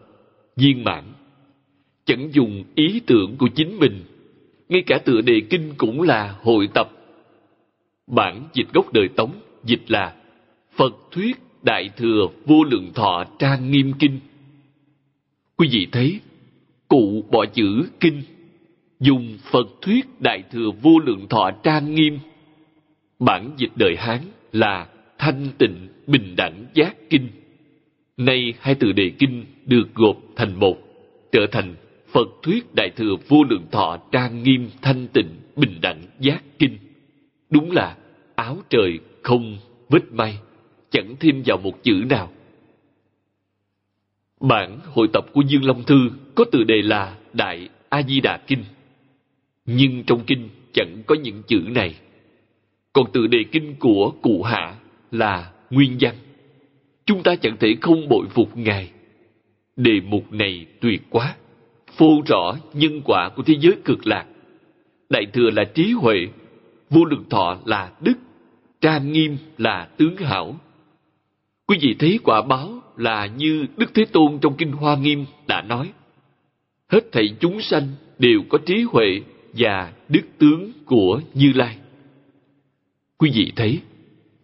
viên 0.55 0.83
mãn. 0.83 1.03
Chẳng 2.05 2.33
dùng 2.33 2.63
ý 2.75 3.01
tưởng 3.05 3.35
của 3.37 3.47
chính 3.55 3.79
mình. 3.79 4.03
Ngay 4.69 4.83
cả 4.87 4.97
tựa 5.05 5.21
đề 5.21 5.41
kinh 5.49 5.73
cũng 5.77 6.01
là 6.01 6.35
hội 6.43 6.69
tập. 6.73 6.89
Bản 8.07 8.43
dịch 8.53 8.73
gốc 8.73 8.93
đời 8.93 9.07
Tống 9.07 9.31
dịch 9.63 9.91
là 9.91 10.15
Phật 10.75 10.93
thuyết 11.11 11.37
Đại 11.63 11.89
Thừa 11.97 12.27
Vô 12.45 12.63
Lượng 12.63 12.93
Thọ 12.93 13.23
Trang 13.39 13.71
Nghiêm 13.71 13.93
Kinh. 13.99 14.19
Quý 15.57 15.67
vị 15.71 15.87
thấy, 15.91 16.19
cụ 16.87 17.23
bỏ 17.31 17.45
chữ 17.45 17.83
kinh, 17.99 18.21
dùng 18.99 19.37
Phật 19.51 19.67
thuyết 19.81 20.05
Đại 20.19 20.43
Thừa 20.51 20.71
Vô 20.81 20.99
Lượng 20.99 21.27
Thọ 21.29 21.51
Trang 21.63 21.95
Nghiêm. 21.95 22.19
Bản 23.19 23.51
dịch 23.57 23.71
đời 23.75 23.95
Hán 23.97 24.19
là 24.51 24.87
Thanh 25.17 25.47
Tịnh 25.57 25.87
Bình 26.07 26.35
Đẳng 26.37 26.65
Giác 26.73 26.95
Kinh. 27.09 27.27
Nay 28.17 28.53
hai 28.59 28.75
từ 28.75 28.91
đề 28.91 29.11
kinh 29.19 29.45
được 29.65 29.95
gộp 29.95 30.17
thành 30.35 30.59
một, 30.59 30.77
trở 31.31 31.47
thành 31.51 31.75
Phật 32.11 32.27
thuyết 32.43 32.75
Đại 32.75 32.89
Thừa 32.89 33.15
Vô 33.27 33.43
Lượng 33.49 33.65
Thọ 33.71 33.97
Trang 34.11 34.43
Nghiêm 34.43 34.69
Thanh 34.81 35.07
Tịnh 35.07 35.29
Bình 35.55 35.81
Đẳng 35.81 36.01
Giác 36.19 36.43
Kinh. 36.59 36.77
Đúng 37.49 37.71
là 37.71 37.97
áo 38.35 38.57
trời 38.69 38.99
không 39.21 39.57
vết 39.89 40.11
may 40.11 40.39
chẳng 40.91 41.15
thêm 41.19 41.43
vào 41.45 41.57
một 41.57 41.83
chữ 41.83 42.03
nào. 42.09 42.31
Bản 44.39 44.79
hội 44.85 45.07
tập 45.13 45.25
của 45.33 45.41
Dương 45.41 45.65
Long 45.65 45.83
Thư 45.83 46.09
có 46.35 46.45
từ 46.51 46.63
đề 46.63 46.81
là 46.81 47.17
Đại 47.33 47.69
A-di-đà 47.89 48.37
Kinh. 48.37 48.63
Nhưng 49.65 50.03
trong 50.03 50.23
kinh 50.27 50.49
chẳng 50.73 51.03
có 51.07 51.15
những 51.15 51.43
chữ 51.47 51.61
này. 51.67 51.95
Còn 52.93 53.05
từ 53.13 53.27
đề 53.27 53.43
kinh 53.51 53.75
của 53.79 54.13
cụ 54.21 54.43
hạ 54.43 54.75
là 55.11 55.51
nguyên 55.69 55.97
văn. 55.99 56.15
Chúng 57.05 57.23
ta 57.23 57.35
chẳng 57.35 57.57
thể 57.59 57.75
không 57.81 58.09
bội 58.09 58.25
phục 58.29 58.57
Ngài. 58.57 58.91
Đề 59.75 60.01
mục 60.01 60.33
này 60.33 60.65
tuyệt 60.81 61.01
quá, 61.09 61.35
phô 61.97 62.21
rõ 62.27 62.57
nhân 62.73 63.01
quả 63.05 63.29
của 63.35 63.43
thế 63.43 63.55
giới 63.59 63.73
cực 63.85 64.07
lạc. 64.07 64.25
Đại 65.09 65.25
thừa 65.33 65.49
là 65.49 65.63
trí 65.63 65.91
huệ, 65.91 66.27
vô 66.89 67.05
lượng 67.05 67.23
thọ 67.29 67.57
là 67.65 67.91
đức, 68.01 68.13
trang 68.81 69.11
nghiêm 69.11 69.37
là 69.57 69.89
tướng 69.97 70.17
hảo, 70.17 70.55
Quý 71.69 71.77
vị 71.81 71.95
thấy 71.99 72.19
quả 72.23 72.41
báo 72.41 72.81
là 72.97 73.25
như 73.25 73.65
Đức 73.77 73.91
Thế 73.93 74.05
Tôn 74.05 74.39
trong 74.41 74.55
Kinh 74.57 74.71
Hoa 74.71 74.97
Nghiêm 74.97 75.25
đã 75.47 75.61
nói. 75.61 75.91
Hết 76.87 77.11
thảy 77.11 77.35
chúng 77.39 77.61
sanh 77.61 77.87
đều 78.19 78.41
có 78.49 78.57
trí 78.65 78.83
huệ 78.83 79.21
và 79.53 79.93
đức 80.07 80.21
tướng 80.37 80.71
của 80.85 81.21
Như 81.33 81.51
Lai. 81.55 81.77
Quý 83.17 83.31
vị 83.33 83.51
thấy, 83.55 83.79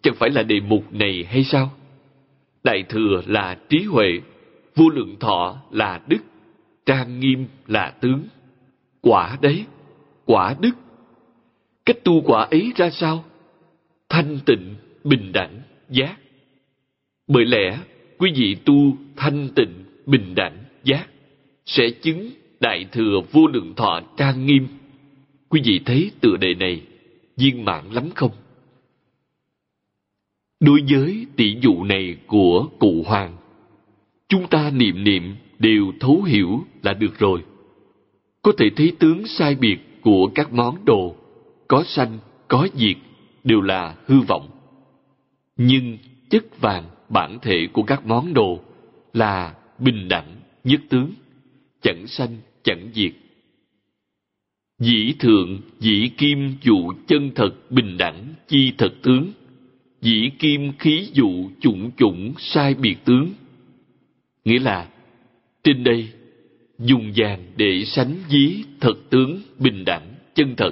chẳng 0.01 0.15
phải 0.15 0.29
là 0.29 0.43
đề 0.43 0.59
mục 0.59 0.93
này 0.93 1.25
hay 1.29 1.43
sao? 1.43 1.71
Đại 2.63 2.83
thừa 2.89 3.21
là 3.25 3.57
trí 3.69 3.83
huệ, 3.83 4.21
vô 4.75 4.89
lượng 4.89 5.15
thọ 5.19 5.57
là 5.71 6.01
đức, 6.07 6.21
trang 6.85 7.19
nghiêm 7.19 7.45
là 7.67 7.93
tướng. 8.01 8.23
Quả 9.01 9.37
đấy, 9.41 9.65
quả 10.25 10.55
đức. 10.59 10.73
Cách 11.85 11.97
tu 12.03 12.21
quả 12.21 12.47
ấy 12.51 12.73
ra 12.75 12.89
sao? 12.89 13.23
Thanh 14.09 14.39
tịnh, 14.45 14.75
bình 15.03 15.31
đẳng, 15.33 15.61
giác. 15.89 16.15
Bởi 17.27 17.45
lẽ, 17.45 17.79
quý 18.17 18.31
vị 18.35 18.55
tu 18.65 18.97
thanh 19.15 19.49
tịnh, 19.55 19.83
bình 20.05 20.35
đẳng, 20.35 20.57
giác, 20.83 21.07
sẽ 21.65 21.89
chứng 22.01 22.31
đại 22.59 22.85
thừa 22.91 23.21
vô 23.31 23.47
lượng 23.47 23.73
thọ 23.75 24.01
trang 24.17 24.45
nghiêm. 24.45 24.67
Quý 25.49 25.61
vị 25.65 25.79
thấy 25.85 26.11
tựa 26.21 26.37
đề 26.37 26.53
này 26.53 26.81
viên 27.37 27.65
mãn 27.65 27.91
lắm 27.91 28.09
không? 28.15 28.31
Đối 30.59 30.81
với 30.89 31.25
tỷ 31.35 31.57
dụ 31.61 31.83
này 31.83 32.17
của 32.27 32.67
cụ 32.79 33.03
hoàng, 33.05 33.37
chúng 34.27 34.47
ta 34.47 34.69
niệm 34.69 35.03
niệm 35.03 35.35
đều 35.59 35.91
thấu 35.99 36.23
hiểu 36.23 36.65
là 36.83 36.93
được 36.93 37.19
rồi. 37.19 37.43
Có 38.41 38.51
thể 38.57 38.69
thấy 38.75 38.91
tướng 38.99 39.27
sai 39.27 39.55
biệt 39.55 39.77
của 40.01 40.29
các 40.35 40.53
món 40.53 40.85
đồ, 40.85 41.15
có 41.67 41.83
sanh, 41.83 42.19
có 42.47 42.67
diệt, 42.73 42.97
đều 43.43 43.61
là 43.61 43.95
hư 44.05 44.19
vọng. 44.19 44.49
Nhưng 45.57 45.97
chất 46.35 46.61
vàng 46.61 46.83
bản 47.09 47.39
thể 47.41 47.67
của 47.73 47.83
các 47.83 48.05
món 48.05 48.33
đồ 48.33 48.59
là 49.13 49.55
bình 49.79 50.07
đẳng, 50.07 50.35
nhất 50.63 50.81
tướng, 50.89 51.11
chẳng 51.81 52.07
sanh, 52.07 52.37
chẳng 52.63 52.89
diệt. 52.93 53.11
Dĩ 54.79 55.13
thượng, 55.19 55.61
dĩ 55.79 56.09
kim 56.17 56.55
dụ 56.61 56.93
chân 57.07 57.31
thật 57.35 57.51
bình 57.69 57.97
đẳng, 57.97 58.33
chi 58.47 58.73
thật 58.77 58.93
tướng. 59.03 59.31
Dĩ 60.01 60.29
kim 60.39 60.71
khí 60.79 61.09
dụ 61.13 61.49
chủng 61.59 61.91
chủng 61.97 62.33
sai 62.37 62.73
biệt 62.73 62.95
tướng. 63.05 63.33
Nghĩa 64.45 64.59
là, 64.59 64.89
trên 65.63 65.83
đây, 65.83 66.09
dùng 66.79 67.11
vàng 67.15 67.45
để 67.57 67.85
sánh 67.85 68.15
dí 68.29 68.63
thật 68.79 68.95
tướng 69.09 69.41
bình 69.59 69.85
đẳng, 69.85 70.13
chân 70.33 70.55
thật. 70.55 70.71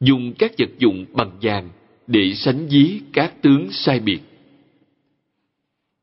Dùng 0.00 0.32
các 0.38 0.52
vật 0.58 0.70
dụng 0.78 1.04
bằng 1.12 1.38
vàng 1.42 1.68
để 2.06 2.34
sánh 2.34 2.68
dí 2.68 3.00
các 3.12 3.42
tướng 3.42 3.72
sai 3.72 4.00
biệt 4.00 4.20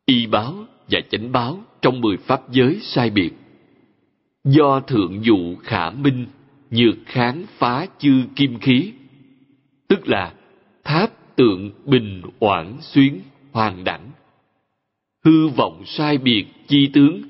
y 0.10 0.26
báo 0.26 0.66
và 0.92 1.00
chánh 1.12 1.32
báo 1.32 1.64
trong 1.82 2.02
mười 2.02 2.18
pháp 2.18 2.52
giới 2.52 2.80
sai 2.82 3.10
biệt. 3.10 3.32
Do 4.44 4.80
thượng 4.80 5.26
dụ 5.26 5.56
khả 5.56 5.90
minh, 5.90 6.26
nhược 6.72 6.96
kháng 7.06 7.46
phá 7.58 7.86
chư 8.00 8.24
kim 8.36 8.60
khí, 8.60 8.94
tức 9.88 10.08
là 10.08 10.34
tháp 10.84 11.36
tượng 11.36 11.72
bình 11.86 12.22
oản 12.40 12.78
xuyến 12.82 13.22
hoàng 13.52 13.84
đẳng. 13.84 14.12
Hư 15.26 15.48
vọng 15.48 15.84
sai 15.86 16.18
biệt 16.18 16.46
chi 16.68 16.90
tướng, 16.94 17.22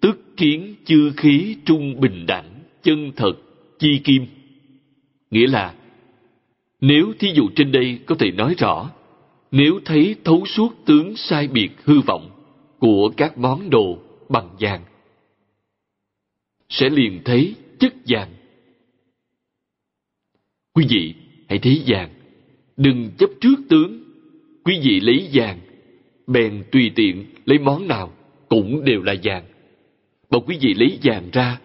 tức 0.00 0.36
kiến 0.36 0.74
chư 0.84 1.12
khí 1.16 1.56
trung 1.64 2.00
bình 2.00 2.26
đẳng, 2.26 2.50
chân 2.82 3.12
thật, 3.16 3.32
chi 3.78 4.00
kim. 4.04 4.26
Nghĩa 5.30 5.46
là, 5.46 5.74
nếu 6.80 7.12
thí 7.18 7.32
dụ 7.34 7.48
trên 7.56 7.72
đây 7.72 7.98
có 8.06 8.14
thể 8.14 8.30
nói 8.30 8.54
rõ, 8.58 8.90
nếu 9.52 9.80
thấy 9.84 10.16
thấu 10.24 10.46
suốt 10.46 10.74
tướng 10.86 11.16
sai 11.16 11.48
biệt 11.48 11.70
hư 11.84 12.00
vọng 12.00 12.30
của 12.78 13.12
các 13.16 13.38
món 13.38 13.70
đồ 13.70 13.98
bằng 14.28 14.56
vàng, 14.60 14.84
sẽ 16.68 16.90
liền 16.90 17.20
thấy 17.24 17.54
chất 17.78 17.94
vàng. 18.06 18.28
Quý 20.74 20.86
vị 20.88 21.14
hãy 21.48 21.58
thấy 21.58 21.82
vàng. 21.86 22.10
Đừng 22.76 23.10
chấp 23.18 23.30
trước 23.40 23.56
tướng. 23.68 24.02
Quý 24.64 24.80
vị 24.82 25.00
lấy 25.00 25.28
vàng, 25.32 25.58
bèn 26.26 26.64
tùy 26.72 26.92
tiện 26.94 27.24
lấy 27.44 27.58
món 27.58 27.88
nào 27.88 28.12
cũng 28.48 28.84
đều 28.84 29.02
là 29.02 29.14
vàng. 29.22 29.44
Mà 30.30 30.38
quý 30.46 30.58
vị 30.60 30.74
lấy 30.74 30.98
vàng 31.02 31.28
ra. 31.32 31.60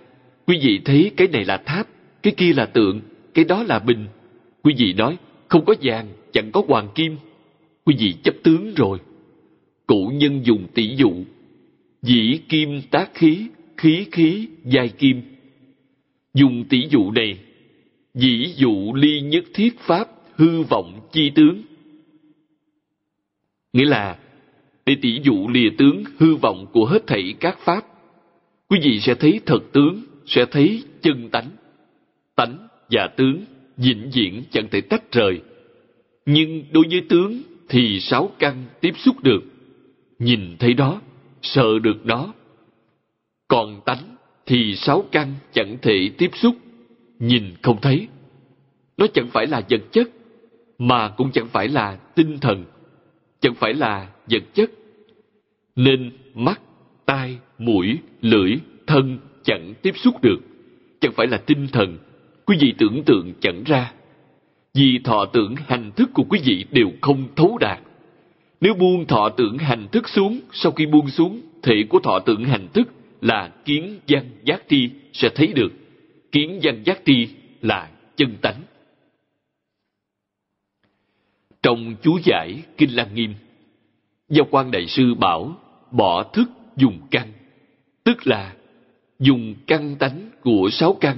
Quý 0.48 0.60
vị 0.62 0.82
thấy 0.86 1.12
cái 1.18 1.28
này 1.28 1.46
là 1.46 1.58
tháp, 1.58 1.88
cái 2.24 2.34
kia 2.38 2.54
là 2.54 2.66
tượng, 2.66 3.02
cái 3.34 3.46
đó 3.46 3.64
là 3.64 3.80
bình. 3.80 4.08
Quý 4.64 4.74
vị 4.78 4.94
nói, 4.94 5.18
không 5.48 5.66
có 5.66 5.76
vàng, 5.82 6.08
chẳng 6.34 6.52
có 6.52 6.62
hoàng 6.68 6.90
kim 6.96 7.18
quý 7.88 7.96
vị 8.00 8.16
chấp 8.24 8.36
tướng 8.44 8.74
rồi. 8.76 9.00
Cụ 9.88 10.12
nhân 10.14 10.42
dùng 10.44 10.68
tỷ 10.74 10.96
dụ. 10.96 11.14
Dĩ 12.02 12.40
kim 12.50 12.82
tác 12.92 13.14
khí 13.14 13.48
khí 13.78 14.06
khí, 14.12 14.48
giai 14.66 14.90
kim. 14.90 15.22
Dùng 16.34 16.66
tỷ 16.70 16.88
dụ 16.90 17.12
này, 17.12 17.40
dĩ 18.14 18.54
dụ 18.56 18.94
ly 18.94 19.22
nhất 19.22 19.44
thiết 19.54 19.80
pháp, 19.80 20.08
hư 20.36 20.62
vọng 20.62 21.10
chi 21.12 21.32
tướng. 21.36 21.62
Nghĩa 23.74 23.86
là, 23.86 24.18
để 24.86 24.96
tỷ 25.02 25.20
dụ 25.24 25.48
lìa 25.48 25.70
tướng, 25.78 26.04
hư 26.18 26.36
vọng 26.36 26.66
của 26.74 26.86
hết 26.86 27.08
thảy 27.08 27.34
các 27.40 27.60
pháp, 27.60 27.86
quý 28.70 28.80
vị 28.84 29.00
sẽ 29.00 29.16
thấy 29.16 29.40
thật 29.46 29.60
tướng, 29.72 30.02
sẽ 30.26 30.46
thấy 30.52 30.84
chân 31.02 31.30
tánh. 31.30 31.50
Tánh 32.36 32.68
và 32.92 33.08
tướng 33.18 33.46
vĩnh 33.78 34.10
viễn 34.14 34.44
chẳng 34.52 34.68
thể 34.72 34.82
tách 34.82 35.12
rời. 35.12 35.42
Nhưng 36.26 36.64
đối 36.72 36.86
với 36.90 37.02
tướng 37.10 37.42
thì 37.70 38.00
sáu 38.00 38.30
căn 38.40 38.66
tiếp 38.82 38.94
xúc 38.98 39.16
được. 39.24 39.44
Nhìn 40.20 40.56
thấy 40.60 40.74
đó, 40.74 41.02
sợ 41.42 41.80
được 41.80 42.06
đó. 42.06 42.34
Còn 43.48 43.82
tánh, 43.86 44.16
thì 44.46 44.76
sáu 44.76 45.04
căn 45.12 45.34
chẳng 45.54 45.78
thể 45.82 46.10
tiếp 46.18 46.32
xúc. 46.34 46.56
Nhìn 47.20 47.44
không 47.62 47.82
thấy. 47.82 48.08
Nó 48.98 49.08
chẳng 49.08 49.28
phải 49.28 49.48
là 49.48 49.62
vật 49.70 49.82
chất, 49.92 50.10
mà 50.78 51.10
cũng 51.10 51.32
chẳng 51.32 51.48
phải 51.48 51.68
là 51.68 51.96
tinh 52.16 52.38
thần. 52.40 52.66
Chẳng 53.40 53.56
phải 53.56 53.74
là 53.74 54.10
vật 54.30 54.44
chất. 54.54 54.72
Nên 55.76 56.12
mắt, 56.34 56.62
tai, 57.06 57.38
mũi, 57.58 57.98
lưỡi, 58.22 58.56
thân 58.88 59.18
chẳng 59.44 59.74
tiếp 59.82 59.98
xúc 59.98 60.22
được. 60.22 60.38
Chẳng 61.00 61.12
phải 61.12 61.28
là 61.28 61.38
tinh 61.38 61.68
thần. 61.68 61.98
Quý 62.46 62.58
vị 62.60 62.74
tưởng 62.78 63.04
tượng 63.04 63.34
chẳng 63.40 63.64
ra 63.64 63.94
vì 64.78 65.00
thọ 65.04 65.26
tưởng 65.26 65.56
hành 65.68 65.92
thức 65.96 66.10
của 66.14 66.24
quý 66.30 66.40
vị 66.44 66.66
đều 66.72 66.92
không 67.02 67.28
thấu 67.36 67.58
đạt 67.58 67.80
nếu 68.62 68.74
buông 68.74 69.08
thọ 69.08 69.30
tưởng 69.30 69.58
hành 69.58 69.88
thức 69.92 70.10
xuống, 70.10 70.40
sau 70.52 70.72
khi 70.72 70.86
buông 70.86 71.10
xuống, 71.10 71.42
thể 71.64 71.84
của 71.90 72.00
thọ 72.00 72.20
tưởng 72.20 72.46
hành 72.46 72.68
thức 72.74 72.88
là 73.22 73.52
kiến 73.66 74.00
văn 74.08 74.30
giác 74.44 74.64
tri 74.70 74.90
sẽ 75.14 75.30
thấy 75.36 75.48
được. 75.48 75.74
Kiến 76.32 76.60
văn 76.64 76.84
giác 76.86 77.02
tri 77.06 77.28
là 77.62 77.90
chân 78.16 78.36
tánh. 78.42 78.62
Trong 81.62 81.96
chú 82.02 82.20
giải 82.24 82.62
kinh 82.78 82.96
lăng 82.96 83.16
nghiêm 83.16 83.34
giao 84.30 84.48
quan 84.52 84.72
đại 84.72 84.88
sư 84.88 85.14
bảo 85.14 85.58
bỏ 85.92 86.24
thức 86.24 86.50
dùng 86.76 87.00
căn, 87.12 87.32
tức 88.04 88.28
là 88.28 88.54
dùng 89.20 89.56
căn 89.68 89.96
tánh 90.00 90.30
của 90.42 90.70
sáu 90.72 90.98
căn. 91.02 91.18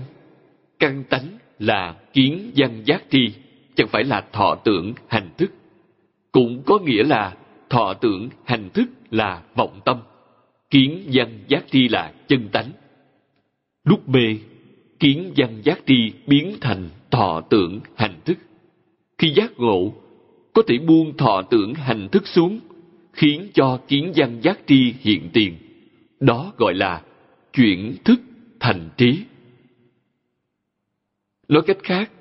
Căn 0.80 1.04
tánh 1.10 1.28
là 1.60 1.96
kiến 2.14 2.52
văn 2.56 2.82
giác 2.86 3.04
tri 3.10 3.34
chẳng 3.80 3.88
phải 3.88 4.04
là 4.04 4.22
thọ 4.32 4.56
tưởng, 4.64 4.94
hành 5.08 5.30
thức. 5.38 5.52
Cũng 6.32 6.64
có 6.66 6.80
nghĩa 6.80 7.04
là 7.04 7.36
thọ 7.70 7.94
tưởng, 7.94 8.30
hành 8.46 8.70
thức 8.70 8.86
là 9.12 9.44
vọng 9.56 9.80
tâm. 9.86 9.98
Kiến 10.70 11.04
văn 11.14 11.40
giác 11.48 11.66
tri 11.72 11.88
là 11.88 12.14
chân 12.28 12.50
tánh. 12.52 12.72
Lúc 13.84 14.10
mê 14.10 14.38
kiến 15.00 15.34
văn 15.38 15.62
giác 15.64 15.80
tri 15.86 16.12
biến 16.28 16.56
thành 16.62 16.90
thọ 17.12 17.42
tưởng, 17.50 17.80
hành 17.96 18.20
thức. 18.26 18.38
Khi 19.18 19.34
giác 19.34 19.52
ngộ, 19.58 19.94
có 20.54 20.62
thể 20.68 20.78
buông 20.78 21.18
thọ 21.18 21.42
tưởng, 21.50 21.74
hành 21.74 22.10
thức 22.12 22.28
xuống, 22.28 22.60
khiến 23.14 23.50
cho 23.54 23.80
kiến 23.88 24.12
văn 24.16 24.40
giác 24.42 24.60
tri 24.68 24.94
hiện 25.00 25.30
tiền. 25.34 25.58
Đó 26.20 26.54
gọi 26.58 26.74
là 26.74 27.02
chuyển 27.54 27.96
thức 28.04 28.22
thành 28.60 28.90
trí. 28.98 29.24
Nói 31.48 31.62
cách 31.68 31.78
khác, 31.84 32.12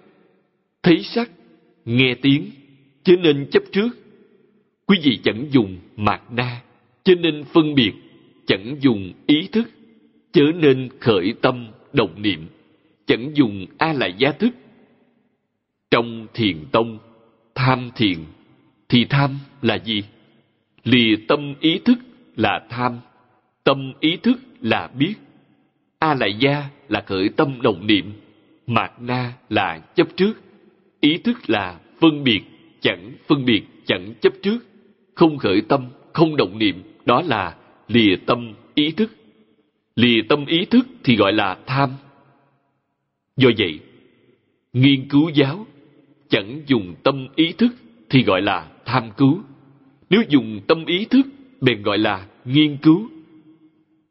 thấy 0.83 1.03
sắc 1.03 1.31
nghe 1.89 2.15
tiếng, 2.23 2.51
cho 3.05 3.13
nên 3.17 3.47
chấp 3.51 3.63
trước. 3.73 3.89
Quý 4.87 4.99
vị 5.03 5.19
chẳng 5.25 5.47
dùng 5.51 5.77
mạt 5.97 6.23
na 6.31 6.63
cho 7.05 7.15
nên 7.15 7.45
phân 7.45 7.75
biệt, 7.75 7.93
chẳng 8.47 8.77
dùng 8.81 9.13
ý 9.27 9.49
thức, 9.53 9.71
chớ 10.33 10.43
nên 10.55 10.89
khởi 11.01 11.35
tâm 11.41 11.69
động 11.93 12.23
niệm, 12.23 12.47
chẳng 13.07 13.31
dùng 13.35 13.67
a 13.79 13.93
la 13.93 14.07
gia 14.07 14.33
thức. 14.33 14.51
Trong 15.91 16.27
thiền 16.35 16.57
tông, 16.73 16.99
tham 17.55 17.91
thiền, 17.97 18.19
thì 18.89 19.05
tham 19.05 19.39
là 19.63 19.79
gì? 19.79 20.03
Lìa 20.85 21.17
tâm 21.29 21.55
ý 21.61 21.79
thức 21.85 21.99
là 22.37 22.67
tham, 22.71 22.99
tâm 23.65 23.93
ý 24.01 24.17
thức 24.17 24.39
là 24.61 24.91
biết. 24.99 25.15
A 25.99 26.15
la 26.15 26.27
gia 26.27 26.65
là 26.89 27.05
khởi 27.07 27.29
tâm 27.29 27.63
đồng 27.63 27.87
niệm, 27.87 28.13
mạt 28.67 28.93
na 29.01 29.33
là 29.49 29.79
chấp 29.79 30.09
trước 30.17 30.48
ý 31.01 31.19
thức 31.19 31.51
là 31.51 31.81
phân 32.01 32.25
biệt, 32.25 32.41
chẳng 32.81 33.13
phân 33.27 33.45
biệt, 33.45 33.63
chẳng 33.87 34.15
chấp 34.21 34.33
trước. 34.43 34.59
Không 35.15 35.39
khởi 35.39 35.61
tâm, 35.69 35.89
không 36.13 36.37
động 36.37 36.59
niệm, 36.59 36.83
đó 37.05 37.23
là 37.27 37.57
lìa 37.89 38.17
tâm 38.27 38.55
ý 38.75 38.91
thức. 38.91 39.11
Lìa 39.97 40.23
tâm 40.29 40.47
ý 40.47 40.65
thức 40.65 40.87
thì 41.05 41.17
gọi 41.17 41.33
là 41.33 41.59
tham. 41.67 41.91
Do 43.37 43.51
vậy, 43.59 43.81
nghiên 44.73 45.09
cứu 45.09 45.29
giáo, 45.29 45.67
chẳng 46.29 46.63
dùng 46.67 46.95
tâm 47.03 47.29
ý 47.37 47.53
thức 47.53 47.75
thì 48.11 48.23
gọi 48.23 48.43
là 48.43 48.69
tham 48.85 49.11
cứu. 49.17 49.43
Nếu 50.11 50.23
dùng 50.29 50.61
tâm 50.67 50.85
ý 50.87 51.05
thức, 51.05 51.27
bèn 51.61 51.83
gọi 51.83 51.99
là 51.99 52.27
nghiên 52.45 52.77
cứu. 52.77 53.09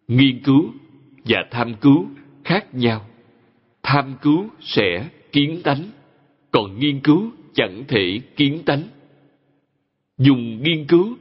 Nghiên 0.07 0.39
cứu 0.43 0.72
và 1.26 1.38
tham 1.51 1.73
cứu 1.81 2.05
khác 2.43 2.76
nhau. 2.76 3.05
Tham 3.84 4.14
cứu 4.22 4.49
sẽ 4.59 5.09
kiến 5.31 5.61
tánh 5.64 5.84
còn 6.57 6.79
nghiên 6.79 6.99
cứu 6.99 7.31
chẳng 7.53 7.84
thể 7.88 8.19
kiến 8.35 8.59
tánh. 8.65 8.84
Dùng 10.17 10.63
nghiên 10.63 10.88
cứu, 10.88 11.15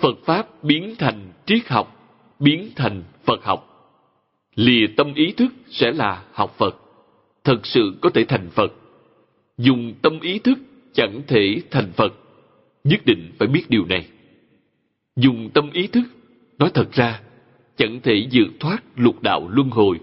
phật 0.00 0.18
pháp 0.24 0.64
biến 0.64 0.94
thành 0.98 1.32
triết 1.46 1.68
học, 1.68 2.16
biến 2.38 2.70
thành 2.76 3.02
phật 3.24 3.44
học. 3.44 3.90
Lìa 4.54 4.86
tâm 4.96 5.14
ý 5.14 5.32
thức 5.32 5.52
sẽ 5.68 5.92
là 5.92 6.24
học 6.32 6.54
phật, 6.58 6.76
thật 7.44 7.66
sự 7.66 7.94
có 8.00 8.10
thể 8.10 8.24
thành 8.24 8.50
phật. 8.50 8.72
Dùng 9.58 9.94
tâm 10.02 10.20
ý 10.20 10.38
thức 10.38 10.58
chẳng 10.92 11.20
thể 11.26 11.62
thành 11.70 11.92
phật, 11.92 12.14
nhất 12.84 13.00
định 13.04 13.32
phải 13.38 13.48
biết 13.48 13.64
điều 13.68 13.86
này. 13.86 14.06
Dùng 15.16 15.50
tâm 15.54 15.70
ý 15.72 15.86
thức, 15.86 16.04
nói 16.58 16.70
thật 16.74 16.92
ra, 16.92 17.20
chẳng 17.76 18.00
thể 18.02 18.26
vượt 18.32 18.48
thoát 18.60 18.82
lục 18.96 19.22
đạo 19.22 19.48
luân 19.50 19.70
hồi, 19.70 19.98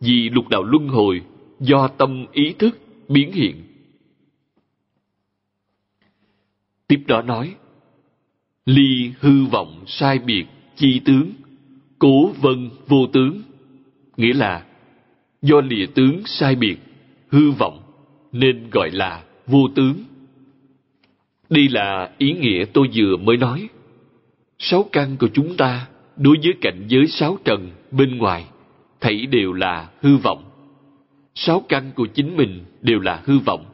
vì 0.00 0.28
lục 0.28 0.48
đạo 0.48 0.62
luân 0.62 0.88
hồi 0.88 1.20
do 1.60 1.88
tâm 1.88 2.26
ý 2.32 2.54
thức 2.58 2.78
biến 3.08 3.32
hiện. 3.32 3.69
Tiếp 6.90 7.00
đó 7.06 7.22
nói, 7.22 7.54
ly 8.66 9.12
hư 9.20 9.44
vọng 9.44 9.84
sai 9.86 10.18
biệt 10.18 10.44
chi 10.76 11.00
tướng, 11.04 11.30
cố 11.98 12.30
vân 12.40 12.70
vô 12.88 13.06
tướng. 13.12 13.42
Nghĩa 14.16 14.32
là, 14.32 14.64
do 15.42 15.60
lìa 15.60 15.86
tướng 15.86 16.22
sai 16.26 16.54
biệt, 16.54 16.76
hư 17.28 17.50
vọng 17.50 17.82
nên 18.32 18.70
gọi 18.70 18.90
là 18.90 19.22
vô 19.46 19.68
tướng. 19.74 19.94
Đây 21.50 21.68
là 21.68 22.10
ý 22.18 22.32
nghĩa 22.32 22.64
tôi 22.72 22.88
vừa 22.94 23.16
mới 23.16 23.36
nói. 23.36 23.68
Sáu 24.58 24.88
căn 24.92 25.16
của 25.16 25.28
chúng 25.34 25.56
ta 25.56 25.88
đối 26.16 26.36
với 26.42 26.52
cảnh 26.60 26.84
giới 26.88 27.06
sáu 27.06 27.38
trần 27.44 27.70
bên 27.90 28.18
ngoài 28.18 28.44
thảy 29.00 29.26
đều 29.26 29.52
là 29.52 29.90
hư 30.00 30.16
vọng. 30.16 30.44
Sáu 31.34 31.64
căn 31.68 31.90
của 31.96 32.06
chính 32.06 32.36
mình 32.36 32.64
đều 32.82 33.00
là 33.00 33.22
hư 33.24 33.38
vọng. 33.38 33.64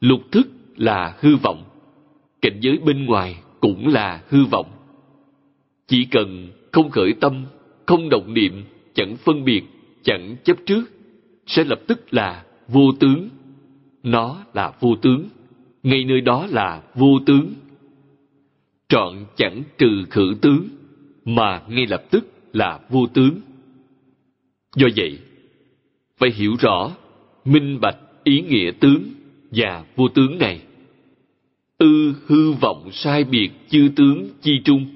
Lục 0.00 0.20
thức 0.32 0.48
là 0.76 1.14
hư 1.20 1.36
vọng 1.36 1.64
cảnh 2.44 2.58
giới 2.60 2.78
bên 2.78 3.04
ngoài 3.04 3.36
cũng 3.60 3.88
là 3.88 4.22
hư 4.28 4.44
vọng. 4.44 4.66
Chỉ 5.86 6.04
cần 6.04 6.48
không 6.72 6.90
khởi 6.90 7.12
tâm, 7.20 7.44
không 7.86 8.08
động 8.08 8.34
niệm, 8.34 8.64
chẳng 8.94 9.16
phân 9.16 9.44
biệt, 9.44 9.62
chẳng 10.02 10.36
chấp 10.44 10.56
trước, 10.66 10.84
sẽ 11.46 11.64
lập 11.64 11.80
tức 11.86 12.14
là 12.14 12.44
vô 12.68 12.92
tướng. 13.00 13.28
Nó 14.02 14.44
là 14.54 14.72
vô 14.80 14.96
tướng, 15.02 15.28
ngay 15.82 16.04
nơi 16.04 16.20
đó 16.20 16.46
là 16.50 16.82
vô 16.94 17.18
tướng. 17.26 17.54
Trọn 18.88 19.24
chẳng 19.36 19.62
trừ 19.78 20.04
khử 20.10 20.34
tướng, 20.42 20.68
mà 21.24 21.62
ngay 21.68 21.86
lập 21.86 22.04
tức 22.10 22.26
là 22.52 22.80
vô 22.90 23.06
tướng. 23.14 23.40
Do 24.76 24.88
vậy, 24.96 25.18
phải 26.16 26.30
hiểu 26.30 26.56
rõ, 26.58 26.90
minh 27.44 27.78
bạch 27.80 27.98
ý 28.24 28.40
nghĩa 28.40 28.70
tướng 28.80 29.02
và 29.50 29.84
vô 29.96 30.08
tướng 30.08 30.38
này 30.38 30.60
tư 31.84 32.14
hư 32.26 32.52
vọng 32.52 32.88
sai 32.92 33.24
biệt 33.24 33.50
chư 33.68 33.88
tướng 33.96 34.28
chi 34.42 34.60
trung. 34.64 34.86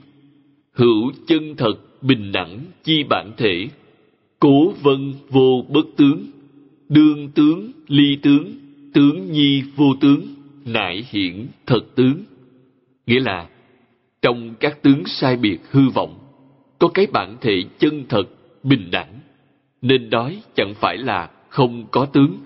Hữu 0.73 1.13
chân 1.27 1.57
thật 1.57 1.75
bình 2.03 2.33
đẳng 2.33 2.59
chi 2.85 3.05
bản 3.09 3.33
thể. 3.37 3.69
Cố 4.41 4.73
vân 4.83 5.15
vô 5.29 5.65
bất 5.69 5.87
tướng. 5.97 6.27
Đương 6.89 7.29
tướng, 7.35 7.73
ly 7.89 8.17
tướng 8.23 8.53
tướng 8.95 9.33
nhi 9.33 9.63
vô 9.77 9.95
tướng 10.01 10.27
nại 10.67 11.05
hiển 11.11 11.47
thật 11.67 11.81
tướng. 11.95 12.25
Nghĩa 13.07 13.21
là, 13.21 13.49
trong 14.23 14.55
các 14.61 14.83
tướng 14.83 15.03
sai 15.07 15.37
biệt 15.37 15.59
hư 15.71 15.89
vọng, 15.89 16.19
có 16.79 16.89
cái 16.89 17.07
bản 17.13 17.37
thể 17.41 17.63
chân 17.79 18.05
thật, 18.09 18.25
bình 18.63 18.89
đẳng, 18.91 19.21
nên 19.83 20.11
đói 20.11 20.43
chẳng 20.57 20.75
phải 20.75 20.97
là 20.97 21.31
không 21.49 21.87
có 21.91 22.07
tướng. 22.07 22.39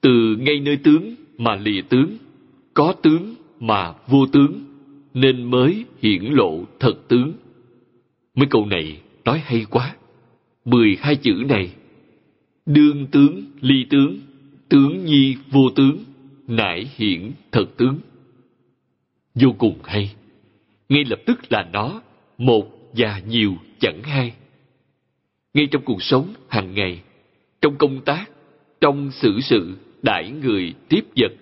Từ 0.00 0.36
ngay 0.40 0.60
nơi 0.60 0.76
tướng 0.76 1.14
mà 1.38 1.54
lìa 1.56 1.80
tướng 1.88 2.16
có 2.76 2.94
tướng 3.02 3.34
mà 3.60 3.94
vô 4.06 4.26
tướng, 4.32 4.64
nên 5.14 5.50
mới 5.50 5.84
hiển 6.02 6.24
lộ 6.24 6.64
thật 6.80 6.94
tướng. 7.08 7.32
Mấy 8.34 8.46
câu 8.50 8.66
này 8.66 9.00
nói 9.24 9.42
hay 9.44 9.66
quá. 9.70 9.96
Mười 10.64 10.96
hai 11.00 11.16
chữ 11.16 11.32
này, 11.48 11.70
đương 12.66 13.06
tướng 13.06 13.44
ly 13.60 13.86
tướng 13.90 14.20
tướng 14.68 15.04
nhi 15.04 15.36
vô 15.50 15.70
tướng, 15.76 15.98
nải 16.46 16.88
hiển 16.96 17.32
thật 17.52 17.66
tướng. 17.76 17.98
Vô 19.34 19.54
cùng 19.58 19.78
hay. 19.84 20.14
Ngay 20.88 21.04
lập 21.04 21.18
tức 21.26 21.52
là 21.52 21.68
nó, 21.72 22.00
một 22.38 22.92
và 22.92 23.20
nhiều 23.28 23.54
chẳng 23.78 24.02
hai. 24.02 24.32
Ngay 25.54 25.66
trong 25.70 25.82
cuộc 25.84 26.02
sống 26.02 26.34
hàng 26.48 26.74
ngày, 26.74 27.00
trong 27.60 27.76
công 27.76 28.00
tác, 28.00 28.30
trong 28.80 29.10
xử 29.10 29.40
sự, 29.40 29.76
đãi 30.02 30.30
người 30.30 30.74
tiếp 30.88 31.04
vật 31.16 31.32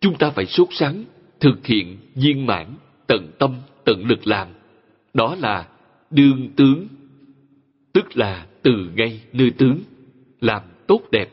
chúng 0.00 0.18
ta 0.18 0.30
phải 0.30 0.46
sốt 0.46 0.68
sắng, 0.70 1.04
thực 1.40 1.66
hiện 1.66 1.96
viên 2.14 2.46
mãn, 2.46 2.66
tận 3.06 3.30
tâm, 3.38 3.54
tận 3.84 4.06
lực 4.06 4.26
làm. 4.26 4.48
Đó 5.14 5.36
là 5.40 5.68
đương 6.10 6.48
tướng, 6.56 6.86
tức 7.92 8.16
là 8.16 8.46
từ 8.62 8.90
ngay 8.96 9.20
nơi 9.32 9.50
tướng, 9.50 9.78
làm 10.40 10.62
tốt 10.86 11.02
đẹp 11.10 11.30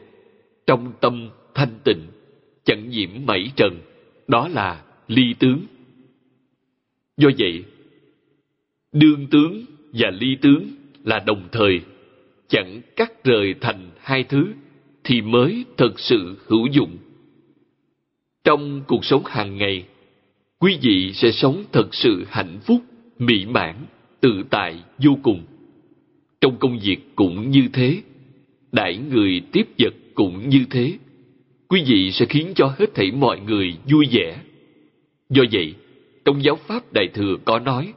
trong 0.67 0.93
tâm 1.01 1.29
thanh 1.53 1.79
tịnh, 1.83 2.01
chẳng 2.63 2.89
nhiễm 2.89 3.09
mảy 3.25 3.51
trần. 3.55 3.79
Đó 4.27 4.47
là 4.47 4.83
ly 5.07 5.35
tướng. 5.39 5.59
Do 7.17 7.29
vậy 7.37 7.63
đương 8.91 9.27
tướng 9.31 9.65
và 9.93 10.09
ly 10.09 10.37
tướng 10.41 10.67
là 11.03 11.19
đồng 11.19 11.47
thời, 11.51 11.81
chẳng 12.47 12.81
cắt 12.95 13.23
rời 13.23 13.55
thành 13.61 13.89
hai 13.99 14.23
thứ 14.23 14.47
thì 15.03 15.21
mới 15.21 15.65
thật 15.77 15.99
sự 15.99 16.37
hữu 16.47 16.67
dụng 16.67 16.97
trong 18.45 18.81
cuộc 18.87 19.05
sống 19.05 19.23
hàng 19.25 19.57
ngày, 19.57 19.85
quý 20.59 20.77
vị 20.81 21.11
sẽ 21.13 21.31
sống 21.31 21.63
thật 21.71 21.95
sự 21.95 22.25
hạnh 22.29 22.59
phúc, 22.65 22.81
mỹ 23.19 23.45
mãn, 23.45 23.75
tự 24.21 24.43
tại, 24.49 24.83
vô 24.97 25.17
cùng. 25.23 25.41
Trong 26.41 26.57
công 26.57 26.79
việc 26.79 26.97
cũng 27.15 27.51
như 27.51 27.67
thế, 27.73 28.01
đãi 28.71 28.97
người 28.97 29.41
tiếp 29.51 29.67
vật 29.79 29.93
cũng 30.13 30.49
như 30.49 30.65
thế. 30.69 30.93
Quý 31.67 31.83
vị 31.87 32.11
sẽ 32.11 32.25
khiến 32.25 32.51
cho 32.55 32.75
hết 32.79 32.95
thảy 32.95 33.11
mọi 33.11 33.39
người 33.39 33.73
vui 33.89 34.07
vẻ. 34.11 34.37
Do 35.29 35.43
vậy, 35.51 35.73
trong 36.25 36.43
giáo 36.43 36.55
pháp 36.55 36.93
đại 36.93 37.07
thừa 37.13 37.35
có 37.45 37.59
nói, 37.59 37.93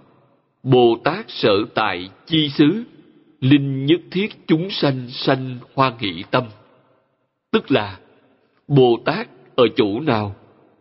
bồ 0.63 0.99
tát 1.05 1.25
sở 1.29 1.65
tại 1.75 2.11
chi 2.27 2.49
xứ, 2.49 2.85
linh 3.41 3.87
nhất 3.87 4.01
thiết 4.11 4.29
chúng 4.47 4.71
sanh 4.71 5.09
sanh 5.11 5.59
hoan 5.75 5.93
hỷ 5.99 6.25
tâm. 6.31 6.45
Tức 7.53 7.71
là, 7.71 7.99
bồ 8.69 8.99
tát 9.05 9.29
ở 9.59 9.65
chỗ 9.77 10.01
nào 10.01 10.37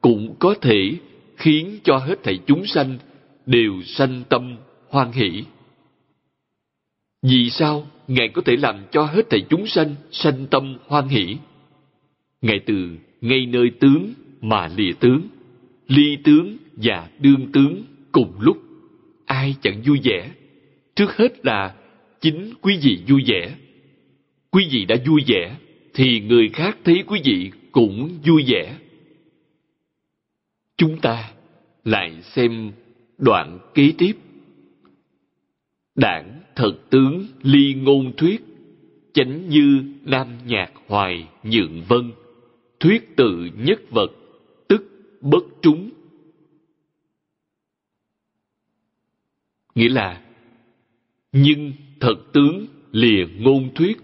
cũng 0.07 0.35
có 0.39 0.55
thể 0.61 0.91
khiến 1.35 1.79
cho 1.83 1.97
hết 1.97 2.23
thảy 2.23 2.39
chúng 2.47 2.65
sanh 2.65 2.97
đều 3.45 3.81
sanh 3.85 4.23
tâm 4.29 4.57
hoan 4.89 5.11
hỷ. 5.11 5.43
Vì 7.23 7.49
sao 7.49 7.87
ngài 8.07 8.29
có 8.29 8.41
thể 8.45 8.55
làm 8.57 8.75
cho 8.91 9.03
hết 9.05 9.29
thảy 9.29 9.41
chúng 9.49 9.67
sanh 9.67 9.95
sanh 10.11 10.47
tâm 10.51 10.77
hoan 10.85 11.07
hỷ? 11.07 11.37
Ngài 12.41 12.59
từ 12.65 12.97
ngay 13.21 13.45
nơi 13.45 13.71
tướng 13.79 14.13
mà 14.41 14.69
lìa 14.77 14.91
tướng, 14.99 15.21
ly 15.87 16.17
tướng 16.23 16.57
và 16.71 17.09
đương 17.19 17.51
tướng 17.51 17.83
cùng 18.11 18.33
lúc. 18.39 18.57
Ai 19.25 19.55
chẳng 19.61 19.81
vui 19.85 19.99
vẻ? 20.03 20.31
Trước 20.95 21.17
hết 21.17 21.45
là 21.45 21.75
chính 22.21 22.53
quý 22.61 22.79
vị 22.81 22.99
vui 23.07 23.23
vẻ. 23.27 23.55
Quý 24.51 24.67
vị 24.71 24.85
đã 24.85 24.95
vui 25.05 25.21
vẻ 25.27 25.55
thì 25.93 26.19
người 26.19 26.49
khác 26.49 26.77
thấy 26.83 27.03
quý 27.07 27.21
vị 27.23 27.51
cũng 27.71 28.09
vui 28.25 28.43
vẻ 28.47 28.77
chúng 30.77 31.01
ta 31.01 31.31
lại 31.83 32.21
xem 32.21 32.71
đoạn 33.17 33.59
kế 33.73 33.93
tiếp. 33.97 34.13
Đảng 35.95 36.41
thật 36.55 36.73
tướng 36.89 37.27
ly 37.41 37.73
ngôn 37.73 38.13
thuyết, 38.17 38.41
chánh 39.13 39.49
như 39.49 39.83
nam 40.03 40.27
nhạc 40.45 40.71
hoài 40.87 41.27
nhượng 41.43 41.83
vân, 41.87 42.11
thuyết 42.79 43.15
tự 43.15 43.49
nhất 43.57 43.79
vật, 43.89 44.11
tức 44.67 44.83
bất 45.21 45.43
trúng. 45.61 45.89
Nghĩa 49.75 49.89
là, 49.89 50.23
nhưng 51.31 51.73
thật 51.99 52.15
tướng 52.33 52.65
lìa 52.91 53.25
ngôn 53.39 53.73
thuyết, 53.75 53.97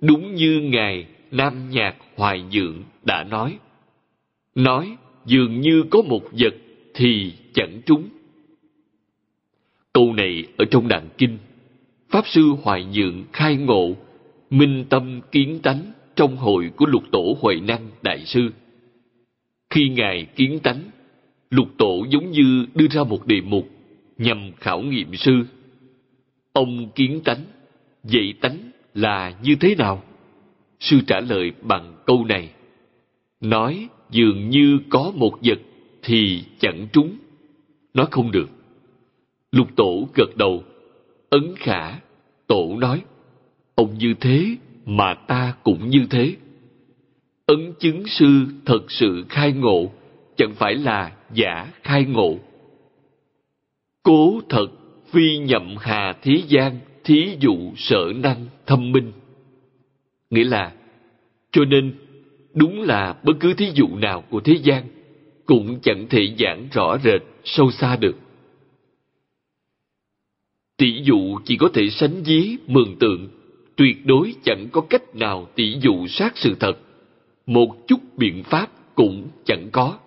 đúng 0.00 0.34
như 0.34 0.60
ngài 0.60 1.06
nam 1.30 1.70
nhạc 1.70 1.96
hoài 2.16 2.42
nhượng 2.42 2.82
đã 3.04 3.24
nói 3.24 3.58
nói 4.54 4.96
dường 5.26 5.60
như 5.60 5.84
có 5.90 6.02
một 6.02 6.22
vật 6.32 6.54
thì 6.94 7.32
chẳng 7.54 7.80
trúng. 7.86 8.08
Câu 9.92 10.12
này 10.12 10.46
ở 10.56 10.64
trong 10.64 10.88
đàn 10.88 11.08
kinh, 11.18 11.38
pháp 12.08 12.24
sư 12.26 12.42
hoài 12.62 12.84
nhượng 12.84 13.24
khai 13.32 13.56
ngộ, 13.56 13.96
minh 14.50 14.84
tâm 14.88 15.20
kiến 15.32 15.60
tánh 15.62 15.92
trong 16.16 16.36
hội 16.36 16.70
của 16.76 16.86
lục 16.86 17.02
tổ 17.12 17.36
huệ 17.40 17.54
năng 17.60 17.90
đại 18.02 18.24
sư. 18.24 18.50
Khi 19.70 19.88
ngài 19.88 20.26
kiến 20.36 20.58
tánh, 20.62 20.82
lục 21.50 21.68
tổ 21.78 22.06
giống 22.10 22.30
như 22.30 22.66
đưa 22.74 22.86
ra 22.90 23.04
một 23.04 23.26
đề 23.26 23.40
mục 23.40 23.68
nhằm 24.18 24.50
khảo 24.56 24.80
nghiệm 24.82 25.16
sư. 25.16 25.42
Ông 26.52 26.90
kiến 26.94 27.20
tánh, 27.24 27.44
dạy 28.04 28.34
tánh 28.40 28.58
là 28.94 29.34
như 29.42 29.54
thế 29.60 29.74
nào? 29.74 30.02
Sư 30.80 31.00
trả 31.06 31.20
lời 31.20 31.52
bằng 31.62 31.94
câu 32.06 32.24
này, 32.24 32.50
nói 33.40 33.88
dường 34.10 34.50
như 34.50 34.78
có 34.88 35.12
một 35.14 35.38
vật 35.42 35.58
thì 36.02 36.44
chẳng 36.58 36.86
trúng. 36.92 37.16
Nói 37.94 38.06
không 38.10 38.30
được. 38.30 38.48
Lục 39.52 39.68
tổ 39.76 40.08
gật 40.14 40.36
đầu. 40.36 40.64
Ấn 41.30 41.54
khả, 41.56 41.98
tổ 42.46 42.76
nói, 42.78 43.02
ông 43.74 43.98
như 43.98 44.14
thế 44.20 44.56
mà 44.86 45.14
ta 45.14 45.54
cũng 45.62 45.88
như 45.88 46.06
thế. 46.10 46.36
Ấn 47.46 47.72
chứng 47.78 48.06
sư 48.06 48.46
thật 48.66 48.90
sự 48.90 49.24
khai 49.28 49.52
ngộ, 49.52 49.90
chẳng 50.36 50.54
phải 50.54 50.74
là 50.74 51.12
giả 51.34 51.72
khai 51.82 52.04
ngộ. 52.04 52.38
Cố 54.02 54.40
thật 54.48 54.66
phi 55.10 55.38
nhậm 55.38 55.74
hà 55.80 56.12
thế 56.22 56.42
gian 56.48 56.78
thí 57.04 57.36
dụ 57.40 57.56
sở 57.76 58.12
năng 58.16 58.46
thâm 58.66 58.92
minh. 58.92 59.12
Nghĩa 60.30 60.44
là, 60.44 60.72
cho 61.52 61.64
nên 61.64 61.94
đúng 62.60 62.82
là 62.82 63.16
bất 63.24 63.32
cứ 63.40 63.54
thí 63.54 63.70
dụ 63.74 63.86
nào 63.96 64.24
của 64.30 64.40
thế 64.40 64.54
gian 64.62 64.84
cũng 65.46 65.78
chẳng 65.82 66.06
thể 66.10 66.34
giảng 66.38 66.68
rõ 66.72 66.98
rệt, 67.04 67.22
sâu 67.44 67.70
xa 67.70 67.96
được. 67.96 68.16
Tỷ 70.76 71.02
dụ 71.02 71.38
chỉ 71.44 71.56
có 71.56 71.68
thể 71.74 71.90
sánh 71.90 72.24
dí 72.24 72.56
mường 72.66 72.96
tượng, 72.98 73.28
tuyệt 73.76 74.06
đối 74.06 74.34
chẳng 74.44 74.68
có 74.72 74.80
cách 74.80 75.16
nào 75.16 75.48
tỷ 75.54 75.76
dụ 75.80 76.06
sát 76.06 76.32
sự 76.36 76.54
thật. 76.60 76.78
Một 77.46 77.76
chút 77.88 78.00
biện 78.16 78.42
pháp 78.42 78.94
cũng 78.94 79.28
chẳng 79.44 79.68
có. 79.72 79.98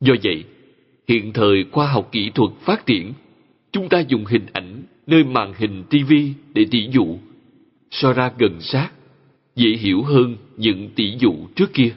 Do 0.00 0.14
vậy, 0.22 0.44
hiện 1.08 1.32
thời 1.32 1.64
khoa 1.72 1.86
học 1.86 2.08
kỹ 2.12 2.30
thuật 2.34 2.50
phát 2.60 2.86
triển, 2.86 3.12
chúng 3.72 3.88
ta 3.88 4.00
dùng 4.00 4.24
hình 4.24 4.46
ảnh 4.52 4.82
nơi 5.06 5.24
màn 5.24 5.52
hình 5.56 5.84
tivi 5.90 6.32
để 6.52 6.66
tỷ 6.70 6.88
dụ, 6.90 7.18
so 7.90 8.12
ra 8.12 8.32
gần 8.38 8.60
sát 8.60 8.90
dễ 9.56 9.68
hiểu 9.68 10.02
hơn 10.02 10.36
những 10.56 10.90
tỷ 10.94 11.16
dụ 11.18 11.34
trước 11.56 11.72
kia. 11.72 11.94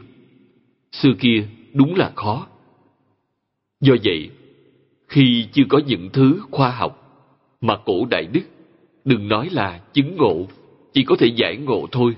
Xưa 0.92 1.14
kia 1.20 1.48
đúng 1.74 1.96
là 1.96 2.12
khó. 2.16 2.48
Do 3.82 3.96
vậy, 4.04 4.30
khi 5.08 5.46
chưa 5.54 5.64
có 5.70 5.82
những 5.88 6.10
thứ 6.14 6.42
khoa 6.52 6.72
học 6.72 7.04
mà 7.62 7.78
cổ 7.86 8.06
đại 8.06 8.28
đức, 8.34 8.44
đừng 9.06 9.28
nói 9.28 9.50
là 9.52 9.82
chứng 9.94 10.16
ngộ, 10.16 10.48
chỉ 10.94 11.04
có 11.04 11.16
thể 11.20 11.28
giải 11.36 11.58
ngộ 11.58 11.88
thôi, 11.92 12.16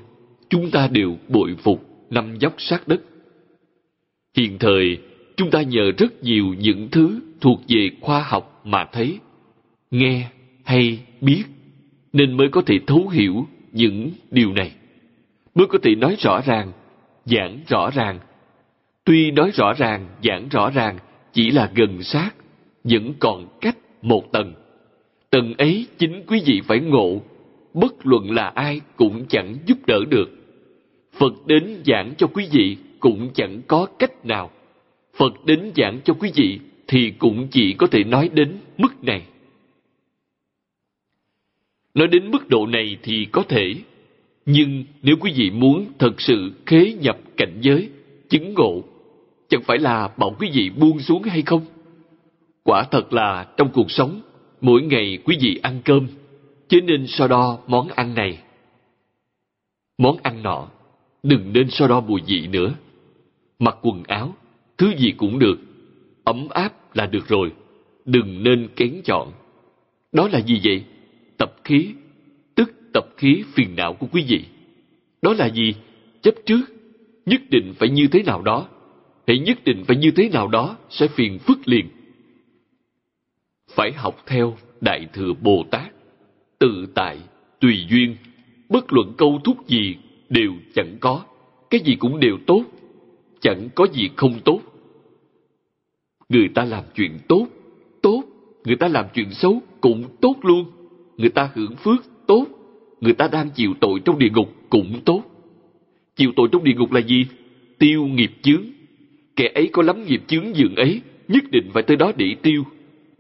chúng 0.50 0.72
ta 0.72 0.88
đều 0.88 1.18
bội 1.28 1.56
phục 1.64 1.86
năm 2.10 2.38
dốc 2.40 2.54
sát 2.58 2.88
đất. 2.88 3.02
Hiện 4.38 4.58
thời, 4.60 4.98
chúng 5.38 5.52
ta 5.52 5.62
nhờ 5.62 5.92
rất 5.98 6.24
nhiều 6.24 6.46
những 6.60 6.88
thứ 6.92 7.20
thuộc 7.42 7.62
về 7.68 7.90
khoa 8.02 8.24
học 8.24 8.62
mà 8.66 8.86
thấy, 8.92 9.20
nghe, 9.92 10.30
hay, 10.64 11.00
biết, 11.22 11.44
nên 12.14 12.38
mới 12.38 12.50
có 12.50 12.62
thể 12.62 12.80
thấu 12.88 13.10
hiểu 13.10 13.48
những 13.72 14.12
điều 14.32 14.54
này 14.54 14.72
mới 15.56 15.68
có 15.68 15.80
thể 15.84 15.96
nói 15.96 16.16
rõ 16.20 16.42
ràng 16.46 16.72
giảng 17.26 17.60
rõ 17.68 17.90
ràng 17.90 18.20
tuy 19.04 19.32
nói 19.32 19.52
rõ 19.54 19.74
ràng 19.74 20.08
giảng 20.24 20.50
rõ 20.50 20.70
ràng 20.70 20.98
chỉ 21.34 21.52
là 21.52 21.72
gần 21.76 22.04
sát, 22.04 22.32
vẫn 22.84 23.14
còn 23.20 23.48
cách 23.62 23.78
một 24.02 24.32
tầng. 24.32 24.54
Tầng 25.30 25.54
ấy 25.58 25.88
chính 25.98 26.24
quý 26.28 26.42
vị 26.46 26.62
phải 26.68 26.80
ngộ, 26.80 27.22
bất 27.74 28.06
luận 28.06 28.32
là 28.32 28.48
ai 28.48 28.82
cũng 28.96 29.26
chẳng 29.30 29.58
giúp 29.66 29.78
đỡ 29.88 30.00
được. 30.10 30.30
Phật 31.20 31.34
đến 31.46 31.82
giảng 31.86 32.14
cho 32.18 32.28
quý 32.28 32.48
vị 32.52 32.78
cũng 33.00 33.30
chẳng 33.34 33.62
có 33.68 33.88
cách 34.00 34.26
nào. 34.26 34.52
Phật 35.18 35.34
đến 35.46 35.72
giảng 35.76 36.00
cho 36.04 36.14
quý 36.14 36.32
vị 36.36 36.60
thì 36.88 37.12
cũng 37.12 37.48
chỉ 37.52 37.74
có 37.74 37.88
thể 37.88 38.04
nói 38.04 38.30
đến 38.34 38.58
mức 38.78 39.04
này. 39.04 39.24
Nói 41.94 42.08
đến 42.08 42.32
mức 42.32 42.50
độ 42.50 42.68
này 42.68 42.98
thì 43.04 43.28
có 43.32 43.44
thể, 43.50 43.76
nhưng 44.46 44.84
nếu 45.02 45.16
quý 45.20 45.34
vị 45.36 45.52
muốn 45.52 45.86
thật 46.00 46.22
sự 46.22 46.52
khế 46.66 46.94
nhập 47.02 47.18
cảnh 47.38 47.58
giới, 47.62 47.90
chứng 48.30 48.54
ngộ, 48.54 48.84
chẳng 49.50 49.62
phải 49.62 49.78
là 49.78 50.10
bảo 50.18 50.36
quý 50.40 50.50
vị 50.54 50.70
buông 50.70 51.00
xuống 51.00 51.24
hay 51.24 51.42
không? 51.42 51.66
Quả 52.64 52.84
thật 52.92 53.14
là 53.14 53.48
trong 53.58 53.70
cuộc 53.74 53.92
sống, 53.92 54.22
mỗi 54.62 54.82
ngày 54.82 55.18
quý 55.24 55.38
vị 55.42 55.60
ăn 55.64 55.82
cơm, 55.86 56.08
chứ 56.68 56.82
nên 56.82 57.08
so 57.08 57.28
đo 57.28 57.60
món 57.68 57.88
ăn 57.88 58.16
này. 58.16 58.40
Món 59.98 60.18
ăn 60.24 60.44
nọ, 60.44 60.68
đừng 61.24 61.54
nên 61.54 61.70
so 61.70 61.88
đo 61.88 62.02
mùi 62.02 62.22
vị 62.28 62.48
nữa. 62.48 62.74
Mặc 63.60 63.78
quần 63.82 64.04
áo, 64.04 64.36
thứ 64.78 64.94
gì 64.98 65.12
cũng 65.18 65.40
được, 65.40 65.60
ấm 66.24 66.48
áp 66.50 66.96
là 66.96 67.06
được 67.06 67.28
rồi, 67.28 67.52
đừng 68.06 68.44
nên 68.44 68.68
kén 68.76 69.02
chọn. 69.06 69.32
Đó 70.12 70.28
là 70.28 70.42
gì 70.42 70.62
vậy? 70.64 70.84
Tập 71.38 71.56
khí, 71.64 71.90
tập 72.94 73.06
khí 73.18 73.44
phiền 73.54 73.76
não 73.76 73.94
của 73.94 74.08
quý 74.12 74.26
vị. 74.28 74.46
Đó 75.22 75.34
là 75.34 75.50
gì? 75.50 75.76
Chấp 76.22 76.36
trước, 76.46 76.62
nhất 77.26 77.42
định 77.50 77.74
phải 77.80 77.90
như 77.90 78.08
thế 78.08 78.24
nào 78.24 78.42
đó. 78.42 78.68
Hãy 79.28 79.40
nhất 79.40 79.64
định 79.66 79.84
phải 79.86 79.98
như 79.98 80.12
thế 80.12 80.30
nào 80.30 80.48
đó 80.48 80.78
sẽ 80.90 81.08
phiền 81.08 81.40
phức 81.40 81.68
liền. 81.68 81.90
Phải 83.70 83.92
học 83.92 84.24
theo 84.28 84.58
Đại 84.82 85.08
Thừa 85.14 85.34
Bồ 85.42 85.66
Tát, 85.72 85.92
tự 86.60 86.88
tại, 86.96 87.18
tùy 87.60 87.86
duyên, 87.90 88.16
bất 88.70 88.94
luận 88.94 89.14
câu 89.18 89.42
thúc 89.44 89.68
gì 89.68 89.96
đều 90.30 90.54
chẳng 90.76 90.98
có, 91.00 91.24
cái 91.70 91.80
gì 91.80 91.96
cũng 91.96 92.20
đều 92.20 92.38
tốt, 92.48 92.64
chẳng 93.40 93.70
có 93.76 93.88
gì 93.94 94.10
không 94.16 94.40
tốt. 94.46 94.62
Người 96.30 96.50
ta 96.56 96.66
làm 96.66 96.84
chuyện 96.96 97.20
tốt, 97.28 97.48
tốt, 98.02 98.24
người 98.66 98.76
ta 98.76 98.88
làm 98.88 99.06
chuyện 99.14 99.32
xấu 99.32 99.62
cũng 99.82 100.04
tốt 100.22 100.36
luôn. 100.42 100.66
Người 101.18 101.30
ta 101.30 101.50
hưởng 101.56 101.76
phước, 101.76 102.06
tốt, 102.28 102.46
người 103.02 103.14
ta 103.14 103.28
đang 103.28 103.50
chịu 103.50 103.74
tội 103.82 104.00
trong 104.06 104.20
địa 104.20 104.30
ngục 104.30 104.56
cũng 104.70 105.02
tốt. 105.06 105.24
Chịu 106.16 106.32
tội 106.36 106.48
trong 106.52 106.64
địa 106.64 106.74
ngục 106.74 106.92
là 106.92 107.02
gì? 107.02 107.26
Tiêu 107.80 108.06
nghiệp 108.06 108.32
chướng. 108.42 108.64
Kẻ 109.36 109.52
ấy 109.56 109.70
có 109.74 109.82
lắm 109.82 110.06
nghiệp 110.06 110.22
chướng 110.28 110.56
dường 110.56 110.76
ấy, 110.76 111.02
nhất 111.28 111.44
định 111.52 111.70
phải 111.74 111.84
tới 111.84 111.98
đó 111.98 112.12
để 112.18 112.36
tiêu. 112.42 112.64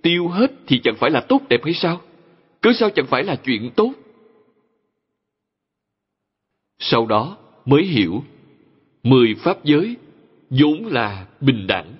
Tiêu 0.01 0.27
hết 0.27 0.51
thì 0.67 0.79
chẳng 0.83 0.95
phải 0.95 1.11
là 1.11 1.21
tốt 1.21 1.41
đẹp 1.49 1.63
hay 1.63 1.73
sao? 1.73 2.01
Cứ 2.61 2.73
sao 2.73 2.89
chẳng 2.89 3.05
phải 3.05 3.23
là 3.23 3.35
chuyện 3.35 3.69
tốt? 3.75 3.93
Sau 6.79 7.05
đó 7.05 7.37
mới 7.65 7.83
hiểu, 7.83 8.23
mười 9.03 9.35
pháp 9.35 9.65
giới 9.65 9.95
vốn 10.49 10.85
là 10.85 11.27
bình 11.41 11.67
đẳng. 11.67 11.93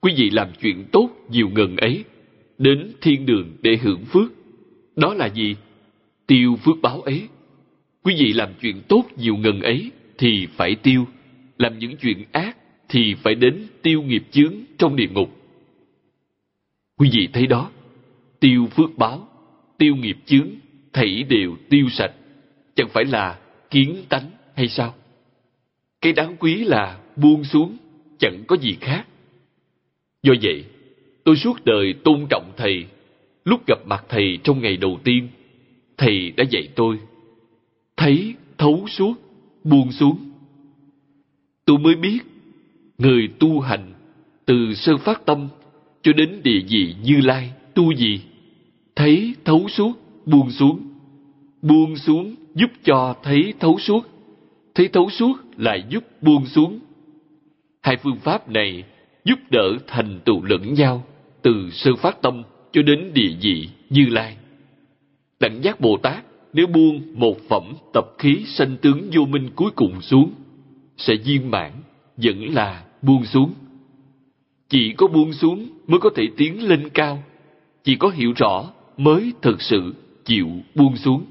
Quý 0.00 0.14
vị 0.16 0.30
làm 0.30 0.48
chuyện 0.62 0.84
tốt 0.92 1.10
nhiều 1.30 1.48
ngần 1.48 1.76
ấy, 1.76 2.04
đến 2.58 2.92
thiên 3.00 3.26
đường 3.26 3.56
để 3.62 3.76
hưởng 3.76 4.04
phước. 4.04 4.32
Đó 4.96 5.14
là 5.14 5.26
gì? 5.26 5.56
Tiêu 6.26 6.56
phước 6.64 6.76
báo 6.82 7.00
ấy. 7.00 7.28
Quý 8.02 8.14
vị 8.18 8.32
làm 8.32 8.48
chuyện 8.60 8.82
tốt 8.88 9.04
nhiều 9.16 9.36
ngần 9.36 9.60
ấy 9.60 9.90
thì 10.18 10.46
phải 10.56 10.74
tiêu. 10.74 11.06
Làm 11.58 11.78
những 11.78 11.96
chuyện 11.96 12.24
ác 12.32 12.56
thì 12.88 13.14
phải 13.14 13.34
đến 13.34 13.66
tiêu 13.82 14.02
nghiệp 14.02 14.22
chướng 14.30 14.54
trong 14.78 14.96
địa 14.96 15.08
ngục. 15.08 15.30
Quý 16.98 17.10
vị 17.12 17.28
thấy 17.32 17.46
đó, 17.46 17.70
tiêu 18.40 18.66
phước 18.66 18.98
báo, 18.98 19.28
tiêu 19.78 19.96
nghiệp 19.96 20.16
chướng, 20.26 20.48
thảy 20.92 21.22
đều 21.22 21.56
tiêu 21.68 21.88
sạch. 21.90 22.12
Chẳng 22.74 22.88
phải 22.88 23.04
là 23.04 23.38
kiến 23.70 23.96
tánh 24.08 24.30
hay 24.56 24.68
sao? 24.68 24.94
Cái 26.00 26.12
đáng 26.12 26.36
quý 26.38 26.54
là 26.54 26.98
buông 27.16 27.44
xuống, 27.44 27.76
chẳng 28.18 28.44
có 28.46 28.56
gì 28.56 28.76
khác. 28.80 29.04
Do 30.22 30.34
vậy, 30.42 30.64
tôi 31.24 31.36
suốt 31.36 31.64
đời 31.64 31.94
tôn 32.04 32.26
trọng 32.30 32.52
thầy. 32.56 32.86
Lúc 33.44 33.66
gặp 33.66 33.78
mặt 33.86 34.04
thầy 34.08 34.38
trong 34.44 34.62
ngày 34.62 34.76
đầu 34.76 35.00
tiên, 35.04 35.28
thầy 35.96 36.30
đã 36.36 36.44
dạy 36.50 36.68
tôi. 36.76 36.98
Thấy, 37.96 38.34
thấu 38.58 38.86
suốt, 38.88 39.14
buông 39.64 39.92
xuống. 39.92 40.16
Tôi 41.64 41.78
mới 41.78 41.94
biết, 41.94 42.18
người 42.98 43.28
tu 43.38 43.60
hành, 43.60 43.92
từ 44.46 44.74
sơ 44.74 44.96
phát 44.96 45.26
tâm 45.26 45.48
cho 46.02 46.12
đến 46.12 46.40
địa 46.42 46.60
vị 46.68 46.94
như 47.02 47.20
lai, 47.20 47.52
tu 47.74 47.94
gì? 47.94 48.20
Thấy, 48.96 49.34
thấu 49.44 49.68
suốt, 49.68 49.92
buông 50.26 50.50
xuống. 50.50 50.80
Buông 51.62 51.96
xuống 51.96 52.34
giúp 52.54 52.70
cho 52.84 53.16
thấy 53.22 53.54
thấu 53.60 53.78
suốt. 53.78 54.06
Thấy 54.74 54.88
thấu 54.88 55.10
suốt 55.10 55.36
lại 55.56 55.84
giúp 55.88 56.04
buông 56.22 56.46
xuống. 56.46 56.80
Hai 57.82 57.96
phương 57.96 58.16
pháp 58.16 58.50
này 58.50 58.84
giúp 59.24 59.38
đỡ 59.50 59.76
thành 59.86 60.20
tựu 60.24 60.42
lẫn 60.44 60.74
nhau 60.74 61.04
từ 61.42 61.70
sơ 61.72 61.96
phát 61.96 62.22
tâm 62.22 62.42
cho 62.72 62.82
đến 62.82 63.10
địa 63.14 63.34
vị 63.40 63.68
như 63.90 64.06
lai. 64.06 64.36
Đẳng 65.44 65.62
giác 65.62 65.80
Bồ 65.80 65.96
Tát 66.02 66.24
nếu 66.52 66.66
buông 66.66 67.02
một 67.14 67.36
phẩm 67.48 67.72
tập 67.92 68.04
khí 68.18 68.44
sanh 68.46 68.76
tướng 68.76 69.10
vô 69.12 69.24
minh 69.24 69.50
cuối 69.54 69.70
cùng 69.76 70.02
xuống, 70.02 70.34
sẽ 70.96 71.14
viên 71.24 71.50
mãn, 71.50 71.72
vẫn 72.16 72.54
là 72.54 72.84
buông 73.02 73.24
xuống. 73.24 73.54
Chỉ 74.68 74.92
có 74.96 75.06
buông 75.06 75.32
xuống 75.32 75.68
mới 75.86 76.00
có 76.00 76.10
thể 76.16 76.28
tiến 76.36 76.68
lên 76.68 76.88
cao. 76.94 77.22
Chỉ 77.82 77.96
có 77.96 78.08
hiểu 78.08 78.32
rõ 78.36 78.72
mới 78.96 79.32
thực 79.42 79.62
sự 79.62 79.94
chịu 80.24 80.48
buông 80.74 80.96
xuống. 80.96 81.24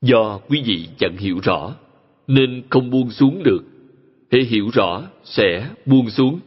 Do 0.00 0.38
quý 0.48 0.62
vị 0.66 0.88
chẳng 0.98 1.16
hiểu 1.16 1.40
rõ, 1.42 1.74
nên 2.26 2.62
không 2.70 2.90
buông 2.90 3.10
xuống 3.10 3.42
được. 3.42 3.64
Hãy 4.30 4.42
hiểu 4.42 4.70
rõ 4.72 5.02
sẽ 5.24 5.68
buông 5.86 6.10
xuống. 6.10 6.40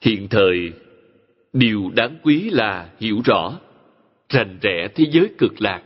Hiện 0.00 0.28
thời, 0.28 0.72
điều 1.52 1.90
đáng 1.94 2.16
quý 2.22 2.50
là 2.50 2.90
hiểu 3.00 3.20
rõ, 3.24 3.58
rành 4.28 4.58
rẽ 4.62 4.88
thế 4.94 5.04
giới 5.10 5.28
cực 5.38 5.62
lạc, 5.62 5.82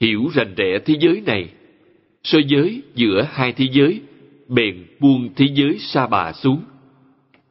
hiểu 0.00 0.28
rành 0.34 0.54
rẽ 0.56 0.78
thế 0.84 0.94
giới 1.00 1.22
này. 1.26 1.48
so 2.22 2.38
giới 2.46 2.82
giữa 2.94 3.26
hai 3.30 3.52
thế 3.52 3.68
giới, 3.72 4.00
bèn 4.48 4.86
buông 5.00 5.28
thế 5.36 5.46
giới 5.54 5.78
sa 5.78 6.06
bà 6.06 6.32
xuống. 6.32 6.62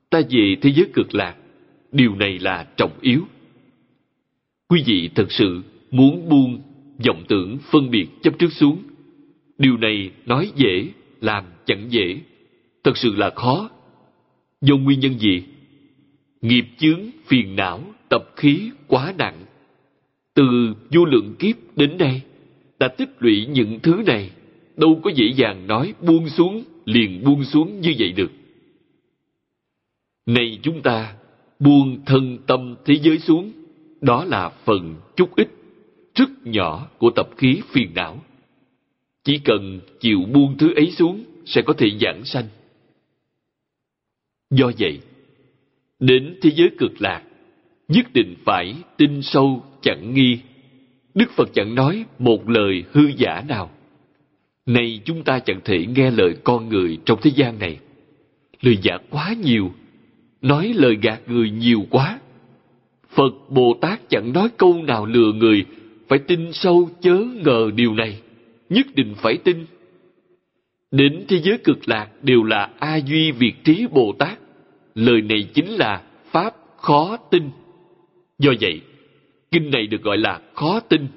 Ta 0.09 0.21
về 0.29 0.55
thế 0.61 0.71
giới 0.75 0.85
cực 0.93 1.15
lạc, 1.15 1.35
điều 1.91 2.15
này 2.15 2.39
là 2.39 2.67
trọng 2.77 2.91
yếu. 3.01 3.21
Quý 4.67 4.83
vị 4.85 5.09
thật 5.15 5.31
sự 5.31 5.61
muốn 5.91 6.29
buông 6.29 6.61
vọng 7.05 7.23
tưởng 7.27 7.57
phân 7.71 7.91
biệt 7.91 8.07
chấp 8.21 8.39
trước 8.39 8.53
xuống. 8.53 8.83
Điều 9.57 9.77
này 9.77 10.11
nói 10.25 10.51
dễ, 10.55 10.87
làm 11.21 11.43
chẳng 11.65 11.85
dễ. 11.89 12.21
Thật 12.83 12.97
sự 12.97 13.15
là 13.15 13.29
khó. 13.29 13.69
Do 14.61 14.75
nguyên 14.77 14.99
nhân 14.99 15.19
gì? 15.19 15.43
Nghiệp 16.41 16.65
chướng, 16.77 16.99
phiền 17.25 17.55
não, 17.55 17.81
tập 18.09 18.29
khí 18.35 18.71
quá 18.87 19.13
nặng. 19.17 19.45
Từ 20.33 20.73
vô 20.91 21.05
lượng 21.05 21.35
kiếp 21.39 21.55
đến 21.75 21.97
nay, 21.97 22.21
đã 22.79 22.87
tích 22.87 23.09
lũy 23.19 23.45
những 23.45 23.79
thứ 23.79 24.03
này, 24.05 24.31
đâu 24.77 24.99
có 25.03 25.11
dễ 25.15 25.25
dàng 25.35 25.67
nói 25.67 25.93
buông 26.01 26.29
xuống, 26.29 26.63
liền 26.85 27.23
buông 27.23 27.43
xuống 27.43 27.81
như 27.81 27.93
vậy 27.99 28.11
được. 28.11 28.31
Này 30.25 30.59
chúng 30.63 30.81
ta, 30.81 31.15
buông 31.59 32.05
thân 32.05 32.37
tâm 32.47 32.75
thế 32.85 32.95
giới 33.01 33.19
xuống, 33.19 33.51
đó 34.01 34.25
là 34.25 34.51
phần 34.65 34.95
chút 35.15 35.35
ít 35.35 35.49
rất 36.15 36.29
nhỏ 36.43 36.87
của 36.97 37.11
tập 37.15 37.29
khí 37.37 37.61
phiền 37.71 37.91
não. 37.95 38.23
Chỉ 39.23 39.37
cần 39.37 39.81
chịu 39.99 40.19
buông 40.33 40.57
thứ 40.57 40.73
ấy 40.73 40.91
xuống 40.91 41.23
sẽ 41.45 41.61
có 41.61 41.73
thể 41.73 41.87
giảng 42.01 42.25
sanh. 42.25 42.45
Do 44.49 44.71
vậy, 44.79 44.99
đến 46.01 46.35
thế 46.41 46.51
giới 46.55 46.69
cực 46.77 47.01
lạc, 47.01 47.21
nhất 47.87 48.13
định 48.13 48.35
phải 48.45 48.75
tin 48.97 49.21
sâu 49.21 49.63
chẳng 49.81 50.13
nghi. 50.13 50.39
Đức 51.13 51.31
Phật 51.31 51.49
chẳng 51.53 51.75
nói 51.75 52.05
một 52.19 52.49
lời 52.49 52.83
hư 52.91 53.01
giả 53.17 53.43
nào. 53.47 53.71
Này 54.65 55.01
chúng 55.05 55.23
ta 55.23 55.39
chẳng 55.39 55.59
thể 55.65 55.85
nghe 55.85 56.11
lời 56.11 56.35
con 56.43 56.69
người 56.69 56.97
trong 57.05 57.19
thế 57.21 57.31
gian 57.35 57.59
này. 57.59 57.79
Lời 58.61 58.77
giả 58.81 58.97
quá 59.09 59.35
nhiều, 59.43 59.71
nói 60.41 60.73
lời 60.75 60.97
gạt 61.01 61.21
người 61.27 61.49
nhiều 61.49 61.85
quá. 61.89 62.19
Phật 63.09 63.49
Bồ 63.49 63.77
Tát 63.81 64.09
chẳng 64.09 64.33
nói 64.33 64.49
câu 64.57 64.83
nào 64.83 65.05
lừa 65.05 65.33
người 65.33 65.65
phải 66.07 66.19
tin 66.19 66.53
sâu 66.53 66.89
chớ 67.01 67.17
ngờ 67.43 67.71
điều 67.75 67.93
này 67.93 68.21
nhất 68.69 68.87
định 68.95 69.15
phải 69.17 69.37
tin 69.37 69.65
đến 70.91 71.25
thế 71.27 71.39
giới 71.39 71.57
cực 71.57 71.89
lạc 71.89 72.07
đều 72.23 72.43
là 72.43 72.69
a 72.79 72.95
duy 72.95 73.31
việt 73.31 73.63
trí 73.63 73.87
bồ 73.87 74.15
tát 74.19 74.39
lời 74.95 75.21
này 75.21 75.43
chính 75.53 75.69
là 75.69 76.01
pháp 76.31 76.55
khó 76.77 77.17
tin 77.31 77.49
do 78.39 78.51
vậy 78.61 78.81
kinh 79.51 79.71
này 79.71 79.87
được 79.87 80.01
gọi 80.01 80.17
là 80.17 80.41
khó 80.53 80.79
tin 80.79 81.07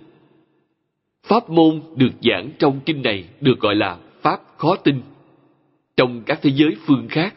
pháp 1.27 1.51
môn 1.51 1.81
được 1.97 2.13
giảng 2.23 2.51
trong 2.59 2.81
kinh 2.87 3.03
này 3.03 3.25
được 3.41 3.61
gọi 3.61 3.75
là 3.75 3.99
pháp 4.23 4.41
khó 4.57 4.77
tin 4.77 5.01
trong 5.97 6.23
các 6.27 6.39
thế 6.43 6.51
giới 6.51 6.77
phương 6.87 7.09
khác 7.09 7.35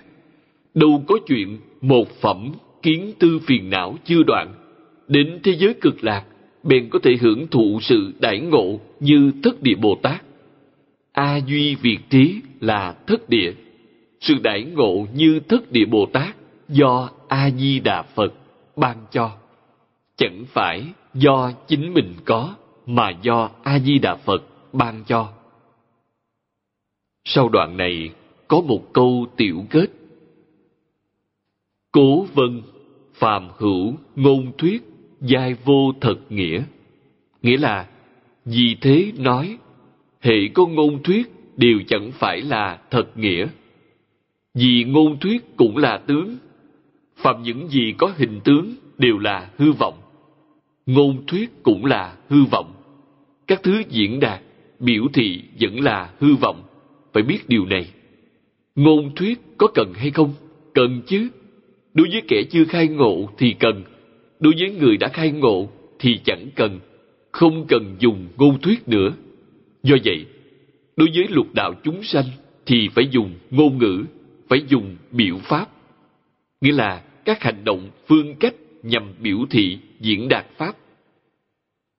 đâu 0.73 1.03
có 1.07 1.17
chuyện 1.27 1.59
một 1.81 2.21
phẩm 2.21 2.51
kiến 2.81 3.13
tư 3.19 3.39
phiền 3.39 3.69
não 3.69 3.97
chưa 4.05 4.23
đoạn. 4.23 4.53
Đến 5.07 5.39
thế 5.43 5.55
giới 5.55 5.73
cực 5.73 6.03
lạc, 6.03 6.23
bèn 6.63 6.89
có 6.89 6.99
thể 7.03 7.17
hưởng 7.21 7.47
thụ 7.47 7.79
sự 7.81 8.13
đại 8.19 8.39
ngộ 8.39 8.79
như 8.99 9.31
thất 9.43 9.61
địa 9.61 9.75
Bồ 9.75 9.95
Tát. 10.01 10.21
A 11.11 11.37
duy 11.37 11.75
việt 11.75 11.99
trí 12.09 12.35
là 12.59 12.95
thất 13.07 13.29
địa. 13.29 13.53
Sự 14.19 14.33
đại 14.43 14.63
ngộ 14.63 15.07
như 15.13 15.39
thất 15.39 15.71
địa 15.71 15.85
Bồ 15.85 16.05
Tát 16.13 16.35
do 16.69 17.09
A 17.27 17.49
Di 17.49 17.79
Đà 17.79 18.01
Phật 18.01 18.33
ban 18.75 18.97
cho. 19.11 19.31
Chẳng 20.17 20.45
phải 20.47 20.85
do 21.13 21.51
chính 21.67 21.93
mình 21.93 22.13
có 22.25 22.55
mà 22.85 23.09
do 23.21 23.49
A 23.63 23.79
Di 23.79 23.99
Đà 23.99 24.15
Phật 24.15 24.43
ban 24.73 25.03
cho. 25.07 25.33
Sau 27.23 27.49
đoạn 27.49 27.77
này 27.77 28.09
có 28.47 28.61
một 28.61 28.93
câu 28.93 29.25
tiểu 29.37 29.65
kết. 29.69 29.87
Cố 31.91 32.25
vân, 32.33 32.61
phàm 33.13 33.49
hữu, 33.57 33.93
ngôn 34.15 34.51
thuyết, 34.57 34.83
giai 35.21 35.53
vô 35.53 35.93
thật 36.01 36.15
nghĩa. 36.29 36.63
Nghĩa 37.41 37.57
là, 37.57 37.87
vì 38.45 38.75
thế 38.81 39.11
nói, 39.17 39.57
hệ 40.21 40.47
có 40.53 40.65
ngôn 40.65 41.03
thuyết 41.03 41.27
đều 41.57 41.79
chẳng 41.87 42.11
phải 42.11 42.41
là 42.41 42.81
thật 42.91 43.17
nghĩa. 43.17 43.47
Vì 44.59 44.83
ngôn 44.83 45.19
thuyết 45.19 45.55
cũng 45.55 45.77
là 45.77 45.97
tướng, 45.97 46.37
phạm 47.15 47.43
những 47.43 47.67
gì 47.67 47.93
có 47.97 48.13
hình 48.17 48.39
tướng 48.43 48.75
đều 48.97 49.17
là 49.17 49.49
hư 49.57 49.71
vọng. 49.71 49.93
Ngôn 50.85 51.25
thuyết 51.27 51.49
cũng 51.63 51.85
là 51.85 52.17
hư 52.29 52.43
vọng. 52.43 52.73
Các 53.47 53.63
thứ 53.63 53.81
diễn 53.89 54.19
đạt, 54.19 54.41
biểu 54.79 55.03
thị 55.13 55.41
vẫn 55.59 55.79
là 55.79 56.09
hư 56.19 56.35
vọng. 56.35 56.63
Phải 57.13 57.23
biết 57.23 57.39
điều 57.47 57.65
này. 57.65 57.87
Ngôn 58.75 59.15
thuyết 59.15 59.39
có 59.57 59.67
cần 59.73 59.93
hay 59.93 60.11
không? 60.11 60.33
Cần 60.73 61.01
chứ. 61.07 61.29
Đối 61.93 62.07
với 62.11 62.21
kẻ 62.27 62.43
chưa 62.49 62.65
khai 62.65 62.87
ngộ 62.87 63.29
thì 63.37 63.55
cần. 63.59 63.83
Đối 64.39 64.53
với 64.59 64.71
người 64.71 64.97
đã 64.97 65.07
khai 65.07 65.31
ngộ 65.31 65.69
thì 65.99 66.19
chẳng 66.25 66.47
cần. 66.55 66.79
Không 67.31 67.65
cần 67.67 67.95
dùng 67.99 68.27
ngôn 68.37 68.61
thuyết 68.61 68.87
nữa. 68.87 69.13
Do 69.83 69.95
vậy, 70.05 70.25
đối 70.95 71.09
với 71.15 71.27
lục 71.29 71.47
đạo 71.53 71.73
chúng 71.83 72.03
sanh 72.03 72.25
thì 72.65 72.89
phải 72.95 73.07
dùng 73.11 73.31
ngôn 73.51 73.77
ngữ, 73.77 74.03
phải 74.49 74.61
dùng 74.67 74.95
biểu 75.11 75.37
pháp. 75.37 75.69
Nghĩa 76.61 76.71
là 76.71 77.03
các 77.25 77.43
hành 77.43 77.63
động, 77.63 77.89
phương 78.07 78.35
cách 78.39 78.55
nhằm 78.83 79.13
biểu 79.21 79.37
thị, 79.49 79.77
diễn 79.99 80.29
đạt 80.29 80.45
pháp. 80.57 80.77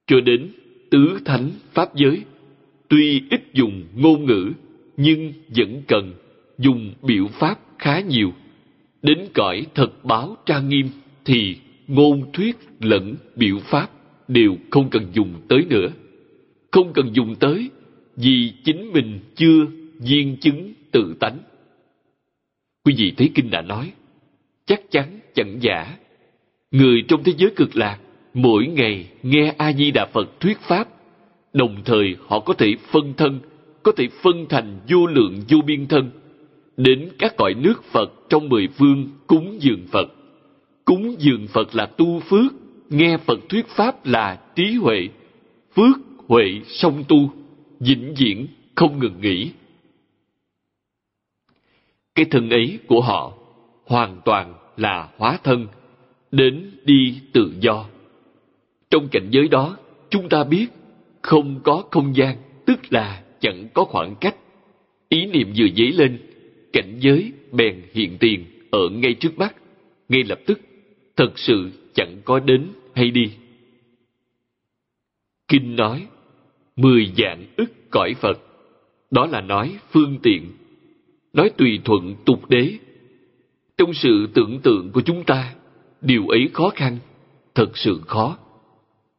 Cho 0.06 0.20
đến 0.20 0.52
tứ 0.90 1.18
thánh 1.24 1.50
pháp 1.72 1.94
giới, 1.94 2.22
tuy 2.88 3.22
ít 3.30 3.42
dùng 3.52 3.84
ngôn 3.96 4.24
ngữ, 4.26 4.52
nhưng 4.96 5.32
vẫn 5.56 5.82
cần 5.88 6.12
dùng 6.58 6.94
biểu 7.02 7.26
pháp 7.26 7.58
khá 7.78 8.00
nhiều. 8.00 8.32
Đến 9.02 9.18
cõi 9.34 9.66
thật 9.74 10.04
báo 10.04 10.36
trang 10.46 10.68
nghiêm 10.68 10.88
thì 11.24 11.56
ngôn 11.86 12.32
thuyết 12.32 12.56
lẫn 12.80 13.14
biểu 13.36 13.58
pháp 13.58 13.90
đều 14.28 14.56
không 14.70 14.90
cần 14.90 15.06
dùng 15.12 15.34
tới 15.48 15.64
nữa. 15.70 15.88
Không 16.70 16.92
cần 16.92 17.10
dùng 17.12 17.34
tới 17.34 17.70
vì 18.16 18.52
chính 18.64 18.92
mình 18.92 19.18
chưa 19.34 19.66
viên 19.98 20.36
chứng 20.36 20.72
tự 20.90 21.14
tánh. 21.20 21.38
Quý 22.88 22.94
vị 22.98 23.12
thấy 23.16 23.30
kinh 23.34 23.50
đã 23.50 23.62
nói, 23.62 23.92
chắc 24.66 24.90
chắn 24.90 25.20
chẳng 25.34 25.58
giả. 25.60 25.96
Người 26.70 27.04
trong 27.08 27.22
thế 27.24 27.32
giới 27.36 27.50
cực 27.56 27.76
lạc 27.76 27.98
mỗi 28.34 28.66
ngày 28.66 29.06
nghe 29.22 29.54
A 29.58 29.72
Di 29.72 29.90
Đà 29.90 30.06
Phật 30.06 30.40
thuyết 30.40 30.58
pháp, 30.60 30.88
đồng 31.52 31.76
thời 31.84 32.16
họ 32.26 32.40
có 32.40 32.54
thể 32.54 32.74
phân 32.90 33.14
thân, 33.16 33.40
có 33.82 33.92
thể 33.96 34.08
phân 34.22 34.46
thành 34.48 34.78
vô 34.88 35.06
lượng 35.06 35.40
vô 35.48 35.58
biên 35.66 35.86
thân, 35.86 36.10
đến 36.76 37.08
các 37.18 37.36
cõi 37.36 37.54
nước 37.54 37.84
Phật 37.84 38.12
trong 38.28 38.48
mười 38.48 38.68
phương 38.68 39.08
cúng 39.26 39.56
dường 39.60 39.86
Phật. 39.90 40.08
Cúng 40.84 41.14
dường 41.18 41.46
Phật 41.46 41.74
là 41.74 41.86
tu 41.86 42.20
phước, 42.20 42.52
nghe 42.90 43.16
Phật 43.16 43.38
thuyết 43.48 43.66
pháp 43.66 44.06
là 44.06 44.38
trí 44.56 44.72
huệ, 44.72 45.08
phước 45.74 45.96
huệ 46.28 46.60
song 46.66 47.04
tu, 47.08 47.32
vĩnh 47.80 48.14
viễn 48.14 48.46
không 48.74 48.98
ngừng 48.98 49.20
nghỉ. 49.20 49.50
Cái 52.18 52.24
thân 52.24 52.50
ấy 52.50 52.78
của 52.86 53.00
họ 53.00 53.32
hoàn 53.86 54.20
toàn 54.24 54.54
là 54.76 55.08
hóa 55.16 55.38
thân, 55.44 55.66
đến 56.30 56.70
đi 56.84 57.20
tự 57.32 57.52
do. 57.60 57.84
Trong 58.90 59.08
cảnh 59.08 59.28
giới 59.30 59.48
đó, 59.48 59.76
chúng 60.10 60.28
ta 60.28 60.44
biết 60.44 60.66
không 61.22 61.60
có 61.64 61.84
không 61.90 62.16
gian, 62.16 62.36
tức 62.66 62.80
là 62.90 63.22
chẳng 63.40 63.68
có 63.74 63.84
khoảng 63.84 64.14
cách. 64.20 64.36
Ý 65.08 65.26
niệm 65.26 65.52
vừa 65.56 65.66
dấy 65.76 65.92
lên, 65.92 66.18
cảnh 66.72 66.96
giới 67.00 67.32
bèn 67.52 67.82
hiện 67.92 68.16
tiền 68.20 68.44
ở 68.70 68.88
ngay 68.88 69.14
trước 69.14 69.38
mắt, 69.38 69.54
ngay 70.08 70.24
lập 70.24 70.40
tức, 70.46 70.60
thật 71.16 71.38
sự 71.38 71.70
chẳng 71.94 72.16
có 72.24 72.38
đến 72.38 72.66
hay 72.94 73.10
đi. 73.10 73.30
Kinh 75.48 75.76
nói, 75.76 76.06
mười 76.76 77.12
dạng 77.16 77.44
ức 77.56 77.90
cõi 77.90 78.14
Phật, 78.14 78.38
đó 79.10 79.26
là 79.26 79.40
nói 79.40 79.78
phương 79.90 80.18
tiện, 80.22 80.52
nói 81.38 81.50
tùy 81.56 81.80
thuận 81.84 82.14
tục 82.24 82.48
đế. 82.48 82.72
Trong 83.76 83.94
sự 83.94 84.28
tưởng 84.34 84.60
tượng 84.62 84.90
của 84.92 85.00
chúng 85.00 85.24
ta, 85.24 85.54
điều 86.00 86.28
ấy 86.28 86.50
khó 86.52 86.70
khăn, 86.74 86.98
thật 87.54 87.78
sự 87.78 88.00
khó. 88.06 88.38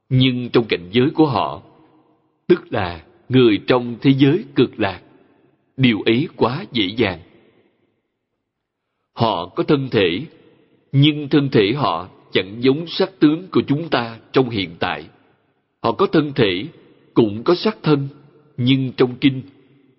Nhưng 0.10 0.50
trong 0.50 0.66
cảnh 0.66 0.90
giới 0.91 1.10
của 1.10 1.26
họ, 1.26 1.62
tức 2.48 2.62
là 2.70 3.04
người 3.30 3.60
trong 3.68 3.96
thế 4.02 4.12
giới 4.18 4.44
cực 4.56 4.80
lạc, 4.80 5.02
điều 5.78 6.02
ấy 6.02 6.28
quá 6.36 6.66
dễ 6.72 6.86
dàng. 6.98 7.20
Họ 9.14 9.46
có 9.46 9.64
thân 9.64 9.90
thể, 9.91 10.22
nhưng 10.91 11.30
thân 11.30 11.50
thể 11.50 11.74
họ 11.76 12.10
chẳng 12.32 12.56
giống 12.60 12.88
sắc 12.88 13.20
tướng 13.20 13.48
của 13.52 13.62
chúng 13.68 13.90
ta 13.90 14.20
trong 14.32 14.50
hiện 14.50 14.70
tại. 14.80 15.06
Họ 15.84 15.91
có 15.91 16.08
thân 16.08 16.32
thể, 16.36 16.66
cũng 17.14 17.44
có 17.44 17.56
sắc 17.56 17.78
thân, 17.84 18.08
nhưng 18.58 18.91
trong 18.98 19.16
kinh, 19.16 19.41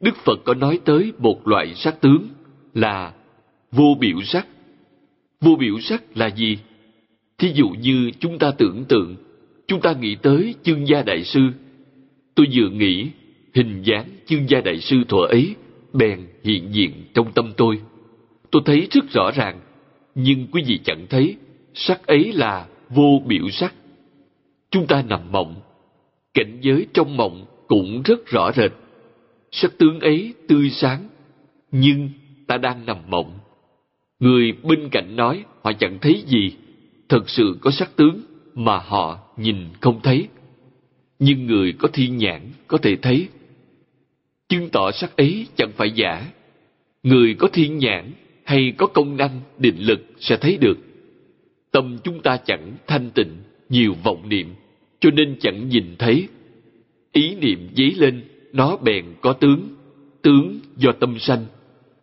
Đức 0.01 0.16
Phật 0.16 0.40
có 0.44 0.55
nói 0.55 0.81
tới 0.85 1.12
một 1.18 1.48
loại 1.48 1.74
sắc 1.74 2.01
tướng 2.01 2.28
là 2.74 3.12
vô 3.72 3.97
biểu 4.01 4.22
sắc. 4.22 4.47
Vô 5.40 5.56
biểu 5.56 5.81
sắc 5.81 6.16
là 6.16 6.27
gì? 6.27 6.59
Thí 7.39 7.52
dụ 7.55 7.68
như 7.68 8.10
chúng 8.20 8.39
ta 8.39 8.51
tưởng 8.51 8.85
tượng, 8.85 9.16
chúng 9.66 9.81
ta 9.81 9.93
nghĩ 9.93 10.14
tới 10.22 10.55
chương 10.62 10.89
gia 10.89 11.02
đại 11.02 11.24
sư. 11.24 11.40
Tôi 12.35 12.47
vừa 12.52 12.68
nghĩ 12.68 13.10
hình 13.55 13.82
dáng 13.82 14.05
chương 14.27 14.48
gia 14.48 14.60
đại 14.60 14.81
sư 14.81 14.97
thuở 15.09 15.27
ấy 15.27 15.55
bèn 15.93 16.27
hiện 16.44 16.72
diện 16.72 16.93
trong 17.14 17.32
tâm 17.32 17.52
tôi. 17.56 17.81
Tôi 18.51 18.62
thấy 18.64 18.89
rất 18.90 19.05
rõ 19.10 19.31
ràng, 19.31 19.60
nhưng 20.14 20.47
quý 20.52 20.62
vị 20.66 20.81
chẳng 20.85 21.06
thấy 21.10 21.36
sắc 21.74 22.06
ấy 22.06 22.32
là 22.32 22.66
vô 22.89 23.22
biểu 23.27 23.51
sắc. 23.51 23.74
Chúng 24.70 24.86
ta 24.86 25.02
nằm 25.09 25.32
mộng, 25.32 25.55
cảnh 26.35 26.59
giới 26.60 26.86
trong 26.94 27.16
mộng 27.16 27.47
cũng 27.66 28.02
rất 28.02 28.27
rõ 28.27 28.52
rệt. 28.52 28.72
Sắc 29.52 29.78
tướng 29.78 30.01
ấy 30.01 30.35
tươi 30.48 30.70
sáng, 30.70 31.09
nhưng 31.70 32.10
ta 32.47 32.56
đang 32.56 32.86
nằm 32.86 32.97
mộng. 33.09 33.39
Người 34.20 34.52
bên 34.62 34.89
cạnh 34.89 35.16
nói 35.16 35.44
họ 35.62 35.72
chẳng 35.72 35.98
thấy 36.01 36.22
gì, 36.27 36.52
thật 37.09 37.28
sự 37.28 37.59
có 37.60 37.70
sắc 37.70 37.97
tướng 37.97 38.20
mà 38.55 38.78
họ 38.78 39.18
nhìn 39.36 39.56
không 39.81 40.01
thấy. 40.02 40.28
Nhưng 41.18 41.47
người 41.47 41.72
có 41.72 41.89
thiên 41.93 42.16
nhãn 42.16 42.40
có 42.66 42.78
thể 42.78 42.97
thấy. 42.97 43.28
Chứng 44.48 44.68
tỏ 44.68 44.90
sắc 44.90 45.16
ấy 45.16 45.47
chẳng 45.56 45.72
phải 45.77 45.90
giả. 45.90 46.27
Người 47.02 47.35
có 47.35 47.48
thiên 47.52 47.78
nhãn 47.78 48.12
hay 48.44 48.72
có 48.78 48.86
công 48.86 49.16
năng 49.16 49.40
định 49.59 49.77
lực 49.78 50.01
sẽ 50.18 50.36
thấy 50.36 50.59
được. 50.59 50.78
Tâm 51.70 51.98
chúng 52.05 52.22
ta 52.22 52.36
chẳng 52.36 52.72
thanh 52.86 53.10
tịnh, 53.10 53.36
nhiều 53.68 53.94
vọng 54.05 54.28
niệm, 54.28 54.55
cho 55.01 55.10
nên 55.10 55.36
chẳng 55.40 55.68
nhìn 55.68 55.85
thấy. 55.98 56.28
Ý 57.12 57.35
niệm 57.35 57.68
dấy 57.77 57.94
lên, 57.97 58.22
nó 58.52 58.77
bèn 58.77 59.05
có 59.20 59.32
tướng, 59.32 59.68
tướng 60.22 60.60
do 60.77 60.93
tâm 60.93 61.18
sanh. 61.18 61.44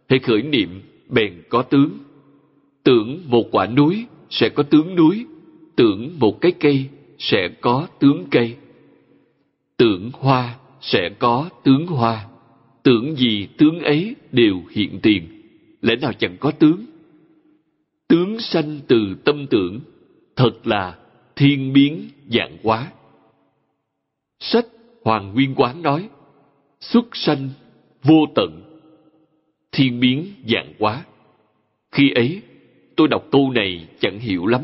Hãy 0.09 0.19
khởi 0.19 0.41
niệm, 0.41 0.81
bèn 1.09 1.33
có 1.49 1.61
tướng. 1.61 1.89
Tưởng 2.83 3.21
một 3.25 3.43
quả 3.51 3.67
núi 3.67 4.05
sẽ 4.29 4.49
có 4.49 4.63
tướng 4.63 4.95
núi, 4.95 5.25
tưởng 5.75 6.19
một 6.19 6.41
cái 6.41 6.51
cây 6.51 6.85
sẽ 7.17 7.49
có 7.61 7.87
tướng 7.99 8.25
cây. 8.31 8.55
Tưởng 9.77 10.11
hoa 10.13 10.55
sẽ 10.81 11.09
có 11.19 11.49
tướng 11.63 11.87
hoa, 11.87 12.27
tưởng 12.83 13.15
gì 13.15 13.47
tướng 13.57 13.79
ấy 13.79 14.15
đều 14.31 14.61
hiện 14.71 14.99
tiền 15.03 15.37
lẽ 15.81 15.95
nào 15.95 16.13
chẳng 16.13 16.37
có 16.39 16.51
tướng 16.51 16.85
tướng 18.07 18.39
sanh 18.39 18.79
từ 18.87 19.15
tâm 19.25 19.47
tưởng 19.49 19.79
thật 20.35 20.67
là 20.67 20.97
thiên 21.35 21.73
biến 21.73 22.09
dạng 22.27 22.57
hóa 22.63 22.91
sách 24.39 24.65
hoàng 25.03 25.33
nguyên 25.33 25.55
quán 25.55 25.81
nói 25.81 26.09
xuất 26.79 27.05
sanh 27.13 27.49
vô 28.03 28.25
tận 28.35 28.63
thiên 29.71 29.99
biến 29.99 30.33
dạng 30.47 30.73
quá 30.79 31.03
khi 31.91 32.11
ấy 32.11 32.41
tôi 32.95 33.07
đọc 33.07 33.23
câu 33.31 33.51
này 33.51 33.87
chẳng 33.99 34.19
hiểu 34.19 34.45
lắm. 34.47 34.61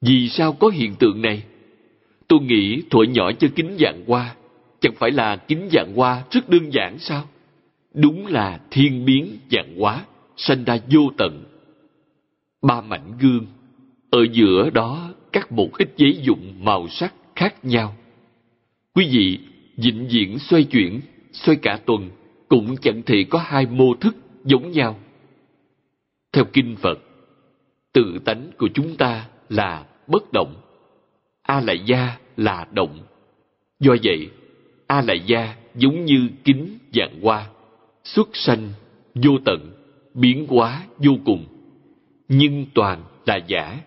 Vì 0.00 0.28
sao 0.28 0.52
có 0.52 0.68
hiện 0.68 0.94
tượng 0.94 1.22
này? 1.22 1.42
Tôi 2.28 2.40
nghĩ 2.40 2.82
thuở 2.90 3.02
nhỏ 3.02 3.32
chơi 3.32 3.50
kính 3.54 3.76
dạng 3.80 4.04
hoa 4.06 4.34
chẳng 4.80 4.94
phải 4.94 5.10
là 5.10 5.36
kính 5.36 5.68
dạng 5.72 5.92
hoa 5.96 6.24
rất 6.30 6.48
đơn 6.48 6.70
giản 6.72 6.98
sao? 6.98 7.28
Đúng 7.94 8.26
là 8.26 8.60
thiên 8.70 9.04
biến 9.04 9.38
dạng 9.50 9.76
hóa 9.78 10.04
sanh 10.36 10.64
ra 10.64 10.78
vô 10.90 11.00
tận. 11.18 11.44
Ba 12.62 12.80
mảnh 12.80 13.12
gương, 13.20 13.46
ở 14.10 14.26
giữa 14.32 14.70
đó 14.70 15.10
cắt 15.32 15.52
một 15.52 15.70
ít 15.78 15.88
giấy 15.96 16.18
dụng 16.22 16.54
màu 16.64 16.88
sắc 16.88 17.14
khác 17.36 17.64
nhau. 17.64 17.96
Quý 18.94 19.08
vị 19.12 19.38
vĩnh 19.82 20.08
viễn 20.10 20.38
xoay 20.38 20.64
chuyển, 20.64 21.00
xoay 21.32 21.56
cả 21.62 21.78
tuần, 21.86 22.10
cũng 22.48 22.76
chẳng 22.76 23.02
thể 23.06 23.24
có 23.30 23.38
hai 23.38 23.66
mô 23.66 23.94
thức 23.94 24.16
giống 24.44 24.70
nhau. 24.70 24.98
Theo 26.32 26.44
Kinh 26.52 26.76
Phật, 26.76 26.98
tự 27.92 28.18
tánh 28.24 28.50
của 28.58 28.68
chúng 28.74 28.96
ta 28.96 29.28
là 29.48 29.86
bất 30.06 30.32
động, 30.32 30.54
A 31.42 31.60
Lại 31.60 31.80
Gia 31.86 32.18
là 32.36 32.66
động. 32.72 32.98
Do 33.80 33.96
vậy, 34.02 34.30
A 34.86 35.02
Lại 35.02 35.20
Gia 35.26 35.56
giống 35.74 36.04
như 36.04 36.28
kính 36.44 36.78
dạng 36.94 37.20
hoa, 37.22 37.48
xuất 38.04 38.28
sanh, 38.32 38.68
vô 39.14 39.30
tận, 39.44 39.72
biến 40.14 40.46
hóa 40.48 40.82
vô 40.98 41.12
cùng. 41.24 41.46
Nhưng 42.28 42.66
toàn 42.74 43.02
là 43.26 43.36
giả, 43.36 43.80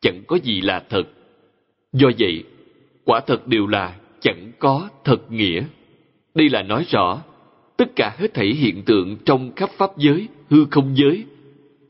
chẳng 0.00 0.22
có 0.26 0.36
gì 0.36 0.60
là 0.60 0.84
thật. 0.88 1.04
Do 1.92 2.10
vậy, 2.18 2.44
quả 3.04 3.20
thật 3.26 3.46
đều 3.46 3.66
là 3.66 3.96
chẳng 4.20 4.52
có 4.58 4.88
thật 5.04 5.32
nghĩa. 5.32 5.64
Đây 6.34 6.48
là 6.48 6.62
nói 6.62 6.84
rõ, 6.90 7.22
tất 7.76 7.96
cả 7.96 8.16
hết 8.18 8.34
thảy 8.34 8.46
hiện 8.46 8.82
tượng 8.82 9.16
trong 9.24 9.52
khắp 9.56 9.70
pháp 9.70 9.90
giới, 9.98 10.28
hư 10.50 10.64
không 10.70 10.96
giới, 10.96 11.24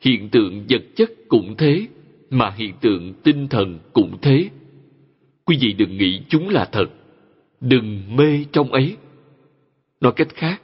hiện 0.01 0.29
tượng 0.29 0.65
vật 0.69 0.83
chất 0.97 1.11
cũng 1.29 1.55
thế, 1.59 1.87
mà 2.31 2.51
hiện 2.57 2.75
tượng 2.81 3.15
tinh 3.23 3.49
thần 3.49 3.79
cũng 3.93 4.19
thế. 4.23 4.49
Quý 5.45 5.59
vị 5.61 5.73
đừng 5.73 5.99
nghĩ 5.99 6.21
chúng 6.29 6.49
là 6.49 6.65
thật, 6.73 6.87
đừng 7.61 8.17
mê 8.17 8.45
trong 8.53 8.73
ấy. 8.73 8.97
Nói 10.01 10.13
cách 10.17 10.29
khác, 10.35 10.63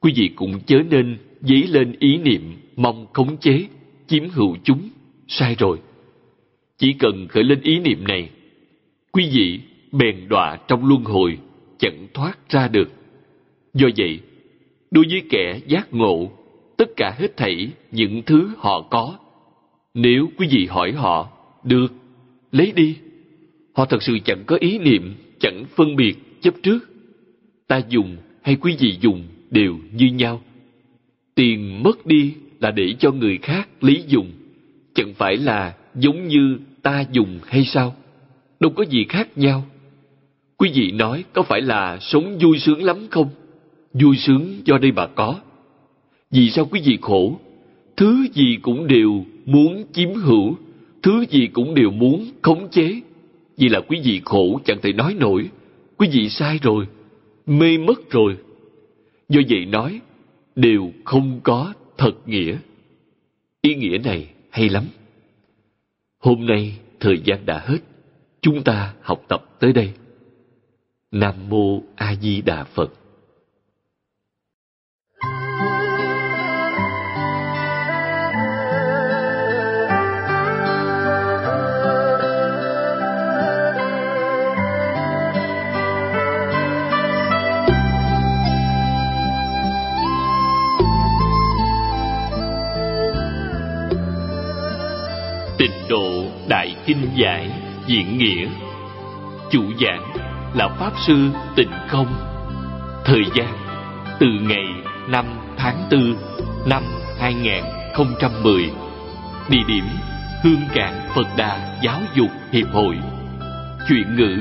quý 0.00 0.12
vị 0.16 0.30
cũng 0.36 0.60
chớ 0.66 0.82
nên 0.90 1.18
dấy 1.40 1.66
lên 1.66 1.96
ý 1.98 2.18
niệm 2.18 2.42
mong 2.76 3.06
khống 3.12 3.36
chế, 3.36 3.66
chiếm 4.06 4.28
hữu 4.28 4.56
chúng, 4.64 4.88
sai 5.28 5.56
rồi. 5.58 5.78
Chỉ 6.78 6.92
cần 6.92 7.28
khởi 7.28 7.44
lên 7.44 7.60
ý 7.62 7.78
niệm 7.78 8.04
này, 8.08 8.30
quý 9.12 9.30
vị 9.32 9.60
bèn 9.92 10.28
đọa 10.28 10.58
trong 10.68 10.88
luân 10.88 11.04
hồi, 11.04 11.38
chẳng 11.78 12.06
thoát 12.14 12.38
ra 12.48 12.68
được. 12.68 12.90
Do 13.74 13.88
vậy, 13.96 14.20
đối 14.90 15.04
với 15.10 15.22
kẻ 15.30 15.60
giác 15.66 15.94
ngộ, 15.94 16.30
tất 16.76 16.88
cả 16.96 17.14
hết 17.18 17.36
thảy 17.36 17.70
những 17.92 18.22
thứ 18.26 18.50
họ 18.56 18.80
có, 18.90 19.18
nếu 19.94 20.28
quý 20.36 20.48
vị 20.50 20.66
hỏi 20.66 20.92
họ, 20.92 21.28
được, 21.64 21.92
lấy 22.52 22.72
đi. 22.76 22.96
Họ 23.74 23.84
thật 23.84 24.02
sự 24.02 24.18
chẳng 24.24 24.44
có 24.46 24.56
ý 24.60 24.78
niệm, 24.78 25.14
chẳng 25.40 25.64
phân 25.76 25.96
biệt, 25.96 26.14
chấp 26.40 26.54
trước. 26.62 26.78
Ta 27.68 27.80
dùng 27.88 28.16
hay 28.42 28.56
quý 28.56 28.76
vị 28.78 28.96
dùng 29.00 29.24
đều 29.50 29.76
như 29.92 30.06
nhau. 30.06 30.42
Tiền 31.34 31.82
mất 31.82 32.06
đi 32.06 32.34
là 32.60 32.70
để 32.70 32.94
cho 32.98 33.10
người 33.10 33.38
khác 33.38 33.68
lý 33.80 34.02
dùng, 34.06 34.32
chẳng 34.94 35.14
phải 35.14 35.36
là 35.36 35.74
giống 35.94 36.28
như 36.28 36.58
ta 36.82 37.04
dùng 37.12 37.38
hay 37.46 37.64
sao? 37.64 37.96
Đâu 38.60 38.72
có 38.76 38.84
gì 38.84 39.04
khác 39.08 39.38
nhau. 39.38 39.64
Quý 40.58 40.70
vị 40.74 40.90
nói 40.90 41.24
có 41.32 41.42
phải 41.42 41.60
là 41.60 41.98
sống 42.00 42.38
vui 42.38 42.58
sướng 42.58 42.82
lắm 42.82 43.06
không? 43.10 43.28
Vui 43.92 44.16
sướng 44.16 44.60
do 44.64 44.78
đây 44.78 44.92
mà 44.92 45.06
có. 45.06 45.40
Vì 46.30 46.50
sao 46.50 46.68
quý 46.70 46.80
vị 46.84 46.98
khổ? 47.02 47.40
Thứ 47.96 48.26
gì 48.32 48.58
cũng 48.62 48.86
đều 48.86 49.24
muốn 49.44 49.84
chiếm 49.92 50.14
hữu, 50.14 50.56
thứ 51.02 51.24
gì 51.30 51.46
cũng 51.46 51.74
đều 51.74 51.90
muốn 51.90 52.30
khống 52.42 52.68
chế. 52.70 53.00
Vì 53.56 53.68
là 53.68 53.80
quý 53.80 54.00
vị 54.04 54.20
khổ 54.24 54.60
chẳng 54.64 54.78
thể 54.82 54.92
nói 54.92 55.14
nổi. 55.14 55.48
Quý 55.96 56.08
vị 56.12 56.28
sai 56.28 56.58
rồi, 56.62 56.86
mê 57.46 57.78
mất 57.78 58.10
rồi. 58.10 58.36
Do 59.28 59.40
vậy 59.48 59.64
nói, 59.64 60.00
đều 60.56 60.92
không 61.04 61.40
có 61.42 61.72
thật 61.96 62.12
nghĩa. 62.26 62.56
Ý 63.60 63.74
nghĩa 63.74 63.98
này 64.04 64.28
hay 64.50 64.68
lắm. 64.68 64.84
Hôm 66.18 66.46
nay 66.46 66.78
thời 67.00 67.20
gian 67.24 67.46
đã 67.46 67.58
hết, 67.66 67.78
chúng 68.40 68.62
ta 68.62 68.94
học 69.02 69.24
tập 69.28 69.44
tới 69.60 69.72
đây. 69.72 69.92
Nam 71.10 71.34
mô 71.48 71.80
A 71.96 72.14
Di 72.20 72.40
Đà 72.42 72.64
Phật. 72.64 72.90
Tịnh 95.58 95.70
độ 95.88 96.24
Đại 96.48 96.76
Kinh 96.86 97.08
Giải 97.16 97.50
Diễn 97.86 98.18
Nghĩa 98.18 98.48
Chủ 99.50 99.62
giảng 99.80 100.27
là 100.54 100.68
Pháp 100.68 100.92
Sư 101.06 101.30
Tịnh 101.56 101.72
Không. 101.88 102.14
Thời 103.04 103.22
gian, 103.34 103.48
từ 104.20 104.26
ngày 104.26 104.64
5 105.08 105.24
tháng 105.56 105.88
4 105.90 106.16
năm 106.66 106.82
2010 107.18 108.70
Địa 109.50 109.62
điểm, 109.68 109.84
Hương 110.42 110.62
Cảng 110.74 111.08
Phật 111.14 111.26
Đà 111.36 111.78
Giáo 111.82 112.00
dục 112.14 112.30
Hiệp 112.52 112.66
hội. 112.72 112.98
Chuyện 113.88 114.16
ngữ, 114.16 114.36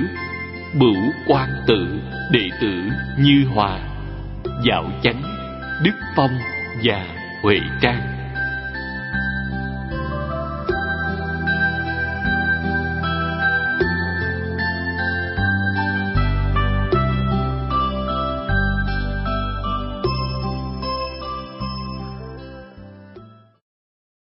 Bửu 0.80 0.96
Quan 1.28 1.50
Tự 1.68 2.00
Đệ 2.32 2.50
tử 2.62 2.74
Như 3.20 3.46
Hòa. 3.56 3.80
Dạo 4.64 4.92
Chánh, 5.04 5.22
Đức 5.84 5.96
Phong 6.16 6.38
và 6.84 7.06
Huệ 7.44 7.60
Trang. 7.82 8.17